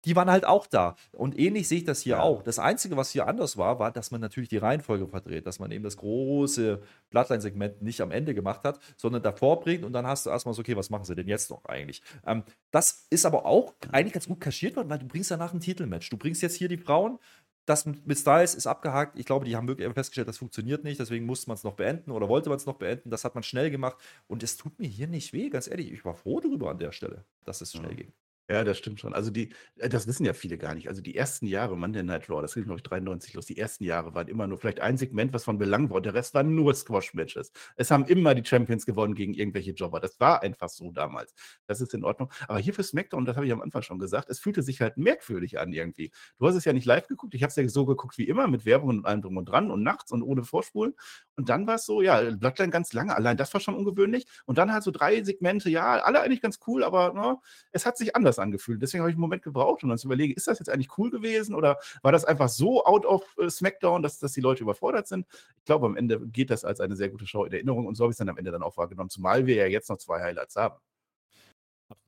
die 0.07 0.17
waren 0.17 0.31
halt 0.31 0.47
auch 0.47 0.67
da. 0.67 0.97
Und 1.13 1.39
ähnlich 1.39 1.69
sehe 1.69 1.79
ich 1.79 1.85
das 1.85 2.01
hier 2.01 2.17
ja. 2.17 2.23
auch. 2.23 2.43
Das 2.43 2.59
Einzige, 2.59 2.97
was 2.97 3.11
hier 3.11 3.27
anders 3.27 3.57
war, 3.57 3.79
war, 3.79 3.91
dass 3.91 4.11
man 4.11 4.21
natürlich 4.21 4.49
die 4.49 4.57
Reihenfolge 4.57 5.09
verdreht, 5.09 5.47
dass 5.47 5.59
man 5.59 5.71
eben 5.73 5.85
das 5.85 5.97
große 5.97 6.81
Bloodline-Segment 7.11 7.83
nicht 7.83 8.01
am 8.01 8.13
Ende 8.13 8.35
gemacht 8.35 8.63
hat, 8.65 8.79
sondern 8.97 9.23
davor 9.23 9.61
bringt 9.61 9.85
und 9.85 9.93
dann 9.93 10.07
hast 10.07 10.25
du 10.25 10.31
erstmal 10.31 10.55
so, 10.55 10.61
okay, 10.61 10.77
was 10.77 10.91
machen 10.91 11.05
sie 11.05 11.17
denn 11.17 11.29
jetzt 11.29 11.51
noch 11.51 11.65
eigentlich? 11.65 12.03
Ähm, 12.25 12.45
das 12.71 13.07
ist 13.11 13.27
aber 13.27 13.45
auch 13.45 13.75
eigentlich 13.91 14.13
ganz 14.13 14.29
gut 14.29 14.41
kaschiert 14.41 14.77
worden, 14.77 14.89
weil 14.89 15.01
du 15.01 15.07
bringst 15.07 15.31
danach 15.31 15.53
ein 15.53 15.61
Titelmatch. 15.61 16.09
Du 16.09 16.17
bringst 16.17 16.41
jetzt 16.41 16.57
hier 16.57 16.69
die 16.69 16.79
Frauen, 16.79 17.19
das 17.67 17.85
mit 17.85 18.17
Styles 18.17 18.55
ist 18.55 18.69
abgehakt. 18.69 19.19
Ich 19.19 19.27
glaube, 19.27 19.45
die 19.45 19.57
haben 19.57 19.67
wirklich 19.67 19.93
festgestellt, 19.93 20.29
das 20.29 20.39
funktioniert 20.39 20.85
nicht. 20.85 21.01
Deswegen 21.01 21.27
musste 21.27 21.51
man 21.51 21.57
es 21.57 21.65
noch 21.65 21.75
beenden 21.75 22.13
oder 22.13 22.29
wollte 22.29 22.49
man 22.49 22.59
es 22.59 22.67
noch 22.67 22.77
beenden. 22.77 23.11
Das 23.11 23.25
hat 23.25 23.35
man 23.35 23.43
schnell 23.43 23.73
gemacht. 23.73 23.97
Und 24.29 24.45
es 24.45 24.57
tut 24.57 24.79
mir 24.79 24.87
hier 24.87 25.09
nicht 25.09 25.33
weh, 25.33 25.51
ganz 25.51 25.67
ehrlich. 25.67 25.91
Ich 25.93 26.05
war 26.05 26.15
froh 26.15 26.39
darüber 26.39 26.71
an 26.71 26.79
der 26.79 26.93
Stelle, 26.93 27.25
dass 27.45 27.61
es 27.61 27.73
schnell 27.73 27.91
ja. 27.91 27.97
ging. 27.97 28.13
Ja, 28.49 28.63
das 28.63 28.79
stimmt 28.79 29.01
schon. 29.01 29.13
Also 29.13 29.31
die 29.33 29.53
äh, 29.79 29.89
das 29.89 30.07
wissen 30.07 30.25
ja 30.25 30.33
viele 30.33 30.57
gar 30.57 30.75
nicht. 30.75 30.89
Also 30.89 31.03
die 31.03 31.17
ersten 31.17 31.47
Jahre 31.47 31.77
Monday 31.77 32.05
Night 32.05 32.31
Raw, 32.31 32.41
das 32.43 32.55
ging, 32.55 32.65
glaube 32.65 32.79
ich, 32.79 32.85
93 32.85 33.35
los. 33.35 33.47
Die 33.47 33.59
ersten 33.59 33.83
Jahre 33.85 34.15
waren 34.15 34.29
immer 34.29 34.47
nur 34.47 34.57
vielleicht 34.59 34.79
ein 34.81 34.97
Segment, 34.97 35.33
was 35.33 35.43
von 35.45 35.59
Belang 35.59 35.91
war. 35.91 35.97
Und 35.97 36.07
der 36.07 36.15
Rest 36.15 36.33
waren 36.35 36.55
nur 36.55 36.73
Squash-Matches. 36.73 37.51
Es 37.75 37.91
haben 37.91 38.05
immer 38.07 38.37
die 38.37 38.45
Champions 38.45 38.87
gewonnen 38.87 39.15
gegen 39.15 39.35
irgendwelche 39.35 39.73
Jobber. 39.73 39.99
Das 39.99 40.21
war 40.21 40.43
einfach 40.43 40.69
so 40.69 40.93
damals. 40.93 41.35
Das 41.67 41.81
ist 41.81 41.93
in 41.93 42.05
Ordnung. 42.05 42.31
Aber 42.47 42.61
hier 42.61 42.73
für 42.73 42.85
SmackDown, 42.85 43.25
das 43.25 43.35
habe 43.37 43.47
ich 43.47 43.53
am 43.53 43.63
Anfang 43.63 43.83
schon 43.83 43.99
gesagt, 43.99 44.31
es 44.31 44.39
fühlte 44.39 44.63
sich 44.63 44.81
halt 44.81 44.97
merkwürdig 44.97 45.59
an 45.59 45.73
irgendwie. 45.73 46.13
Du 46.39 46.47
hast 46.47 46.55
es 46.55 46.65
ja 46.65 46.73
nicht 46.73 46.87
live 46.87 47.09
geguckt. 47.09 47.35
Ich 47.35 47.43
habe 47.43 47.51
es 47.51 47.57
ja 47.57 47.69
so 47.69 47.85
geguckt 47.85 48.17
wie 48.17 48.29
immer, 48.29 48.47
mit 48.47 48.65
Werbung 48.65 48.91
und 48.91 49.07
allem 49.07 49.23
drum 49.23 49.37
und 49.39 49.47
dran 49.47 49.73
und 49.73 49.83
nachts 49.83 50.13
und 50.13 50.23
ohne 50.23 50.45
Vorspulen. 50.45 50.95
Und 51.37 51.49
dann 51.49 51.67
war 51.67 51.75
es 51.77 51.85
so, 51.85 52.01
ja, 52.01 52.21
Bloodline 52.37 52.71
ganz 52.71 52.93
lange. 52.93 53.17
Allein 53.17 53.37
das 53.37 53.53
war 53.55 53.61
schon 53.61 53.75
ungewöhnlich. 53.75 54.27
Und 54.45 54.59
dann 54.59 54.73
halt 54.73 54.85
so 54.85 54.93
drei 54.93 55.23
Segmente, 55.25 55.69
ja, 55.69 56.01
alle 56.03 56.21
eigentlich 56.21 56.41
ganz 56.41 56.61
cool, 56.69 56.85
aber 56.85 57.13
na, 57.13 57.33
ne, 57.33 57.39
es 57.73 57.87
hat 57.87 57.99
sich 57.99 58.15
anders 58.15 58.36
angefühlt. 58.39 58.83
Deswegen 58.83 59.03
habe 59.03 59.11
ich 59.11 59.15
einen 59.15 59.21
Moment 59.21 59.43
gebraucht, 59.43 59.83
um 59.83 59.89
dann 59.89 59.99
zu 59.99 60.09
überlegen, 60.09 60.35
ist 60.35 60.47
das 60.47 60.59
jetzt 60.59 60.69
eigentlich 60.69 60.97
cool 60.99 61.11
gewesen 61.11 61.55
oder 61.55 61.79
war 62.03 62.13
das 62.13 62.25
einfach 62.25 62.49
so 62.49 62.85
out 62.85 63.07
of 63.07 63.25
äh, 63.39 63.49
SmackDown, 63.49 64.03
dass, 64.03 64.19
dass 64.19 64.33
die 64.33 64.41
Leute 64.41 64.63
überfordert 64.63 65.07
sind? 65.09 65.27
Ich 65.59 65.65
glaube, 65.65 65.87
am 65.87 65.97
Ende 65.97 66.21
geht 66.29 66.51
das 66.51 66.65
als 66.65 66.81
eine 66.81 66.97
sehr 66.97 67.09
gute 67.09 67.27
Show 67.27 67.45
in 67.45 67.53
Erinnerung 67.53 67.87
und 67.87 67.95
so 67.95 68.05
habe 68.05 68.11
ich 68.11 68.15
es 68.15 68.19
dann 68.19 68.29
am 68.29 68.39
Ende 68.39 68.51
dann 68.51 68.63
auch 68.63 68.77
wahrgenommen, 68.77 69.11
zumal 69.11 69.47
wir 69.47 69.57
ja 69.57 69.67
jetzt 69.67 69.89
noch 69.89 69.99
zwei 69.99 70.21
Highlights 70.21 70.57
haben. 70.57 70.77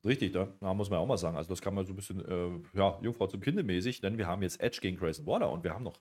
Richtig, 0.05 0.33
da, 0.33 0.47
da 0.59 0.73
muss 0.73 0.89
man 0.89 0.99
auch 0.99 1.05
mal 1.05 1.17
sagen. 1.17 1.37
Also, 1.37 1.49
das 1.49 1.61
kann 1.61 1.73
man 1.73 1.85
so 1.85 1.93
ein 1.93 1.95
bisschen, 1.95 2.19
äh, 2.25 2.77
ja, 2.77 2.99
Jungfrau 3.01 3.27
zum 3.27 3.39
Kinde 3.39 3.63
mäßig, 3.63 4.01
denn 4.01 4.17
wir 4.17 4.27
haben 4.27 4.41
jetzt 4.41 4.59
Edge 4.59 4.79
gegen 4.81 4.97
Grayson 4.97 5.25
Waller 5.25 5.49
und 5.51 5.63
wir 5.63 5.73
haben 5.73 5.83
noch 5.83 5.99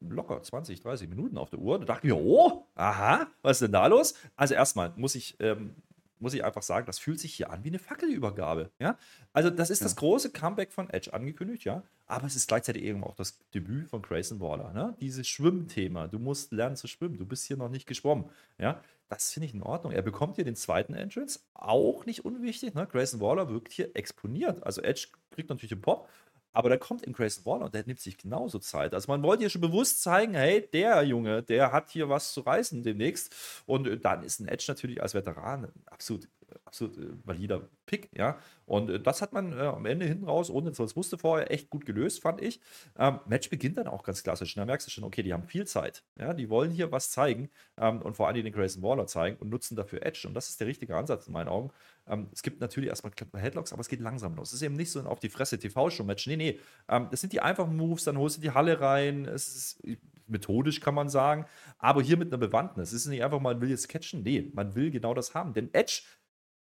locker 0.00 0.42
20, 0.42 0.80
30 0.80 1.08
Minuten 1.08 1.38
auf 1.38 1.50
der 1.50 1.58
Uhr. 1.58 1.78
Da 1.78 1.86
dachte 1.86 2.06
ich 2.06 2.12
mir, 2.12 2.20
oh, 2.20 2.66
aha, 2.74 3.26
was 3.42 3.56
ist 3.56 3.62
denn 3.62 3.72
da 3.72 3.86
los? 3.86 4.14
Also, 4.36 4.54
erstmal 4.54 4.92
muss 4.96 5.14
ich 5.14 5.36
ähm, 5.40 5.74
muss 6.18 6.34
ich 6.34 6.44
einfach 6.44 6.62
sagen, 6.62 6.86
das 6.86 6.98
fühlt 6.98 7.20
sich 7.20 7.34
hier 7.34 7.50
an 7.50 7.64
wie 7.64 7.68
eine 7.68 7.78
Fackelübergabe. 7.78 8.70
Ja? 8.78 8.98
Also, 9.32 9.50
das 9.50 9.70
ist 9.70 9.80
ja. 9.80 9.84
das 9.84 9.96
große 9.96 10.30
Comeback 10.30 10.72
von 10.72 10.90
Edge 10.90 11.12
angekündigt, 11.12 11.64
ja. 11.64 11.82
Aber 12.06 12.26
es 12.26 12.36
ist 12.36 12.48
gleichzeitig 12.48 12.82
eben 12.82 13.02
auch 13.04 13.16
das 13.16 13.38
Debüt 13.52 13.88
von 13.88 14.00
Grayson 14.02 14.40
Waller. 14.40 14.72
Ne? 14.72 14.96
Dieses 15.00 15.26
Schwimmthema. 15.26 16.06
Du 16.06 16.18
musst 16.18 16.52
lernen 16.52 16.76
zu 16.76 16.86
schwimmen. 16.86 17.18
Du 17.18 17.26
bist 17.26 17.44
hier 17.46 17.56
noch 17.56 17.68
nicht 17.68 17.86
geschwommen. 17.86 18.26
Ja? 18.58 18.80
Das 19.08 19.32
finde 19.32 19.46
ich 19.46 19.54
in 19.54 19.62
Ordnung. 19.62 19.92
Er 19.92 20.02
bekommt 20.02 20.36
hier 20.36 20.44
den 20.44 20.56
zweiten 20.56 20.94
Entrance. 20.94 21.40
Auch 21.54 22.06
nicht 22.06 22.24
unwichtig. 22.24 22.74
Ne? 22.74 22.86
Grayson 22.86 23.20
Waller 23.20 23.48
wirkt 23.48 23.72
hier 23.72 23.90
exponiert. 23.94 24.62
Also, 24.62 24.82
Edge 24.82 25.08
kriegt 25.30 25.50
natürlich 25.50 25.70
den 25.70 25.82
Pop. 25.82 26.08
Aber 26.56 26.70
da 26.70 26.78
kommt 26.78 27.02
in 27.02 27.12
Grayson 27.12 27.44
Waller 27.44 27.66
und 27.66 27.74
der 27.74 27.84
nimmt 27.84 28.00
sich 28.00 28.16
genauso 28.16 28.58
Zeit. 28.58 28.94
Also 28.94 29.12
man 29.12 29.22
wollte 29.22 29.42
hier 29.42 29.50
schon 29.50 29.60
bewusst 29.60 30.02
zeigen, 30.02 30.32
hey, 30.32 30.66
der 30.72 31.02
Junge, 31.02 31.42
der 31.42 31.70
hat 31.70 31.90
hier 31.90 32.08
was 32.08 32.32
zu 32.32 32.40
reißen 32.40 32.82
demnächst. 32.82 33.34
Und 33.66 34.02
dann 34.02 34.22
ist 34.22 34.40
ein 34.40 34.48
Edge 34.48 34.64
natürlich 34.68 35.02
als 35.02 35.12
Veteran 35.12 35.70
absolut 35.84 36.26
absolut 36.64 36.96
äh, 36.98 37.08
valider 37.24 37.68
Pick, 37.86 38.10
ja. 38.16 38.38
Und 38.64 38.90
äh, 38.90 39.00
das 39.00 39.22
hat 39.22 39.32
man 39.32 39.52
äh, 39.52 39.62
am 39.62 39.86
Ende 39.86 40.06
hinten 40.06 40.24
raus, 40.24 40.50
ohne 40.50 40.70
dass 40.70 40.78
man 40.78 40.86
es 40.86 40.96
wusste 40.96 41.18
vorher, 41.18 41.50
echt 41.50 41.70
gut 41.70 41.86
gelöst, 41.86 42.22
fand 42.22 42.40
ich. 42.40 42.60
Ähm, 42.98 43.20
Match 43.26 43.48
beginnt 43.50 43.78
dann 43.78 43.86
auch 43.86 44.02
ganz 44.02 44.22
klassisch. 44.22 44.54
Da 44.54 44.64
merkst 44.64 44.86
du 44.86 44.90
schon, 44.90 45.04
okay, 45.04 45.22
die 45.22 45.32
haben 45.32 45.44
viel 45.44 45.66
Zeit. 45.66 46.04
Ja, 46.18 46.34
die 46.34 46.50
wollen 46.50 46.70
hier 46.70 46.92
was 46.92 47.10
zeigen 47.10 47.50
ähm, 47.78 48.02
und 48.02 48.16
vor 48.16 48.28
allem 48.28 48.42
den 48.42 48.52
Grayson 48.52 48.82
Waller 48.82 49.06
zeigen 49.06 49.36
und 49.38 49.48
nutzen 49.48 49.76
dafür 49.76 50.04
Edge. 50.04 50.26
Und 50.26 50.34
das 50.34 50.48
ist 50.48 50.60
der 50.60 50.66
richtige 50.66 50.96
Ansatz 50.96 51.26
in 51.26 51.32
meinen 51.32 51.48
Augen. 51.48 51.70
Ähm, 52.08 52.28
es 52.32 52.42
gibt 52.42 52.60
natürlich 52.60 52.88
erstmal 52.88 53.12
Headlocks, 53.34 53.72
aber 53.72 53.80
es 53.80 53.88
geht 53.88 54.00
langsam 54.00 54.34
los. 54.34 54.48
Es 54.48 54.54
ist 54.54 54.62
eben 54.62 54.76
nicht 54.76 54.90
so 54.90 54.98
ein 54.98 55.06
auf 55.06 55.20
die 55.20 55.28
Fresse 55.28 55.58
TV-Show-Match. 55.58 56.26
Nee, 56.26 56.36
nee. 56.36 56.60
Ähm, 56.88 57.08
das 57.10 57.20
sind 57.20 57.32
die 57.32 57.40
einfachen 57.40 57.76
Moves, 57.76 58.04
dann 58.04 58.18
holst 58.18 58.38
du 58.38 58.40
die 58.40 58.50
Halle 58.50 58.80
rein. 58.80 59.26
Es 59.26 59.48
ist 59.48 59.82
methodisch, 60.28 60.80
kann 60.80 60.94
man 60.94 61.08
sagen. 61.08 61.46
Aber 61.78 62.02
hier 62.02 62.16
mit 62.16 62.32
einer 62.32 62.38
Bewandtnis. 62.38 62.88
Es 62.92 63.02
ist 63.02 63.06
nicht 63.06 63.22
einfach, 63.22 63.40
man 63.40 63.60
will 63.60 63.70
jetzt 63.70 63.88
catchen. 63.88 64.22
Nee, 64.22 64.50
man 64.54 64.74
will 64.74 64.90
genau 64.90 65.14
das 65.14 65.34
haben. 65.34 65.54
Denn 65.54 65.72
Edge 65.72 66.02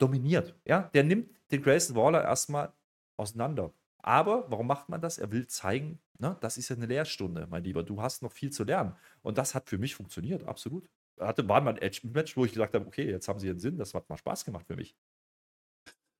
dominiert. 0.03 0.55
Ja? 0.65 0.89
Der 0.93 1.03
nimmt 1.03 1.29
den 1.51 1.61
Grayson 1.61 1.95
Waller 1.95 2.23
erstmal 2.23 2.73
auseinander. 3.17 3.73
Aber 3.99 4.51
warum 4.51 4.67
macht 4.67 4.89
man 4.89 4.99
das? 4.99 5.17
Er 5.17 5.31
will 5.31 5.47
zeigen, 5.47 5.99
ne, 6.19 6.35
das 6.41 6.57
ist 6.57 6.69
ja 6.69 6.75
eine 6.75 6.87
Lehrstunde, 6.87 7.47
mein 7.49 7.63
Lieber. 7.63 7.83
Du 7.83 8.01
hast 8.01 8.21
noch 8.21 8.33
viel 8.33 8.51
zu 8.51 8.65
lernen. 8.65 8.95
Und 9.21 9.37
das 9.37 9.55
hat 9.55 9.69
für 9.69 9.77
mich 9.77 9.95
funktioniert, 9.95 10.45
absolut. 10.45 10.89
Hatte, 11.19 11.47
war 11.47 11.61
mal 11.61 11.75
ein 11.75 11.81
Edge-Match, 11.81 12.35
wo 12.35 12.43
ich 12.43 12.51
gesagt 12.51 12.73
habe, 12.73 12.85
okay, 12.85 13.09
jetzt 13.09 13.27
haben 13.29 13.39
sie 13.39 13.49
einen 13.49 13.59
Sinn, 13.59 13.77
das 13.77 13.93
hat 13.93 14.09
mal 14.09 14.17
Spaß 14.17 14.43
gemacht 14.43 14.65
für 14.67 14.75
mich. 14.75 14.95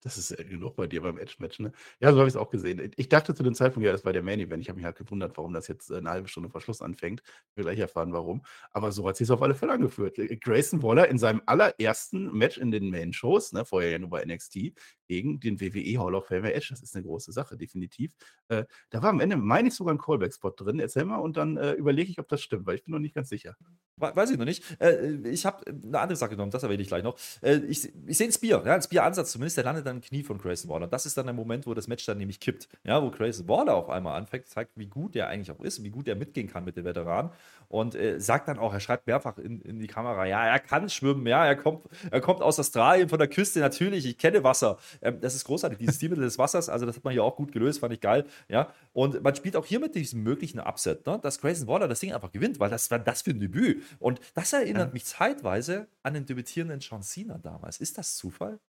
Das 0.03 0.17
ist 0.17 0.35
genug 0.37 0.75
bei 0.75 0.85
dir 0.87 1.01
beim 1.01 1.17
Edge-Match, 1.17 1.59
ne? 1.59 1.71
Ja, 1.99 2.11
so 2.11 2.17
habe 2.19 2.27
ich 2.27 2.33
es 2.33 2.37
auch 2.37 2.49
gesehen. 2.49 2.91
Ich 2.97 3.07
dachte 3.09 3.33
zu 3.33 3.41
dem 3.41 3.55
Zeitpunkt, 3.55 3.85
ja, 3.85 3.91
das 3.93 4.03
war 4.03 4.11
der 4.11 4.21
Main-Event. 4.21 4.61
Ich 4.61 4.69
habe 4.69 4.75
mich 4.77 4.85
halt 4.85 4.97
gewundert, 4.97 5.37
warum 5.37 5.53
das 5.53 5.67
jetzt 5.67 5.91
eine 5.91 6.09
halbe 6.09 6.27
Stunde 6.27 6.49
vor 6.49 6.59
Schluss 6.59 6.81
anfängt. 6.81 7.21
Ich 7.51 7.57
will 7.57 7.63
gleich 7.63 7.79
erfahren, 7.79 8.11
warum. 8.11 8.43
Aber 8.71 8.91
so 8.91 9.07
hat 9.07 9.15
sich 9.15 9.31
auf 9.31 9.41
alle 9.41 9.55
Fälle 9.55 9.73
angeführt. 9.73 10.17
Grayson 10.41 10.83
Waller 10.83 11.07
in 11.07 11.17
seinem 11.17 11.41
allerersten 11.45 12.31
Match 12.33 12.57
in 12.57 12.71
den 12.71 12.89
Main-Shows, 12.89 13.53
ne, 13.53 13.63
vorher 13.65 13.91
ja 13.91 13.99
nur 13.99 14.09
bei 14.09 14.25
NXT, 14.25 14.73
gegen 15.13 15.39
den 15.39 15.61
WWE 15.61 15.99
Hall 15.99 16.15
of 16.15 16.25
Fame 16.25 16.45
Edge. 16.45 16.67
Das 16.71 16.81
ist 16.81 16.95
eine 16.95 17.05
große 17.05 17.31
Sache, 17.31 17.55
definitiv. 17.55 18.11
Äh, 18.47 18.65
da 18.89 19.03
war 19.03 19.09
am 19.09 19.19
Ende, 19.19 19.37
meine 19.37 19.67
ich, 19.67 19.75
sogar 19.75 19.93
ein 19.93 19.99
Callback-Spot 19.99 20.49
drin. 20.49 20.79
Erzähl 20.79 21.05
mal 21.05 21.17
und 21.17 21.37
dann 21.37 21.57
äh, 21.57 21.73
überlege 21.73 22.09
ich, 22.09 22.17
ob 22.17 22.27
das 22.29 22.41
stimmt, 22.41 22.65
weil 22.65 22.75
ich 22.75 22.83
bin 22.83 22.93
noch 22.93 22.99
nicht 22.99 23.13
ganz 23.13 23.29
sicher. 23.29 23.55
Weiß 23.97 24.31
ich 24.31 24.37
noch 24.37 24.45
nicht. 24.45 24.63
Äh, 24.81 25.29
ich 25.29 25.45
habe 25.45 25.63
eine 25.67 25.99
andere 25.99 26.15
Sache 26.15 26.31
genommen, 26.31 26.49
das 26.49 26.63
erwähne 26.63 26.81
ich 26.81 26.87
gleich 26.87 27.03
noch. 27.03 27.15
Äh, 27.41 27.57
ich, 27.57 27.93
ich 28.07 28.17
sehe 28.17 28.27
ein 28.27 28.33
Spear, 28.33 28.65
ja, 28.65 28.73
ein 28.73 28.81
Spear-Ansatz 28.81 29.31
zumindest, 29.31 29.57
der 29.57 29.65
landet 29.65 29.85
dann 29.85 29.97
im 29.97 30.01
Knie 30.01 30.23
von 30.23 30.39
Grayson 30.39 30.69
Waller. 30.71 30.87
Das 30.87 31.05
ist 31.05 31.15
dann 31.15 31.27
der 31.27 31.35
Moment, 31.35 31.67
wo 31.67 31.75
das 31.75 31.87
Match 31.87 32.05
dann 32.05 32.17
nämlich 32.17 32.39
kippt. 32.39 32.67
Ja, 32.83 33.03
wo 33.03 33.11
Grayson 33.11 33.47
Waller 33.47 33.75
auf 33.75 33.89
einmal 33.89 34.17
anfängt, 34.17 34.47
zeigt, 34.47 34.71
wie 34.75 34.87
gut 34.87 35.13
der 35.13 35.27
eigentlich 35.27 35.51
auch 35.51 35.63
ist, 35.63 35.83
wie 35.83 35.91
gut 35.91 36.07
er 36.07 36.15
mitgehen 36.15 36.47
kann 36.47 36.65
mit 36.65 36.75
den 36.75 36.85
Veteranen. 36.85 37.31
Und 37.67 37.95
äh, 37.95 38.19
sagt 38.19 38.47
dann 38.47 38.57
auch, 38.57 38.73
er 38.73 38.79
schreibt 38.79 39.07
mehrfach 39.07 39.37
in, 39.37 39.61
in, 39.61 39.79
die 39.79 39.87
Kamera, 39.87 40.25
ja, 40.25 40.45
er 40.45 40.59
kann 40.59 40.89
schwimmen, 40.89 41.25
ja, 41.27 41.45
er 41.45 41.55
kommt, 41.55 41.87
er 42.11 42.21
kommt 42.21 42.41
aus 42.41 42.59
Australien 42.59 43.09
von 43.09 43.19
der 43.19 43.27
Küste, 43.27 43.59
natürlich, 43.59 44.05
ich 44.05 44.17
kenne 44.17 44.43
Wasser. 44.43 44.77
Ähm, 45.03 45.19
das 45.21 45.35
ist 45.35 45.43
großartig, 45.45 45.77
dieses 45.77 45.97
Stilmittel 45.97 46.23
des 46.23 46.37
Wassers, 46.37 46.69
also 46.69 46.85
das 46.85 46.95
hat 46.95 47.03
man 47.03 47.13
hier 47.13 47.23
auch 47.23 47.35
gut 47.35 47.51
gelöst, 47.51 47.79
fand 47.79 47.93
ich 47.93 48.01
geil. 48.01 48.25
Ja, 48.47 48.73
und 48.93 49.21
man 49.21 49.35
spielt 49.35 49.55
auch 49.55 49.65
hier 49.65 49.79
mit 49.79 49.95
diesem 49.95 50.23
möglichen 50.23 50.59
Upset, 50.59 51.05
ne, 51.05 51.19
dass 51.21 51.39
Grayson 51.39 51.67
Waller 51.67 51.87
das 51.87 51.99
Ding 51.99 52.13
einfach 52.13 52.31
gewinnt, 52.31 52.59
weil 52.59 52.69
das 52.69 52.89
war 52.89 52.99
das 52.99 53.21
für 53.21 53.31
ein 53.31 53.39
Debüt. 53.39 53.83
Und 53.99 54.19
das 54.33 54.53
erinnert 54.53 54.87
ja. 54.87 54.93
mich 54.93 55.05
zeitweise 55.05 55.87
an 56.01 56.13
den 56.13 56.25
debütierenden 56.25 56.79
John 56.79 57.03
Cena 57.03 57.37
damals. 57.37 57.79
Ist 57.79 57.97
das 57.97 58.15
Zufall? 58.15 58.59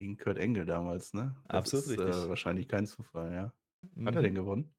Gegen 0.00 0.16
Kurt 0.16 0.38
Engel 0.38 0.66
damals, 0.66 1.14
ne? 1.14 1.36
Das 1.48 1.58
Absolut 1.58 1.84
ist, 1.84 1.90
richtig. 1.92 2.24
Äh, 2.24 2.28
wahrscheinlich 2.28 2.68
kein 2.68 2.86
Zufall, 2.86 3.32
ja. 3.32 3.44
Hat 3.44 3.52
mhm. 3.94 4.06
er 4.06 4.22
den 4.22 4.34
gewonnen? 4.34 4.73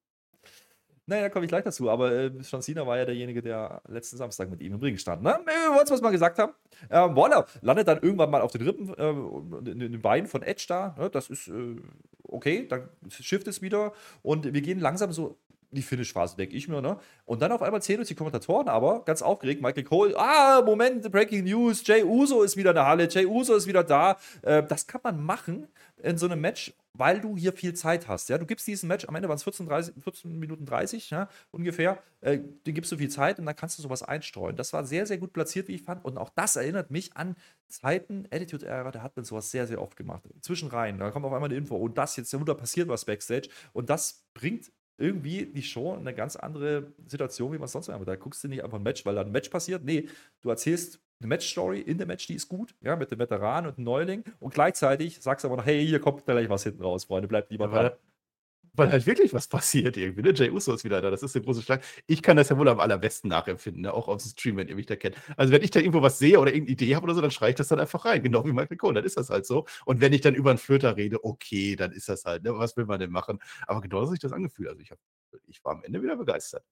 Naja, 1.08 1.30
komme 1.30 1.46
ich 1.46 1.50
gleich 1.50 1.64
dazu, 1.64 1.90
aber 1.90 2.12
äh, 2.12 2.32
John 2.42 2.62
Cena 2.62 2.88
war 2.88 2.98
ja 2.98 3.06
derjenige, 3.06 3.42
der 3.42 3.82
letzten 3.88 4.18
Samstag 4.18 4.50
mit 4.50 4.62
ihm 4.62 4.74
im 4.74 4.80
Ring 4.80 4.98
stand. 4.98 5.22
Ne? 5.22 5.38
Wir 5.46 5.74
wollen 5.74 5.84
es 5.84 5.92
was 5.92 6.02
mal 6.02 6.12
gesagt 6.12 6.40
haben. 6.40 6.54
Ähm, 6.90 7.16
Waller 7.16 7.46
landet 7.62 7.88
dann 7.88 8.02
irgendwann 8.02 8.32
mal 8.32 8.42
auf 8.42 8.52
den 8.52 8.62
Rippen, 8.62 8.94
äh, 8.96 9.70
in 9.72 9.80
den 9.80 10.02
Beinen 10.02 10.28
von 10.28 10.42
Edge 10.42 10.66
da. 10.68 10.96
Ne? 10.98 11.10
Das 11.12 11.30
ist 11.30 11.48
äh, 11.48 11.76
okay, 12.28 12.68
dann 12.68 12.90
schifft 13.10 13.48
es 13.48 13.62
wieder 13.62 13.94
und 14.24 14.52
wir 14.54 14.62
gehen 14.62 14.80
langsam 14.80 15.12
so 15.12 15.38
die 15.72 15.82
Finish-Phase, 15.82 16.38
denke 16.38 16.56
ich 16.56 16.68
mir, 16.68 16.82
ne? 16.82 16.98
Und 17.26 17.42
dann 17.42 17.52
auf 17.52 17.62
einmal 17.62 17.82
zählen 17.82 18.00
uns 18.00 18.08
die 18.08 18.16
Kommentatoren 18.16 18.70
aber 18.70 19.04
ganz 19.04 19.22
aufgeregt, 19.22 19.62
Michael 19.62 19.84
Cole, 19.84 20.18
ah, 20.18 20.62
Moment, 20.66 21.12
Breaking 21.12 21.44
News, 21.44 21.86
Jay 21.86 22.04
Uso 22.04 22.44
ist 22.44 22.56
wieder 22.56 22.70
in 22.72 22.76
der 22.76 22.86
Halle, 22.86 23.10
Jay 23.10 23.26
Uso 23.26 23.56
ist 23.56 23.68
wieder 23.68 23.84
da. 23.84 24.18
Äh, 24.42 24.64
das 24.64 24.88
kann 24.88 25.02
man 25.04 25.24
machen 25.24 25.68
in 26.02 26.18
so 26.18 26.28
einem 26.28 26.40
Match, 26.40 26.74
weil 26.98 27.22
du 27.22 27.38
hier 27.38 27.54
viel 27.54 27.74
Zeit 27.74 28.08
hast. 28.08 28.30
Ja? 28.30 28.38
Du 28.38 28.46
gibst 28.46 28.68
diesem 28.68 28.88
Match, 28.88 29.06
am 29.06 29.16
Ende 29.16 29.28
waren 29.28 29.36
es 29.36 29.44
14, 29.44 29.68
14 30.00 30.40
Minuten 30.40 30.66
30 30.66 31.10
ja, 31.10 31.30
ungefähr, 31.52 32.02
äh, 32.22 32.40
du 32.64 32.74
gibst 32.74 32.92
du 32.92 32.98
viel 32.98 33.10
Zeit 33.10 33.40
und 33.40 33.46
dann 33.46 33.56
kannst 33.56 33.78
du 33.78 33.84
sowas 33.84 34.04
einstreuen. 34.04 34.56
Das 34.56 34.74
war 34.74 34.86
sehr, 34.86 35.06
sehr 35.06 35.18
gut 35.18 35.34
platziert, 35.34 35.68
wie 35.68 35.76
ich 35.76 35.84
fand. 35.84 36.04
Und 36.06 36.18
auch 36.18 36.30
das 36.30 36.56
erinnert 36.56 36.92
mich 36.92 37.16
an 37.16 37.36
Zeiten, 37.68 38.28
Attitude-Ära, 38.32 38.92
da 38.92 39.02
hat 39.02 39.16
man 39.16 39.26
sowas 39.26 39.52
sehr, 39.52 39.68
sehr 39.68 39.82
oft 39.82 39.96
gemacht. 39.96 40.24
Zwischenreihen, 40.42 40.98
da 40.98 41.12
kommt 41.12 41.26
auf 41.26 41.34
einmal 41.34 41.50
eine 41.50 41.58
Info 41.58 41.76
und 41.76 41.98
das 41.98 42.16
jetzt, 42.16 42.34
da 42.34 42.54
passiert 42.54 42.88
was 42.88 43.06
Backstage 43.06 43.50
und 43.74 43.90
das 43.90 44.26
bringt 44.34 44.72
irgendwie 44.98 45.46
die 45.46 45.64
Show 45.64 45.94
eine 45.94 46.14
ganz 46.14 46.36
andere 46.36 46.94
Situation, 47.06 47.52
wie 47.52 47.58
man 47.58 47.66
es 47.66 47.74
sonst 47.74 47.90
immer. 47.90 48.06
Da 48.06 48.16
guckst 48.16 48.44
du 48.44 48.48
nicht 48.48 48.64
einfach 48.64 48.78
ein 48.78 48.84
Match, 48.84 49.06
weil 49.06 49.16
da 49.16 49.22
ein 49.22 49.32
Match 49.32 49.50
passiert. 49.50 49.84
Nee, 49.84 50.08
du 50.42 50.50
erzählst 50.50 51.02
eine 51.26 51.30
Match-Story 51.36 51.82
in 51.82 51.98
der 51.98 52.08
Match, 52.08 52.28
die 52.28 52.36
ist 52.36 52.48
gut, 52.48 52.76
ja, 52.82 52.96
mit 52.96 53.12
dem 53.12 53.20
Veteran 53.20 53.68
und 53.68 53.78
dem 53.78 53.84
Neuling 53.84 54.24
und 54.40 54.54
gleichzeitig 54.54 55.22
sagst 55.22 55.44
du 55.44 55.48
aber 55.48 55.58
noch, 55.58 55.66
hey, 55.66 55.86
hier 55.86 56.00
kommt 56.00 56.26
gleich 56.26 56.50
was 56.50 56.64
hinten 56.64 56.84
raus, 56.84 57.06
Freunde, 57.06 57.28
bleibt 57.28 57.52
lieber 57.52 57.68
dran 57.68 57.92
weil 58.78 58.92
halt 58.92 59.06
wirklich 59.06 59.34
was 59.34 59.48
passiert 59.48 59.98
irgendwie. 59.98 60.22
Ne? 60.22 60.34
Jay 60.34 60.50
Uso 60.50 60.74
ist 60.74 60.84
wieder 60.84 61.02
da. 61.02 61.10
Das 61.10 61.24
ist 61.24 61.36
der 61.36 61.42
große 61.42 61.62
Schlag. 61.62 61.84
Ich 62.08 62.22
kann 62.22 62.38
das 62.38 62.50
ja 62.50 62.58
wohl 62.58 62.68
am 62.68 62.80
allerbesten 62.80 63.30
nachempfinden, 63.30 63.84
ne? 63.84 63.94
auch 63.94 64.08
auf 64.08 64.22
dem 64.22 64.30
Stream, 64.30 64.58
wenn 64.58 64.68
ihr 64.68 64.76
mich 64.76 64.86
da 64.86 64.96
kennt. 64.96 65.16
Also, 65.38 65.54
wenn 65.54 65.62
ich 65.64 65.72
da 65.72 65.80
irgendwo 65.80 66.02
was 66.02 66.20
sehe 66.20 66.40
oder 66.40 66.54
irgendeine 66.54 66.74
Idee 66.74 66.96
habe 66.96 67.06
oder 67.06 67.16
so, 67.16 67.22
dann 67.22 67.32
schreie 67.32 67.52
ich 67.52 67.56
das 67.56 67.68
dann 67.68 67.80
einfach 67.80 68.06
rein. 68.06 68.24
Genau 68.24 68.46
wie 68.46 68.52
Michael 68.52 68.78
Cole. 68.78 68.94
Dann 68.94 69.06
ist 69.06 69.18
das 69.18 69.30
halt 69.30 69.46
so. 69.46 69.66
Und 69.86 70.02
wenn 70.02 70.14
ich 70.14 70.22
dann 70.22 70.36
über 70.36 70.50
einen 70.50 70.60
Flöter 70.60 70.96
rede, 70.98 71.24
okay, 71.24 71.76
dann 71.76 71.92
ist 71.92 72.10
das 72.10 72.26
halt. 72.26 72.44
Ne? 72.44 72.58
Was 72.58 72.78
will 72.78 72.86
man 72.86 73.00
denn 73.00 73.12
machen? 73.12 73.40
Aber 73.68 73.82
genau 73.82 74.04
so 74.06 74.12
sich 74.12 74.20
das 74.20 74.34
angefühlt. 74.34 74.70
Also, 74.70 74.82
ich, 74.82 74.92
hab, 74.92 75.00
ich 75.48 75.64
war 75.64 75.74
am 75.74 75.84
Ende 75.84 76.02
wieder 76.02 76.18
begeistert. 76.18 76.64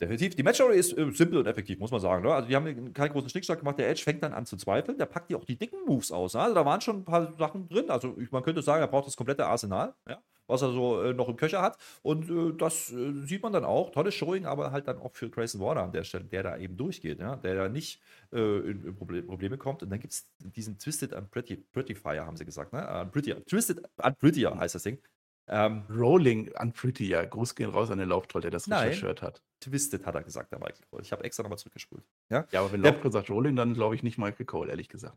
Definitiv. 0.00 0.34
Die 0.34 0.42
Matchstory 0.42 0.76
ist 0.76 0.96
äh, 0.96 1.10
simpel 1.12 1.38
und 1.38 1.46
effektiv, 1.46 1.78
muss 1.78 1.90
man 1.90 2.00
sagen. 2.00 2.24
Ne? 2.24 2.34
Also, 2.34 2.48
die 2.48 2.56
haben 2.56 2.92
keinen 2.92 3.12
großen 3.12 3.28
Schnickschnack 3.28 3.60
gemacht. 3.60 3.78
Der 3.78 3.88
Edge 3.88 4.02
fängt 4.02 4.22
dann 4.22 4.32
an 4.32 4.44
zu 4.44 4.56
zweifeln. 4.56 4.98
Der 4.98 5.06
packt 5.06 5.30
die 5.30 5.36
auch 5.36 5.44
die 5.44 5.56
dicken 5.56 5.78
Moves 5.86 6.10
aus. 6.10 6.34
Ne? 6.34 6.40
Also, 6.40 6.54
da 6.54 6.64
waren 6.66 6.80
schon 6.80 6.98
ein 6.98 7.04
paar 7.04 7.32
Sachen 7.38 7.68
drin. 7.68 7.90
Also, 7.90 8.16
ich, 8.18 8.30
man 8.32 8.42
könnte 8.42 8.62
sagen, 8.62 8.80
er 8.80 8.88
braucht 8.88 9.06
das 9.06 9.16
komplette 9.16 9.46
Arsenal. 9.46 9.94
Ja? 10.08 10.20
was 10.46 10.62
er 10.62 10.72
so 10.72 11.02
äh, 11.02 11.14
noch 11.14 11.28
im 11.28 11.36
Köcher 11.36 11.62
hat. 11.62 11.78
Und 12.02 12.30
äh, 12.30 12.56
das 12.56 12.92
äh, 12.92 13.12
sieht 13.24 13.42
man 13.42 13.52
dann 13.52 13.64
auch. 13.64 13.90
Tolles 13.90 14.14
Showing, 14.14 14.46
aber 14.46 14.72
halt 14.72 14.88
dann 14.88 14.98
auch 14.98 15.12
für 15.14 15.30
Grayson 15.30 15.60
Warner 15.60 15.82
an 15.82 15.92
der 15.92 16.04
Stelle, 16.04 16.24
der 16.24 16.42
da 16.42 16.56
eben 16.58 16.76
durchgeht, 16.76 17.20
ja? 17.20 17.36
der 17.36 17.54
da 17.54 17.68
nicht 17.68 18.00
äh, 18.32 18.38
in, 18.38 18.84
in 18.84 18.94
Proble 18.94 19.22
Probleme 19.22 19.58
kommt. 19.58 19.82
Und 19.82 19.90
dann 19.90 20.00
gibt 20.00 20.12
es 20.12 20.28
diesen 20.38 20.78
Twisted 20.78 21.14
and 21.14 21.30
Pretty, 21.30 21.56
Pretty 21.56 21.94
Fire, 21.94 22.26
haben 22.26 22.36
sie 22.36 22.44
gesagt. 22.44 22.72
Ne? 22.72 22.80
Uh, 22.80 23.10
prettier. 23.10 23.44
Twisted 23.46 23.80
and 23.98 24.18
Prettier 24.18 24.56
heißt 24.56 24.74
das 24.74 24.82
Ding. 24.82 24.98
Ähm, 25.46 25.84
Rolling 25.90 26.50
Unprettier. 26.58 27.26
Gruß 27.26 27.54
gehen 27.54 27.70
raus 27.70 27.90
an 27.90 27.98
den 27.98 28.08
Lauftroll, 28.08 28.42
der 28.42 28.50
das 28.50 28.64
Shirt 28.64 29.22
hat. 29.22 29.42
Twisted 29.60 30.06
hat 30.06 30.14
er 30.14 30.22
gesagt, 30.22 30.52
der 30.52 30.58
Michael 30.58 30.84
Cole. 30.90 31.02
Ich 31.02 31.12
habe 31.12 31.24
extra 31.24 31.42
nochmal 31.42 31.58
zurückgespult. 31.58 32.04
Ja, 32.30 32.46
ja 32.50 32.60
aber 32.60 32.72
wenn 32.72 32.80
Lauftroll 32.82 33.12
sagt 33.12 33.30
Rolling, 33.30 33.56
dann 33.56 33.74
glaube 33.74 33.94
ich 33.94 34.02
nicht 34.02 34.18
Michael 34.18 34.46
Cole, 34.46 34.70
ehrlich 34.70 34.88
gesagt. 34.88 35.16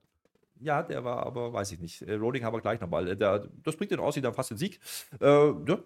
Ja, 0.60 0.82
der 0.82 1.04
war 1.04 1.26
aber, 1.26 1.54
weiß 1.54 1.72
ich 1.72 1.80
nicht. 1.80 2.02
Äh, 2.02 2.16
Rolling 2.16 2.44
haben 2.44 2.54
wir 2.54 2.62
gleich 2.62 2.80
nochmal. 2.82 3.08
Äh, 3.08 3.18
der, 3.18 3.48
das 3.64 3.76
bringt 3.76 3.92
den 3.92 4.00
Aussie 4.00 4.22
dann 4.22 4.34
fast 4.34 4.50
den 4.50 4.58
Sieg. 4.58 4.80
Äh, 5.22 5.26
ja. 5.26 5.80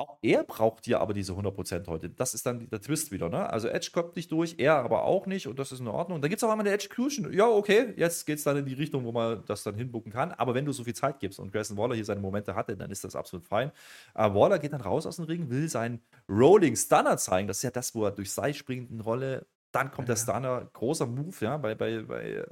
Auch 0.00 0.16
er 0.22 0.44
braucht 0.44 0.86
ja 0.86 0.98
aber 0.98 1.12
diese 1.12 1.34
100% 1.34 1.86
heute. 1.86 2.08
Das 2.08 2.32
ist 2.32 2.46
dann 2.46 2.70
der 2.70 2.80
Twist 2.80 3.12
wieder. 3.12 3.28
Ne? 3.28 3.50
Also 3.50 3.68
Edge 3.68 3.90
kommt 3.92 4.16
nicht 4.16 4.32
durch, 4.32 4.54
er 4.56 4.76
aber 4.76 5.04
auch 5.04 5.26
nicht 5.26 5.46
und 5.46 5.58
das 5.58 5.72
ist 5.72 5.80
in 5.80 5.88
Ordnung. 5.88 6.16
Und 6.16 6.22
dann 6.22 6.30
gibt 6.30 6.40
es 6.40 6.44
auch 6.44 6.50
einmal 6.50 6.66
eine 6.66 6.74
Edge-Fusion. 6.74 7.30
Ja, 7.34 7.46
okay, 7.46 7.92
jetzt 7.98 8.24
geht 8.24 8.38
es 8.38 8.44
dann 8.44 8.56
in 8.56 8.64
die 8.64 8.72
Richtung, 8.72 9.04
wo 9.04 9.12
man 9.12 9.44
das 9.44 9.62
dann 9.62 9.74
hinbucken 9.74 10.10
kann. 10.10 10.32
Aber 10.32 10.54
wenn 10.54 10.64
du 10.64 10.72
so 10.72 10.84
viel 10.84 10.94
Zeit 10.94 11.20
gibst 11.20 11.38
und 11.38 11.52
Grayson 11.52 11.76
Waller 11.76 11.94
hier 11.94 12.06
seine 12.06 12.22
Momente 12.22 12.54
hatte, 12.54 12.78
dann 12.78 12.90
ist 12.90 13.04
das 13.04 13.14
absolut 13.14 13.44
fein. 13.44 13.72
Aber 14.14 14.40
Waller 14.40 14.58
geht 14.58 14.72
dann 14.72 14.80
raus 14.80 15.04
aus 15.04 15.16
dem 15.16 15.26
Ring, 15.26 15.50
will 15.50 15.68
seinen 15.68 16.00
Rolling 16.30 16.76
Stunner 16.76 17.18
zeigen. 17.18 17.46
Das 17.46 17.58
ist 17.58 17.64
ja 17.64 17.70
das, 17.70 17.94
wo 17.94 18.06
er 18.06 18.10
durch 18.10 18.32
Seil 18.32 18.54
springt, 18.54 18.90
eine 18.90 19.02
Rolle. 19.02 19.46
Dann 19.70 19.90
kommt 19.90 20.08
ja. 20.08 20.14
der 20.14 20.22
Stunner, 20.22 20.70
großer 20.72 21.04
Move, 21.04 21.36
ja, 21.42 21.58
bei, 21.58 21.74
bei, 21.74 22.00
bei 22.04 22.46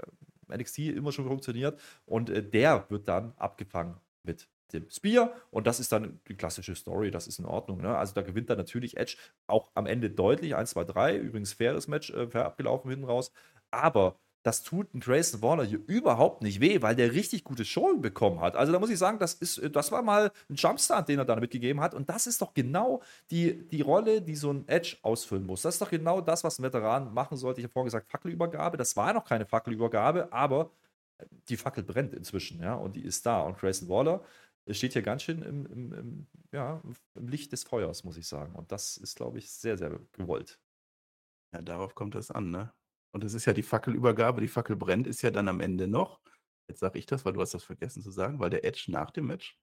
NXT 0.54 0.80
immer 0.80 1.12
schon 1.12 1.26
funktioniert. 1.26 1.80
Und 2.04 2.28
äh, 2.28 2.42
der 2.42 2.84
wird 2.90 3.08
dann 3.08 3.32
abgefangen 3.38 3.94
mit 4.22 4.50
dem 4.72 4.88
Spear. 4.90 5.32
Und 5.50 5.66
das 5.66 5.80
ist 5.80 5.92
dann 5.92 6.20
die 6.28 6.34
klassische 6.34 6.74
Story, 6.74 7.10
das 7.10 7.26
ist 7.26 7.38
in 7.38 7.46
Ordnung. 7.46 7.80
Ne? 7.80 7.96
Also 7.96 8.14
da 8.14 8.22
gewinnt 8.22 8.50
dann 8.50 8.58
natürlich 8.58 8.96
Edge 8.96 9.16
auch 9.46 9.70
am 9.74 9.86
Ende 9.86 10.10
deutlich. 10.10 10.54
1, 10.54 10.70
2, 10.70 10.84
3. 10.84 11.16
Übrigens 11.16 11.52
faires 11.52 11.88
Match, 11.88 12.10
äh, 12.10 12.28
fair 12.28 12.46
abgelaufen 12.46 12.90
hinten 12.90 13.06
raus. 13.06 13.32
Aber 13.70 14.18
das 14.42 14.62
tut 14.62 14.94
ein 14.94 15.00
Grayson 15.00 15.42
Waller 15.42 15.64
hier 15.64 15.80
überhaupt 15.86 16.42
nicht 16.42 16.60
weh, 16.60 16.80
weil 16.80 16.94
der 16.94 17.12
richtig 17.12 17.44
gute 17.44 17.64
Showing 17.64 18.00
bekommen 18.00 18.40
hat. 18.40 18.56
Also 18.56 18.72
da 18.72 18.78
muss 18.78 18.88
ich 18.88 18.98
sagen, 18.98 19.18
das, 19.18 19.34
ist, 19.34 19.60
das 19.74 19.90
war 19.92 20.00
mal 20.02 20.30
ein 20.48 20.54
Jumpstart, 20.54 21.08
den 21.08 21.18
er 21.18 21.24
da 21.24 21.36
mitgegeben 21.36 21.82
hat. 21.82 21.92
Und 21.92 22.08
das 22.08 22.26
ist 22.26 22.40
doch 22.40 22.54
genau 22.54 23.02
die, 23.30 23.68
die 23.68 23.82
Rolle, 23.82 24.22
die 24.22 24.36
so 24.36 24.50
ein 24.52 24.66
Edge 24.68 24.96
ausfüllen 25.02 25.44
muss. 25.44 25.62
Das 25.62 25.74
ist 25.74 25.82
doch 25.82 25.90
genau 25.90 26.20
das, 26.20 26.44
was 26.44 26.58
ein 26.58 26.62
Veteran 26.62 27.12
machen 27.12 27.36
sollte. 27.36 27.60
Ich 27.60 27.64
habe 27.64 27.72
vorhin 27.72 27.88
gesagt, 27.88 28.10
Fackelübergabe. 28.10 28.76
Das 28.76 28.96
war 28.96 29.12
noch 29.12 29.24
keine 29.24 29.44
Fackelübergabe, 29.44 30.32
aber 30.32 30.70
die 31.48 31.56
Fackel 31.56 31.82
brennt 31.82 32.14
inzwischen, 32.14 32.62
ja, 32.62 32.74
und 32.74 32.96
die 32.96 33.02
ist 33.02 33.26
da. 33.26 33.42
Und 33.42 33.58
Grayson 33.58 33.88
Waller 33.88 34.22
steht 34.74 34.92
hier 34.92 35.02
ganz 35.02 35.22
schön 35.22 35.42
im, 35.42 35.66
im, 35.66 35.92
im, 35.92 36.26
ja, 36.52 36.82
im 37.14 37.28
Licht 37.28 37.52
des 37.52 37.64
Feuers, 37.64 38.04
muss 38.04 38.16
ich 38.16 38.26
sagen. 38.26 38.54
Und 38.54 38.72
das 38.72 38.96
ist, 38.96 39.16
glaube 39.16 39.38
ich, 39.38 39.50
sehr, 39.50 39.78
sehr 39.78 39.98
gewollt. 40.12 40.60
Ja, 41.54 41.62
darauf 41.62 41.94
kommt 41.94 42.14
es 42.14 42.30
an, 42.30 42.50
ne? 42.50 42.72
Und 43.12 43.24
es 43.24 43.34
ist 43.34 43.46
ja 43.46 43.52
die 43.52 43.62
Fackelübergabe, 43.62 44.40
die 44.40 44.48
Fackel 44.48 44.76
brennt, 44.76 45.06
ist 45.06 45.22
ja 45.22 45.30
dann 45.30 45.48
am 45.48 45.60
Ende 45.60 45.88
noch. 45.88 46.20
Jetzt 46.68 46.80
sage 46.80 46.98
ich 46.98 47.06
das, 47.06 47.24
weil 47.24 47.32
du 47.32 47.40
hast 47.40 47.54
das 47.54 47.64
vergessen 47.64 48.02
zu 48.02 48.10
sagen, 48.10 48.38
weil 48.38 48.50
der 48.50 48.64
Edge 48.64 48.84
nach 48.88 49.10
dem 49.10 49.26
Match, 49.26 49.58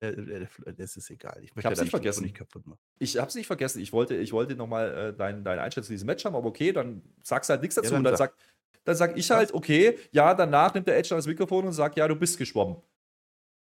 äh, 0.00 0.08
äh, 0.08 0.46
das 0.76 0.96
ist 0.96 1.10
egal. 1.10 1.42
Ich 1.42 1.54
möchte 1.54 1.72
ich 1.72 1.78
ja 1.78 1.82
nicht 1.82 1.90
vergessen. 1.90 2.24
nicht 2.24 2.36
kaputt 2.36 2.66
machen. 2.66 2.80
Ich 2.98 3.16
habe 3.16 3.28
es 3.28 3.34
nicht 3.34 3.46
vergessen. 3.46 3.80
Ich 3.80 3.92
wollte, 3.92 4.16
ich 4.16 4.32
wollte 4.32 4.54
nochmal 4.56 4.94
äh, 4.94 5.16
deine 5.16 5.42
dein 5.42 5.58
Einschätzung 5.58 5.86
zu 5.86 5.92
diesem 5.92 6.06
Match 6.06 6.24
haben, 6.24 6.36
aber 6.36 6.48
okay, 6.48 6.72
dann 6.72 7.02
sagst 7.22 7.48
du 7.48 7.52
halt 7.52 7.62
nichts 7.62 7.76
dazu 7.76 7.86
ja, 7.86 7.90
dann 7.92 7.98
und 8.00 8.04
dann 8.04 8.16
sag, 8.16 8.36
dann 8.84 8.96
sag 8.96 9.16
ich 9.16 9.30
halt, 9.30 9.54
okay, 9.54 9.98
ja, 10.12 10.34
danach 10.34 10.74
nimmt 10.74 10.86
der 10.86 10.98
Edge 10.98 11.10
das 11.10 11.26
Mikrofon 11.26 11.66
und 11.66 11.72
sagt, 11.72 11.96
ja, 11.96 12.06
du 12.06 12.16
bist 12.16 12.36
geschwommen. 12.36 12.82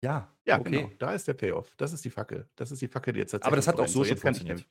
Ja, 0.01 0.31
ja, 0.45 0.59
okay. 0.59 0.71
genau. 0.71 0.91
Da 0.99 1.13
ist 1.13 1.27
der 1.27 1.33
Payoff. 1.33 1.73
Das 1.77 1.93
ist 1.93 2.05
die 2.05 2.09
Fackel. 2.09 2.47
Das 2.55 2.71
ist 2.71 2.81
die 2.81 2.87
Fackel, 2.87 3.13
die 3.13 3.19
jetzt 3.19 3.31
tatsächlich. 3.31 3.47
Aber 3.47 3.55
das 3.55 3.67
hat 3.67 3.79
auch 3.79 3.87
so 3.87 4.03
schon 4.03 4.17
funktioniert. 4.17 4.65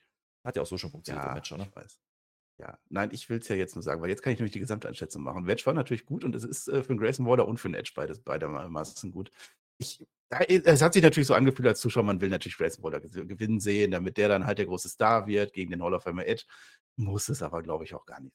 Hat 0.44 0.56
ja 0.56 0.62
auch 0.62 0.66
so 0.66 0.78
schon 0.78 0.90
funktioniert, 0.90 1.26
ja, 1.26 1.34
Match, 1.34 1.52
oder? 1.52 1.64
Ich 1.64 1.74
weiß. 1.74 1.98
Ja, 2.58 2.78
nein, 2.88 3.10
ich 3.12 3.28
will 3.28 3.38
es 3.38 3.48
ja 3.48 3.56
jetzt 3.56 3.74
nur 3.74 3.82
sagen, 3.82 4.00
weil 4.00 4.08
jetzt 4.08 4.22
kann 4.22 4.32
ich 4.32 4.38
nämlich 4.38 4.52
die 4.52 4.60
Gesamteinschätzung 4.60 5.22
machen. 5.22 5.46
Wedge 5.46 5.66
war 5.66 5.74
natürlich 5.74 6.06
gut 6.06 6.24
und 6.24 6.34
es 6.34 6.44
ist 6.44 6.68
äh, 6.68 6.82
für 6.82 6.94
den 6.94 6.98
Grayson 6.98 7.26
Waller 7.26 7.46
und 7.46 7.58
für 7.58 7.68
den 7.68 7.74
Edge 7.74 7.92
beides, 7.94 8.20
beidermaßen 8.20 9.12
gut. 9.12 9.30
Ich, 9.78 10.06
es 10.30 10.80
hat 10.80 10.94
sich 10.94 11.02
natürlich 11.02 11.26
so 11.26 11.34
angefühlt 11.34 11.68
als 11.68 11.80
Zuschauer, 11.80 12.04
man 12.04 12.20
will 12.20 12.30
natürlich 12.30 12.56
Grayson 12.56 12.82
Waller 12.82 13.00
gewinnen 13.00 13.60
sehen, 13.60 13.90
damit 13.90 14.16
der 14.16 14.28
dann 14.28 14.46
halt 14.46 14.58
der 14.58 14.66
große 14.66 14.88
Star 14.88 15.26
wird 15.26 15.52
gegen 15.52 15.70
den 15.70 15.82
Hall 15.82 15.92
of 15.92 16.04
Fame 16.04 16.20
Edge. 16.20 16.44
Muss 16.96 17.28
es 17.28 17.42
aber, 17.42 17.62
glaube 17.62 17.84
ich, 17.84 17.94
auch 17.94 18.06
gar 18.06 18.20
nicht. 18.20 18.34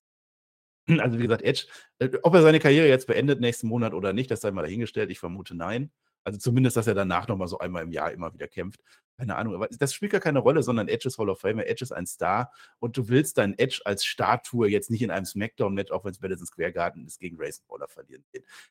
Also, 0.99 1.17
wie 1.17 1.23
gesagt, 1.23 1.43
Edge, 1.43 1.65
äh, 1.99 2.09
ob 2.21 2.35
er 2.35 2.41
seine 2.43 2.59
Karriere 2.59 2.87
jetzt 2.87 3.07
beendet 3.07 3.39
nächsten 3.39 3.67
Monat 3.67 3.93
oder 3.93 4.13
nicht, 4.13 4.29
das 4.29 4.41
sei 4.41 4.51
mal 4.51 4.61
dahingestellt. 4.61 5.09
Ich 5.09 5.19
vermute 5.19 5.55
nein. 5.55 5.91
Also 6.23 6.39
zumindest, 6.39 6.77
dass 6.77 6.87
er 6.87 6.93
danach 6.93 7.27
nochmal 7.27 7.47
so 7.47 7.59
einmal 7.59 7.83
im 7.83 7.91
Jahr 7.91 8.11
immer 8.11 8.33
wieder 8.33 8.47
kämpft. 8.47 8.81
Keine 9.17 9.35
Ahnung, 9.35 9.55
aber 9.55 9.67
das 9.67 9.93
spielt 9.93 10.11
gar 10.11 10.21
keine 10.21 10.39
Rolle, 10.39 10.63
sondern 10.63 10.87
Edge 10.87 11.07
ist 11.07 11.17
Hall 11.17 11.29
of 11.29 11.39
Famer, 11.39 11.67
Edge 11.67 11.83
ist 11.83 11.91
ein 11.91 12.07
Star 12.07 12.51
und 12.79 12.97
du 12.97 13.07
willst 13.07 13.37
deinen 13.37 13.57
Edge 13.57 13.81
als 13.85 14.03
Statue 14.03 14.67
jetzt 14.67 14.89
nicht 14.89 15.01
in 15.01 15.11
einem 15.11 15.25
Smackdown-Match, 15.25 15.91
auch 15.91 16.03
wenn 16.03 16.11
es 16.11 16.21
Madison 16.21 16.47
Square 16.47 16.73
Garden 16.73 17.05
ist, 17.05 17.19
gegen 17.19 17.37
Grayson 17.37 17.65
Waller 17.67 17.87
verlieren. 17.87 18.23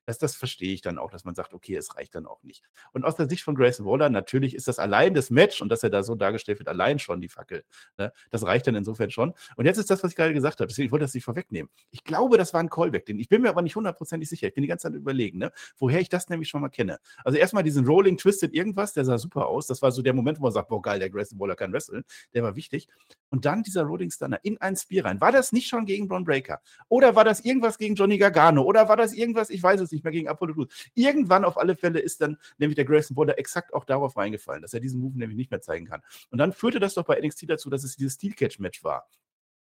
Das, 0.06 0.18
das 0.18 0.34
verstehe 0.34 0.72
ich 0.72 0.82
dann 0.82 0.98
auch, 0.98 1.10
dass 1.10 1.24
man 1.24 1.34
sagt, 1.34 1.54
okay, 1.54 1.76
es 1.76 1.96
reicht 1.96 2.14
dann 2.14 2.26
auch 2.26 2.42
nicht. 2.42 2.64
Und 2.92 3.04
aus 3.04 3.16
der 3.16 3.28
Sicht 3.28 3.42
von 3.42 3.54
Grayson 3.54 3.86
Waller, 3.86 4.10
natürlich 4.10 4.54
ist 4.54 4.68
das 4.68 4.78
allein 4.78 5.14
das 5.14 5.30
Match 5.30 5.62
und 5.62 5.68
dass 5.68 5.82
er 5.82 5.90
da 5.90 6.02
so 6.02 6.14
dargestellt 6.14 6.58
wird, 6.58 6.68
allein 6.68 6.98
schon 6.98 7.20
die 7.20 7.28
Fackel. 7.28 7.64
Ne? 7.96 8.12
Das 8.30 8.44
reicht 8.44 8.66
dann 8.66 8.74
insofern 8.74 9.10
schon. 9.10 9.34
Und 9.56 9.66
jetzt 9.66 9.78
ist 9.78 9.90
das, 9.90 10.02
was 10.02 10.10
ich 10.10 10.16
gerade 10.16 10.34
gesagt 10.34 10.60
habe, 10.60 10.68
deswegen 10.68 10.86
ich 10.86 10.92
wollte 10.92 11.04
das 11.04 11.14
nicht 11.14 11.24
vorwegnehmen. 11.24 11.70
Ich 11.90 12.04
glaube, 12.04 12.38
das 12.38 12.52
war 12.54 12.60
ein 12.60 12.70
Callback, 12.70 13.06
den 13.06 13.18
ich 13.18 13.28
bin 13.28 13.42
mir 13.42 13.50
aber 13.50 13.62
nicht 13.62 13.76
hundertprozentig 13.76 14.28
sicher. 14.28 14.48
Ich 14.48 14.54
bin 14.54 14.62
die 14.62 14.68
ganze 14.68 14.88
Zeit 14.88 14.94
überlegen, 14.94 15.38
ne? 15.38 15.52
woher 15.78 16.00
ich 16.00 16.08
das 16.08 16.28
nämlich 16.28 16.48
schon 16.48 16.60
mal 16.60 16.68
kenne. 16.68 16.98
Also 17.24 17.38
erstmal 17.38 17.62
diesen 17.62 17.86
Rolling 17.86 18.16
Twisted 18.16 18.54
irgendwas, 18.54 18.92
der 18.92 19.04
sah 19.04 19.18
super 19.18 19.46
aus. 19.46 19.66
Das 19.66 19.82
war 19.82 19.92
so 19.92 20.02
der 20.02 20.14
Moment, 20.14 20.29
wo 20.38 20.44
man 20.44 20.52
sagt, 20.52 20.68
boah, 20.68 20.80
geil, 20.80 20.98
der 20.98 21.10
Grayson 21.10 21.38
Waller 21.38 21.56
kann 21.56 21.72
wresteln. 21.72 22.04
Der 22.34 22.42
war 22.42 22.56
wichtig. 22.56 22.88
Und 23.30 23.44
dann 23.44 23.62
dieser 23.62 23.82
Rolling 23.84 24.10
Stunner 24.10 24.40
in 24.42 24.60
ein 24.60 24.76
Spear 24.76 25.04
rein. 25.04 25.20
War 25.20 25.32
das 25.32 25.52
nicht 25.52 25.68
schon 25.68 25.86
gegen 25.86 26.08
Braun 26.08 26.24
Breaker? 26.24 26.60
Oder 26.88 27.14
war 27.14 27.24
das 27.24 27.40
irgendwas 27.40 27.78
gegen 27.78 27.94
Johnny 27.94 28.18
Gargano? 28.18 28.62
Oder 28.62 28.88
war 28.88 28.96
das 28.96 29.12
irgendwas, 29.12 29.50
ich 29.50 29.62
weiß 29.62 29.80
es 29.80 29.92
nicht 29.92 30.04
mehr, 30.04 30.12
gegen 30.12 30.28
Apollo 30.28 30.54
Crews? 30.54 30.90
Irgendwann 30.94 31.44
auf 31.44 31.56
alle 31.56 31.76
Fälle 31.76 32.00
ist 32.00 32.20
dann 32.20 32.38
nämlich 32.58 32.76
der 32.76 32.84
Grayson 32.84 33.16
Waller 33.16 33.38
exakt 33.38 33.72
auch 33.72 33.84
darauf 33.84 34.16
reingefallen, 34.16 34.62
dass 34.62 34.74
er 34.74 34.80
diesen 34.80 35.00
Move 35.00 35.18
nämlich 35.18 35.36
nicht 35.36 35.50
mehr 35.50 35.60
zeigen 35.60 35.86
kann. 35.86 36.02
Und 36.30 36.38
dann 36.38 36.52
führte 36.52 36.80
das 36.80 36.94
doch 36.94 37.04
bei 37.04 37.20
NXT 37.20 37.48
dazu, 37.48 37.70
dass 37.70 37.84
es 37.84 37.96
dieses 37.96 38.14
Steel 38.14 38.34
Catch 38.34 38.58
Match 38.58 38.82
war 38.84 39.08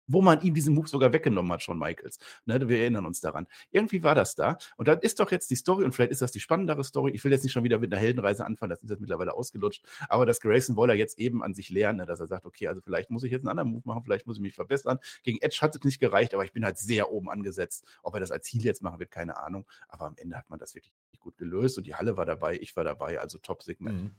wo 0.08 0.22
man 0.22 0.40
ihm 0.40 0.54
diesen 0.54 0.74
Move 0.74 0.88
sogar 0.88 1.12
weggenommen 1.12 1.52
hat, 1.52 1.62
Shawn 1.62 1.78
Michaels. 1.78 2.18
Ne, 2.46 2.68
wir 2.68 2.80
erinnern 2.80 3.06
uns 3.06 3.20
daran. 3.20 3.46
Irgendwie 3.70 4.02
war 4.02 4.14
das 4.14 4.34
da. 4.34 4.58
Und 4.76 4.88
dann 4.88 4.98
ist 5.00 5.20
doch 5.20 5.30
jetzt 5.30 5.50
die 5.50 5.56
Story, 5.56 5.84
und 5.84 5.92
vielleicht 5.92 6.10
ist 6.10 6.22
das 6.22 6.32
die 6.32 6.40
spannendere 6.40 6.82
Story. 6.82 7.12
Ich 7.12 7.22
will 7.22 7.30
jetzt 7.30 7.44
nicht 7.44 7.52
schon 7.52 7.64
wieder 7.64 7.78
mit 7.78 7.92
einer 7.92 8.00
Heldenreise 8.00 8.44
anfangen, 8.44 8.70
das 8.70 8.82
ist 8.82 8.90
jetzt 8.90 9.00
mittlerweile 9.00 9.34
ausgelutscht. 9.34 9.84
Aber 10.08 10.26
dass 10.26 10.40
Grayson 10.40 10.76
Waller 10.76 10.94
jetzt 10.94 11.18
eben 11.18 11.42
an 11.42 11.54
sich 11.54 11.70
lernen, 11.70 11.98
ne, 11.98 12.06
dass 12.06 12.20
er 12.20 12.26
sagt, 12.26 12.46
okay, 12.46 12.68
also 12.68 12.80
vielleicht 12.80 13.10
muss 13.10 13.22
ich 13.22 13.30
jetzt 13.30 13.42
einen 13.42 13.50
anderen 13.50 13.70
Move 13.70 13.82
machen, 13.84 14.02
vielleicht 14.02 14.26
muss 14.26 14.36
ich 14.36 14.42
mich 14.42 14.54
verbessern. 14.54 14.98
Gegen 15.22 15.38
Edge 15.40 15.58
hat 15.60 15.76
es 15.76 15.84
nicht 15.84 16.00
gereicht, 16.00 16.34
aber 16.34 16.44
ich 16.44 16.52
bin 16.52 16.64
halt 16.64 16.78
sehr 16.78 17.12
oben 17.12 17.28
angesetzt. 17.28 17.84
Ob 18.02 18.14
er 18.14 18.20
das 18.20 18.30
als 18.30 18.48
Heal 18.48 18.64
jetzt 18.64 18.82
machen 18.82 18.98
wird, 18.98 19.10
keine 19.10 19.36
Ahnung. 19.36 19.66
Aber 19.88 20.06
am 20.06 20.14
Ende 20.16 20.36
hat 20.36 20.48
man 20.48 20.58
das 20.58 20.74
wirklich 20.74 20.92
gut 21.20 21.36
gelöst 21.36 21.76
und 21.78 21.86
die 21.86 21.94
Halle 21.94 22.16
war 22.16 22.24
dabei, 22.24 22.56
ich 22.58 22.74
war 22.76 22.84
dabei, 22.84 23.20
also 23.20 23.38
Top-Segment. 23.38 24.02
Mhm. 24.04 24.10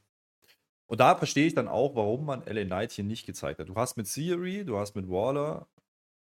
Und 0.90 1.00
da 1.00 1.16
verstehe 1.16 1.46
ich 1.46 1.54
dann 1.54 1.68
auch, 1.68 1.96
warum 1.96 2.26
man 2.26 2.42
LA 2.48 2.66
Knight 2.66 2.92
hier 2.92 3.04
nicht 3.04 3.28
gezeigt 3.28 3.60
hat. 3.60 3.70
Du 3.70 3.76
hast 3.76 3.96
mit 3.96 4.12
Theory, 4.12 4.66
du 4.66 4.80
hast 4.80 4.96
mit 4.96 5.08
Waller 5.08 5.68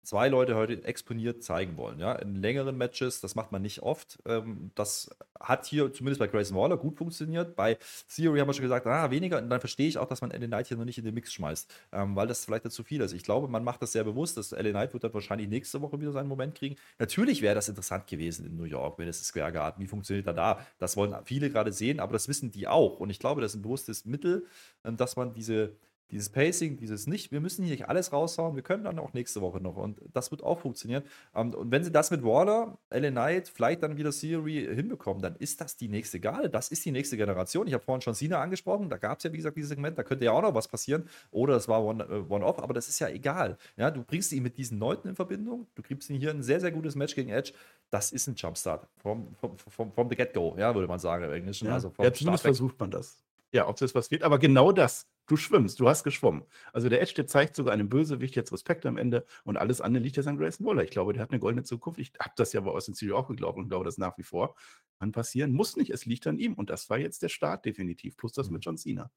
zwei 0.03 0.27
Leute 0.27 0.55
heute 0.55 0.83
exponiert 0.83 1.43
zeigen 1.43 1.77
wollen. 1.77 1.99
Ja? 1.99 2.13
In 2.13 2.35
längeren 2.35 2.77
Matches, 2.77 3.21
das 3.21 3.35
macht 3.35 3.51
man 3.51 3.61
nicht 3.61 3.81
oft. 3.81 4.19
Ähm, 4.25 4.71
das 4.75 5.09
hat 5.39 5.65
hier 5.65 5.91
zumindest 5.93 6.19
bei 6.19 6.27
Grayson 6.27 6.57
Waller 6.57 6.77
gut 6.77 6.97
funktioniert. 6.97 7.55
Bei 7.55 7.77
Theory 8.13 8.39
haben 8.39 8.47
wir 8.47 8.53
schon 8.53 8.63
gesagt, 8.63 8.85
ah, 8.85 9.09
weniger. 9.11 9.39
Und 9.39 9.49
dann 9.49 9.59
verstehe 9.59 9.87
ich 9.87 9.97
auch, 9.97 10.07
dass 10.07 10.21
man 10.21 10.31
LA 10.31 10.47
Knight 10.47 10.67
hier 10.67 10.77
noch 10.77 10.85
nicht 10.85 10.97
in 10.97 11.05
den 11.05 11.13
Mix 11.13 11.33
schmeißt, 11.33 11.71
ähm, 11.93 12.15
weil 12.15 12.27
das 12.27 12.45
vielleicht 12.45 12.69
zu 12.71 12.83
viel 12.83 13.01
ist. 13.01 13.13
Ich 13.13 13.23
glaube, 13.23 13.47
man 13.47 13.63
macht 13.63 13.81
das 13.81 13.93
sehr 13.93 14.03
bewusst. 14.03 14.37
Dass 14.37 14.51
LA 14.51 14.71
Knight 14.71 14.93
wird 14.93 15.03
dann 15.03 15.13
wahrscheinlich 15.13 15.47
nächste 15.47 15.81
Woche 15.81 15.99
wieder 15.99 16.11
seinen 16.11 16.27
Moment 16.27 16.55
kriegen. 16.55 16.75
Natürlich 16.99 17.41
wäre 17.41 17.55
das 17.55 17.69
interessant 17.69 18.07
gewesen 18.07 18.45
in 18.45 18.57
New 18.57 18.63
York, 18.65 18.99
wenn 18.99 19.07
es 19.07 19.23
Square 19.23 19.53
Garden. 19.53 19.81
Wie 19.81 19.87
funktioniert 19.87 20.27
er 20.27 20.33
da? 20.33 20.65
Das 20.79 20.97
wollen 20.97 21.15
viele 21.23 21.49
gerade 21.49 21.71
sehen, 21.71 21.99
aber 21.99 22.13
das 22.13 22.27
wissen 22.27 22.51
die 22.51 22.67
auch. 22.67 22.99
Und 22.99 23.09
ich 23.09 23.19
glaube, 23.19 23.41
das 23.41 23.53
ist 23.53 23.59
ein 23.59 23.63
bewusstes 23.63 24.05
Mittel, 24.05 24.45
ähm, 24.83 24.97
dass 24.97 25.15
man 25.15 25.33
diese 25.33 25.73
dieses 26.13 26.29
Pacing, 26.29 26.77
dieses 26.77 27.07
nicht, 27.07 27.31
wir 27.31 27.41
müssen 27.41 27.63
hier 27.63 27.73
nicht 27.73 27.89
alles 27.89 28.13
raushauen, 28.13 28.55
wir 28.55 28.61
können 28.61 28.83
dann 28.83 28.99
auch 28.99 29.13
nächste 29.13 29.41
Woche 29.41 29.59
noch 29.59 29.75
und 29.75 29.99
das 30.13 30.29
wird 30.29 30.43
auch 30.43 30.59
funktionieren. 30.59 31.03
Ähm, 31.35 31.53
und 31.53 31.71
wenn 31.71 31.83
sie 31.83 31.91
das 31.91 32.11
mit 32.11 32.23
Waller, 32.23 32.77
LA 32.91 33.09
Knight, 33.09 33.49
vielleicht 33.49 33.81
dann 33.81 33.97
wieder 33.97 34.11
Theory 34.11 34.69
hinbekommen, 34.73 35.21
dann 35.21 35.35
ist 35.35 35.59
das 35.59 35.75
die 35.75 35.87
nächste 35.87 36.19
Garde, 36.19 36.49
das 36.49 36.69
ist 36.69 36.85
die 36.85 36.91
nächste 36.91 37.17
Generation. 37.17 37.67
Ich 37.67 37.73
habe 37.73 37.83
vorhin 37.83 38.01
schon 38.01 38.13
Cena 38.13 38.39
angesprochen, 38.39 38.89
da 38.89 38.97
gab 38.97 39.17
es 39.17 39.23
ja 39.23 39.33
wie 39.33 39.37
gesagt 39.37 39.57
dieses 39.57 39.69
Segment, 39.69 39.97
da 39.97 40.03
könnte 40.03 40.25
ja 40.25 40.31
auch 40.31 40.41
noch 40.43 40.53
was 40.53 40.67
passieren 40.67 41.09
oder 41.31 41.55
es 41.55 41.67
war 41.67 41.79
äh, 41.79 41.83
One-Off, 41.83 42.29
one 42.29 42.63
aber 42.63 42.73
das 42.73 42.87
ist 42.87 42.99
ja 42.99 43.09
egal. 43.09 43.57
Ja, 43.75 43.89
du 43.89 44.03
bringst 44.03 44.31
ihn 44.33 44.43
mit 44.43 44.57
diesen 44.57 44.77
Leuten 44.77 45.07
in 45.07 45.15
Verbindung, 45.15 45.67
du 45.73 45.81
kriegst 45.81 46.09
ihn 46.11 46.19
hier 46.19 46.29
ein 46.29 46.43
sehr, 46.43 46.59
sehr 46.59 46.71
gutes 46.71 46.95
Match 46.95 47.15
gegen 47.15 47.29
Edge, 47.29 47.53
das 47.89 48.11
ist 48.11 48.27
ein 48.27 48.35
Jumpstart 48.35 48.87
vom, 48.97 49.33
vom, 49.35 49.57
vom, 49.57 49.91
vom 49.91 50.09
the 50.09 50.15
get-go, 50.15 50.55
ja, 50.59 50.75
würde 50.75 50.87
man 50.87 50.99
sagen 50.99 51.23
im 51.23 51.33
Englischen. 51.33 51.67
Ja, 51.67 51.73
also 51.73 51.89
vom 51.89 52.05
ja 52.05 52.13
zumindest 52.13 52.43
versucht 52.43 52.79
man 52.79 52.91
das. 52.91 53.17
Ja, 53.51 53.67
ob 53.67 53.77
das 53.77 53.93
was 53.95 54.11
wird, 54.11 54.23
aber 54.23 54.39
genau 54.39 54.71
das 54.71 55.07
Du 55.25 55.37
schwimmst, 55.37 55.79
du 55.79 55.87
hast 55.87 56.03
geschwommen. 56.03 56.43
Also 56.73 56.89
der 56.89 57.01
Edge, 57.01 57.13
der 57.15 57.27
zeigt 57.27 57.55
sogar 57.55 57.73
einem 57.73 57.87
Bösewicht 57.87 58.35
jetzt 58.35 58.51
Respekt 58.51 58.85
am 58.85 58.97
Ende 58.97 59.25
und 59.45 59.55
alles 59.55 59.79
andere 59.79 60.03
liegt 60.03 60.17
jetzt 60.17 60.27
an 60.27 60.37
Grayson 60.37 60.65
Waller. 60.65 60.83
Ich 60.83 60.91
glaube, 60.91 61.13
der 61.13 61.21
hat 61.21 61.31
eine 61.31 61.39
goldene 61.39 61.63
Zukunft. 61.63 61.99
Ich 61.99 62.11
habe 62.19 62.33
das 62.35 62.51
ja 62.51 62.59
bei 62.59 62.71
Austin 62.71 62.93
Theory 62.93 63.13
auch 63.13 63.27
geglaubt 63.29 63.57
und 63.57 63.69
glaube 63.69 63.85
das 63.85 63.97
nach 63.97 64.17
wie 64.17 64.23
vor. 64.23 64.55
Kann 64.99 65.13
passieren, 65.13 65.53
muss 65.53 65.77
nicht, 65.77 65.91
es 65.91 66.05
liegt 66.05 66.27
an 66.27 66.39
ihm. 66.39 66.55
Und 66.55 66.69
das 66.69 66.89
war 66.89 66.97
jetzt 66.97 67.23
der 67.23 67.29
Start 67.29 67.63
definitiv, 67.63 68.17
plus 68.17 68.33
das 68.33 68.47
mhm. 68.47 68.53
mit 68.53 68.65
John 68.65 68.77
Cena. 68.77 69.11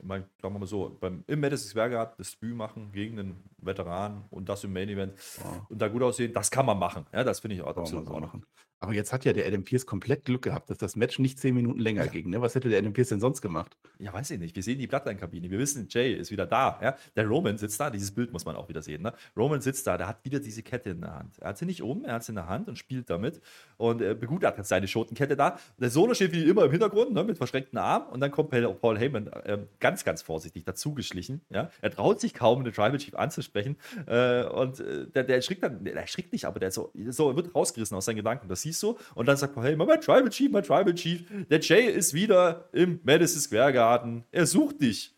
Ich 0.00 0.06
meine, 0.06 0.24
sagen 0.40 0.54
wir 0.54 0.58
mal 0.58 0.66
so, 0.66 0.96
beim, 0.98 1.24
im 1.26 1.40
Madison 1.40 1.68
Square 1.68 1.90
Garden 1.90 2.14
das 2.18 2.32
Debüt 2.32 2.56
machen 2.56 2.90
gegen 2.92 3.18
einen 3.18 3.44
Veteran 3.58 4.24
und 4.30 4.48
das 4.48 4.64
im 4.64 4.72
Main 4.72 4.88
Event 4.88 5.14
ja. 5.38 5.66
und 5.68 5.80
da 5.80 5.88
gut 5.88 6.02
aussehen, 6.02 6.32
das 6.32 6.50
kann 6.50 6.66
man 6.66 6.78
machen. 6.78 7.06
Ja, 7.12 7.22
das 7.22 7.40
finde 7.40 7.56
ich 7.56 7.62
auch 7.62 7.76
absolut 7.76 8.08
so 8.08 8.18
machen. 8.18 8.44
Aber 8.82 8.94
jetzt 8.94 9.12
hat 9.12 9.26
ja 9.26 9.34
der 9.34 9.46
Adam 9.46 9.62
Pierce 9.62 9.84
komplett 9.84 10.24
Glück 10.24 10.40
gehabt, 10.40 10.70
dass 10.70 10.78
das 10.78 10.96
Match 10.96 11.18
nicht 11.18 11.38
zehn 11.38 11.54
Minuten 11.54 11.78
länger 11.78 12.06
ja. 12.06 12.10
ging. 12.10 12.30
Ne? 12.30 12.40
Was 12.40 12.54
hätte 12.54 12.70
der 12.70 12.78
Adam 12.78 12.94
Pierce 12.94 13.10
denn 13.10 13.20
sonst 13.20 13.42
gemacht? 13.42 13.76
Ja, 13.98 14.10
weiß 14.10 14.30
ich 14.30 14.38
nicht. 14.38 14.56
Wir 14.56 14.62
sehen 14.62 14.78
die 14.78 14.86
Bloodline-Kabine. 14.86 15.50
Wir 15.50 15.58
wissen, 15.58 15.86
Jay 15.90 16.14
ist 16.14 16.30
wieder 16.30 16.46
da. 16.46 16.80
Ja? 16.82 16.96
Der 17.14 17.26
Roman 17.26 17.58
sitzt 17.58 17.78
da. 17.78 17.90
Dieses 17.90 18.10
Bild 18.10 18.32
muss 18.32 18.46
man 18.46 18.56
auch 18.56 18.70
wieder 18.70 18.80
sehen. 18.80 19.02
Ne? 19.02 19.12
Roman 19.36 19.60
sitzt 19.60 19.86
da. 19.86 19.98
Der 19.98 20.08
hat 20.08 20.24
wieder 20.24 20.40
diese 20.40 20.62
Kette 20.62 20.90
in 20.90 21.02
der 21.02 21.14
Hand. 21.14 21.38
Er 21.40 21.50
hat 21.50 21.58
sie 21.58 21.66
nicht 21.66 21.82
um, 21.82 22.06
er 22.06 22.14
hat 22.14 22.24
sie 22.24 22.32
in 22.32 22.36
der 22.36 22.48
Hand 22.48 22.68
und 22.68 22.78
spielt 22.78 23.10
damit. 23.10 23.42
Und 23.76 24.00
äh, 24.00 24.14
begutachtet 24.14 24.64
seine 24.64 24.88
Schotenkette 24.88 25.36
da. 25.36 25.58
Der 25.76 25.90
Solo 25.90 26.14
steht 26.14 26.32
wie 26.32 26.48
immer 26.48 26.64
im 26.64 26.70
Hintergrund 26.70 27.12
ne? 27.12 27.22
mit 27.22 27.36
verschränkten 27.36 27.78
Armen. 27.78 28.08
Und 28.08 28.20
dann 28.20 28.30
kommt 28.30 28.48
Paul 28.48 28.98
Heyman 28.98 29.26
äh, 29.26 29.58
ganz, 29.78 29.89
ganz 30.04 30.22
vorsichtig 30.22 30.64
dazugeschlichen. 30.64 31.42
Ja? 31.50 31.70
Er 31.80 31.90
traut 31.90 32.20
sich 32.20 32.34
kaum, 32.34 32.64
den 32.64 32.72
Tribal 32.72 32.98
Chief 32.98 33.14
anzusprechen. 33.14 33.76
Äh, 34.06 34.44
und 34.44 34.80
äh, 34.80 35.06
der, 35.06 35.24
der 35.24 35.36
erschrickt 35.36 35.62
dann, 35.62 35.84
der 35.84 35.94
erschrickt 35.94 36.32
nicht, 36.32 36.44
aber 36.44 36.60
der 36.60 36.70
so, 36.70 36.92
so 37.08 37.36
wird 37.36 37.54
rausgerissen 37.54 37.96
aus 37.96 38.04
seinen 38.04 38.16
Gedanken. 38.16 38.48
Das 38.48 38.62
siehst 38.62 38.82
du. 38.82 38.98
Und 39.14 39.26
dann 39.26 39.36
sagt 39.36 39.56
hey, 39.56 39.76
mein 39.76 40.00
Tribal 40.00 40.28
Chief, 40.30 40.50
mein 40.50 40.62
Tribal 40.62 40.94
Chief, 40.94 41.24
der 41.48 41.60
Jay 41.60 41.86
ist 41.86 42.14
wieder 42.14 42.68
im 42.72 43.00
Madison 43.02 43.40
Square 43.40 43.72
Garden. 43.72 44.24
Er 44.30 44.46
sucht 44.46 44.80
dich. 44.80 45.14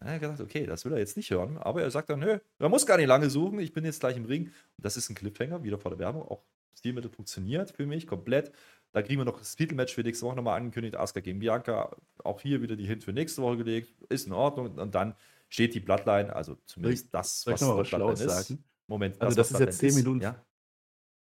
Er 0.00 0.14
hat 0.14 0.20
gedacht, 0.20 0.40
okay, 0.40 0.66
das 0.66 0.84
will 0.84 0.92
er 0.92 0.98
jetzt 0.98 1.16
nicht 1.16 1.30
hören, 1.30 1.56
aber 1.56 1.82
er 1.82 1.90
sagt 1.90 2.10
dann, 2.10 2.20
nö, 2.20 2.38
er 2.58 2.68
muss 2.68 2.84
gar 2.84 2.98
nicht 2.98 3.06
lange 3.06 3.30
suchen, 3.30 3.58
ich 3.58 3.72
bin 3.72 3.84
jetzt 3.84 4.00
gleich 4.00 4.16
im 4.16 4.26
Ring. 4.26 4.46
Und 4.76 4.84
das 4.84 4.96
ist 4.98 5.08
ein 5.08 5.14
Cliffhanger, 5.14 5.62
wieder 5.62 5.78
vor 5.78 5.90
der 5.90 5.98
Werbung. 5.98 6.22
Auch 6.22 6.42
Stilmittel 6.76 7.10
funktioniert 7.10 7.70
für 7.70 7.86
mich 7.86 8.06
komplett. 8.06 8.52
Da 8.94 9.02
kriegen 9.02 9.20
wir 9.20 9.24
noch 9.24 9.38
das 9.38 9.56
Titelmatch 9.56 9.92
für 9.92 10.02
nächste 10.02 10.24
Woche 10.24 10.36
nochmal 10.36 10.56
angekündigt. 10.56 10.96
Asuka 10.96 11.20
gegen 11.20 11.40
Bianca. 11.40 11.96
Auch 12.22 12.40
hier 12.40 12.62
wieder 12.62 12.76
die 12.76 12.86
Hint 12.86 13.02
für 13.02 13.12
nächste 13.12 13.42
Woche 13.42 13.58
gelegt. 13.58 13.90
Ist 14.08 14.26
in 14.26 14.32
Ordnung. 14.32 14.78
Und 14.78 14.94
dann 14.94 15.16
steht 15.48 15.74
die 15.74 15.80
Bloodline, 15.80 16.34
also 16.34 16.56
zumindest 16.64 17.12
das, 17.12 17.44
was, 17.46 17.60
was 17.60 17.88
Bloodline 17.90 18.12
ist. 18.12 18.46
Sagen? 18.48 18.64
Moment, 18.86 19.20
also 19.20 19.36
das, 19.36 19.48
das 19.48 19.60
ist 19.60 19.66
jetzt 19.66 19.78
10 19.78 19.94
Minuten. 19.96 20.20
Ja? 20.20 20.44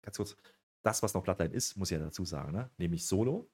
Ganz 0.02 0.16
kurz 0.16 0.36
das, 0.82 1.02
was 1.02 1.14
noch 1.14 1.22
Bloodline 1.22 1.54
ist, 1.54 1.76
muss 1.76 1.90
ich 1.90 1.98
ja 1.98 2.04
dazu 2.04 2.24
sagen, 2.24 2.52
ne? 2.52 2.68
nämlich 2.76 3.06
Solo. 3.06 3.48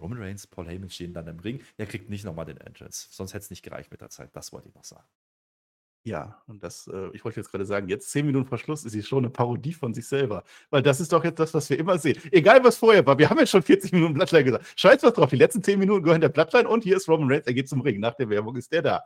Roman 0.00 0.18
Reigns, 0.18 0.46
Paul 0.46 0.68
Heyman 0.68 0.90
stehen 0.90 1.14
dann 1.14 1.26
im 1.26 1.40
Ring. 1.40 1.62
Er 1.78 1.86
kriegt 1.86 2.10
nicht 2.10 2.24
nochmal 2.24 2.44
den 2.44 2.58
Entrance. 2.58 3.08
Sonst 3.10 3.32
hätte 3.32 3.44
es 3.44 3.50
nicht 3.50 3.62
gereicht 3.62 3.90
mit 3.90 4.02
der 4.02 4.10
Zeit. 4.10 4.30
Das 4.36 4.52
wollte 4.52 4.68
ich 4.68 4.74
noch 4.74 4.84
sagen. 4.84 5.08
Ja, 6.06 6.40
und 6.46 6.62
das, 6.62 6.86
äh, 6.86 7.08
ich 7.14 7.24
wollte 7.24 7.40
jetzt 7.40 7.50
gerade 7.50 7.66
sagen, 7.66 7.88
jetzt 7.88 8.12
zehn 8.12 8.24
Minuten 8.26 8.46
vor 8.46 8.58
Schluss 8.58 8.84
ist 8.84 8.92
sie 8.92 9.02
schon 9.02 9.24
eine 9.24 9.30
Parodie 9.30 9.72
von 9.72 9.92
sich 9.92 10.06
selber. 10.06 10.44
Weil 10.70 10.80
das 10.80 11.00
ist 11.00 11.12
doch 11.12 11.24
jetzt 11.24 11.40
das, 11.40 11.52
was 11.52 11.68
wir 11.68 11.80
immer 11.80 11.98
sehen. 11.98 12.16
Egal, 12.30 12.62
was 12.62 12.76
vorher 12.76 13.04
war. 13.04 13.18
Wir 13.18 13.28
haben 13.28 13.40
jetzt 13.40 13.50
schon 13.50 13.64
40 13.64 13.90
Minuten 13.90 14.14
Bloodline 14.14 14.44
gesagt. 14.44 14.66
Scheiß 14.76 15.02
was 15.02 15.14
drauf. 15.14 15.30
Die 15.30 15.36
letzten 15.36 15.64
zehn 15.64 15.80
Minuten 15.80 16.04
gehören 16.04 16.20
der 16.20 16.28
Bloodline 16.28 16.68
und 16.68 16.84
hier 16.84 16.96
ist 16.96 17.08
Roman 17.08 17.28
Reigns. 17.28 17.48
Er 17.48 17.54
geht 17.54 17.68
zum 17.68 17.80
Ring. 17.80 17.98
Nach 17.98 18.14
der 18.14 18.30
Werbung 18.30 18.54
ist 18.54 18.70
der 18.70 18.82
da. 18.82 19.02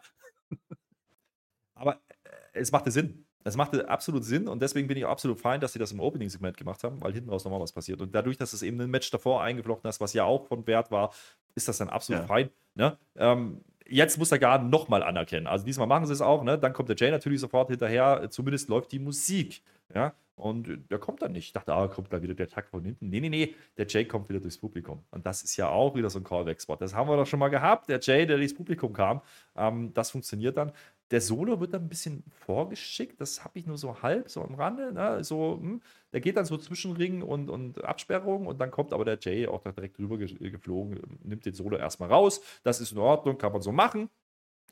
Aber 1.75 1.95
äh, 2.23 2.29
es 2.53 2.71
machte 2.71 2.91
Sinn. 2.91 3.25
Das 3.45 3.57
machte 3.57 3.89
absolut 3.89 4.23
Sinn 4.23 4.47
und 4.47 4.61
deswegen 4.61 4.87
bin 4.87 4.99
ich 4.99 5.07
auch 5.07 5.13
absolut 5.13 5.41
fein, 5.41 5.59
dass 5.59 5.73
sie 5.73 5.79
das 5.79 5.93
im 5.93 6.01
Opening-Segment 6.01 6.59
gemacht 6.59 6.85
haben, 6.85 7.01
weil 7.01 7.15
hinten 7.15 7.31
raus 7.31 7.45
nochmal 7.45 7.61
was 7.63 7.73
passiert. 7.73 8.03
Und 8.03 8.15
dadurch, 8.15 8.37
dass 8.37 8.53
es 8.53 8.61
eben 8.61 8.79
ein 8.79 8.91
Match 8.91 9.11
davor 9.11 9.43
eingeflochten 9.43 9.89
ist, 9.89 10.03
was 10.03 10.13
ja 10.13 10.25
auch 10.25 10.49
von 10.49 10.67
Wert 10.67 10.91
war, 10.91 11.15
ist 11.55 11.67
das 11.67 11.79
dann 11.79 11.89
absolut 11.89 12.21
ja. 12.25 12.27
fein. 12.27 12.51
Ne? 12.75 12.99
Ähm, 13.17 13.63
jetzt 13.91 14.19
muss 14.19 14.31
der 14.31 14.39
Garden 14.39 14.71
nochmal 14.71 15.03
anerkennen. 15.03 15.47
Also 15.47 15.65
diesmal 15.65 15.87
machen 15.87 16.07
sie 16.07 16.13
es 16.13 16.21
auch, 16.21 16.45
ne? 16.45 16.59
Dann 16.59 16.73
kommt 16.73 16.89
der 16.89 16.97
Jay 16.97 17.11
natürlich 17.11 17.41
sofort 17.41 17.69
hinterher, 17.69 18.29
zumindest 18.31 18.69
läuft 18.69 18.93
die 18.93 18.99
Musik. 18.99 19.63
Ja, 19.95 20.15
und 20.41 20.91
der 20.91 20.99
kommt 20.99 21.23
dann 21.23 21.33
nicht. 21.33 21.47
Ich 21.47 21.53
dachte, 21.53 21.75
ah, 21.75 21.87
kommt 21.89 22.13
da 22.13 22.23
wieder 22.23 22.35
der 22.35 22.49
Takt 22.49 22.71
von 22.71 22.83
hinten. 22.83 23.11
Nee, 23.11 23.21
nee, 23.21 23.29
nee, 23.29 23.55
der 23.77 23.87
Jay 23.87 24.05
kommt 24.05 24.29
wieder 24.29 24.41
durchs 24.41 24.59
Publikum. 24.59 25.05
Und 25.11 25.27
das 25.27 25.43
ist 25.43 25.57
ja 25.57 25.69
auch 25.69 25.95
wieder 25.95 26.09
so 26.09 26.19
ein 26.19 26.25
Callback-Spot. 26.25 26.77
Das 26.77 26.95
haben 26.95 27.09
wir 27.09 27.17
doch 27.17 27.27
schon 27.27 27.39
mal 27.39 27.49
gehabt. 27.49 27.89
Der 27.89 28.01
Jay, 28.01 28.27
der 28.27 28.39
durchs 28.39 28.55
Publikum 28.55 28.93
kam. 28.93 29.21
Ähm, 29.55 29.93
das 29.95 30.11
funktioniert 30.11 30.57
dann. 30.57 30.73
Der 31.11 31.21
Solo 31.21 31.61
wird 31.61 31.75
dann 31.75 31.83
ein 31.83 31.89
bisschen 31.89 32.25
vorgeschickt. 32.47 33.21
Das 33.21 33.45
habe 33.45 33.59
ich 33.59 33.67
nur 33.67 33.77
so 33.77 34.03
halb, 34.03 34.31
so 34.31 34.43
am 34.43 34.55
Rande. 34.55 34.93
Ne? 34.93 35.23
So, 35.25 35.59
hm. 35.61 35.83
Der 36.13 36.21
geht 36.21 36.37
dann 36.37 36.45
so 36.45 36.57
zwischen 36.57 36.93
Ring 36.93 37.23
und, 37.23 37.51
und 37.51 37.85
Absperrung. 37.85 38.47
Und 38.47 38.61
dann 38.61 38.71
kommt 38.71 38.93
aber 38.93 39.05
der 39.05 39.19
Jay 39.21 39.47
auch 39.47 39.63
direkt 39.63 39.99
drüber 39.99 40.17
geflogen, 40.19 41.01
nimmt 41.23 41.45
den 41.45 41.55
Solo 41.55 41.77
erstmal 41.77 42.09
raus. 42.09 42.41
Das 42.63 42.81
ist 42.81 42.93
in 42.93 42.99
Ordnung, 42.99 43.39
kann 43.39 43.53
man 43.53 43.63
so 43.63 43.73
machen. 43.73 44.09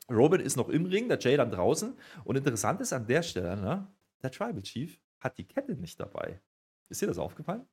Robin 0.09 0.41
ist 0.41 0.57
noch 0.57 0.69
im 0.69 0.85
Ring, 0.85 1.07
der 1.07 1.19
Jay 1.19 1.37
dann 1.37 1.51
draußen. 1.51 1.93
Und 2.23 2.35
interessant 2.35 2.81
ist 2.81 2.93
an 2.93 3.05
der 3.05 3.21
Stelle, 3.21 3.55
ne? 3.55 3.87
der 4.23 4.31
Tribal 4.31 4.61
Chief 4.63 4.99
hat 5.21 5.37
die 5.37 5.45
Kette 5.45 5.75
nicht 5.75 5.99
dabei. 5.99 6.41
Ist 6.89 7.01
dir 7.01 7.07
das 7.07 7.17
aufgefallen? 7.17 7.67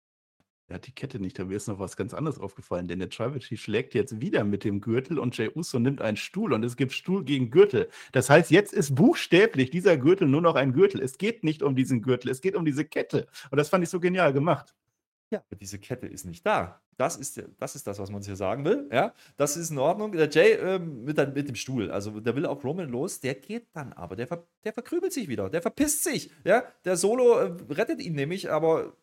Er 0.69 0.77
hat 0.77 0.87
die 0.89 0.93
Kette 0.93 1.21
nicht, 1.21 1.39
da 1.39 1.45
mir 1.45 1.57
ist 1.57 1.69
noch 1.69 1.79
was 1.79 1.97
ganz 1.97 2.13
anderes 2.13 2.41
aufgefallen, 2.41 2.89
denn 2.89 2.99
der 2.99 3.09
Tribal 3.09 3.39
Chief 3.39 3.61
schlägt 3.61 3.95
jetzt 3.95 4.21
wieder 4.21 4.43
mit 4.43 4.65
dem 4.65 4.81
Gürtel 4.81 5.21
und 5.21 5.39
Jey 5.39 5.49
Uso 5.55 5.79
nimmt 5.79 6.01
einen 6.01 6.17
Stuhl 6.17 6.53
und 6.53 6.65
es 6.65 6.77
gibt 6.77 6.93
Stuhl 6.93 7.23
gegen 7.23 7.51
Gürtel. 7.51 7.89
Das 8.11 8.29
heißt, 8.29 8.51
jetzt 8.51 8.73
ist 8.73 8.97
buchstäblich 8.97 9.71
dieser 9.71 9.97
Gürtel 9.97 10.27
nur 10.27 10.43
noch 10.43 10.57
ein 10.57 10.73
Gürtel. 10.73 11.01
Es 11.01 11.19
geht 11.19 11.45
nicht 11.45 11.63
um 11.63 11.77
diesen 11.77 12.03
Gürtel, 12.03 12.31
es 12.31 12.41
geht 12.41 12.57
um 12.57 12.65
diese 12.65 12.85
Kette. 12.85 13.29
Und 13.53 13.59
das 13.59 13.69
fand 13.69 13.85
ich 13.85 13.91
so 13.91 14.01
genial 14.01 14.33
gemacht. 14.33 14.75
Ja, 15.31 15.43
diese 15.61 15.79
Kette 15.81 16.07
ist 16.07 16.24
nicht 16.24 16.47
da. 16.47 16.81
Das 16.97 17.16
ist, 17.16 17.43
das 17.59 17.74
ist 17.74 17.87
das, 17.87 17.99
was 17.99 18.11
man 18.11 18.22
hier 18.22 18.37
sagen 18.37 18.64
will. 18.64 18.89
Ja, 18.93 19.12
das 19.37 19.57
ist 19.57 19.70
in 19.70 19.79
Ordnung. 19.79 20.12
Der 20.12 20.31
Jay 20.31 20.53
ähm, 20.53 21.05
mit, 21.05 21.16
mit, 21.35 21.49
dem 21.49 21.57
Stuhl, 21.57 21.91
also 21.91 22.20
der 22.20 22.37
will 22.37 22.47
auf 22.47 22.64
Roman 22.64 22.89
los, 22.89 23.20
der 23.20 23.35
geht 23.35 23.66
dann 23.72 23.93
aber, 23.93 24.14
der, 24.14 24.29
ver, 24.29 24.47
der 24.64 24.72
verkrübelt 24.72 25.12
sich 25.12 25.29
wieder, 25.29 25.51
der 25.51 25.62
verpisst 25.62 26.05
sich. 26.05 26.31
Ja, 26.45 26.64
der 26.85 26.97
Solo 26.97 27.39
äh, 27.39 27.53
rettet 27.70 28.01
ihn 28.01 28.14
nämlich, 28.14 28.51
aber 28.51 28.95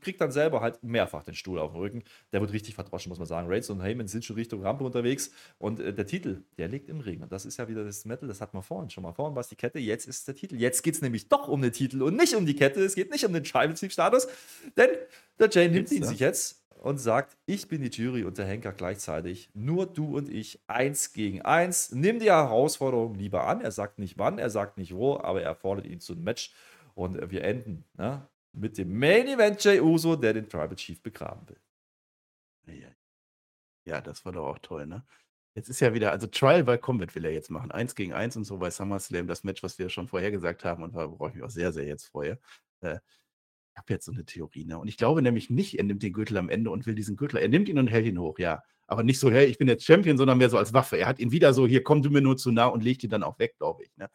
kriegt 0.00 0.20
dann 0.20 0.32
selber 0.32 0.60
halt 0.60 0.82
mehrfach 0.82 1.22
den 1.22 1.34
Stuhl 1.34 1.58
auf 1.58 1.72
den 1.72 1.80
Rücken. 1.80 2.04
Der 2.32 2.40
wird 2.40 2.52
richtig 2.52 2.74
verdroschen, 2.74 3.10
muss 3.10 3.18
man 3.18 3.26
sagen. 3.26 3.48
Raids 3.48 3.70
und 3.70 3.82
Heyman 3.82 4.08
sind 4.08 4.24
schon 4.24 4.36
Richtung 4.36 4.62
Rampe 4.62 4.84
unterwegs 4.84 5.30
und 5.58 5.80
äh, 5.80 5.92
der 5.92 6.06
Titel, 6.06 6.42
der 6.58 6.68
liegt 6.68 6.88
im 6.88 7.00
Ring. 7.00 7.22
Und 7.22 7.32
das 7.32 7.46
ist 7.46 7.58
ja 7.58 7.68
wieder 7.68 7.84
das 7.84 8.04
Metal, 8.04 8.28
das 8.28 8.40
hatten 8.40 8.56
wir 8.56 8.62
vorhin 8.62 8.90
schon 8.90 9.02
mal. 9.02 9.12
Vorhin 9.12 9.34
war 9.34 9.40
es 9.40 9.48
die 9.48 9.56
Kette, 9.56 9.78
jetzt 9.78 10.06
ist 10.06 10.26
der 10.28 10.34
Titel. 10.34 10.56
Jetzt 10.56 10.82
geht 10.82 10.94
es 10.94 11.02
nämlich 11.02 11.28
doch 11.28 11.48
um 11.48 11.62
den 11.62 11.72
Titel 11.72 12.02
und 12.02 12.16
nicht 12.16 12.34
um 12.34 12.46
die 12.46 12.56
Kette. 12.56 12.80
Es 12.80 12.94
geht 12.94 13.10
nicht 13.10 13.24
um 13.24 13.32
den 13.32 13.44
Tribal 13.44 13.74
Chief 13.74 13.92
Status, 13.92 14.26
denn 14.76 14.90
der 15.38 15.48
Jay 15.50 15.68
nimmt 15.68 15.90
ihn 15.92 16.04
sich 16.04 16.20
jetzt 16.20 16.62
und 16.86 16.98
sagt, 16.98 17.36
ich 17.46 17.68
bin 17.68 17.82
die 17.82 17.90
Jury 17.90 18.24
und 18.24 18.38
der 18.38 18.46
Henker 18.46 18.72
gleichzeitig. 18.72 19.50
Nur 19.54 19.86
du 19.86 20.16
und 20.16 20.28
ich, 20.28 20.60
eins 20.66 21.12
gegen 21.12 21.42
eins. 21.42 21.90
Nimm 21.92 22.18
die 22.20 22.30
Herausforderung 22.30 23.14
lieber 23.14 23.46
an. 23.46 23.60
Er 23.60 23.72
sagt 23.72 23.98
nicht 23.98 24.18
wann, 24.18 24.38
er 24.38 24.50
sagt 24.50 24.78
nicht 24.78 24.94
wo, 24.94 25.16
aber 25.16 25.42
er 25.42 25.54
fordert 25.54 25.86
ihn 25.86 26.00
zu 26.00 26.12
einem 26.12 26.24
Match. 26.24 26.52
Und 26.94 27.30
wir 27.30 27.44
enden 27.44 27.84
ne, 27.98 28.26
mit 28.56 28.78
dem 28.78 28.98
Main 28.98 29.28
Event 29.28 29.62
Jay 29.62 29.80
Uso, 29.80 30.16
der 30.16 30.34
den 30.34 30.48
Tribal 30.48 30.76
Chief 30.76 31.00
begraben 31.02 31.48
will. 31.48 31.60
Ja, 33.86 34.00
das 34.00 34.24
war 34.24 34.32
doch 34.32 34.46
auch 34.46 34.58
toll, 34.58 34.86
ne? 34.86 35.04
Jetzt 35.54 35.68
ist 35.70 35.80
ja 35.80 35.94
wieder, 35.94 36.12
also 36.12 36.26
Trial 36.26 36.64
by 36.64 36.76
Combat 36.76 37.14
will 37.14 37.24
er 37.24 37.32
jetzt 37.32 37.50
machen. 37.50 37.70
Eins 37.70 37.94
gegen 37.94 38.12
eins 38.12 38.36
und 38.36 38.44
so 38.44 38.58
bei 38.58 38.70
SummerSlam, 38.70 39.26
das 39.26 39.44
Match, 39.44 39.62
was 39.62 39.78
wir 39.78 39.88
schon 39.88 40.08
vorher 40.08 40.30
gesagt 40.30 40.64
haben 40.64 40.82
und 40.82 40.92
worauf 40.94 41.30
ich 41.30 41.36
mich 41.36 41.44
auch 41.44 41.50
sehr, 41.50 41.72
sehr 41.72 41.86
jetzt 41.86 42.06
freue. 42.06 42.38
Äh, 42.80 42.98
ich 43.74 43.78
habe 43.78 43.92
jetzt 43.92 44.06
so 44.06 44.12
eine 44.12 44.24
Theorie, 44.24 44.64
ne? 44.64 44.78
Und 44.78 44.88
ich 44.88 44.96
glaube 44.96 45.22
nämlich 45.22 45.50
nicht, 45.50 45.78
er 45.78 45.84
nimmt 45.84 46.02
den 46.02 46.12
Gürtel 46.12 46.36
am 46.38 46.48
Ende 46.50 46.70
und 46.70 46.86
will 46.86 46.94
diesen 46.94 47.16
Gürtel. 47.16 47.38
Er 47.38 47.48
nimmt 47.48 47.68
ihn 47.68 47.78
und 47.78 47.88
hält 47.88 48.06
ihn 48.06 48.18
hoch, 48.18 48.38
ja. 48.38 48.62
Aber 48.86 49.02
nicht 49.02 49.20
so, 49.20 49.30
hey, 49.30 49.46
ich 49.46 49.58
bin 49.58 49.68
jetzt 49.68 49.84
Champion, 49.84 50.18
sondern 50.18 50.38
mehr 50.38 50.50
so 50.50 50.58
als 50.58 50.72
Waffe. 50.72 50.96
Er 50.98 51.06
hat 51.08 51.18
ihn 51.20 51.32
wieder 51.32 51.54
so, 51.54 51.66
hier 51.66 51.82
komm 51.84 52.02
du 52.02 52.10
mir 52.10 52.20
nur 52.22 52.36
zu 52.36 52.52
nah 52.52 52.66
und 52.66 52.84
legt 52.84 53.04
ihn 53.04 53.10
dann 53.10 53.22
auch 53.22 53.38
weg, 53.38 53.56
glaube 53.58 53.84
ich. 53.84 53.96
Ne? 53.96 54.10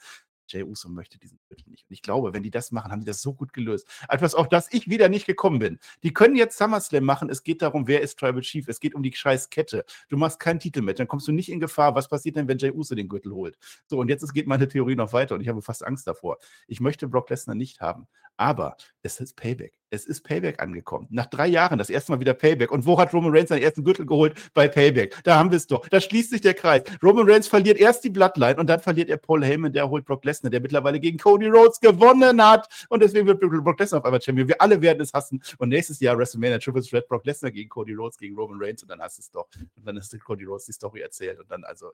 Jay 0.51 0.63
Uso 0.63 0.89
möchte 0.89 1.17
diesen 1.17 1.39
Gürtel 1.47 1.69
nicht. 1.69 1.87
Und 1.89 1.93
ich 1.93 2.01
glaube, 2.01 2.33
wenn 2.33 2.43
die 2.43 2.51
das 2.51 2.71
machen, 2.71 2.91
haben 2.91 2.99
die 2.99 3.05
das 3.05 3.21
so 3.21 3.33
gut 3.33 3.53
gelöst. 3.53 3.87
Etwas, 4.09 4.35
auf 4.35 4.49
das 4.49 4.71
ich 4.71 4.89
wieder 4.89 5.09
nicht 5.09 5.25
gekommen 5.25 5.59
bin. 5.59 5.79
Die 6.03 6.13
können 6.13 6.35
jetzt 6.35 6.57
SummerSlam 6.57 7.03
machen. 7.03 7.29
Es 7.29 7.43
geht 7.43 7.61
darum, 7.61 7.87
wer 7.87 8.01
ist 8.01 8.19
Tribal 8.19 8.41
Chief. 8.41 8.67
Es 8.67 8.79
geht 8.79 8.95
um 8.95 9.03
die 9.03 9.13
scheiß 9.13 9.49
Kette. 9.49 9.85
Du 10.09 10.17
machst 10.17 10.39
keinen 10.39 10.59
Titelmatch. 10.59 10.97
Dann 10.97 11.07
kommst 11.07 11.27
du 11.27 11.31
nicht 11.31 11.51
in 11.51 11.59
Gefahr. 11.59 11.95
Was 11.95 12.07
passiert 12.07 12.35
denn, 12.35 12.47
wenn 12.47 12.57
Jay 12.57 12.71
Uso 12.71 12.95
den 12.95 13.07
Gürtel 13.07 13.33
holt? 13.33 13.57
So, 13.87 13.99
und 13.99 14.09
jetzt 14.09 14.31
geht 14.33 14.47
meine 14.47 14.67
Theorie 14.67 14.95
noch 14.95 15.13
weiter 15.13 15.35
und 15.35 15.41
ich 15.41 15.47
habe 15.47 15.61
fast 15.61 15.85
Angst 15.85 16.07
davor. 16.07 16.37
Ich 16.67 16.79
möchte 16.79 17.07
Brock 17.07 17.29
Lesnar 17.29 17.55
nicht 17.55 17.81
haben. 17.81 18.07
Aber 18.37 18.75
es 19.03 19.19
ist 19.19 19.35
Payback. 19.35 19.73
Es 19.89 20.05
ist 20.05 20.21
Payback 20.21 20.61
angekommen. 20.61 21.07
Nach 21.09 21.25
drei 21.25 21.47
Jahren 21.47 21.77
das 21.77 21.89
erste 21.89 22.11
Mal 22.11 22.19
wieder 22.19 22.33
Payback. 22.33 22.71
Und 22.71 22.85
wo 22.85 22.99
hat 22.99 23.13
Roman 23.13 23.31
Reigns 23.35 23.49
seinen 23.49 23.61
ersten 23.61 23.83
Gürtel 23.83 24.05
geholt? 24.05 24.35
Bei 24.53 24.67
Payback. 24.67 25.17
Da 25.23 25.37
haben 25.37 25.51
wir 25.51 25.57
es 25.57 25.67
doch. 25.67 25.87
Da 25.89 25.99
schließt 25.99 26.29
sich 26.29 26.41
der 26.41 26.53
Kreis. 26.53 26.83
Roman 27.03 27.29
Reigns 27.29 27.47
verliert 27.47 27.79
erst 27.79 28.03
die 28.03 28.09
Bloodline 28.09 28.57
und 28.57 28.67
dann 28.67 28.79
verliert 28.79 29.09
er 29.09 29.17
Paul 29.17 29.43
Heyman, 29.43 29.73
der 29.73 29.89
holt 29.89 30.05
Brock 30.05 30.23
Lesnar, 30.23 30.49
der 30.49 30.61
mittlerweile 30.61 30.99
gegen 30.99 31.17
Cody 31.17 31.47
Rhodes 31.47 31.79
gewonnen 31.79 32.43
hat. 32.43 32.67
Und 32.89 33.01
deswegen 33.01 33.27
wird 33.27 33.39
Brock 33.39 33.79
Lesnar 33.79 33.99
auf 33.99 34.05
einmal 34.05 34.21
Champion. 34.21 34.47
Wir 34.47 34.61
alle 34.61 34.81
werden 34.81 35.01
es 35.01 35.13
hassen. 35.13 35.41
Und 35.57 35.69
nächstes 35.69 35.99
Jahr 35.99 36.17
WrestleMania 36.17 36.59
Triple 36.59 36.83
Threat 36.83 37.07
Brock 37.07 37.25
Lesnar 37.25 37.51
gegen 37.51 37.69
Cody 37.69 37.93
Rhodes, 37.93 38.17
gegen 38.17 38.35
Roman 38.35 38.59
Reigns 38.61 38.83
und 38.83 38.89
dann 38.89 39.01
hast 39.01 39.17
du 39.17 39.21
es 39.21 39.31
doch. 39.31 39.47
Und 39.75 39.85
dann 39.85 39.97
ist 39.97 40.17
Cody 40.23 40.45
Rhodes 40.45 40.65
die 40.65 40.73
Story 40.73 41.01
erzählt. 41.01 41.39
Und 41.39 41.49
dann 41.49 41.63
also 41.63 41.91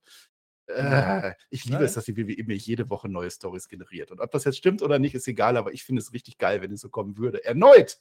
äh, 0.67 1.33
ich 1.49 1.65
liebe 1.65 1.77
Nein. 1.77 1.85
es, 1.85 1.93
dass 1.93 2.05
die 2.05 2.17
WWE 2.17 2.43
mir 2.43 2.55
jede 2.55 2.89
Woche 2.89 3.09
neue 3.09 3.31
Stories 3.31 3.67
generiert. 3.67 4.11
Und 4.11 4.19
ob 4.19 4.31
das 4.31 4.43
jetzt 4.43 4.57
stimmt 4.57 4.81
oder 4.81 4.99
nicht, 4.99 5.15
ist 5.15 5.27
egal, 5.27 5.57
aber 5.57 5.73
ich 5.73 5.83
finde 5.83 6.01
es 6.01 6.13
richtig 6.13 6.37
geil, 6.37 6.61
wenn 6.61 6.71
es 6.71 6.81
so 6.81 6.89
kommen 6.89 7.17
würde. 7.17 7.43
Erneut! 7.43 7.99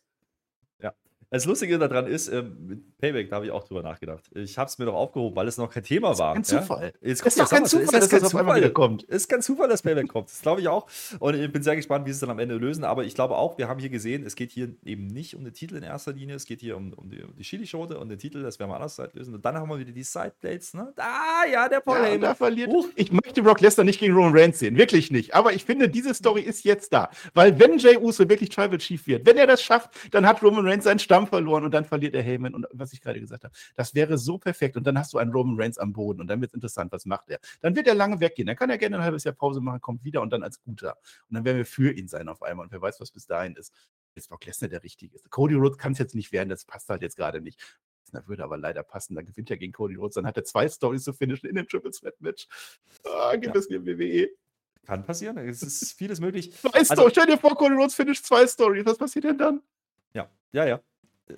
Ja. 0.80 0.94
Das 1.30 1.44
Lustige 1.44 1.78
daran 1.78 2.06
ist, 2.06 2.28
ähm, 2.28 2.56
mit 2.66 2.98
Payback, 2.98 3.28
da 3.30 3.36
habe 3.36 3.46
ich 3.46 3.52
auch 3.52 3.64
drüber 3.64 3.82
nachgedacht. 3.82 4.24
Ich 4.34 4.56
habe 4.58 4.68
es 4.68 4.78
mir 4.78 4.84
doch 4.84 4.94
aufgehoben, 4.94 5.34
weil 5.34 5.48
es 5.48 5.58
noch 5.58 5.70
kein 5.70 5.82
Thema 5.82 6.16
war. 6.18 6.36
Das 6.36 6.48
ist 6.48 6.52
kein 6.52 6.62
Zufall. 6.62 6.84
Ja? 6.84 7.08
Jetzt 7.08 7.26
ist 7.26 7.40
doch 7.40 7.50
kein 7.50 7.66
Zufall, 7.66 8.00
dass 8.00 8.08
das, 8.08 8.22
auf 8.24 8.34
einmal 8.36 8.56
wieder 8.56 8.70
kommt. 8.70 9.02
Ist 9.04 9.28
kein 9.28 9.42
Zufall, 9.42 9.68
dass 9.68 9.82
Payback 9.82 10.08
kommt. 10.08 10.28
Das 10.30 10.40
glaube 10.40 10.60
ich 10.60 10.68
auch. 10.68 10.86
Und 11.18 11.34
ich 11.34 11.50
bin 11.50 11.62
sehr 11.62 11.76
gespannt, 11.76 12.06
wie 12.06 12.10
sie 12.10 12.14
es 12.14 12.20
dann 12.20 12.30
am 12.30 12.38
Ende 12.38 12.54
lösen. 12.54 12.84
Aber 12.84 13.04
ich 13.04 13.14
glaube 13.14 13.36
auch, 13.36 13.58
wir 13.58 13.68
haben 13.68 13.80
hier 13.80 13.90
gesehen, 13.90 14.24
es 14.24 14.36
geht 14.36 14.52
hier 14.52 14.74
eben 14.84 15.08
nicht 15.08 15.34
um 15.34 15.44
den 15.44 15.52
Titel 15.52 15.76
in 15.76 15.82
erster 15.82 16.12
Linie. 16.12 16.36
Es 16.36 16.46
geht 16.46 16.60
hier 16.60 16.76
um, 16.76 16.92
um 16.92 17.10
die, 17.10 17.22
um 17.22 17.34
die 17.36 17.42
Chili-Schote 17.42 17.98
und 17.98 18.08
den 18.08 18.18
Titel, 18.18 18.42
das 18.42 18.58
werden 18.58 18.70
wir 18.70 18.76
anders 18.76 19.00
lösen. 19.12 19.34
Und 19.34 19.44
dann 19.44 19.56
haben 19.56 19.68
wir 19.68 19.78
wieder 19.78 19.92
die 19.92 20.04
Sideplates. 20.04 20.74
Ne? 20.74 20.92
Ah, 20.96 21.44
ja, 21.50 21.68
der 21.68 21.80
Paul 21.80 21.98
ja. 21.98 22.16
Da 22.18 22.34
verliert. 22.34 22.70
Uh. 22.70 22.86
Ich 22.94 23.12
möchte 23.12 23.42
Brock 23.42 23.60
Lesnar 23.60 23.84
nicht 23.84 23.98
gegen 23.98 24.14
Roman 24.14 24.32
Reigns 24.36 24.60
sehen. 24.60 24.76
Wirklich 24.76 25.10
nicht. 25.10 25.34
Aber 25.34 25.52
ich 25.52 25.64
finde, 25.64 25.88
diese 25.88 26.14
Story 26.14 26.42
ist 26.42 26.64
jetzt 26.64 26.92
da. 26.92 27.10
Weil 27.34 27.58
wenn 27.58 27.78
Jay 27.78 27.96
Uso 27.96 28.28
wirklich 28.28 28.50
Tribal 28.50 28.78
Chief 28.78 29.06
wird, 29.06 29.26
wenn 29.26 29.36
er 29.36 29.46
das 29.46 29.62
schafft, 29.62 29.90
dann 30.12 30.26
hat 30.26 30.42
Roman 30.42 30.66
Reigns 30.66 30.84
seinen 30.84 30.98
Stamm 30.98 31.25
verloren 31.26 31.64
und 31.64 31.72
dann 31.72 31.84
verliert 31.84 32.14
der 32.14 32.22
Heyman 32.22 32.54
und 32.54 32.66
was 32.72 32.92
ich 32.92 33.00
gerade 33.00 33.20
gesagt 33.20 33.44
habe. 33.44 33.54
Das 33.74 33.94
wäre 33.94 34.18
so 34.18 34.38
perfekt. 34.38 34.76
Und 34.76 34.86
dann 34.86 34.98
hast 34.98 35.12
du 35.12 35.18
einen 35.18 35.32
Roman 35.32 35.60
Reigns 35.60 35.78
am 35.78 35.92
Boden 35.92 36.20
und 36.20 36.28
dann 36.28 36.40
wird 36.40 36.50
es 36.50 36.54
interessant, 36.54 36.92
was 36.92 37.06
macht 37.06 37.30
er. 37.30 37.38
Dann 37.60 37.76
wird 37.76 37.86
er 37.86 37.94
lange 37.94 38.20
weggehen. 38.20 38.46
Dann 38.46 38.56
kann 38.56 38.70
er 38.70 38.78
gerne 38.78 38.96
ein 38.96 39.02
halbes 39.02 39.24
Jahr 39.24 39.34
Pause 39.34 39.60
machen, 39.60 39.80
kommt 39.80 40.04
wieder 40.04 40.22
und 40.22 40.32
dann 40.32 40.42
als 40.42 40.60
guter. 40.60 40.96
Und 41.28 41.34
dann 41.34 41.44
werden 41.44 41.58
wir 41.58 41.66
für 41.66 41.92
ihn 41.92 42.08
sein 42.08 42.28
auf 42.28 42.42
einmal. 42.42 42.66
Und 42.66 42.72
wer 42.72 42.80
weiß, 42.80 43.00
was 43.00 43.10
bis 43.10 43.26
dahin 43.26 43.54
ist. 43.56 43.72
Jetzt 44.14 44.28
Brock 44.28 44.46
Lesnar 44.46 44.70
der 44.70 44.82
Richtige 44.82 45.14
ist. 45.14 45.30
Cody 45.30 45.54
Rhodes 45.54 45.78
kann 45.78 45.92
es 45.92 45.98
jetzt 45.98 46.14
nicht 46.14 46.32
werden, 46.32 46.48
das 46.48 46.64
passt 46.64 46.88
halt 46.88 47.02
jetzt 47.02 47.16
gerade 47.16 47.40
nicht. 47.40 47.60
Das 48.12 48.26
würde 48.28 48.44
aber 48.44 48.56
leider 48.56 48.82
passen. 48.82 49.14
Dann 49.14 49.26
gewinnt 49.26 49.50
er 49.50 49.56
gegen 49.56 49.72
Cody 49.72 49.96
Rhodes. 49.96 50.14
Dann 50.14 50.26
hat 50.26 50.36
er 50.36 50.44
zwei 50.44 50.68
Stories 50.68 51.04
zu 51.04 51.12
finishen 51.12 51.48
in 51.48 51.56
dem 51.56 51.68
Triple 51.68 51.90
Threat 51.90 52.20
Match. 52.20 52.46
Ah, 53.04 53.36
gibt 53.36 53.54
ja. 53.54 53.60
es 53.60 53.68
mir 53.68 53.84
WWE. 53.84 54.30
Kann 54.86 55.04
passieren. 55.04 55.36
Es 55.38 55.62
ist 55.62 55.92
vieles 55.94 56.20
möglich. 56.20 56.52
Zwei 56.52 56.70
also, 56.70 57.10
Stell 57.10 57.26
dir 57.26 57.38
vor, 57.38 57.56
Cody 57.56 57.74
Rhodes 57.74 57.94
finisht 57.94 58.24
zwei 58.24 58.46
Stories. 58.46 58.86
Was 58.86 58.96
passiert 58.96 59.24
denn 59.24 59.38
dann? 59.38 59.62
Ja, 60.14 60.30
ja, 60.52 60.64
ja 60.64 60.80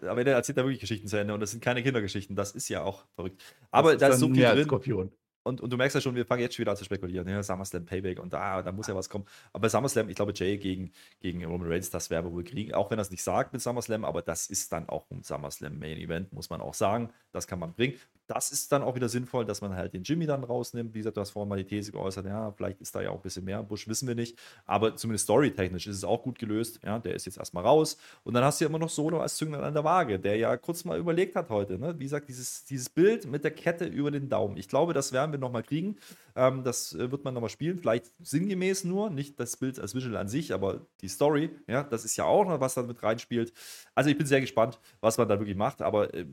aber 0.02 0.24
der 0.24 0.34
erzählt 0.34 0.58
da 0.58 0.62
wirklich 0.62 0.80
Geschichten 0.80 1.08
zu 1.08 1.16
Ende 1.16 1.34
und 1.34 1.40
das 1.40 1.50
sind 1.50 1.62
keine 1.62 1.82
Kindergeschichten. 1.82 2.36
Das 2.36 2.52
ist 2.52 2.68
ja 2.68 2.82
auch 2.82 3.04
verrückt. 3.14 3.42
Aber 3.70 3.96
da 3.96 4.08
ist 4.08 4.20
so 4.20 4.28
viel 4.28 4.44
drin. 4.44 4.64
Skorpion. 4.64 5.12
Und, 5.44 5.62
und 5.62 5.72
du 5.72 5.78
merkst 5.78 5.94
ja 5.94 6.00
schon, 6.02 6.14
wir 6.14 6.26
fangen 6.26 6.42
jetzt 6.42 6.56
schon 6.56 6.64
wieder 6.64 6.72
an 6.72 6.76
zu 6.76 6.84
spekulieren. 6.84 7.26
Ja, 7.26 7.42
SummerSlam 7.42 7.86
Payback 7.86 8.20
und 8.20 8.34
da, 8.34 8.60
da 8.62 8.70
muss 8.70 8.86
ja 8.86 8.94
was 8.94 9.08
kommen. 9.08 9.24
Aber 9.52 9.62
bei 9.62 9.68
SummerSlam, 9.70 10.10
ich 10.10 10.16
glaube, 10.16 10.32
Jay 10.34 10.58
gegen, 10.58 10.92
gegen 11.20 11.42
Roman 11.44 11.68
Reigns, 11.72 11.88
das 11.88 12.10
werden 12.10 12.26
wir 12.26 12.32
wohl 12.32 12.44
kriegen. 12.44 12.74
Auch 12.74 12.90
wenn 12.90 12.98
er 12.98 13.02
es 13.02 13.10
nicht 13.10 13.22
sagt 13.22 13.54
mit 13.54 13.62
SummerSlam, 13.62 14.04
aber 14.04 14.20
das 14.20 14.48
ist 14.48 14.72
dann 14.72 14.90
auch 14.90 15.10
ein 15.10 15.22
SummerSlam 15.22 15.78
Main 15.78 15.96
Event, 15.96 16.34
muss 16.34 16.50
man 16.50 16.60
auch 16.60 16.74
sagen. 16.74 17.10
Das 17.32 17.46
kann 17.46 17.58
man 17.58 17.72
bringen. 17.72 17.94
Das 18.28 18.52
ist 18.52 18.70
dann 18.72 18.82
auch 18.82 18.94
wieder 18.94 19.08
sinnvoll, 19.08 19.46
dass 19.46 19.62
man 19.62 19.74
halt 19.74 19.94
den 19.94 20.02
Jimmy 20.02 20.26
dann 20.26 20.44
rausnimmt. 20.44 20.92
Wie 20.92 20.98
gesagt, 20.98 21.16
du 21.16 21.22
hast 21.22 21.30
vorhin 21.30 21.48
mal 21.48 21.56
die 21.56 21.64
These 21.64 21.92
geäußert, 21.92 22.26
ja, 22.26 22.52
vielleicht 22.52 22.78
ist 22.80 22.94
da 22.94 23.00
ja 23.00 23.08
auch 23.08 23.16
ein 23.16 23.22
bisschen 23.22 23.44
mehr 23.44 23.62
Busch, 23.62 23.88
wissen 23.88 24.06
wir 24.06 24.14
nicht. 24.14 24.38
Aber 24.66 24.94
zumindest 24.96 25.24
storytechnisch 25.24 25.86
ist 25.86 25.96
es 25.96 26.04
auch 26.04 26.22
gut 26.22 26.38
gelöst. 26.38 26.78
Ja, 26.84 26.98
der 26.98 27.14
ist 27.14 27.24
jetzt 27.24 27.38
erstmal 27.38 27.64
raus. 27.64 27.96
Und 28.24 28.34
dann 28.34 28.44
hast 28.44 28.60
du 28.60 28.66
ja 28.66 28.68
immer 28.68 28.78
noch 28.78 28.90
Solo 28.90 29.20
als 29.20 29.36
Zünglein 29.38 29.62
an 29.62 29.72
der 29.72 29.82
Waage, 29.82 30.18
der 30.18 30.36
ja 30.36 30.56
kurz 30.58 30.84
mal 30.84 30.98
überlegt 30.98 31.36
hat 31.36 31.48
heute. 31.48 31.78
Ne? 31.78 31.98
Wie 31.98 32.04
gesagt, 32.04 32.28
dieses, 32.28 32.66
dieses 32.66 32.90
Bild 32.90 33.26
mit 33.26 33.44
der 33.44 33.50
Kette 33.50 33.86
über 33.86 34.10
den 34.10 34.28
Daumen. 34.28 34.58
Ich 34.58 34.68
glaube, 34.68 34.92
das 34.92 35.12
werden 35.12 35.32
wir 35.32 35.38
nochmal 35.38 35.62
kriegen. 35.62 35.96
Ähm, 36.36 36.64
das 36.64 36.92
äh, 36.94 37.10
wird 37.10 37.24
man 37.24 37.32
nochmal 37.32 37.50
spielen. 37.50 37.78
Vielleicht 37.78 38.12
sinngemäß 38.20 38.84
nur, 38.84 39.08
nicht 39.08 39.40
das 39.40 39.56
Bild 39.56 39.80
als 39.80 39.94
Visual 39.94 40.16
an 40.16 40.28
sich, 40.28 40.52
aber 40.52 40.86
die 41.00 41.08
Story. 41.08 41.50
Ja, 41.66 41.82
das 41.82 42.04
ist 42.04 42.16
ja 42.16 42.24
auch 42.24 42.44
noch, 42.44 42.60
was 42.60 42.74
da 42.74 42.82
mit 42.82 43.02
reinspielt. 43.02 43.54
Also 43.94 44.10
ich 44.10 44.18
bin 44.18 44.26
sehr 44.26 44.42
gespannt, 44.42 44.78
was 45.00 45.16
man 45.16 45.28
da 45.28 45.38
wirklich 45.38 45.56
macht. 45.56 45.80
Aber 45.80 46.12
äh, 46.12 46.26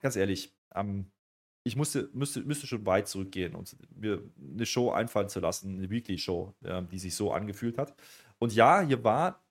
ganz 0.00 0.16
ehrlich, 0.16 0.54
ähm, 0.74 1.06
ich 1.64 1.76
musste, 1.76 2.10
müsste, 2.12 2.40
müsste 2.40 2.66
schon 2.66 2.84
weit 2.86 3.08
zurückgehen 3.08 3.54
und 3.54 3.76
mir 3.94 4.22
eine 4.36 4.66
Show 4.66 4.90
einfallen 4.90 5.28
zu 5.28 5.40
lassen, 5.40 5.78
eine 5.78 5.90
Weekly-Show, 5.90 6.54
äh, 6.64 6.82
die 6.84 6.98
sich 6.98 7.14
so 7.14 7.32
angefühlt 7.32 7.78
hat. 7.78 7.94
Und 8.38 8.52
ja, 8.54 8.80
hier 8.80 9.02
war, 9.04 9.44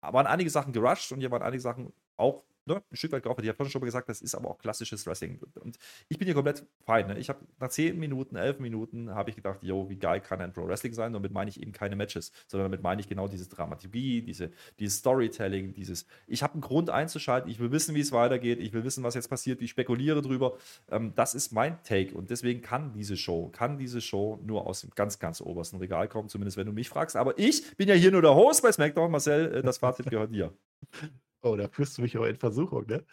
waren 0.00 0.26
einige 0.26 0.50
Sachen 0.50 0.72
gerusht 0.72 1.12
und 1.12 1.20
hier 1.20 1.30
waren 1.30 1.42
einige 1.42 1.60
Sachen 1.60 1.92
auch 2.16 2.44
ne, 2.66 2.82
ein 2.90 2.96
Stück 2.96 3.12
weit 3.12 3.22
geopfert. 3.22 3.44
Ich 3.44 3.48
habe 3.48 3.70
schon 3.70 3.80
mal 3.80 3.86
gesagt, 3.86 4.08
das 4.08 4.20
ist 4.20 4.34
aber 4.34 4.50
auch 4.50 4.58
klassisches 4.58 5.06
Wrestling. 5.06 5.40
Und 5.60 5.78
ich 6.08 6.18
bin 6.18 6.26
hier 6.26 6.34
komplett 6.34 6.66
fein. 6.84 7.06
Ne? 7.06 7.18
Ich 7.18 7.28
habe 7.28 7.40
nach 7.58 7.68
10 7.68 7.98
Minuten, 7.98 8.36
11 8.36 8.58
Minuten, 8.58 9.14
habe 9.14 9.30
ich 9.30 9.36
gedacht, 9.36 9.62
yo, 9.62 9.88
wie 9.88 9.96
geil 9.96 10.20
kann 10.20 10.40
ein 10.40 10.52
Pro 10.52 10.66
Wrestling 10.66 10.92
sein? 10.92 11.08
Und 11.08 11.14
damit 11.14 11.32
meine 11.32 11.48
ich 11.48 11.60
eben 11.60 11.72
keine 11.72 11.96
Matches, 11.96 12.32
sondern 12.46 12.70
damit 12.70 12.82
meine 12.82 13.00
ich 13.00 13.08
genau 13.08 13.28
diese 13.28 13.48
Dramaturgie, 13.48 14.22
diese, 14.22 14.50
dieses 14.78 14.98
Storytelling, 14.98 15.72
dieses, 15.72 16.06
ich 16.26 16.42
habe 16.42 16.54
einen 16.54 16.62
Grund 16.62 16.90
einzuschalten, 16.90 17.50
ich 17.50 17.60
will 17.60 17.70
wissen, 17.70 17.94
wie 17.94 18.00
es 18.00 18.12
weitergeht, 18.12 18.60
ich 18.60 18.72
will 18.72 18.84
wissen, 18.84 19.04
was 19.04 19.14
jetzt 19.14 19.28
passiert, 19.28 19.62
ich 19.62 19.70
spekuliere 19.70 20.22
drüber. 20.22 20.56
Ähm, 20.90 21.12
das 21.14 21.34
ist 21.34 21.52
mein 21.52 21.82
Take. 21.84 22.14
Und 22.14 22.30
deswegen 22.30 22.62
kann 22.62 22.92
diese 22.92 23.16
Show, 23.16 23.48
kann 23.48 23.78
diese 23.78 24.00
Show 24.00 24.40
nur 24.44 24.66
aus 24.66 24.80
dem 24.80 24.90
ganz, 24.94 25.18
ganz 25.18 25.40
obersten 25.40 25.76
Regal 25.76 26.08
kommen, 26.08 26.28
zumindest 26.28 26.56
wenn 26.56 26.66
du 26.66 26.72
mich 26.72 26.88
fragst. 26.88 27.16
Aber 27.16 27.38
ich 27.38 27.76
bin 27.76 27.88
ja 27.88 27.94
hier 27.94 28.10
nur 28.10 28.22
der 28.22 28.34
Host 28.34 28.62
bei 28.62 28.72
SmackDown. 28.72 29.10
Marcel, 29.10 29.54
äh, 29.54 29.62
das 29.62 29.78
Fazit 29.78 30.10
gehört 30.10 30.32
dir. 30.32 30.52
Oh, 31.46 31.54
da 31.54 31.68
führst 31.68 31.96
du 31.96 32.02
mich 32.02 32.16
aber 32.16 32.28
in 32.28 32.36
Versuchung, 32.36 32.86
ne? 32.88 33.04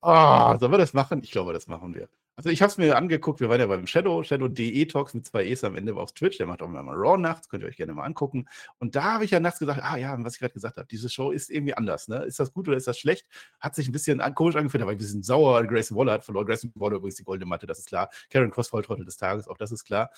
Ah, 0.00 0.58
sollen 0.58 0.72
wir 0.72 0.78
das 0.78 0.94
machen? 0.94 1.20
Ich 1.22 1.30
glaube, 1.30 1.52
das 1.52 1.66
machen 1.66 1.94
wir. 1.94 2.08
Also 2.36 2.48
ich 2.48 2.62
habe 2.62 2.70
es 2.70 2.78
mir 2.78 2.96
angeguckt, 2.96 3.40
wir 3.40 3.50
waren 3.50 3.60
ja 3.60 3.66
beim 3.66 3.86
Shadow, 3.86 4.22
Shadow.de 4.22 4.86
Talks 4.86 5.12
mit 5.12 5.26
zwei 5.26 5.44
E's 5.44 5.62
am 5.62 5.76
Ende 5.76 5.94
auf 5.94 6.12
Twitch, 6.12 6.38
der 6.38 6.46
macht 6.46 6.62
auch 6.62 6.68
immer 6.68 6.82
mal 6.82 6.96
Raw 6.96 7.18
nachts, 7.18 7.50
könnt 7.50 7.62
ihr 7.62 7.68
euch 7.68 7.76
gerne 7.76 7.92
mal 7.92 8.04
angucken. 8.04 8.48
Und 8.78 8.96
da 8.96 9.02
habe 9.04 9.26
ich 9.26 9.30
ja 9.32 9.40
nachts 9.40 9.58
gesagt, 9.58 9.82
ah 9.82 9.98
ja, 9.98 10.16
was 10.24 10.34
ich 10.34 10.40
gerade 10.40 10.54
gesagt 10.54 10.78
habe, 10.78 10.88
diese 10.90 11.10
Show 11.10 11.30
ist 11.30 11.50
irgendwie 11.50 11.74
anders, 11.74 12.08
ne? 12.08 12.24
Ist 12.24 12.40
das 12.40 12.54
gut 12.54 12.66
oder 12.66 12.78
ist 12.78 12.86
das 12.86 12.98
schlecht? 12.98 13.26
Hat 13.60 13.74
sich 13.74 13.86
ein 13.86 13.92
bisschen 13.92 14.20
komisch 14.34 14.56
angefühlt, 14.56 14.82
aber 14.82 14.92
ein 14.92 14.98
bisschen 14.98 15.22
sauer. 15.22 15.62
Grayson 15.64 15.94
Waller 15.98 16.12
hat 16.12 16.24
verloren, 16.24 16.46
Grayson 16.46 16.72
Waller 16.76 16.96
übrigens 16.96 17.16
die 17.16 17.24
goldene 17.24 17.46
Matte, 17.46 17.66
das 17.66 17.80
ist 17.80 17.88
klar. 17.88 18.08
Karen 18.30 18.50
Cross 18.50 18.68
Volltrottel 18.68 19.04
des 19.04 19.18
Tages, 19.18 19.46
auch 19.46 19.58
das 19.58 19.70
ist 19.70 19.84
klar. 19.84 20.10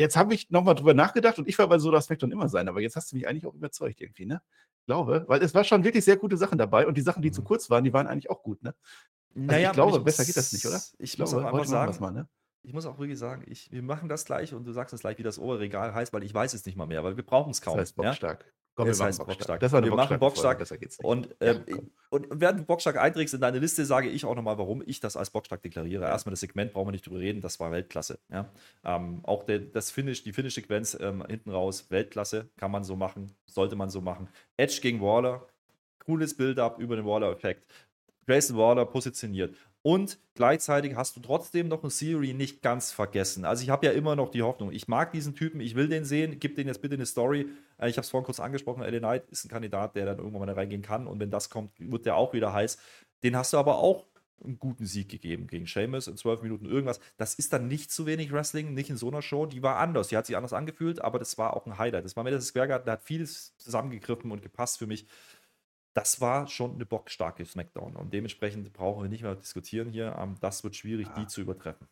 Jetzt 0.00 0.16
habe 0.16 0.32
ich 0.32 0.48
nochmal 0.48 0.74
drüber 0.74 0.94
nachgedacht 0.94 1.38
und 1.38 1.46
ich 1.46 1.58
war 1.58 1.68
bei 1.68 1.78
so 1.78 1.90
das 1.90 2.06
dann 2.06 2.32
immer 2.32 2.48
sein, 2.48 2.68
aber 2.70 2.80
jetzt 2.80 2.96
hast 2.96 3.12
du 3.12 3.16
mich 3.16 3.28
eigentlich 3.28 3.44
auch 3.44 3.52
überzeugt 3.52 4.00
irgendwie, 4.00 4.24
ne? 4.24 4.40
Ich 4.78 4.86
glaube, 4.86 5.26
weil 5.28 5.42
es 5.42 5.54
war 5.54 5.62
schon 5.62 5.84
wirklich 5.84 6.06
sehr 6.06 6.16
gute 6.16 6.38
Sachen 6.38 6.56
dabei 6.56 6.86
und 6.86 6.96
die 6.96 7.02
Sachen, 7.02 7.20
die 7.20 7.28
mhm. 7.28 7.34
zu 7.34 7.42
kurz 7.42 7.68
waren, 7.68 7.84
die 7.84 7.92
waren 7.92 8.06
eigentlich 8.06 8.30
auch 8.30 8.42
gut, 8.42 8.62
ne? 8.62 8.74
Also 9.34 9.46
naja, 9.46 9.68
ich 9.68 9.74
glaube, 9.74 9.98
ich 9.98 10.04
besser 10.04 10.24
geht 10.24 10.38
das 10.38 10.54
nicht, 10.54 10.64
oder? 10.64 10.80
Ich, 10.98 11.12
ich 11.12 11.18
muss 11.18 11.34
auch 11.34 11.44
einfach 11.44 11.66
sagen, 11.66 11.94
mal, 12.00 12.12
ne? 12.12 12.28
ich 12.62 12.72
muss 12.72 12.86
auch 12.86 12.98
wirklich 12.98 13.18
sagen, 13.18 13.44
ich, 13.46 13.70
wir 13.70 13.82
machen 13.82 14.08
das 14.08 14.24
gleich 14.24 14.54
und 14.54 14.64
du 14.64 14.72
sagst 14.72 14.94
es 14.94 15.02
gleich, 15.02 15.18
wie 15.18 15.22
das 15.22 15.38
Oberregal 15.38 15.92
heißt, 15.92 16.14
weil 16.14 16.24
ich 16.24 16.32
weiß 16.32 16.54
es 16.54 16.64
nicht 16.64 16.76
mal 16.76 16.86
mehr, 16.86 17.04
weil 17.04 17.18
wir 17.18 17.24
brauchen 17.24 17.50
es 17.50 17.60
kaum. 17.60 17.76
Das 17.76 17.90
heißt 17.90 17.96
bockstark. 17.96 18.44
Ja? 18.46 18.52
Komm, 18.80 18.88
das 18.88 19.00
heißt 19.00 19.24
bockstark. 19.24 19.60
Das 19.60 19.72
war 19.72 19.82
wir 19.82 19.94
machen 19.94 20.18
bockstark. 20.18 20.58
Besser 20.58 20.78
geht's 20.78 20.98
nicht. 20.98 21.04
Und, 21.04 21.34
ähm, 21.40 21.62
ja, 21.66 21.76
und 22.10 22.26
während 22.30 22.60
du 22.60 22.64
bockstark 22.64 22.96
einträgst 22.96 23.34
in 23.34 23.40
deine 23.40 23.58
Liste, 23.58 23.84
sage 23.84 24.08
ich 24.08 24.24
auch 24.24 24.34
nochmal, 24.34 24.58
warum 24.58 24.82
ich 24.86 25.00
das 25.00 25.16
als 25.16 25.30
bockstark 25.30 25.62
deklariere. 25.62 26.04
Ja. 26.04 26.08
Erstmal 26.10 26.32
das 26.32 26.40
Segment, 26.40 26.72
brauchen 26.72 26.88
wir 26.88 26.92
nicht 26.92 27.06
drüber 27.06 27.20
reden, 27.20 27.40
das 27.40 27.60
war 27.60 27.70
Weltklasse. 27.70 28.18
Ja? 28.30 28.50
Ähm, 28.84 29.20
auch 29.24 29.44
der, 29.44 29.60
das 29.60 29.90
Finish, 29.90 30.22
die 30.22 30.32
Finish-Sequenz 30.32 30.96
ähm, 31.00 31.24
hinten 31.28 31.50
raus, 31.50 31.86
Weltklasse, 31.90 32.48
kann 32.56 32.70
man 32.70 32.84
so 32.84 32.96
machen, 32.96 33.32
sollte 33.46 33.76
man 33.76 33.90
so 33.90 34.00
machen. 34.00 34.28
Edge 34.56 34.80
gegen 34.82 35.00
Waller, 35.00 35.46
cooles 36.04 36.36
Build-up 36.36 36.78
über 36.78 36.96
den 36.96 37.06
Waller-Effekt. 37.06 37.64
Grayson 38.26 38.56
Waller 38.56 38.86
positioniert. 38.86 39.56
Und 39.82 40.18
gleichzeitig 40.34 40.94
hast 40.94 41.16
du 41.16 41.20
trotzdem 41.20 41.68
noch 41.68 41.82
einen 41.82 41.90
Siri 41.90 42.34
nicht 42.34 42.60
ganz 42.60 42.92
vergessen. 42.92 43.46
Also 43.46 43.62
ich 43.62 43.70
habe 43.70 43.86
ja 43.86 43.92
immer 43.92 44.14
noch 44.14 44.30
die 44.30 44.42
Hoffnung. 44.42 44.72
Ich 44.72 44.88
mag 44.88 45.12
diesen 45.12 45.34
Typen, 45.34 45.60
ich 45.60 45.74
will 45.74 45.88
den 45.88 46.04
sehen. 46.04 46.38
Gib 46.38 46.56
den 46.56 46.66
jetzt 46.66 46.82
bitte 46.82 46.96
eine 46.96 47.06
Story. 47.06 47.48
Äh, 47.78 47.88
ich 47.88 47.96
habe 47.96 48.04
es 48.04 48.10
vorhin 48.10 48.26
kurz 48.26 48.40
angesprochen. 48.40 48.82
LA 48.82 48.98
Knight 48.98 49.30
ist 49.30 49.44
ein 49.44 49.48
Kandidat, 49.48 49.96
der 49.96 50.04
dann 50.04 50.18
irgendwann 50.18 50.46
mal 50.46 50.52
reingehen 50.52 50.82
kann. 50.82 51.06
Und 51.06 51.18
wenn 51.18 51.30
das 51.30 51.48
kommt, 51.48 51.72
wird 51.78 52.04
der 52.04 52.16
auch 52.16 52.34
wieder 52.34 52.52
heiß. 52.52 52.76
Den 53.22 53.36
hast 53.36 53.54
du 53.54 53.58
aber 53.58 53.78
auch 53.78 54.06
einen 54.44 54.58
guten 54.58 54.86
Sieg 54.86 55.08
gegeben 55.08 55.46
gegen 55.46 55.66
Seamus 55.66 56.08
in 56.08 56.16
zwölf 56.16 56.42
Minuten 56.42 56.66
irgendwas. 56.66 57.00
Das 57.16 57.34
ist 57.34 57.52
dann 57.52 57.68
nicht 57.68 57.90
zu 57.90 58.06
wenig 58.06 58.32
Wrestling, 58.32 58.74
nicht 58.74 58.90
in 58.90 58.96
so 58.96 59.08
einer 59.08 59.22
Show. 59.22 59.46
Die 59.46 59.62
war 59.62 59.76
anders, 59.76 60.08
die 60.08 60.16
hat 60.16 60.26
sich 60.26 60.36
anders 60.36 60.52
angefühlt, 60.52 61.00
aber 61.02 61.18
das 61.18 61.36
war 61.38 61.54
auch 61.54 61.66
ein 61.66 61.78
Highlight. 61.78 62.04
Das 62.04 62.16
war 62.16 62.24
mir 62.24 62.30
das 62.30 62.46
Square 62.46 62.68
Garden, 62.68 62.86
da 62.86 62.92
hat 62.92 63.02
vieles 63.02 63.56
zusammengegriffen 63.58 64.30
und 64.30 64.42
gepasst 64.42 64.78
für 64.78 64.86
mich 64.86 65.06
das 65.94 66.20
war 66.20 66.46
schon 66.46 66.74
eine 66.74 66.86
bockstarke 66.86 67.44
Smackdown. 67.44 67.96
Und 67.96 68.12
dementsprechend 68.14 68.72
brauchen 68.72 69.02
wir 69.02 69.08
nicht 69.08 69.22
mehr 69.22 69.34
diskutieren 69.34 69.90
hier. 69.90 70.16
Ähm, 70.18 70.36
das 70.40 70.62
wird 70.64 70.76
schwierig, 70.76 71.08
ja. 71.08 71.14
die 71.14 71.26
zu 71.26 71.40
übertreffen. 71.40 71.88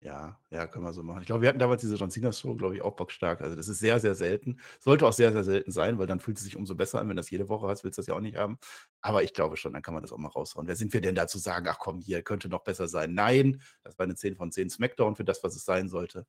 Ja, 0.00 0.38
ja, 0.50 0.68
können 0.68 0.84
wir 0.84 0.92
so 0.92 1.02
machen. 1.02 1.22
Ich 1.22 1.26
glaube, 1.26 1.42
wir 1.42 1.48
hatten 1.48 1.58
damals 1.58 1.80
diese 1.80 1.96
John 1.96 2.10
Cena 2.10 2.30
Show, 2.30 2.54
glaube 2.54 2.76
ich, 2.76 2.82
auch 2.82 2.94
bockstark. 2.94 3.40
Also, 3.40 3.56
das 3.56 3.66
ist 3.66 3.80
sehr, 3.80 3.98
sehr 3.98 4.14
selten. 4.14 4.60
Sollte 4.78 5.04
auch 5.04 5.12
sehr, 5.12 5.32
sehr 5.32 5.42
selten 5.42 5.72
sein, 5.72 5.98
weil 5.98 6.06
dann 6.06 6.20
fühlt 6.20 6.36
es 6.38 6.44
sich 6.44 6.54
umso 6.54 6.76
besser 6.76 7.00
an. 7.00 7.08
Wenn 7.08 7.16
das 7.16 7.30
jede 7.30 7.48
Woche 7.48 7.66
hast, 7.66 7.82
willst 7.82 7.98
du 7.98 8.02
das 8.02 8.06
ja 8.06 8.14
auch 8.14 8.20
nicht 8.20 8.36
haben. 8.36 8.58
Aber 9.00 9.24
ich 9.24 9.34
glaube 9.34 9.56
schon, 9.56 9.72
dann 9.72 9.82
kann 9.82 9.94
man 9.94 10.02
das 10.04 10.12
auch 10.12 10.18
mal 10.18 10.28
raushauen. 10.28 10.68
Wer 10.68 10.76
sind 10.76 10.92
wir 10.92 11.00
denn 11.00 11.16
da 11.16 11.26
zu 11.26 11.38
sagen, 11.38 11.66
ach 11.68 11.78
komm, 11.80 12.00
hier 12.00 12.22
könnte 12.22 12.48
noch 12.48 12.62
besser 12.62 12.86
sein? 12.86 13.12
Nein, 13.12 13.60
das 13.82 13.98
war 13.98 14.04
eine 14.04 14.14
10 14.14 14.36
von 14.36 14.52
10 14.52 14.70
Smackdown 14.70 15.16
für 15.16 15.24
das, 15.24 15.42
was 15.42 15.56
es 15.56 15.64
sein 15.64 15.88
sollte. 15.88 16.26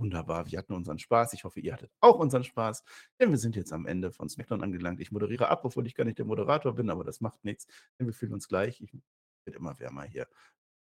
Wunderbar, 0.00 0.50
wir 0.50 0.58
hatten 0.58 0.72
unseren 0.72 0.98
Spaß. 0.98 1.34
Ich 1.34 1.44
hoffe, 1.44 1.60
ihr 1.60 1.74
hattet 1.74 1.92
auch 2.00 2.18
unseren 2.18 2.42
Spaß, 2.42 2.84
denn 3.20 3.30
wir 3.30 3.36
sind 3.36 3.54
jetzt 3.54 3.70
am 3.70 3.84
Ende 3.84 4.12
von 4.12 4.30
SmackDown 4.30 4.62
angelangt. 4.62 4.98
Ich 4.98 5.12
moderiere 5.12 5.48
ab, 5.48 5.60
obwohl 5.64 5.86
ich 5.86 5.94
gar 5.94 6.04
nicht 6.04 6.18
der 6.18 6.24
Moderator 6.24 6.74
bin, 6.74 6.88
aber 6.88 7.04
das 7.04 7.20
macht 7.20 7.44
nichts, 7.44 7.66
denn 7.98 8.06
wir 8.06 8.14
fühlen 8.14 8.32
uns 8.32 8.48
gleich. 8.48 8.80
Ich 8.80 8.94
wird 9.44 9.56
immer 9.56 9.78
wärmer 9.78 10.04
hier 10.04 10.26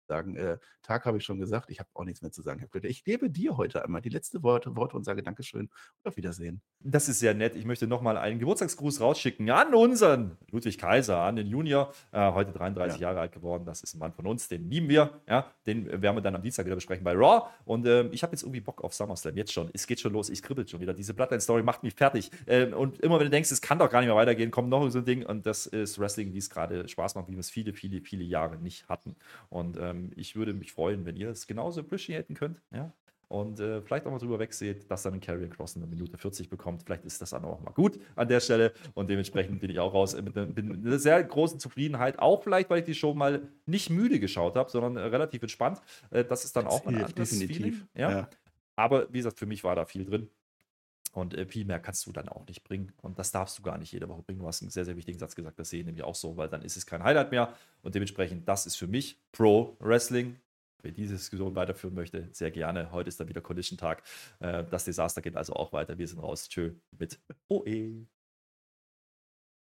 sagen, 0.07 0.37
äh, 0.37 0.59
Tag 0.83 1.07
habe 1.07 1.19
ich 1.19 1.25
schon 1.25 1.39
gesagt, 1.39 1.71
ich 1.71 1.81
habe 1.81 1.89
auch 1.95 2.05
nichts 2.05 2.23
mehr 2.23 2.31
zu 2.31 2.43
sagen. 2.43 2.67
Ich 2.83 3.05
gebe 3.05 3.31
dir 3.31 3.57
heute 3.57 3.85
einmal 3.85 4.03
die 4.03 4.11
letzten 4.11 4.43
Worte, 4.43 4.77
Worte 4.77 4.97
und 4.97 5.05
sage 5.05 5.23
Dankeschön 5.23 5.63
und 5.63 6.09
auf 6.09 6.17
Wiedersehen. 6.17 6.61
Das 6.81 7.09
ist 7.09 7.19
sehr 7.19 7.35
nett. 7.35 7.57
Ich 7.57 7.65
möchte 7.65 7.87
nochmal 7.87 8.19
einen 8.19 8.39
Geburtstagsgruß 8.39 9.01
rausschicken 9.01 9.49
an 9.51 9.75
unseren 9.75 10.37
Ludwig 10.51 10.77
Kaiser, 10.79 11.21
an 11.21 11.37
den 11.37 11.47
Junior, 11.47 11.93
äh, 12.13 12.33
heute 12.33 12.53
33 12.53 13.01
ja. 13.01 13.09
Jahre 13.09 13.21
alt 13.21 13.33
geworden. 13.33 13.65
Das 13.65 13.83
ist 13.83 13.95
ein 13.95 13.99
Mann 13.99 14.13
von 14.13 14.27
uns, 14.27 14.49
den 14.49 14.69
lieben 14.69 14.89
wir. 14.89 15.21
Ja, 15.27 15.51
den 15.67 15.87
werden 15.87 16.17
wir 16.17 16.21
dann 16.21 16.37
am 16.37 16.43
Dienstag 16.43 16.67
wieder 16.67 16.75
besprechen 16.75 17.05
bei 17.05 17.13
Raw. 17.13 17.49
Und 17.65 17.87
äh, 17.87 18.07
ich 18.09 18.23
habe 18.23 18.33
jetzt 18.33 18.43
irgendwie 18.43 18.61
Bock 18.61 18.85
auf 18.85 18.93
SummerSlam, 18.93 19.37
jetzt 19.37 19.53
schon. 19.53 19.71
Es 19.73 19.87
geht 19.87 20.01
schon 20.01 20.13
los, 20.13 20.29
ich 20.29 20.43
kribbel 20.43 20.69
schon 20.69 20.81
wieder. 20.81 20.93
Diese 20.93 21.15
Bloodline-Story 21.15 21.63
macht 21.63 21.83
mich 21.83 21.95
fertig. 21.95 22.31
Ähm, 22.47 22.75
und 22.75 23.01
immer 23.01 23.19
wenn 23.19 23.27
du 23.27 23.31
denkst, 23.31 23.51
es 23.51 23.63
kann 23.63 23.79
doch 23.79 23.89
gar 23.89 24.01
nicht 24.01 24.09
mehr 24.09 24.17
weitergehen, 24.17 24.51
kommt 24.51 24.69
noch 24.69 24.87
so 24.91 24.99
ein 24.99 25.05
Ding 25.05 25.25
und 25.25 25.47
das 25.47 25.67
ist 25.67 25.99
Wrestling, 25.99 26.35
wie 26.35 26.39
es 26.39 26.51
gerade 26.51 26.87
Spaß 26.87 27.15
macht, 27.15 27.29
wie 27.29 27.33
wir 27.33 27.41
es 27.41 27.51
viele, 27.51 27.73
viele, 27.73 28.03
viele 28.03 28.25
Jahre 28.25 28.59
nicht 28.59 28.89
hatten. 28.89 29.17
Und 29.49 29.79
ähm, 29.79 29.94
ich 30.17 30.37
würde 30.37 30.55
mich 30.55 30.73
freuen, 30.73 31.05
wenn 31.07 31.17
ihr 31.17 31.31
es 31.31 31.47
genauso 31.47 31.81
appreciaten 31.81 32.35
könnt. 32.35 32.61
Ja? 32.73 32.93
Und 33.29 33.59
äh, 33.59 33.83
vielleicht 33.83 34.07
auch 34.07 34.11
mal 34.11 34.19
drüber 34.19 34.39
wegseht, 34.39 34.91
dass 34.91 35.03
dann 35.03 35.15
ein 35.15 35.21
Carrier 35.21 35.49
Cross 35.49 35.77
eine 35.77 35.87
Minute 35.87 36.17
40 36.17 36.49
bekommt. 36.49 36.83
Vielleicht 36.85 37.05
ist 37.05 37.21
das 37.21 37.31
dann 37.31 37.45
auch 37.45 37.61
mal 37.61 37.73
gut 37.73 37.99
an 38.15 38.29
der 38.29 38.41
Stelle. 38.41 38.73
Und 38.95 39.11
dementsprechend 39.11 39.61
bin 39.61 39.71
ich 39.71 39.81
auch 39.81 39.93
raus 39.93 40.15
mit, 40.15 40.37
mit 40.37 40.59
einer 40.59 40.99
sehr 40.99 41.23
großen 41.25 41.59
Zufriedenheit. 41.59 42.19
Auch 42.19 42.43
vielleicht, 42.43 42.71
weil 42.71 42.81
ich 42.81 42.85
die 42.85 42.95
Show 42.95 43.15
mal 43.15 43.49
nicht 43.67 43.91
müde 43.91 44.21
geschaut 44.21 44.57
habe, 44.57 44.71
sondern 44.71 44.97
äh, 44.97 45.09
relativ 45.09 45.43
entspannt. 45.43 45.81
Äh, 46.11 46.25
das 46.25 46.45
ist 46.45 46.55
dann 46.55 46.67
das 46.67 46.75
auch 46.75 46.87
ein 46.87 46.97
anderes 46.97 47.31
definitiv. 47.31 47.57
Feeling. 47.57 47.89
Ja? 47.95 48.11
ja. 48.11 48.29
Aber 48.77 49.13
wie 49.13 49.19
gesagt, 49.19 49.39
für 49.39 49.47
mich 49.47 49.65
war 49.65 49.75
da 49.75 49.85
viel 49.85 50.05
drin. 50.05 50.29
Und 51.15 51.35
äh, 51.35 51.47
viel 51.47 51.65
mehr 51.65 51.79
kannst 51.79 52.07
du 52.07 52.13
dann 52.13 52.29
auch 52.29 52.45
nicht 52.47 52.65
bringen. 52.65 52.93
Und 53.01 53.21
das 53.21 53.31
darfst 53.31 53.57
du 53.57 53.63
gar 53.63 53.79
nicht 53.79 53.93
jede 53.93 54.09
Woche 54.09 54.23
bringen. 54.23 54.41
Du 54.41 54.49
hast 54.49 54.63
einen 54.63 54.71
sehr, 54.71 54.85
sehr 54.85 54.97
wichtigen 54.97 55.19
Satz 55.19 55.37
gesagt, 55.37 55.59
das 55.61 55.71
sehe 55.71 55.81
ich 55.81 55.87
nämlich 55.87 56.03
auch 56.03 56.17
so, 56.17 56.37
weil 56.37 56.49
dann 56.49 56.63
ist 56.63 56.77
es 56.77 56.87
kein 56.87 57.05
Highlight 57.05 57.31
mehr. 57.31 57.55
Und 57.83 57.95
dementsprechend, 57.95 58.49
das 58.49 58.67
ist 58.67 58.75
für 58.75 58.89
mich 58.89 59.23
Pro 59.31 59.77
Wrestling. 59.79 60.41
Wer 60.83 60.91
diese 60.91 61.15
Diskussion 61.15 61.55
weiterführen 61.55 61.95
möchte, 61.95 62.29
sehr 62.33 62.51
gerne. 62.51 62.91
Heute 62.91 63.09
ist 63.09 63.21
dann 63.21 63.29
wieder 63.29 63.41
Collision-Tag. 63.41 64.03
Äh, 64.41 64.65
das 64.65 64.85
Desaster 64.85 65.23
geht 65.23 65.37
also 65.37 65.55
auch 65.55 65.73
weiter. 65.73 65.99
Wir 65.99 66.09
sind 66.09 66.19
raus. 66.19 66.49
Tschö 66.49 66.73
mit 66.99 67.21
OE. 67.49 68.07